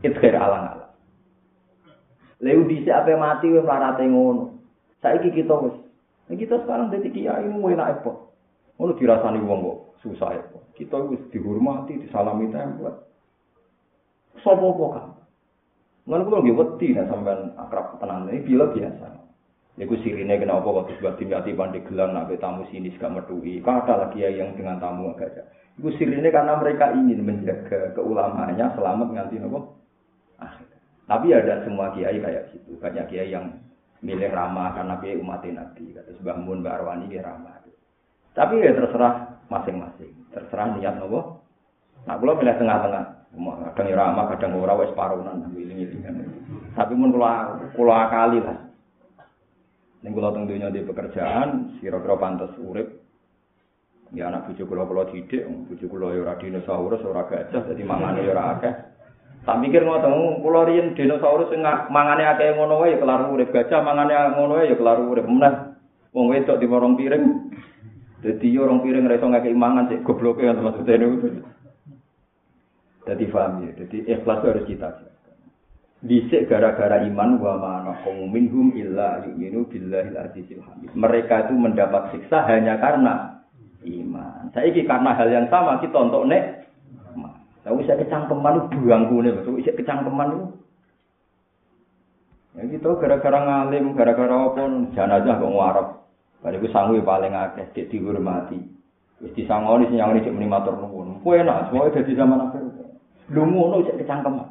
idkhir 0.06 0.38
alang-alang 0.38 0.87
Leu 2.38 2.70
dhisik 2.70 2.94
ape 2.94 3.18
mati 3.18 3.50
wis 3.50 3.66
larate 3.66 4.06
ngono. 4.06 4.62
Saiki 5.02 5.34
kita 5.34 5.58
wis. 5.58 5.78
Kita 6.28 6.62
sekarang 6.62 6.94
dadi 6.94 7.10
kiai 7.10 7.50
mu 7.50 7.72
enak 7.74 8.04
apa? 8.04 8.12
Ngono 8.78 8.94
dirasani 8.94 9.42
wong 9.42 9.60
kok 9.66 9.80
susah 10.06 10.38
apa. 10.38 10.60
Kita 10.78 11.02
wis 11.10 11.22
dihormati, 11.34 11.98
disalami 11.98 12.54
tempel. 12.54 12.94
Sopo 14.46 14.78
apa 14.78 14.86
kan? 14.94 15.06
Ngan 16.08 16.24
kula 16.24 16.38
nggih 16.40 16.56
wedi 16.56 16.88
nek 16.94 17.10
sampean 17.10 17.58
akrab 17.58 17.98
tenan 17.98 18.30
iki 18.30 18.54
bila 18.54 18.70
biasa. 18.70 19.08
Iku 19.78 19.94
sirine 20.02 20.42
kenapa 20.42 20.66
kok 20.66 20.90
sebab 20.98 21.22
dimati 21.22 21.54
pandi 21.54 21.86
gelang 21.86 22.14
nak 22.14 22.34
tamu 22.42 22.66
sini 22.70 22.90
gak 22.98 23.14
metuhi. 23.14 23.62
Kata 23.62 23.94
lagi 23.94 24.26
yang 24.26 24.58
dengan 24.58 24.82
tamu 24.82 25.14
agak 25.14 25.38
ada. 25.38 25.44
Iku 25.78 25.94
sirine 25.98 26.30
karena 26.34 26.58
mereka 26.58 26.94
ingin 26.94 27.22
menjaga 27.22 27.94
keulamanya 27.94 28.74
selamat 28.74 29.08
nganti 29.14 29.38
nopo 29.38 29.78
akhir. 30.42 30.77
Tapi 31.08 31.28
ada 31.32 31.64
semua 31.64 31.96
kiai 31.96 32.20
kayak 32.20 32.52
gitu. 32.52 32.76
Banyak 32.84 33.08
kiai 33.08 33.32
yang 33.32 33.64
milih 34.04 34.30
ramah 34.30 34.76
karena 34.76 35.00
kiai 35.00 35.18
umat 35.18 35.42
Nabi. 35.48 35.96
Kata 35.96 36.12
sebab 36.20 36.36
Mun 36.44 36.62
Mbak 36.62 36.76
Arwani 36.84 37.08
dia 37.08 37.24
ramah. 37.24 37.58
Tapi 38.38 38.62
ya 38.62 38.70
terserah 38.78 39.42
masing-masing. 39.50 40.14
Terserah 40.30 40.78
niat 40.78 41.02
nopo. 41.02 41.42
Nah, 42.06 42.22
kalau 42.22 42.38
milih 42.38 42.54
tengah-tengah. 42.54 43.06
kadang 43.74 43.98
ramah, 43.98 44.26
kadang 44.30 44.62
ora 44.62 44.78
wis 44.78 44.94
parunan 44.94 45.42
ngiling-ngilingan. 45.52 46.22
Tapi 46.78 46.94
mun 46.94 47.18
kula 47.18 47.58
kula 47.74 47.96
akali 48.08 48.40
lah. 48.46 48.58
Ning 50.06 50.14
kula 50.14 50.30
teng 50.32 50.46
donya 50.46 50.70
di 50.70 50.86
pekerjaan, 50.86 51.82
kira-kira 51.82 52.16
pantes 52.22 52.54
urip. 52.62 53.02
Ya 54.14 54.30
anak 54.32 54.48
bojo 54.48 54.64
kula 54.70 54.86
kula 54.86 55.04
didik, 55.10 55.44
bojo 55.68 55.86
kula 55.90 56.16
ya 56.16 56.22
ora 56.24 56.40
dinosaurus, 56.40 57.02
ora 57.04 57.28
gajah, 57.28 57.62
dadi 57.66 57.84
mangane 57.84 58.22
ya 58.24 58.32
ora 58.38 58.44
akeh. 58.56 58.74
Tak 59.48 59.64
mikir 59.64 59.88
ngoten, 59.88 60.44
kula 60.44 60.68
riyen 60.68 60.92
dinosaurus 60.92 61.48
sing 61.48 61.64
mangane 61.64 62.28
akeh 62.28 62.52
ngono 62.52 62.84
wae 62.84 62.92
ya 62.92 63.00
kelar 63.00 63.32
urip, 63.32 63.56
gajah 63.56 63.80
mangane 63.80 64.12
ngono 64.36 64.60
wae 64.60 64.68
ya 64.68 64.76
kelar 64.76 65.00
urip. 65.00 65.24
Meneh 65.24 65.72
wong 66.12 66.36
wedok 66.36 66.60
di 66.60 66.68
warung 66.68 67.00
piring. 67.00 67.24
Dadi 68.20 68.52
yo 68.52 68.68
orang 68.68 68.84
piring 68.84 69.08
reso 69.08 69.24
ngakei 69.30 69.56
mangan 69.56 69.88
sik 69.88 70.04
gobloke 70.04 70.44
ya 70.44 70.52
maksudnya 70.52 71.00
niku. 71.00 71.32
Jadi 73.08 73.24
paham 73.32 73.64
ya. 73.64 73.72
Jadi 73.80 73.98
ikhlas 74.04 74.44
harus 74.44 74.68
kita 74.68 74.90
Disik 75.98 76.46
gara-gara 76.46 77.02
iman 77.10 77.42
wa 77.42 77.58
mana 77.58 77.98
minhum 78.30 78.70
illa 78.78 79.18
yu'minu 79.26 79.66
billahil 79.66 80.14
azizil 80.14 80.62
hamid. 80.62 80.94
Mereka 80.94 81.50
itu 81.50 81.54
mendapat 81.58 82.14
siksa 82.14 82.46
hanya 82.46 82.78
karena 82.78 83.42
iman. 83.82 84.54
Saya 84.54 84.70
ini 84.70 84.86
karena 84.86 85.18
hal 85.18 85.30
yang 85.32 85.48
sama 85.50 85.82
kita 85.82 85.98
untuk 85.98 86.30
nek. 86.30 86.67
Tahu 87.68 87.84
saya 87.84 88.00
kecangkeman 88.00 88.72
itu 88.72 88.80
buang 88.80 89.12
kune, 89.12 89.44
tahu 89.44 89.60
saya 89.60 89.76
kecangkeman 89.76 90.40
itu. 90.40 90.46
Ya 92.56 92.62
gitu 92.72 92.96
gara-gara 92.96 93.40
ngalim, 93.44 93.92
gara-gara 93.92 94.32
apa 94.32 94.64
jenazah 94.96 95.36
kok 95.36 95.52
ngarep. 95.52 95.88
Bari 96.48 96.64
ku 96.64 96.68
sanggup 96.72 97.04
paling 97.04 97.36
akeh 97.36 97.68
dik 97.76 97.92
dihormati. 97.92 98.56
Wis 99.20 99.36
disangoni 99.36 99.92
sing 99.92 100.00
nyangoni 100.00 100.24
cek 100.24 100.32
muni 100.32 100.48
matur 100.48 100.80
nuwun. 100.80 101.20
Kuwi 101.28 101.44
enak, 101.44 101.68
semua 101.68 101.92
dadi 101.92 102.16
zaman 102.16 102.48
akhir. 102.48 102.64
Lu 103.36 103.44
ngono 103.44 103.84
cek 103.84 104.00
kecangkeman. 104.00 104.48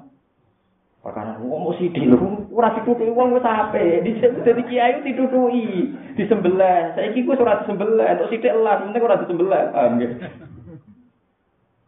Perkara 1.00 1.40
wong 1.40 1.72
sithik 1.80 2.02
lho, 2.02 2.50
ora 2.52 2.76
ditutuki 2.76 3.16
wong 3.16 3.32
wis 3.32 3.48
ape. 3.48 4.04
Dhisik 4.04 4.44
dadi 4.44 4.60
kiai 4.68 5.00
ditutuki, 5.00 5.96
disembelih. 6.20 6.92
Saiki 6.92 7.24
ku 7.24 7.32
ora 7.32 7.64
disembelih, 7.64 8.04
entuk 8.12 8.28
sithik 8.28 8.52
elas, 8.52 8.84
penting 8.84 9.06
ora 9.06 9.22
disembelih. 9.24 9.62
Paham 9.72 9.92
nggih? 9.96 10.10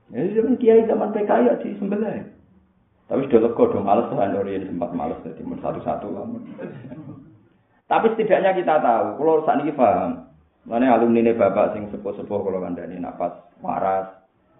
Ya 0.08 0.24
zaman 0.24 0.56
kiai 0.56 0.88
zaman 0.88 1.12
PKI 1.12 1.48
ya 1.48 1.54
disembelih. 1.60 2.24
Tapi 3.08 3.24
sudah 3.24 3.40
lega, 3.40 3.62
udah 3.72 3.80
males 3.80 4.08
tuh 4.12 4.20
Andori 4.20 4.60
sempat 4.60 4.92
males 4.92 5.20
jadi 5.24 5.40
satu-satu 5.40 6.06
lah. 6.12 6.28
Tapi 7.88 8.06
setidaknya 8.12 8.52
kita 8.52 8.84
tahu, 8.84 9.16
kalau 9.16 9.44
saat 9.48 9.64
ini 9.64 9.72
paham, 9.72 10.28
mana 10.68 10.92
alumni 10.92 11.24
ini 11.24 11.32
bapak 11.32 11.72
sing 11.72 11.88
sepuh-sepuh 11.88 12.40
kalau 12.44 12.60
kandani 12.60 13.00
nafas 13.00 13.32
waras, 13.64 14.12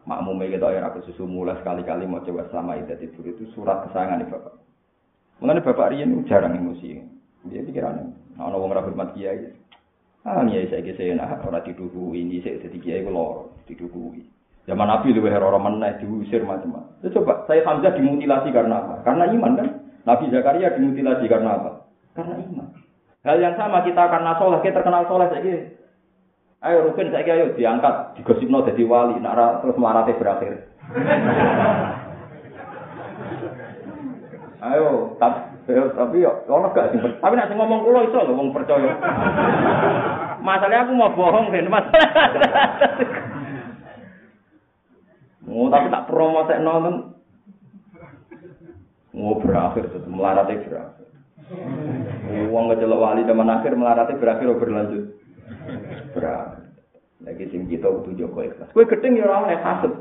makmumnya 0.08 0.56
kita 0.56 0.64
ya 0.72 0.88
aku 0.88 1.04
susu 1.04 1.28
mulai 1.28 1.60
sekali-kali 1.60 2.08
mau 2.08 2.24
coba 2.24 2.48
sama 2.48 2.80
ida 2.80 2.96
tidur 2.96 3.28
itu 3.28 3.44
surat 3.52 3.84
kesayangan 3.84 4.24
nih 4.24 4.28
bapak. 4.32 4.54
Mengenai 5.44 5.64
bapak 5.68 5.90
Rian 5.92 6.24
jarang 6.24 6.56
emosi. 6.56 7.04
Dia 7.52 7.60
pikirannya, 7.68 8.36
nah 8.40 8.48
orang 8.48 8.64
orang 8.64 8.84
hormat 8.88 9.12
kiai. 9.12 9.52
Ah 10.24 10.40
kiai 10.48 10.72
saya 10.72 10.80
kisah 10.80 11.12
nah 11.20 11.36
orang 11.44 11.68
tidur 11.68 11.92
ini 12.16 12.40
saya 12.40 12.64
jadi 12.64 12.78
kiai 12.80 13.04
kalau 13.04 13.52
tidur 13.68 13.92
Zaman 14.68 14.84
Nabi 14.84 15.16
lebih 15.16 15.32
orang 15.32 15.64
mana 15.64 15.96
diusir 15.96 16.44
macam-macam. 16.44 16.92
Ya, 17.00 17.08
coba 17.16 17.48
saya 17.48 17.64
Hamzah 17.64 17.96
dimutilasi 17.96 18.52
karena 18.52 18.84
apa? 18.84 19.00
Karena 19.00 19.24
iman 19.32 19.56
kan? 19.56 19.68
Nabi 20.04 20.28
Zakaria 20.28 20.76
dimutilasi 20.76 21.24
karena 21.24 21.56
apa? 21.56 21.88
Karena 22.12 22.36
iman. 22.36 22.68
Hal 23.24 23.40
yang 23.40 23.56
sama 23.56 23.80
kita 23.80 24.04
karena 24.12 24.36
soleh, 24.36 24.60
kita 24.60 24.84
terkenal 24.84 25.08
soleh 25.08 25.32
saya 25.32 25.72
Ayo 26.58 26.90
Rukin 26.90 27.14
saya 27.14 27.22
ayo 27.22 27.54
diangkat, 27.54 28.18
digosipno 28.18 28.66
jadi 28.66 28.82
wali, 28.82 29.16
nak 29.22 29.62
terus 29.62 29.78
marate 29.78 30.12
berakhir. 30.18 30.68
ayo, 34.68 35.14
tapi 35.22 35.38
tapi 35.70 36.16
yo 36.18 36.44
ono 36.50 36.74
gak 36.74 36.92
sih. 36.92 36.98
Tapi 36.98 37.34
nak 37.38 37.54
ngomong 37.54 37.86
kulo 37.86 38.10
iso 38.10 38.20
lho 38.20 38.34
wong 38.34 38.50
percaya. 38.50 38.90
Masalahnya 40.44 40.84
aku 40.84 40.92
mau 40.98 41.14
bohong 41.14 41.54
kan, 41.54 41.70
masalah. 41.70 42.08
Oh, 45.48 45.72
tapi 45.72 45.88
tak 45.88 46.06
promo 46.06 46.44
saya 46.44 46.60
nonton. 46.60 47.16
Oh, 49.16 49.40
berakhir 49.40 49.88
itu 49.88 49.98
melaratnya 50.06 50.62
berakhir. 50.68 51.06
Uang 52.52 52.68
kecelok 52.70 53.00
wali 53.00 53.24
zaman 53.24 53.48
akhir 53.48 53.72
melaratnya 53.72 54.20
berakhir 54.20 54.46
oh 54.52 54.60
berlanjut. 54.60 55.04
Berakhir. 56.12 56.68
Lagi 57.24 57.44
sing 57.50 57.66
kita 57.66 57.88
butuh 57.88 58.14
Joko 58.14 58.44
ikhlas. 58.44 58.70
Kue 58.70 58.86
gedeng 58.86 59.18
ya 59.18 59.26
orang 59.26 59.50
yang 59.50 59.64
hasut. 59.64 59.92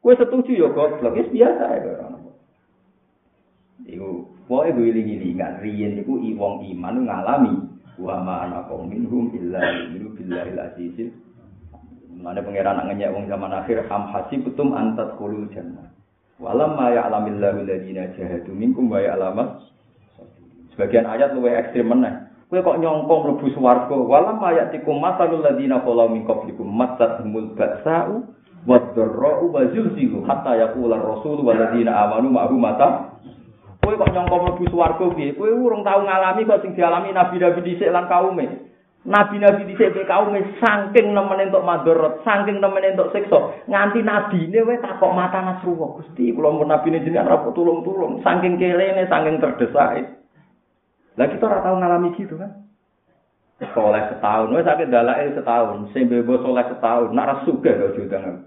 Kue 0.00 0.14
setuju 0.16 0.50
ya 0.54 0.68
goblok, 0.72 1.18
itu 1.18 1.42
biasa 1.42 1.64
ya 1.76 1.90
orang. 1.98 2.14
Iku, 3.88 4.08
pokoknya 4.48 4.74
gue 4.76 4.86
iling-ilingan, 4.90 5.52
riyen 5.64 6.00
iku 6.00 6.16
iwong 6.16 6.64
iman 6.72 7.04
ngalami. 7.04 7.54
Wa 7.98 8.22
ma 8.22 8.46
anakum 8.46 8.88
minhum 8.88 9.34
illa 9.34 9.90
minhu 9.90 10.14
billahi 10.14 10.54
al-azizil 10.54 11.10
Mana 12.18 12.42
pangeran 12.42 12.82
nak 12.82 12.86
ngenyek 12.90 13.14
wong 13.14 13.30
zaman 13.30 13.54
akhir 13.54 13.86
am 13.86 14.10
hasibtum 14.10 14.74
antat 14.74 15.14
khulul 15.14 15.46
jannah. 15.54 15.86
Walam 16.42 16.74
ma 16.74 16.90
ya'lamillahu 16.90 17.62
alladziina 17.62 18.10
jahadu 18.18 18.50
minkum 18.50 18.90
wa 18.90 18.98
ya'lamas. 18.98 19.70
Sebagian 20.74 21.06
ayat 21.06 21.34
luwih 21.38 21.54
ekstrem 21.54 21.86
meneh. 21.86 22.26
Kowe 22.50 22.58
kok 22.58 22.78
nyongko 22.82 23.14
mlebu 23.22 23.46
swarga. 23.54 23.94
Walam 23.94 24.42
ma 24.42 24.50
ya'tikum 24.50 24.98
masalul 24.98 25.46
ladziina 25.46 25.78
qalu 25.86 26.10
min 26.10 26.22
qablikum 26.26 26.66
matsahumul 26.66 27.54
ba'sa'u 27.54 28.26
wad-dharra'u 28.66 29.54
wa 29.54 29.62
zulzilu 29.70 30.26
hatta 30.26 30.58
yaqula 30.58 30.98
ar-rasul 30.98 31.38
wal 31.46 31.54
ma'hu 31.54 32.56
mata. 32.58 33.14
Kowe 33.78 33.94
kok 33.94 34.10
nyongko 34.10 34.36
mlebu 34.42 34.64
swarga 34.74 35.06
piye? 35.14 35.38
Kowe 35.38 35.54
urung 35.54 35.86
tau 35.86 36.02
ngalami 36.02 36.42
kok 36.50 36.66
sing 36.66 36.74
dialami 36.74 37.14
nabi-nabi 37.14 37.62
dhisik 37.62 37.94
lan 37.94 38.10
kaume. 38.10 38.67
Nabi-nabi 39.08 39.64
di 39.64 39.72
sini 39.72 40.04
kaum 40.04 40.36
saking 40.36 41.16
nemen 41.16 41.40
entuk 41.40 41.64
madorot, 41.64 42.20
saking 42.28 42.60
nemen 42.60 42.92
entuk 42.92 43.08
siksa, 43.16 43.56
nganti 43.64 44.04
nabi 44.04 44.52
wes 44.52 44.84
takok 44.84 45.16
mata 45.16 45.40
nasruwa. 45.40 45.96
Gusti, 45.96 46.28
kalau 46.36 46.60
mau 46.60 46.68
nabi 46.68 46.92
ini 46.92 47.08
jenengan 47.08 47.32
rapot 47.32 47.56
tulung-tulung, 47.56 48.20
saking 48.20 48.60
kelene, 48.60 49.08
saking 49.08 49.40
terdesak. 49.40 50.12
Lah 51.16 51.24
kita 51.24 51.40
ora 51.40 51.64
tau 51.64 51.80
ngalami 51.80 52.20
gitu 52.20 52.36
kan? 52.36 52.68
Soleh 53.72 54.12
setahun, 54.12 54.52
wes 54.52 54.68
sakit 54.68 54.92
dalai 54.92 55.32
setahun, 55.32 55.88
sing 55.96 56.12
bebo 56.12 56.44
soleh 56.44 56.68
setahun, 56.68 57.08
nak 57.16 57.28
rasuke 57.32 57.64
gak 57.64 57.96
judangan. 57.96 58.44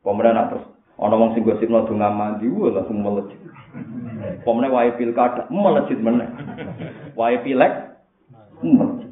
Pemerintah 0.00 0.32
nak 0.40 0.48
terus, 0.56 0.64
ono 0.96 1.14
wong 1.20 1.30
sing 1.36 1.44
gosip 1.44 1.68
no 1.68 1.84
donga 1.84 2.08
mandi, 2.08 2.48
wah 2.48 2.80
langsung 2.80 3.04
melejit. 3.04 3.36
Pemerintah 4.40 4.72
wae 4.72 4.96
pilkada, 4.96 5.42
melejit 5.52 6.00
meneh. 6.00 6.32
Wae 7.12 7.36
pilek, 7.44 8.00
melejit. 8.64 9.09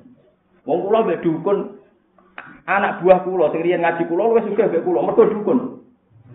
Wong 0.69 0.85
kula 0.85 1.01
mbek 1.01 1.25
dukun 1.25 1.81
anak 2.69 3.01
buah 3.01 3.25
kula 3.25 3.49
sing 3.57 3.65
riyen 3.65 3.81
ngaji 3.81 4.05
kula 4.05 4.37
wis 4.37 4.45
sugih 4.45 4.69
mbek 4.69 4.85
kula 4.85 5.01
mergo 5.01 5.25
dukun. 5.25 5.81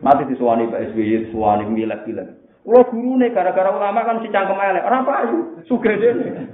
Mati 0.01 0.26
disuwani 0.26 0.73
Pak 0.73 0.89
SBY, 0.91 1.30
suwani 1.30 1.69
milek-milek. 1.69 2.27
Kula 2.65 2.81
gurune 2.89 3.30
gara-gara 3.30 3.69
ulama 3.69 4.01
kan 4.01 4.26
si 4.26 4.34
cangkem 4.34 4.57
elek, 4.57 4.84
ora 4.84 5.05
payu, 5.05 5.61
sugih 5.69 5.95
dene. 6.01 6.49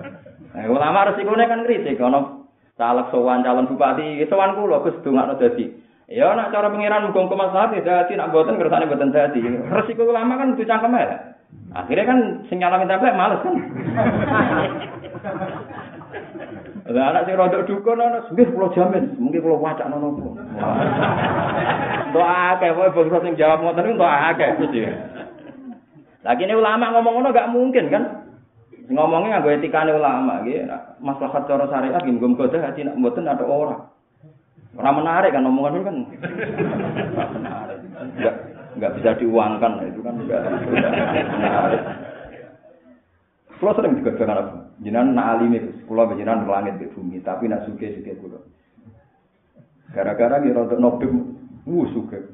Nah, 0.51 0.67
ulama 0.67 1.07
resikone 1.07 1.47
kan 1.47 1.63
kritik 1.63 2.03
ana 2.03 2.43
caleg 2.75 3.07
sowan 3.15 3.47
calon 3.47 3.71
bupati, 3.71 4.27
sowan 4.27 4.59
kula 4.59 4.83
Gus 4.83 4.99
dongakno 4.99 5.39
dadi. 5.39 5.71
Ya 6.11 6.35
nak 6.35 6.51
cara 6.51 6.73
pengiran 6.73 7.07
muga 7.07 7.31
kemaslahat 7.31 7.79
ya 7.79 7.81
dadi 7.85 8.19
nak 8.19 8.35
boten 8.35 8.59
kersane 8.59 8.91
boten 8.91 9.15
dadi. 9.15 9.39
Resiko 9.71 10.03
ulama 10.03 10.35
kan 10.35 10.59
kudu 10.59 10.67
cangkem 10.67 10.99
elek. 10.99 11.19
Akhirnya 11.71 12.09
kan 12.11 12.19
sing 12.51 12.59
nyala 12.59 12.83
minta 12.83 12.99
males 12.99 13.39
kan. 13.39 13.55
Lah 16.89 17.13
anak 17.13 17.29
sing 17.29 17.37
rodok 17.37 17.69
dukun 17.69 18.01
ana 18.01 18.25
nggih 18.33 18.49
kula 18.49 18.73
jamin, 18.73 19.13
mungkin 19.21 19.45
kula 19.45 19.61
wacana 19.61 20.01
nopo. 20.01 20.33
Ndo 22.09 22.21
akeh 22.25 22.73
wae 22.73 22.89
bangsa 22.89 23.21
sing 23.21 23.37
jawab 23.37 23.61
ngoten 23.61 23.85
niku 23.85 24.01
ndo 24.01 24.09
akeh 24.09 24.57
mesti. 24.57 24.79
Lagi 26.25 26.43
ini 26.49 26.57
ulama 26.57 26.89
ngomong 26.89 27.13
ngono 27.21 27.29
gak 27.29 27.53
mungkin 27.53 27.93
kan? 27.93 28.03
Ngomongnya 28.89 29.37
nganggo 29.37 29.53
etikane 29.53 29.93
ulama 29.93 30.41
nggih, 30.41 30.65
maslahat 30.97 31.45
cara 31.45 31.69
syariat 31.69 32.01
nggih 32.01 32.17
muga-muga 32.17 32.57
hati 32.57 32.81
nak 32.81 32.97
mboten 32.97 33.29
ada 33.29 33.45
orang. 33.45 33.85
Ora 34.73 34.89
menarik 34.89 35.29
kan 35.29 35.45
omongan 35.45 35.77
itu 35.77 35.85
kan. 35.85 35.95
menarik. 37.37 37.77
Enggak 38.17 38.35
enggak 38.73 38.93
bisa 38.97 39.09
diuangkan 39.21 39.85
itu 39.85 40.01
kan 40.01 40.17
enggak 40.17 40.41
menarik. 41.37 41.81
Kalau 43.61 43.75
sering 43.77 43.99
juga 44.01 44.17
dengan 44.17 44.41
apa? 44.41 44.57
Jinan 44.79 45.13
nak 45.13 45.35
alim 45.35 45.51
itu, 45.51 45.69
kalau 45.89 46.13
jinan 46.13 46.45
langit 46.45 46.77
di 46.77 46.85
bumi, 46.93 47.17
tapi 47.25 47.49
nak 47.49 47.65
suke 47.65 47.81
suke 47.97 48.13
kulo. 48.21 48.45
Gara-gara 49.89 50.37
dia 50.37 50.53
untuk 50.53 50.77
nobim, 50.77 51.33
wuh 51.65 51.89
suke. 51.89 52.29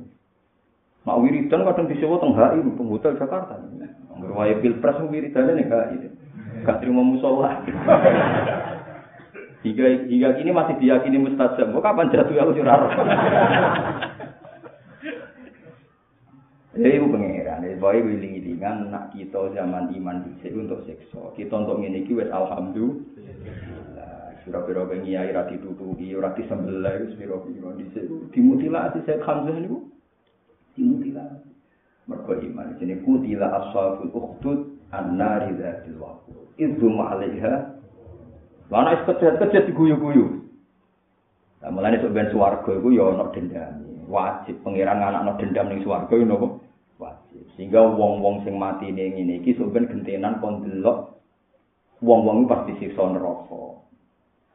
Mak 1.08 1.20
wiridan 1.24 1.64
kadang 1.64 1.88
disebut 1.88 2.20
tengah 2.20 2.52
ini, 2.60 2.76
penghotel 2.76 3.16
Jakarta. 3.16 3.56
Ngerwaya 4.20 4.60
pilpres 4.60 5.00
wiridannya 5.08 5.64
nih 5.64 5.68
ini. 5.96 6.08
Gak 6.68 6.84
terima 6.84 7.00
musola. 7.00 7.64
hingga 9.66 9.86
hingga 10.06 10.30
kini 10.38 10.52
masih 10.54 10.76
diyakini 10.78 11.18
mustajab. 11.18 11.74
Mau 11.74 11.82
kapan 11.82 12.14
jatuh 12.14 12.38
aku 12.38 12.60
curah? 12.60 12.80
Jadi 16.78 16.92
itu 17.00 17.08
pengeran, 17.08 17.66
jadi 17.66 17.80
boy 17.82 17.98
wiling-wilingan 18.56 18.92
nak 18.92 19.12
kita 19.12 19.52
zaman 19.52 19.92
iman 19.92 20.24
dhisik 20.24 20.56
untuk 20.56 20.84
sekso. 20.88 21.36
Kita 21.36 21.56
untuk 21.64 21.84
ngene 21.84 22.08
iki 22.08 22.16
wis 22.16 22.32
alhamdulillah. 22.32 23.04
Sira-sira 24.46 24.86
pengiai 24.86 25.34
ra 25.34 25.50
ditutuki, 25.50 26.14
ora 26.14 26.30
disembelih 26.38 27.10
wis 27.10 27.18
pira-pira 27.18 27.70
dhisik 27.76 28.06
dimutilasi 28.32 29.02
Syekh 29.04 29.26
Hamzah 29.26 29.58
niku. 29.58 29.90
Dimutilasi. 30.78 31.50
Mergo 32.06 32.38
iman 32.38 32.78
jenenge 32.78 33.02
kutila 33.02 33.50
ashabul 33.50 34.14
ukhdud 34.14 34.60
an-nari 34.94 35.58
dzatil 35.58 35.98
waqud. 35.98 36.38
Idzu 36.62 36.88
ma'alaiha. 36.88 37.54
Wana 38.70 38.94
is 38.98 39.02
kejet-kejet 39.10 39.74
diguyu-guyu. 39.74 40.46
Lah 41.66 41.70
mulane 41.74 41.98
sok 41.98 42.14
ben 42.14 42.30
swarga 42.30 42.72
iku 42.78 42.94
ya 42.94 43.10
ana 43.10 43.26
dendam. 43.34 43.82
Wajib 44.06 44.62
pangeran 44.62 45.02
anak-anak 45.02 45.42
dendam 45.42 45.66
ning 45.74 45.82
swarga 45.82 46.14
yo 46.14 46.26
napa? 46.30 46.65
Sehingga 47.56 47.88
wong-wong 47.88 48.44
sing 48.44 48.60
mati 48.60 48.92
ning 48.92 49.16
ngene 49.16 49.40
iki 49.40 49.56
sampeyan 49.56 49.88
gentenan 49.88 50.44
kon 50.44 50.60
delok 50.60 51.16
wong-wong 52.04 52.52
pasti 52.52 52.76
siksa 52.84 53.16
neraka. 53.16 53.80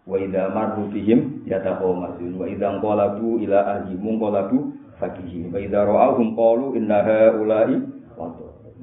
Wa 0.04 0.16
idza 0.20 0.52
marru 0.52 0.92
bihim 0.92 1.48
yataqawmazun 1.48 2.36
wa 2.36 2.44
idza 2.44 2.68
qalabu 2.76 3.40
ila 3.40 3.58
ahlihim 3.80 4.20
qalabu 4.20 4.58
fakihi 5.00 5.48
wa 5.48 5.56
idza 5.56 5.80
ra'awhum 5.88 6.36
qalu 6.36 6.76
inna 6.76 7.00
haula'i 7.00 7.76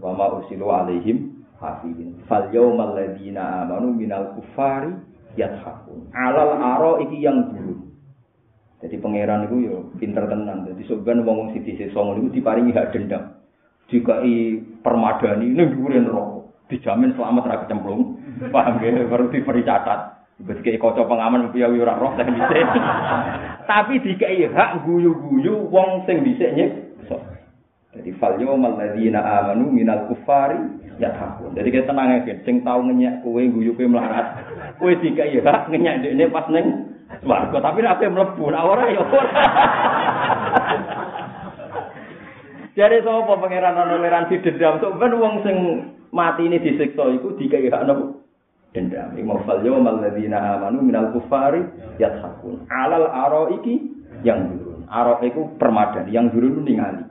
wa 0.01 0.11
ma 0.17 0.25
usilu 0.41 0.65
alaihim 0.65 1.45
hafidin. 1.61 2.17
Fal 2.25 2.49
yawmal 2.49 2.97
ladzina 2.97 3.65
amanu 3.65 3.93
minal 3.93 4.33
kufari 4.33 4.97
yathakun. 5.37 6.09
Alal 6.17 6.57
aro 6.57 7.05
iki 7.05 7.21
yang 7.21 7.53
dulu. 7.53 7.85
Jadi 8.81 8.97
pangeran 8.97 9.45
itu 9.45 9.69
yo 9.69 9.77
pinter 10.01 10.25
tenan. 10.25 10.65
Jadi 10.65 10.85
sebenarnya 10.89 11.25
wong 11.25 11.53
sisi 11.53 11.77
sisi 11.77 11.93
songo 11.93 12.17
itu 12.17 12.41
diparingi 12.41 12.73
hak 12.73 12.93
dendam. 12.93 13.36
Dikai 13.87 14.59
permadani 14.83 15.47
ning 15.51 15.75
dhuwure 15.75 15.97
neraka. 15.99 16.37
Dijamin 16.67 17.15
selamat 17.15 17.43
ra 17.47 17.55
kecemplung. 17.63 18.19
Paham 18.53 18.83
nggih? 18.83 19.07
Baru 19.07 19.31
diberi 19.31 19.63
catat. 19.63 20.17
Kaya 20.37 20.77
kaca 20.77 21.01
pengaman 21.09 21.49
piye 21.49 21.65
ora 21.65 21.97
roh 21.97 22.13
dhisik. 22.13 22.67
Tapi 23.69 23.93
dikai 24.05 24.45
hak 24.45 24.85
guyu-guyu 24.85 25.65
wong 25.73 26.05
sing 26.05 26.21
dhisik 26.21 26.53
nyiksa. 26.53 27.17
Jadi 27.97 28.13
fal 28.21 28.37
yawmal 28.37 28.77
ladzina 28.77 29.17
amanu 29.25 29.73
minal 29.73 30.05
kufari 30.05 30.61
yathakun. 31.01 31.57
Jadi 31.57 31.73
kita 31.73 31.89
tenang 31.89 32.21
aja, 32.21 32.37
sing 32.45 32.61
tau 32.61 32.85
ngenyek 32.85 33.25
kowe 33.25 33.41
guyu 33.41 33.73
kowe 33.73 33.89
melarat. 33.89 34.45
Kowe 34.77 34.93
dikai 35.01 35.41
hak 35.41 35.73
ngenyek 35.73 36.05
dekne 36.05 36.29
pas 36.29 36.45
ning 36.53 36.93
swarga, 37.25 37.57
tapi 37.57 37.81
nek 37.81 37.97
ape 37.97 38.05
mlebu 38.05 38.43
ora 38.53 38.85
ya 38.93 39.01
ora. 39.01 39.31
Jadi 42.77 43.01
sapa 43.01 43.41
pangeran 43.41 43.73
toleransi 43.73 44.37
dendam? 44.45 44.77
Sok 44.77 45.01
ben 45.01 45.17
wong 45.17 45.41
sing 45.41 45.57
mati 46.13 46.45
ini 46.45 46.61
disiksa 46.61 47.09
iku 47.09 47.33
nopo? 47.33 48.17
dendam. 48.77 49.17
Iku 49.17 49.41
fal 49.49 49.65
yawmal 49.65 49.97
ladzina 49.97 50.61
amanu 50.61 50.85
minal 50.85 51.09
kufari 51.09 51.65
yathakun. 51.97 52.69
Alal 52.69 53.09
araiki 53.09 53.81
yang 54.21 54.53
durun. 54.53 54.85
Aro 54.85 55.17
iku 55.25 55.57
permadani, 55.57 56.13
yang 56.13 56.29
durun 56.29 56.61
ningali. 56.61 57.03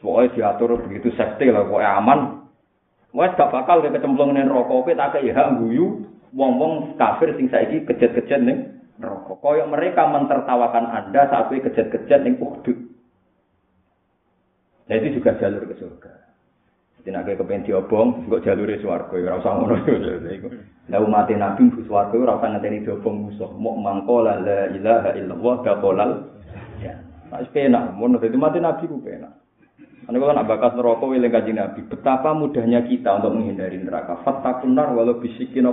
Pokoknya 0.00 0.32
diatur 0.32 0.80
begitu 0.88 1.12
safety 1.12 1.52
lah, 1.52 1.68
pokoknya 1.68 2.00
aman. 2.00 2.20
Wes 3.12 3.36
gak 3.36 3.52
bakal 3.52 3.84
ke 3.84 3.92
kecemplung 3.92 4.32
ning 4.32 4.48
neraka, 4.48 4.70
kowe 4.70 4.92
tak 4.96 5.18
hak 5.18 5.48
guyu 5.60 6.08
wong-wong 6.32 6.94
kafir 6.96 7.36
sing 7.36 7.52
saiki 7.52 7.84
kejet-kejet 7.84 8.40
ning 8.40 8.80
neraka. 8.96 9.36
Kaya 9.44 9.68
mereka 9.68 10.08
mentertawakan 10.08 10.88
Anda 10.88 11.28
saat 11.28 11.52
kowe 11.52 11.58
kejet-kejet 11.60 12.24
ning. 12.24 12.40
Jadi 14.90 15.14
juga 15.14 15.38
jalur 15.38 15.62
ke 15.70 15.78
surga. 15.78 16.10
Jadi 17.00 17.08
nak 17.14 17.30
kepengen 17.30 17.62
diobong, 17.62 18.26
kok 18.26 18.42
jalure 18.42 18.74
swarga 18.82 19.14
ora 19.14 19.38
usah 19.38 19.52
ngono. 19.54 19.76
Lah 20.90 20.98
umat 20.98 21.30
Nabi 21.30 21.70
bu 21.70 21.86
swarga 21.86 22.18
ora 22.18 22.42
usah 22.42 22.50
ngenteni 22.50 22.82
diobong 22.82 23.30
musuh. 23.30 23.54
Mok 23.54 23.76
mangkola 23.78 24.42
la 24.42 24.66
ilaha 24.74 25.14
illallah 25.14 25.54
daqolal. 25.62 26.10
Ya. 26.82 26.98
Nah, 27.30 27.46
penak, 27.54 27.94
mun 27.94 28.18
dadi 28.18 28.34
mati 28.34 28.58
Nabi 28.58 28.90
ku 28.90 28.98
penak. 28.98 29.32
Ane 30.10 30.18
kalau 30.18 30.34
nak 30.34 30.48
bakas 30.50 30.74
neraka 30.74 31.04
wiling 31.06 31.30
kaji 31.30 31.52
Nabi, 31.54 31.80
betapa 31.86 32.34
mudahnya 32.34 32.82
kita 32.82 33.22
untuk 33.22 33.30
menghindari 33.38 33.78
neraka. 33.78 34.18
Fattakunar 34.26 34.90
walau 34.90 35.22
bisikin 35.22 35.70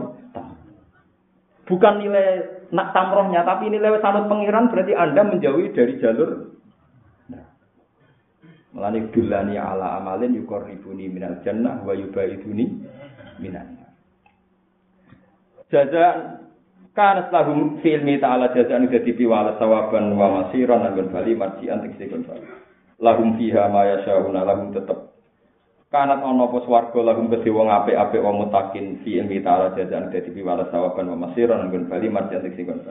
Bukan 1.68 1.94
nilai 2.00 2.46
nak 2.70 2.94
tamrohnya, 2.94 3.44
tapi 3.44 3.68
nilai 3.68 3.98
sanut 4.00 4.30
pengiran 4.30 4.70
berarti 4.72 4.94
Anda 4.94 5.26
menjauhi 5.26 5.76
dari 5.76 6.00
jalur 6.00 6.57
Melani 8.78 9.10
dulani 9.10 9.58
ala 9.58 9.98
amalin 9.98 10.38
yukorribuni 10.38 11.10
minal 11.10 11.42
jannah 11.42 11.82
wa 11.82 11.98
yubaiduni 11.98 12.78
minan. 13.42 13.74
Jazaan 15.74 16.46
kan 16.94 17.26
lahum 17.34 17.82
fi 17.82 17.98
ilmi 17.98 18.22
ta'ala 18.22 18.54
jazaan 18.54 18.86
dadi 18.86 19.18
piwala 19.18 19.58
sawaban 19.58 20.14
wa 20.14 20.30
masiran 20.46 20.86
lan 20.86 21.10
bali 21.10 21.34
marjian 21.34 21.82
tekse 21.82 22.06
kon 22.06 22.22
lahum 23.02 23.34
fiha 23.42 23.66
ma 23.66 23.82
yasyauna 23.98 24.46
lahum 24.46 24.70
tetep. 24.70 25.10
Kanat 25.90 26.22
ana 26.22 26.46
apa 26.46 26.62
swarga 26.62 27.02
lahum 27.02 27.34
kedhe 27.34 27.50
wong 27.50 27.74
apik-apik 27.74 28.22
wong 28.22 28.46
mutakin 28.46 29.02
fi 29.02 29.18
ilmi 29.18 29.42
ta'ala 29.42 29.74
jajan 29.74 30.14
dadi 30.14 30.30
piwala 30.30 30.70
sawaban 30.70 31.10
wa 31.18 31.26
masiran 31.26 31.66
nggon 31.66 31.90
bali 31.90 32.14
marjan 32.14 32.46
sing 32.46 32.70
kon 32.70 32.86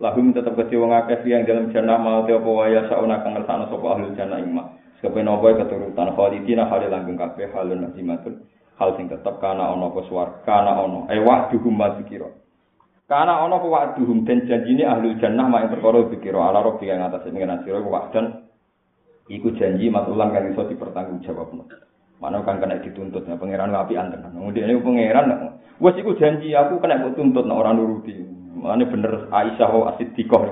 lahum 0.00 0.32
tetep 0.32 0.56
kedhe 0.56 0.80
wong 0.80 0.96
akeh 0.96 1.20
yang 1.28 1.44
dalam 1.44 1.68
jannah 1.76 2.00
mau 2.00 2.24
te 2.24 2.32
apa 2.32 2.48
waya 2.48 2.88
kang 2.88 3.36
ngersano 3.36 3.68
sapa 3.68 3.84
ahli 3.84 4.16
jannah 4.16 4.40
ing 4.40 4.56
mak 5.00 5.08
sepen 5.08 5.24
apa 5.32 5.64
keturutan 5.64 6.12
khalidina 6.12 6.68
hale 6.68 6.92
langgeng 6.92 7.16
kabeh 7.16 7.48
halun 7.56 7.88
nazimatun 7.88 8.44
hal 8.76 8.92
sing 9.00 9.08
tetep 9.08 9.40
kana 9.40 9.72
ana 9.72 9.88
apa 9.88 10.00
swarga 10.12 10.44
kana 10.44 10.76
ana 10.76 11.08
e 11.08 11.16
wa'duhum 11.24 11.72
mazkira 11.72 12.28
kana 13.08 13.40
ana 13.40 13.56
apa 13.56 13.64
wa'duhum 13.64 14.28
den 14.28 14.44
janjine 14.44 14.84
ahli 14.84 15.16
jannah 15.16 15.48
mak 15.48 15.72
perkara 15.72 16.04
dikira 16.12 16.52
ala 16.52 16.60
rabbi 16.60 16.84
kang 16.84 17.00
atas 17.00 17.24
ing 17.32 17.40
ngira 17.40 17.80
wa'dan 17.80 18.44
iku 19.32 19.56
janji 19.56 19.88
matulang 19.88 20.34
kan 20.34 20.50
iso 20.50 20.66
dipertanggungjawabno. 20.66 21.64
Mana 22.20 22.44
kan 22.44 22.60
kena 22.60 22.82
dituntut 22.84 23.24
ya 23.24 23.38
pangeran 23.38 23.72
api 23.72 23.96
anten. 23.96 24.20
Kemudian 24.20 24.68
ini 24.68 24.82
pangeran 24.84 25.56
wes 25.80 25.96
iku 25.96 26.12
janji 26.18 26.52
aku 26.52 26.82
kena 26.82 27.00
mbok 27.00 27.16
tuntut 27.16 27.46
nek 27.46 27.56
ora 27.56 27.72
nuruti. 27.72 28.12
Mane 28.60 28.84
bener 28.90 29.30
Aisyah 29.30 29.70
wa 29.70 29.94
Siddiqah. 29.96 30.42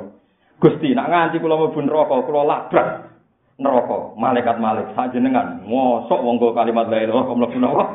Gusti 0.62 0.94
nak 0.94 1.10
nganti 1.10 1.42
kula 1.42 1.58
mlebu 1.58 1.80
neraka 1.84 2.24
kula 2.24 2.42
labrak 2.46 3.17
neraka 3.58 4.14
malaikat 4.14 4.56
malik 4.62 4.86
sajenengan 4.94 5.66
ngosok 5.66 6.22
wong 6.22 6.38
kalimat 6.54 6.86
la 6.86 6.98
ilaha 7.02 7.26
illallah 7.26 7.36
mlebu 7.36 7.58
neraka. 7.58 7.86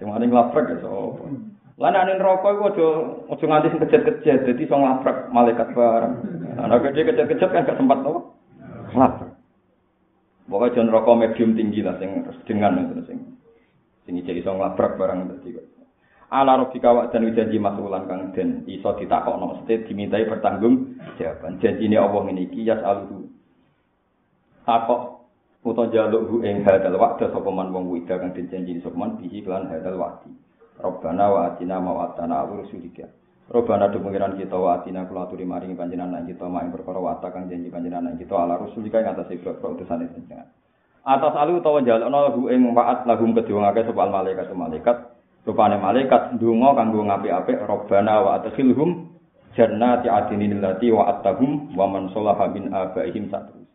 Sing 0.00 0.06
ngene 0.08 0.32
labrak 0.32 0.64
ya 0.72 0.76
sapa. 0.80 1.24
Lan 1.78 1.94
nek 1.94 2.16
neraka 2.18 2.48
iku 2.56 2.64
aja 2.72 2.86
aja 3.30 3.44
nganti 3.44 3.70
sing 3.70 3.80
kejet-kejet 3.84 4.38
dadi 4.48 4.62
iso 4.64 4.76
labrak 4.80 5.28
malaikat 5.30 5.68
bareng. 5.76 6.14
Ana 6.56 6.80
kejet-kejet 6.80 7.50
kan 7.52 7.68
gak 7.68 7.76
sempat 7.76 8.00
to. 8.02 8.34
Lapar. 8.96 9.28
Pokoknya 10.48 10.80
jangan 10.80 10.92
rokok 10.96 11.18
medium 11.20 11.52
tinggi 11.52 11.84
lah, 11.84 12.00
sing 12.00 12.24
dengan 12.48 12.80
itu 12.80 13.04
sing. 13.04 13.20
Sini 14.08 14.24
jadi 14.24 14.40
so 14.40 14.56
ngelabrak 14.56 14.96
barang 14.96 15.28
tadi. 15.28 15.60
Ala 16.32 16.56
robi 16.56 16.80
kawak 16.80 17.12
dan 17.12 17.28
janji 17.36 17.60
masulan 17.60 18.08
kang 18.08 18.32
den 18.32 18.64
iso 18.64 18.96
ditakok 18.96 19.36
no 19.36 19.52
mesti 19.52 19.84
dimintai 19.84 20.24
bertanggung 20.24 20.96
jawaban. 21.20 21.60
Janji 21.60 21.92
Allah 21.92 22.24
ini 22.32 22.48
kias 22.48 22.80
aluhu. 22.80 23.27
Takok 24.68 25.24
uto 25.64 25.88
jaluk 25.88 26.28
hu 26.28 26.36
ing 26.44 26.60
hadal 26.60 27.00
waktu 27.00 27.32
sopaman 27.32 27.72
wong 27.72 27.88
wida 27.88 28.20
kang 28.20 28.36
den 28.36 28.52
janji 28.52 28.76
sopaman 28.84 29.16
bihi 29.16 29.40
kelan 29.40 29.64
hadal 29.72 29.96
wakti. 29.96 30.28
Robbana 30.76 31.24
wa 31.32 31.40
atina 31.48 31.80
ma 31.80 31.96
wa 31.96 32.12
atana 32.12 32.44
awu 32.44 32.60
rasulika. 32.60 33.08
Robana 33.48 33.88
do 33.88 33.96
pengiran 34.04 34.36
kita 34.36 34.60
wa 34.60 34.76
atina 34.76 35.08
kula 35.08 35.24
aturi 35.24 35.48
maringi 35.48 35.72
panjenengan 35.72 36.20
kita 36.28 36.44
mak 36.52 36.68
perkara 36.68 37.00
wa 37.00 37.16
kang 37.16 37.48
janji 37.48 37.72
panjenengan 37.72 38.12
kita 38.20 38.36
ala 38.36 38.60
rasul 38.60 38.84
ing 38.84 38.92
atas 38.92 39.32
ibro 39.32 39.56
utusan 39.56 40.04
panjenengan. 40.04 40.52
Atas 41.00 41.32
alu 41.32 41.64
utawa 41.64 41.80
jalukna 41.80 42.28
hu 42.36 42.52
ing 42.52 42.68
waat 42.76 43.08
lahum 43.08 43.32
kedua 43.32 43.72
ngake 43.72 43.88
sapa 43.88 44.04
malaikat 44.04 44.52
malaikat 44.52 44.96
rupane 45.48 45.80
malaikat 45.80 46.36
ndonga 46.36 46.76
kanggo 46.76 47.08
ngapik-apik 47.08 47.56
Robana 47.64 48.20
wa 48.20 48.30
adkhilhum 48.36 49.16
jannati 49.56 50.12
adinin 50.12 50.60
lati 50.60 50.92
wa 50.92 51.08
attahum 51.08 51.72
wa 51.72 51.88
man 51.88 52.12
salaha 52.12 52.52
min 52.52 52.68
abaihim 52.68 53.32
satrus. 53.32 53.67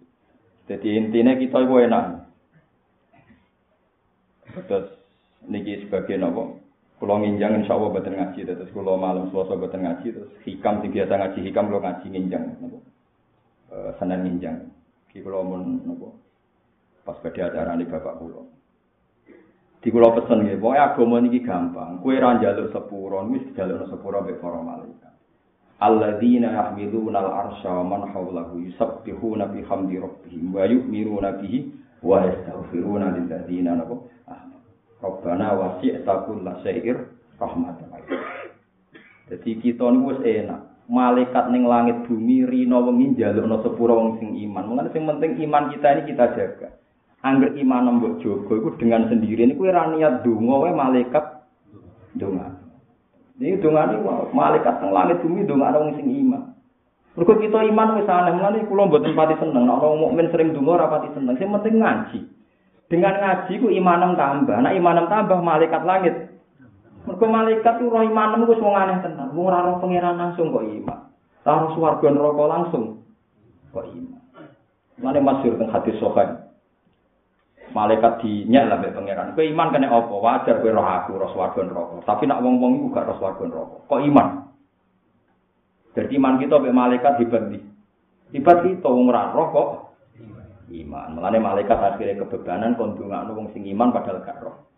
Jadi 0.64 0.88
intinya 0.95 1.35
kita 1.35 1.57
iku 1.60 1.76
enak. 1.84 2.06
Terus 4.69 4.88
niki 5.49 5.84
sebagai 5.84 6.15
nopo? 6.15 6.64
Kulo 7.02 7.19
nginjang 7.19 7.60
insya 7.60 7.76
Allah 7.76 7.90
buatan 7.91 8.15
ngaji, 8.15 8.48
terus 8.48 8.72
kulo 8.72 8.95
malam 8.95 9.27
selasa 9.27 9.60
buatan 9.60 9.84
ngaji, 9.84 10.07
terus 10.15 10.31
hikam 10.48 10.80
sing 10.80 10.95
biasa 10.95 11.19
ngaji 11.19 11.40
hikam 11.52 11.68
kulo 11.68 11.84
ngaji 11.84 12.06
nginjang, 12.07 12.44
nopo. 12.64 12.80
E, 13.68 13.76
Senin 13.99 14.23
nginjang. 14.23 14.72
Ki 15.11 15.19
kulo 15.19 15.44
mun 15.44 15.84
nopo. 15.84 16.15
Pas 17.03 17.19
pada 17.19 17.52
acara 17.52 17.76
ini 17.76 17.91
bapak 17.91 18.15
kulo. 18.23 18.48
Di 19.84 19.91
kulo 19.91 20.15
pesen 20.15 20.48
ya, 20.48 20.56
pokoknya 20.56 20.95
agama 20.95 21.19
ini 21.19 21.44
gampang. 21.44 21.99
Kue 21.99 22.15
ranjaluk 22.15 22.72
sepuro, 22.72 23.19
wis 23.27 23.44
jaluk 23.52 23.84
sepuro 23.91 24.23
be 24.23 24.40
malaikat. 24.40 25.02
Alladzina 25.82 26.54
yahmiluna 26.54 27.18
al-arsha 27.20 27.70
wa 27.82 27.84
man 27.84 28.02
hawlahu 28.14 28.62
yusabbihuna 28.62 29.50
bihamdi 29.52 30.00
rabbihim 30.00 30.54
wa 30.54 30.64
yu'minuna 30.70 31.41
bihi 31.41 31.74
wa 32.06 32.24
yastaghfiruna 32.24 33.18
lil 33.18 33.26
ladzina 33.28 33.76
nabo. 33.76 34.08
Ah, 34.30 34.44
Rabbana 35.02 35.58
wasi'ta 35.58 36.30
kulla 36.30 36.62
syai'ir 36.62 37.04
rahmatan. 37.41 37.90
Jadi 39.32 39.50
kita 39.60 39.88
niku 39.90 40.14
wis 40.14 40.22
enak. 40.24 40.62
Malaikat 40.91 41.48
ning 41.50 41.64
langit 41.64 42.04
bumi 42.06 42.44
rina 42.44 42.76
wengi 42.84 43.16
njalukno 43.16 43.64
sepuro 43.64 43.95
wong 43.95 44.10
sing 44.20 44.36
iman. 44.36 44.68
Mulane 44.68 44.91
sing 44.91 45.08
penting 45.08 45.40
iman 45.48 45.72
kita 45.72 45.88
ini 45.95 46.02
kita 46.12 46.26
jaga. 46.36 46.70
Angger 47.24 47.56
iman 47.56 48.04
mbok 48.04 48.20
jaga 48.20 48.52
iku 48.52 48.70
dengan 48.76 49.08
sendiri 49.08 49.48
niku 49.48 49.72
ora 49.72 49.88
niat 49.90 50.28
donga 50.28 50.56
wae 50.60 50.76
malaikat 50.76 51.24
donga. 52.20 52.62
Ini 53.41 53.57
niku 53.57 53.73
malaikat 54.30 54.76
ning 54.77 54.91
langit 54.93 55.18
bumi 55.26 55.49
donga 55.49 55.73
wong 55.73 55.97
sing 55.97 56.05
iman. 56.05 56.53
Mergo 57.18 57.34
kita 57.38 57.65
iman 57.65 57.97
wis 57.97 58.10
aneh, 58.10 58.34
mulane 58.38 58.65
kula 58.65 58.89
mboten 58.89 59.14
pati 59.18 59.38
seneng 59.41 59.65
nek 59.65 59.81
wong 59.81 60.01
mukmin 60.01 60.30
sering 60.30 60.53
donga 60.53 60.77
ora 60.77 60.93
pati 60.93 61.10
seneng. 61.18 61.34
Sing 61.41 61.49
penting 61.49 61.81
ngaji. 61.81 62.19
Dengan 62.89 63.15
ngaji 63.18 63.53
ku 63.57 63.73
imanem 63.73 64.14
tambah. 64.14 64.57
Nah 64.61 64.73
imanem 64.73 65.10
tambah 65.10 65.41
malaikat 65.41 65.81
langit. 65.81 66.14
Mergo 67.10 67.26
malaikat 67.26 67.73
ku 67.81 67.89
roh 67.89 68.05
imanem 68.05 68.45
ku 68.45 68.53
wong 68.53 68.76
aneh. 68.77 69.01
Wong 69.34 69.45
ora 69.49 69.65
roh 69.65 69.81
pangeran 69.81 70.18
langsung 70.22 70.53
kok 70.53 70.65
iman. 70.69 70.99
Ora 71.41 71.53
roh 71.57 71.69
swarga 71.73 72.07
neraka 72.14 72.43
langsung 72.45 72.84
kok 73.73 73.85
iman. 73.89 74.22
Mane 75.01 75.19
masyhur 75.26 75.57
teng 75.57 75.73
hadis 75.73 75.97
sahih. 75.97 76.43
Malaikat 77.74 78.22
dinyek 78.22 78.70
lah 78.70 78.78
pangeran. 78.78 79.34
Kowe 79.34 79.41
iman 79.50 79.74
kene 79.74 79.90
apa? 79.90 80.14
Wajar 80.14 80.62
kowe 80.62 80.70
roh 80.70 80.86
aku 80.86 81.18
roh 81.18 81.30
swarga. 81.34 81.66
Tapi 82.06 82.30
nak 82.30 82.45
wong-wong 82.45 82.78
iku 82.78 82.88
gak 82.94 83.10
roh 83.10 83.18
swarga. 83.18 83.50
Kok 83.90 84.02
iman? 84.14 84.28
Jadi 85.98 86.14
iman 86.22 86.38
kita 86.38 86.62
mbek 86.62 86.74
malaikat 86.74 87.18
nih. 87.18 87.62
Hebat 88.38 88.62
kita 88.62 88.86
wong 88.86 89.10
ora 89.10 89.34
roh 89.34 89.48
kok 89.50 89.70
iman. 90.70 91.18
Mulane 91.18 91.41
malaikat 91.41 91.78
akhirnya 91.82 92.22
kebebanan 92.22 92.78
kon 92.78 92.94
ndongakno 92.94 93.34
wong 93.34 93.50
sing 93.58 93.66
iman 93.66 93.90
padahal 93.90 94.22
gak 94.22 94.38
roh. 94.45 94.70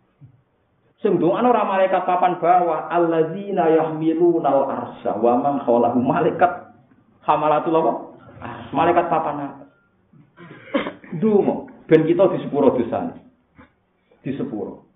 Sing 1.04 1.20
ora 1.20 1.68
malaikat 1.68 2.00
papan 2.08 2.40
bawah, 2.40 2.88
alladzina 2.88 3.68
yahmiluna 3.76 4.48
al-arsya 4.48 5.20
wa 5.20 5.36
man 5.36 5.60
khalahu 5.60 6.00
malaikat 6.00 6.72
hamalatul 7.28 7.76
apa? 7.76 7.92
Malaikat 8.72 9.04
papan 9.12 9.52
atas. 9.52 9.68
Dungo 11.20 11.75
ben 11.86 12.02
kita 12.06 12.34
di 12.34 12.38
sepuro 12.42 12.74
dosane. 12.74 13.14
Di 14.22 14.34
sepuro. 14.34 14.86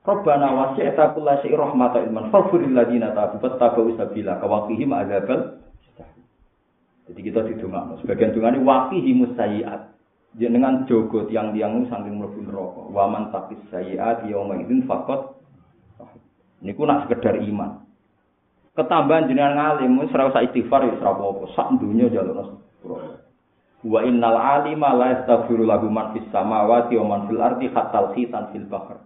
Rabbana 0.00 0.48
wasi'ta 0.50 1.12
kulla 1.12 1.38
syai'in 1.44 1.60
rahmatan 1.60 2.08
ilman 2.08 2.32
faghfir 2.32 2.64
lil 2.64 2.72
ladzina 2.72 3.12
tabu 3.12 3.38
fattabu 3.38 3.94
sabila 3.94 4.40
kawaqihim 4.40 4.90
adzabal 4.96 5.60
Jadi 7.10 7.20
kita 7.26 7.42
didongakno. 7.42 7.98
Sebagian 8.00 8.32
dongane 8.32 8.62
waqihi 8.62 9.10
musayyiat. 9.18 9.92
Jenengan 10.38 10.86
jogo 10.86 11.26
tiang-tiang 11.26 11.90
saking 11.90 12.22
mlebu 12.22 12.38
neraka. 12.46 12.82
Wa 12.86 13.10
man 13.10 13.34
taqis 13.34 13.58
sayyiat 13.74 14.30
yauma 14.30 14.62
idzin 14.62 14.86
faqat 14.86 15.34
niku 16.62 16.86
nak 16.86 17.10
sekedar 17.10 17.42
iman. 17.42 17.82
Ketambahan 18.78 19.26
jenengan 19.26 19.58
ngalim 19.58 20.00
wis 20.00 20.14
ora 20.14 20.30
istighfar 20.46 20.86
wis 20.86 21.02
ora 21.02 21.18
apa-apa. 21.18 21.44
Sak 21.58 21.68
donya 21.82 22.06
jalukno 22.08 22.62
sepuro. 22.78 23.19
Wa 23.80 24.04
innal 24.04 24.36
alima 24.36 24.92
la 24.92 25.16
yastaghfiru 25.16 25.64
lahu 25.64 25.88
man 25.88 26.12
fis 26.12 26.28
samawati 26.28 27.00
wa 27.00 27.16
man 27.16 27.20
fil 27.32 27.40
ardi 27.40 27.72
hatta 27.72 28.12
khitan 28.12 28.52
fil 28.52 28.68
bahr. 28.68 29.00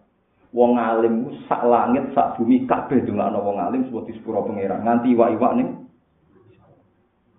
Wong 0.50 0.78
alim 0.78 1.34
sak 1.46 1.62
langit 1.66 2.10
sak 2.14 2.38
bumi 2.38 2.66
kabeh 2.66 3.02
dongakno 3.06 3.42
wong 3.42 3.58
alim 3.58 3.86
sebut 3.86 4.06
di 4.06 4.14
sepuro 4.14 4.46
pangeran 4.46 4.86
nganti 4.86 5.10
iwak-iwak 5.14 5.52
ning 5.58 5.68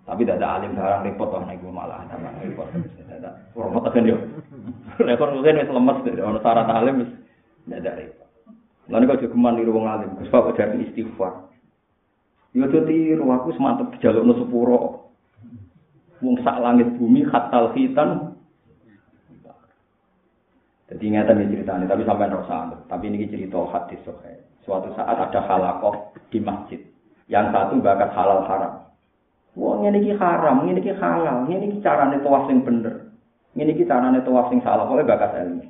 Tapi 0.06 0.22
tidak 0.22 0.38
ada 0.38 0.62
alim 0.62 0.78
barang 0.78 1.02
repot 1.02 1.28
toh 1.34 1.41
nek 1.41 1.64
malah 1.66 2.06
tambah 2.12 2.30
repot. 2.44 2.68
Repot 3.57 3.90
kan 3.90 4.06
yo. 4.06 4.20
Rekor 5.02 5.34
mungkin 5.34 5.64
wis 5.64 5.72
lemes 5.72 5.98
ono 6.22 6.40
syarat 6.44 6.70
alim 6.70 6.95
tidak 7.66 7.80
ada 7.82 7.91
repot. 8.03 8.28
Lalu 8.86 9.03
kau 9.10 9.22
juga 9.26 9.49
niru 9.49 9.74
wong 9.74 9.86
alim, 9.90 10.14
Gus 10.22 10.30
Pak 10.30 10.53
istighfar. 10.62 11.49
Yo 12.53 12.70
tiru 12.70 13.26
aku 13.34 13.52
semantep 13.57 13.98
jalukno 13.99 14.38
sepuro. 14.38 15.05
Wong 16.23 16.39
sak 16.43 16.63
langit 16.63 16.87
bumi 16.95 17.27
khatal 17.27 17.75
khitan. 17.75 18.35
Jadi 20.85 21.01
ingatan 21.01 21.41
ini 21.41 21.51
ceritanya, 21.57 21.89
tapi 21.89 22.05
sampai 22.05 22.29
rasa 22.29 22.77
Tapi 22.85 23.09
ini 23.09 23.25
cerita 23.25 23.57
hadis 23.73 23.97
sokai. 24.05 24.37
Suatu 24.61 24.93
saat 24.93 25.17
ada 25.17 25.41
halakoh 25.45 26.13
di 26.29 26.37
masjid. 26.37 26.77
Yang 27.25 27.57
satu 27.57 27.73
bakat 27.81 28.13
halal 28.13 28.45
haram. 28.45 28.85
Wah, 29.57 29.81
ini 29.81 30.03
ki 30.05 30.13
haram, 30.19 30.67
ini 30.69 30.83
ki 30.83 30.93
halal, 30.99 31.49
ini 31.49 31.73
ki 31.73 31.79
carane 31.81 32.21
tawaf 32.21 32.45
sing 32.45 32.61
bener. 32.61 33.09
Ini 33.57 33.73
ki 33.73 33.89
carane 33.89 34.21
tawaf 34.21 34.53
sing 34.53 34.61
salah, 34.61 34.85
pokoknya 34.85 35.09
bakas 35.09 35.31
ilmu. 35.41 35.63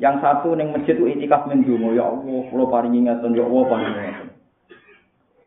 Yang 0.00 0.16
satu 0.24 0.48
neng 0.56 0.72
masjid 0.72 0.96
itu 0.96 1.04
itikaf 1.04 1.48
mendungo, 1.48 1.92
ya 1.92 2.08
Allah, 2.08 2.40
kalau 2.48 2.68
paling 2.68 2.96
ingatan, 2.96 3.36
ya 3.36 3.44
Allah 3.44 3.62
paling 3.68 3.88
ingatan. 3.92 4.28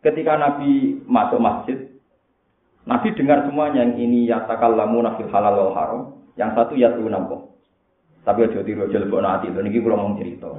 Ketika 0.06 0.34
Nabi 0.38 1.02
masuk 1.10 1.40
masjid, 1.42 1.78
Nabi 2.90 3.14
dengar 3.14 3.46
semuanya 3.46 3.86
yang 3.86 3.94
ini 4.02 4.26
ya 4.26 4.50
takallamu 4.50 5.06
nafil 5.06 5.30
halal 5.30 5.70
wal 5.70 5.74
haram, 5.78 6.02
yang 6.42 6.58
satu 6.58 6.74
ya 6.74 6.90
tuh 6.90 7.06
nampo. 7.06 7.54
Tapi 8.26 8.50
aja 8.50 8.66
tiru 8.66 8.90
aja 8.90 8.98
lebok 8.98 9.22
nanti, 9.22 9.48
ini 9.54 9.70
kita 9.70 9.94
mau 9.94 10.18
cerita. 10.18 10.50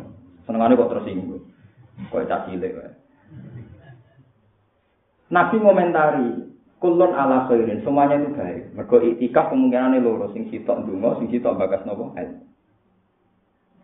Senengannya 0.47 0.78
kok 0.78 0.90
tersinggung, 0.94 1.43
kok 2.09 2.24
caci 2.31 2.55
Nabi 5.31 5.57
ngomentari, 5.59 6.31
kulon 6.78 7.12
ala 7.15 7.47
khairin. 7.51 7.82
Semuanya 7.82 8.19
itu 8.19 8.35
baik. 8.35 8.74
Mergo 8.74 8.97
iktikaf 8.98 9.51
kemungkinan 9.51 9.98
loro 10.02 10.31
sing 10.35 10.51
sitok 10.51 10.86
ndonga 10.86 11.23
sing 11.23 11.31
sitok 11.31 11.55
bagas 11.55 11.86
nopo 11.86 12.15
ilmu 12.19 12.51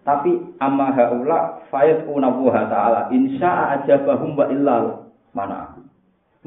tapi 0.06 0.38
amma 0.62 0.94
haula 0.94 1.66
fayat 1.66 2.06
unabuha 2.06 2.70
ta'ala 2.70 3.10
insya 3.10 3.82
ajabahum 3.82 4.38
wa 4.38 4.46
illal. 4.54 4.84
Mana 5.34 5.75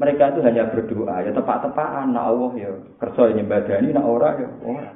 mereka 0.00 0.32
itu 0.32 0.40
hanya 0.40 0.72
berdoa 0.72 1.20
ya 1.20 1.30
tepat-tepatan 1.36 2.16
nak 2.16 2.24
Allah 2.32 2.50
ya 2.56 2.72
kerja 2.96 3.36
nyembadani 3.36 3.92
nak 3.92 4.06
ora 4.08 4.30
ya 4.40 4.48
ora 4.64 4.88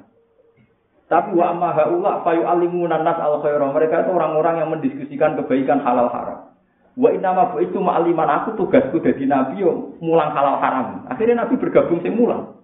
tapi 1.05 1.37
wa 1.37 1.53
amma 1.53 1.77
haula 1.77 2.25
fayu 2.25 2.49
alimuna 2.49 3.05
nas 3.05 3.21
al 3.21 3.45
khairah 3.45 3.69
mereka 3.69 4.09
itu 4.09 4.11
orang-orang 4.17 4.65
yang 4.65 4.69
mendiskusikan 4.73 5.37
kebaikan 5.37 5.85
halal 5.85 6.09
haram 6.09 6.55
Wa 6.95 7.11
inna 7.11 7.35
ma 7.35 7.51
itu 7.59 7.75
ma'aliman 7.83 8.31
aku 8.31 8.55
tugasku 8.55 9.03
jadi 9.03 9.27
nabi 9.27 9.67
yo 9.67 9.99
mulang 9.99 10.31
halal 10.31 10.63
haram. 10.63 11.03
Akhirnya 11.11 11.43
nabi 11.43 11.59
bergabung 11.59 11.99
sing 12.07 12.15
mulang. 12.15 12.55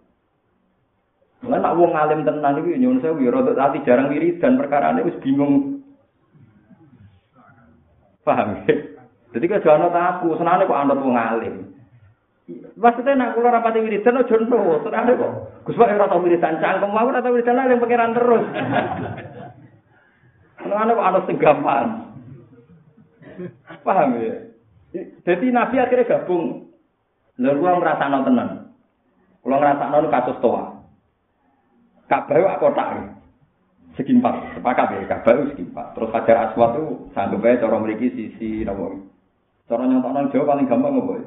Mulai 1.42 1.58
nak 1.58 1.74
wong 1.74 1.92
alim 1.98 2.22
tenan 2.22 2.62
iki 2.62 2.78
nyuwun 2.78 3.02
sewu 3.02 3.18
ya 3.26 3.32
rada 3.32 3.58
ati 3.58 3.82
jarang 3.82 4.12
dan 4.12 4.54
perkara 4.54 4.94
ini 4.94 5.08
wis 5.08 5.18
bingung. 5.18 5.82
Paham 8.22 8.60
ya? 8.68 8.74
Jadi 9.30 9.46
kan 9.46 9.62
jangan 9.64 9.94
aku, 9.94 10.36
senane 10.36 10.68
kok 10.68 10.78
anut 10.78 11.00
wong 11.00 11.16
alim. 11.16 11.54
Maksudnya 12.81 13.12
nak 13.18 13.36
kula 13.36 13.52
rapati 13.52 13.82
wiridan 13.85 14.20
aja 14.20 14.35
nurut, 14.40 14.86
senane 14.86 15.12
kok. 15.18 15.32
Gus 15.68 15.77
Pak 15.77 15.93
ora 15.93 16.09
tau 16.09 16.22
wiridan 16.24 16.62
cangkem, 16.62 16.90
aku 16.90 17.09
ora 17.10 17.20
tau 17.20 17.35
wiridan 17.35 17.60
alim 17.60 17.82
pangeran 17.82 18.16
terus. 18.16 18.44
Senane 20.60 20.90
kok 20.97 21.09
anut 21.09 21.24
sing 21.28 21.36
gampang. 21.40 21.89
Paham 23.81 24.20
ya? 24.20 24.36
Jadi 25.24 25.47
Nabi 25.48 25.77
akhirnya 25.81 26.09
gabung. 26.09 26.68
Lalu 27.40 27.60
gua 27.62 27.81
merasa 27.81 28.05
tenan. 28.05 28.48
Kalau 29.40 29.56
ngerasa 29.56 29.85
non 29.89 30.12
kasus 30.12 30.36
toa. 30.44 30.64
Ka'bah 32.10 32.36
itu 32.36 32.59
kotak 32.59 32.89
segi 33.94 34.12
empat, 34.18 34.59
sepakat 34.59 34.86
ya. 34.98 35.09
Ka'bah 35.09 35.32
itu 35.39 35.44
segi 35.55 35.62
empat. 35.70 35.97
Terus 35.97 36.12
Hajar 36.12 36.36
Aswad 36.51 36.70
itu 36.77 37.09
sanggup 37.16 37.47
cara 37.47 37.77
memiliki 37.81 38.12
sisi 38.12 38.66
nopo. 38.66 38.98
Cara 39.70 39.86
nyontok 39.86 40.35
Jawa 40.35 40.59
paling 40.59 40.66
gampang 40.66 40.98
apa 40.98 41.12
ya? 41.16 41.24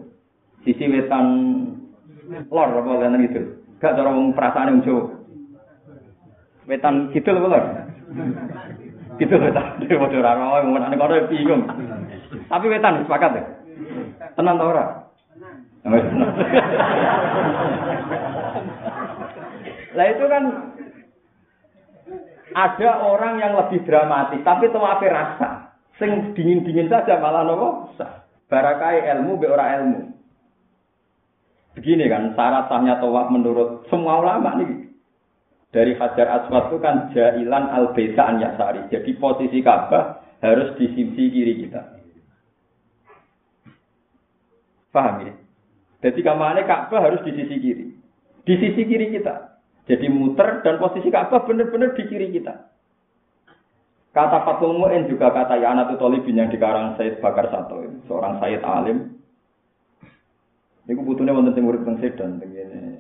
Sisi 0.63 0.87
wetan 0.87 1.25
lor 2.47 2.69
apa 2.71 2.91
lain 3.03 3.27
gitu. 3.27 3.41
Gak 3.83 3.99
cara 3.99 4.15
wong 4.15 4.31
perasaan 4.31 4.79
yang 4.79 4.79
Jawa. 4.87 5.03
Wetan 6.71 7.11
gitu 7.11 7.29
loh 7.35 7.51
lor. 7.51 7.63
Gitu 9.19 9.35
wetan. 9.35 9.83
Dia 9.83 9.99
mau 9.99 10.07
ora 10.07 10.31
mau 10.39 10.63
nang 10.63 10.95
kono 10.95 11.27
bingung. 11.27 11.67
Tapi 12.47 12.65
wetan 12.71 13.03
sepakat 13.03 13.31
ya? 13.35 13.43
Tenang 14.39 14.55
tau 14.55 14.71
ora? 14.71 14.85
Lah 19.93 20.05
itu 20.09 20.25
kan 20.31 20.43
ada 22.53 22.89
orang 23.03 23.33
yang 23.41 23.53
lebih 23.59 23.83
dramatis, 23.83 24.41
tapi 24.47 24.71
apa 24.71 25.05
rasa. 25.11 25.49
Sing 26.01 26.33
dingin-dingin 26.33 26.89
saja 26.89 27.21
malah 27.21 27.45
nopo 27.45 27.93
Barakai 28.49 29.05
ilmu 29.13 29.37
be 29.37 29.45
ora 29.49 29.77
ilmu. 29.81 30.12
Begini 31.73 32.05
kan 32.05 32.37
syarat 32.37 32.69
sahnya 32.69 33.01
tawaf 33.01 33.33
menurut 33.33 33.89
semua 33.89 34.21
ulama 34.21 34.61
nih. 34.61 34.93
Dari 35.73 35.97
Hajar 35.97 36.29
Aswad 36.29 36.69
itu 36.69 36.77
kan 36.77 37.09
jailan 37.17 37.65
al 37.65 37.97
an 37.97 38.35
yasari. 38.37 38.85
Jadi 38.93 39.17
posisi 39.17 39.57
Ka'bah 39.65 40.21
harus 40.37 40.77
di 40.77 40.85
sisi 40.93 41.23
kiri 41.33 41.65
kita. 41.65 41.81
Paham 44.93 45.25
ya? 45.25 45.33
Jadi 46.05 46.19
kamarnya 46.21 46.69
Ka'bah 46.69 47.01
harus 47.01 47.25
di 47.25 47.33
sisi 47.33 47.57
kiri. 47.57 47.89
Di 48.45 48.53
sisi 48.61 48.85
kiri 48.85 49.17
kita. 49.17 49.57
Jadi 49.89 50.13
muter 50.13 50.61
dan 50.61 50.77
posisi 50.77 51.09
Ka'bah 51.09 51.41
benar-benar 51.41 51.97
di 51.97 52.05
kiri 52.05 52.29
kita. 52.37 52.69
Kata 54.13 54.45
Fatul 54.45 54.77
Mu'in 54.77 55.09
juga 55.09 55.33
kata 55.33 55.57
Yana 55.57 55.89
Tolibin 55.97 56.37
yang 56.37 56.53
dikarang 56.53 56.93
Said 57.01 57.17
Bakar 57.17 57.49
Sato. 57.49 57.81
Seorang 58.05 58.37
Said 58.37 58.61
Alim. 58.61 59.22
Ini 60.83 60.99
butuhnya 60.99 61.31
wonten 61.31 61.55
sing 61.55 61.63
urip 61.63 61.87
teng 61.87 61.95
Sedan 62.03 62.43
begini. 62.43 62.99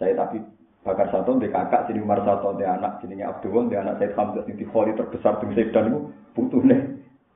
Said 0.00 0.16
Abi 0.16 0.40
Bakar 0.80 1.12
Sato 1.12 1.36
di 1.36 1.52
kakak 1.52 1.84
sini 1.84 2.00
Umar 2.00 2.24
Sato 2.24 2.56
di 2.56 2.64
anak 2.64 3.04
sini 3.04 3.20
Abdul 3.20 3.68
di 3.68 3.76
anak 3.76 4.00
Said 4.00 4.16
Hamzah 4.16 4.48
di 4.48 4.64
kholi 4.64 4.96
terbesar 4.96 5.36
teng 5.36 5.52
Sedan 5.52 5.92
itu 5.92 6.00
butuhnya 6.32 6.78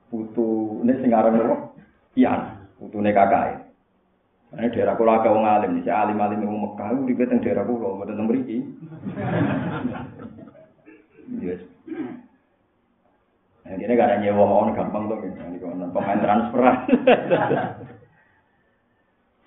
butuhnya 0.09 0.93
sing 1.05 1.13
aran 1.13 1.37
apa? 1.37 1.69
Ian, 2.17 2.41
butuhnya 2.81 3.13
kakak. 3.13 3.69
Ini 4.49 4.73
daerah 4.73 4.97
kula 4.97 5.21
agak 5.21 5.29
wong 5.29 5.45
alim, 5.45 5.77
si 5.85 5.93
alim-alim 5.93 6.41
wong 6.41 6.73
Mekah 6.73 6.89
itu 6.89 7.13
ribet 7.13 7.29
yang 7.29 7.45
daerah 7.45 7.63
kula, 7.69 7.93
mboten 7.93 8.17
teng 8.17 8.25
mriki. 8.25 8.57
Yes. 11.37 11.61
Ini 13.69 13.93
gak 13.93 14.09
ada 14.09 14.17
nyewa 14.17 14.49
mau 14.49 14.65
gampang 14.73 15.05
tuh, 15.05 15.21
ini 15.21 15.61
pemain 15.93 16.17
transfer. 16.17 16.65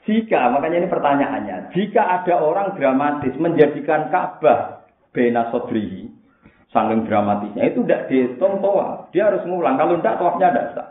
Jika, 0.02 0.50
makanya 0.50 0.82
ini 0.82 0.88
pertanyaannya, 0.90 1.56
jika 1.70 2.02
ada 2.02 2.42
orang 2.42 2.74
dramatis 2.74 3.34
menjadikan 3.38 4.10
Ka'bah 4.10 4.82
bena 5.14 5.46
sodrihi, 5.54 6.10
saking 6.74 7.06
dramatisnya, 7.06 7.70
itu 7.70 7.86
tidak 7.86 8.10
dihitung 8.10 8.58
toa. 8.58 9.06
Dia 9.14 9.30
harus 9.30 9.46
ngulang, 9.46 9.78
kalau 9.78 10.02
tidak 10.02 10.18
toafnya 10.18 10.48
tidak 10.50 10.68
sah. 10.74 10.88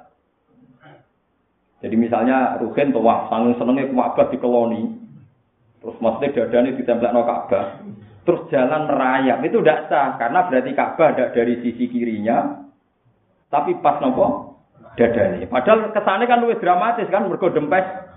Jadi 1.82 1.96
misalnya 1.98 2.62
Ruhin 2.62 2.94
tawaf, 2.94 3.28
sanging 3.28 3.60
senengnya 3.60 3.92
Ka'bah 3.92 4.28
di 4.32 4.38
koloni, 4.40 4.84
terus 5.84 5.98
maksudnya 6.00 6.48
dadanya 6.48 6.72
ditempelkan 6.80 7.12
no 7.12 7.28
Ka'bah, 7.28 7.66
terus 8.24 8.42
jalan 8.48 8.88
merayap 8.88 9.44
itu 9.44 9.60
tidak 9.60 9.92
sah 9.92 10.16
karena 10.16 10.40
berarti 10.48 10.72
Ka'bah 10.72 11.08
ada 11.18 11.26
dari 11.36 11.60
sisi 11.60 11.90
kirinya 11.90 12.64
tapi 13.52 13.76
pas 13.84 14.00
nopo 14.00 14.56
dadane. 14.96 15.44
Padahal 15.50 15.92
kesannya 15.92 16.26
kan 16.30 16.40
lebih 16.40 16.64
dramatis 16.64 17.10
kan 17.12 17.28
mergo 17.28 17.50
dempes 17.52 18.11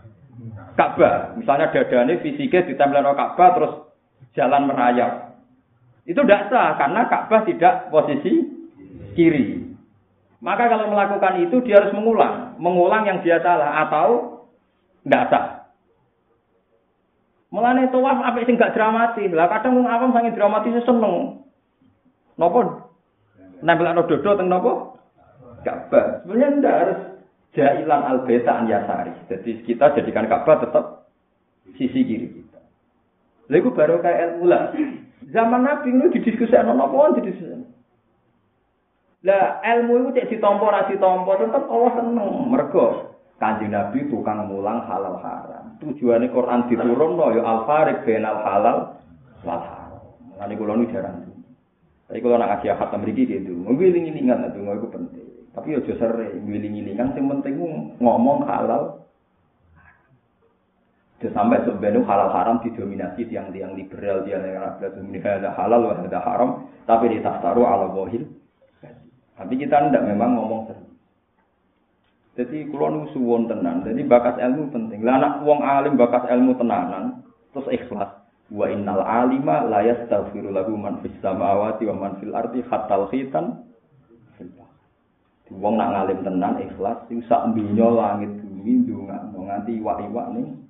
Ka'bah. 0.74 1.38
Misalnya 1.38 1.70
dadane 1.70 2.18
fisiknya 2.22 2.66
ditempel 2.66 3.02
Ka'bah 3.14 3.48
terus 3.55 3.72
jalan 4.34 4.66
merayap. 4.66 5.38
Itu 6.05 6.20
tidak 6.26 6.51
sah 6.51 6.74
karena 6.76 7.06
Ka'bah 7.06 7.46
tidak 7.46 7.88
posisi 7.88 8.44
kiri. 9.14 9.62
Maka 10.44 10.68
kalau 10.68 10.92
melakukan 10.92 11.40
itu 11.40 11.64
dia 11.64 11.80
harus 11.80 11.96
mengulang, 11.96 12.60
mengulang 12.60 13.09
yang 13.09 13.18
dia 13.24 13.40
salah 13.40 13.88
atau 13.88 14.42
tidak 15.06 15.24
sah. 15.32 15.46
Mulane 17.55 17.86
tawaf 17.94 18.18
apa 18.18 18.42
sing 18.42 18.59
gak 18.59 18.74
dramatis. 18.74 19.30
Lah 19.30 19.46
kadang 19.46 19.78
wong 19.78 19.86
awam 19.86 20.10
sange 20.10 20.34
dramatis 20.34 20.74
seneng. 20.82 21.46
Napa? 22.34 22.90
Nempel 23.62 23.94
dodo 23.94 24.30
teng 24.34 24.51
napa? 24.51 24.98
Ka'bah. 25.62 26.26
Sebenarnya 26.26 26.59
ndak 26.59 26.76
harus 26.82 27.01
jailan 27.55 28.02
al 28.02 28.18
beta 28.26 28.52
an 28.52 28.66
yasari. 28.68 29.14
Jadi 29.31 29.62
kita 29.64 29.94
jadikan 29.94 30.26
Ka'bah 30.26 30.60
tetap 30.60 30.85
sisi 31.78 32.02
kiri 32.05 32.28
kita. 32.31 32.60
Lha 33.48 33.56
iku 33.62 33.70
baru 33.72 34.02
kayak 34.02 34.20
ilmu 34.36 34.44
lah. 34.51 34.74
Zaman 35.31 35.64
Nabi 35.64 35.89
itu 35.94 36.20
didiskusikan 36.20 36.68
apa 36.68 37.16
didiskusikan. 37.22 37.64
Lah 39.24 39.64
ilmu 39.64 40.05
itu 40.05 40.20
cek 40.20 40.36
ditompo 40.36 40.68
ra 40.68 40.85
ditompo 40.85 41.32
tetep 41.40 41.64
Allah 41.64 41.90
seneng 41.97 42.28
mergo 42.52 43.16
Kanjeng 43.40 43.72
Nabi 43.72 44.06
tukang 44.12 44.47
mulang 44.47 44.85
halal 44.86 45.18
haram. 45.18 45.74
Tujuannya 45.82 46.31
Quran 46.31 46.70
diturun 46.70 47.18
no, 47.18 47.35
ya 47.35 47.43
al 47.43 47.66
farik 47.66 48.06
benal 48.06 48.39
halal 48.47 48.76
wal 49.43 49.62
haram. 49.64 50.05
Nanti 50.39 50.55
kalau 50.55 50.78
nu 50.78 50.86
jarang. 50.93 51.24
Tapi 52.05 52.20
kalau 52.20 52.36
nak 52.36 52.60
kasih 52.60 52.76
akad 52.76 53.01
memiliki 53.01 53.40
gitu, 53.40 53.56
ngiling 53.64 54.12
ngilingan 54.12 54.52
itu 54.52 54.59
nggak 54.60 54.76
itu 54.76 54.89
penting. 54.93 55.23
Tapi 55.55 55.70
ya 55.70 55.81
justru 55.86 56.18
ngiling 56.35 56.74
ngilingan, 56.74 57.14
yang 57.14 57.26
penting 57.39 57.55
ngomong 58.02 58.43
halal. 58.43 59.06
Itu 61.22 61.31
sampai 61.31 61.62
sebenarnya 61.62 62.02
halal 62.02 62.31
haram 62.35 62.56
didominasi 62.66 63.31
tiang-tiang 63.31 63.78
liberal, 63.78 64.26
tiang 64.26 64.43
yang 64.43 64.66
ada 64.66 65.51
halal, 65.55 65.94
ada 65.94 66.20
haram, 66.26 66.66
tapi 66.90 67.14
di 67.14 67.22
tasaru 67.22 67.62
ala 67.62 67.86
bohil. 67.86 68.26
Tapi 69.39 69.55
kita 69.55 69.90
tidak 69.90 70.05
memang 70.10 70.35
ngomong 70.35 70.60
sering. 70.70 70.90
Jadi 72.35 72.66
kalau 72.66 73.06
suwon 73.14 73.47
tenan, 73.47 73.86
jadi 73.86 74.02
bakas 74.10 74.43
ilmu 74.43 74.74
penting. 74.74 75.06
Lah 75.06 75.22
anak 75.22 75.47
wong 75.47 75.62
alim 75.62 75.94
bakas 75.94 76.26
ilmu 76.35 76.59
tenanan, 76.59 77.22
terus 77.55 77.70
ikhlas. 77.70 78.10
Wa 78.51 78.66
innal 78.66 79.06
alima 79.06 79.62
la 79.70 79.86
yastaghfiru 79.86 80.51
lahu 80.51 80.74
man 80.74 80.98
fis 81.06 81.14
samawati 81.22 81.86
wa 81.86 81.94
man 81.94 82.12
fil 82.18 82.35
ardi 82.35 82.66
hatta. 82.66 83.06
Wong 85.52 85.76
nak 85.76 85.92
ngalim 85.92 86.24
tenan 86.24 86.56
ikhlas, 86.56 87.04
iku 87.12 87.20
sak 87.28 87.52
dunya 87.52 87.84
langit 87.84 88.32
bumi 88.40 88.80
ndongakno 88.80 89.38
nganti 89.44 89.76
iwak-iwak 89.76 90.28
ning 90.32 90.64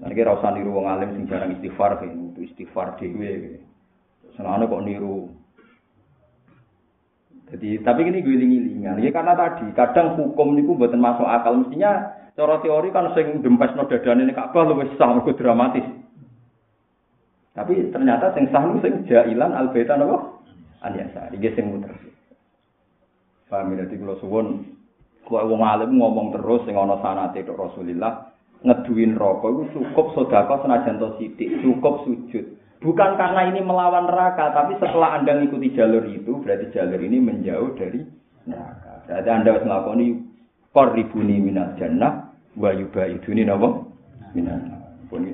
Nah, 0.00 0.08
ini 0.08 0.24
rasa 0.24 0.48
niru 0.56 0.72
wong 0.72 0.88
alim 0.88 1.12
sing 1.12 1.28
jarang 1.28 1.52
istighfar, 1.60 2.00
itu 2.00 2.40
istighfar 2.40 2.96
dhewe. 2.96 3.60
Senane 4.32 4.64
kok 4.64 4.80
niru 4.80 5.28
Jadi 7.50 7.82
tapi 7.82 8.06
ini 8.06 8.22
giling-gilingan. 8.22 9.02
Ya 9.02 9.10
karena 9.10 9.34
tadi 9.34 9.74
kadang 9.74 10.14
hukum 10.14 10.54
niku 10.54 10.78
buatan 10.78 11.02
masuk 11.02 11.26
akal 11.26 11.58
mestinya 11.58 12.14
cara 12.38 12.62
teori 12.62 12.94
kan 12.94 13.10
sing 13.18 13.42
dempes 13.42 13.74
no 13.74 13.90
dadane 13.90 14.22
ini 14.22 14.30
Ka'bah 14.30 14.70
luwih 14.70 14.86
sah 14.94 15.10
mergo 15.10 15.34
dramatis. 15.34 15.82
Tapi 17.58 17.90
ternyata 17.90 18.30
sing 18.38 18.46
sah 18.54 18.62
niku 18.62 18.78
sing 18.86 18.94
jailan 19.10 19.50
al 19.50 19.74
beta 19.74 19.98
napa? 19.98 20.30
Aniasa. 20.86 21.34
Iki 21.34 21.58
sing 21.58 21.74
muter. 21.74 21.90
Paham 23.50 23.74
ya 23.74 23.84
kula 23.90 24.14
suwun 24.22 24.46
kok 25.26 25.46
wong 25.46 25.62
alim 25.62 25.98
ngomong 25.98 26.34
terus 26.34 26.62
sing 26.66 26.78
ana 26.78 26.98
sanate 27.02 27.42
tok 27.42 27.58
Rasulillah 27.58 28.30
ngeduin 28.60 29.16
rokok 29.16 29.50
itu 29.50 29.64
cukup 29.78 30.06
sedekah 30.12 30.58
senajan 30.60 31.00
to 31.00 31.08
sithik, 31.16 31.48
cukup 31.64 32.04
sujud. 32.04 32.44
Bukan 32.80 33.10
karena 33.20 33.52
ini 33.52 33.60
melawan 33.60 34.08
neraka, 34.08 34.56
tapi 34.56 34.76
setelah 34.80 35.20
Anda 35.20 35.36
mengikuti 35.36 35.76
jalur 35.76 36.04
itu, 36.08 36.40
berarti 36.40 36.72
jalur 36.72 37.00
ini 37.00 37.20
menjauh 37.20 37.76
dari 37.76 38.00
neraka. 38.48 39.04
Berarti 39.04 39.28
Anda 39.28 39.48
harus 39.52 39.64
melakukan 39.68 40.00
ini, 40.00 40.14
korribuni 40.72 41.36
minat 41.44 41.76
jannah, 41.76 42.32
wa 42.56 42.70
yuba 42.72 43.04
iduni 43.04 43.44
nabo 43.44 43.92
minat. 44.32 44.60
Pun 45.12 45.28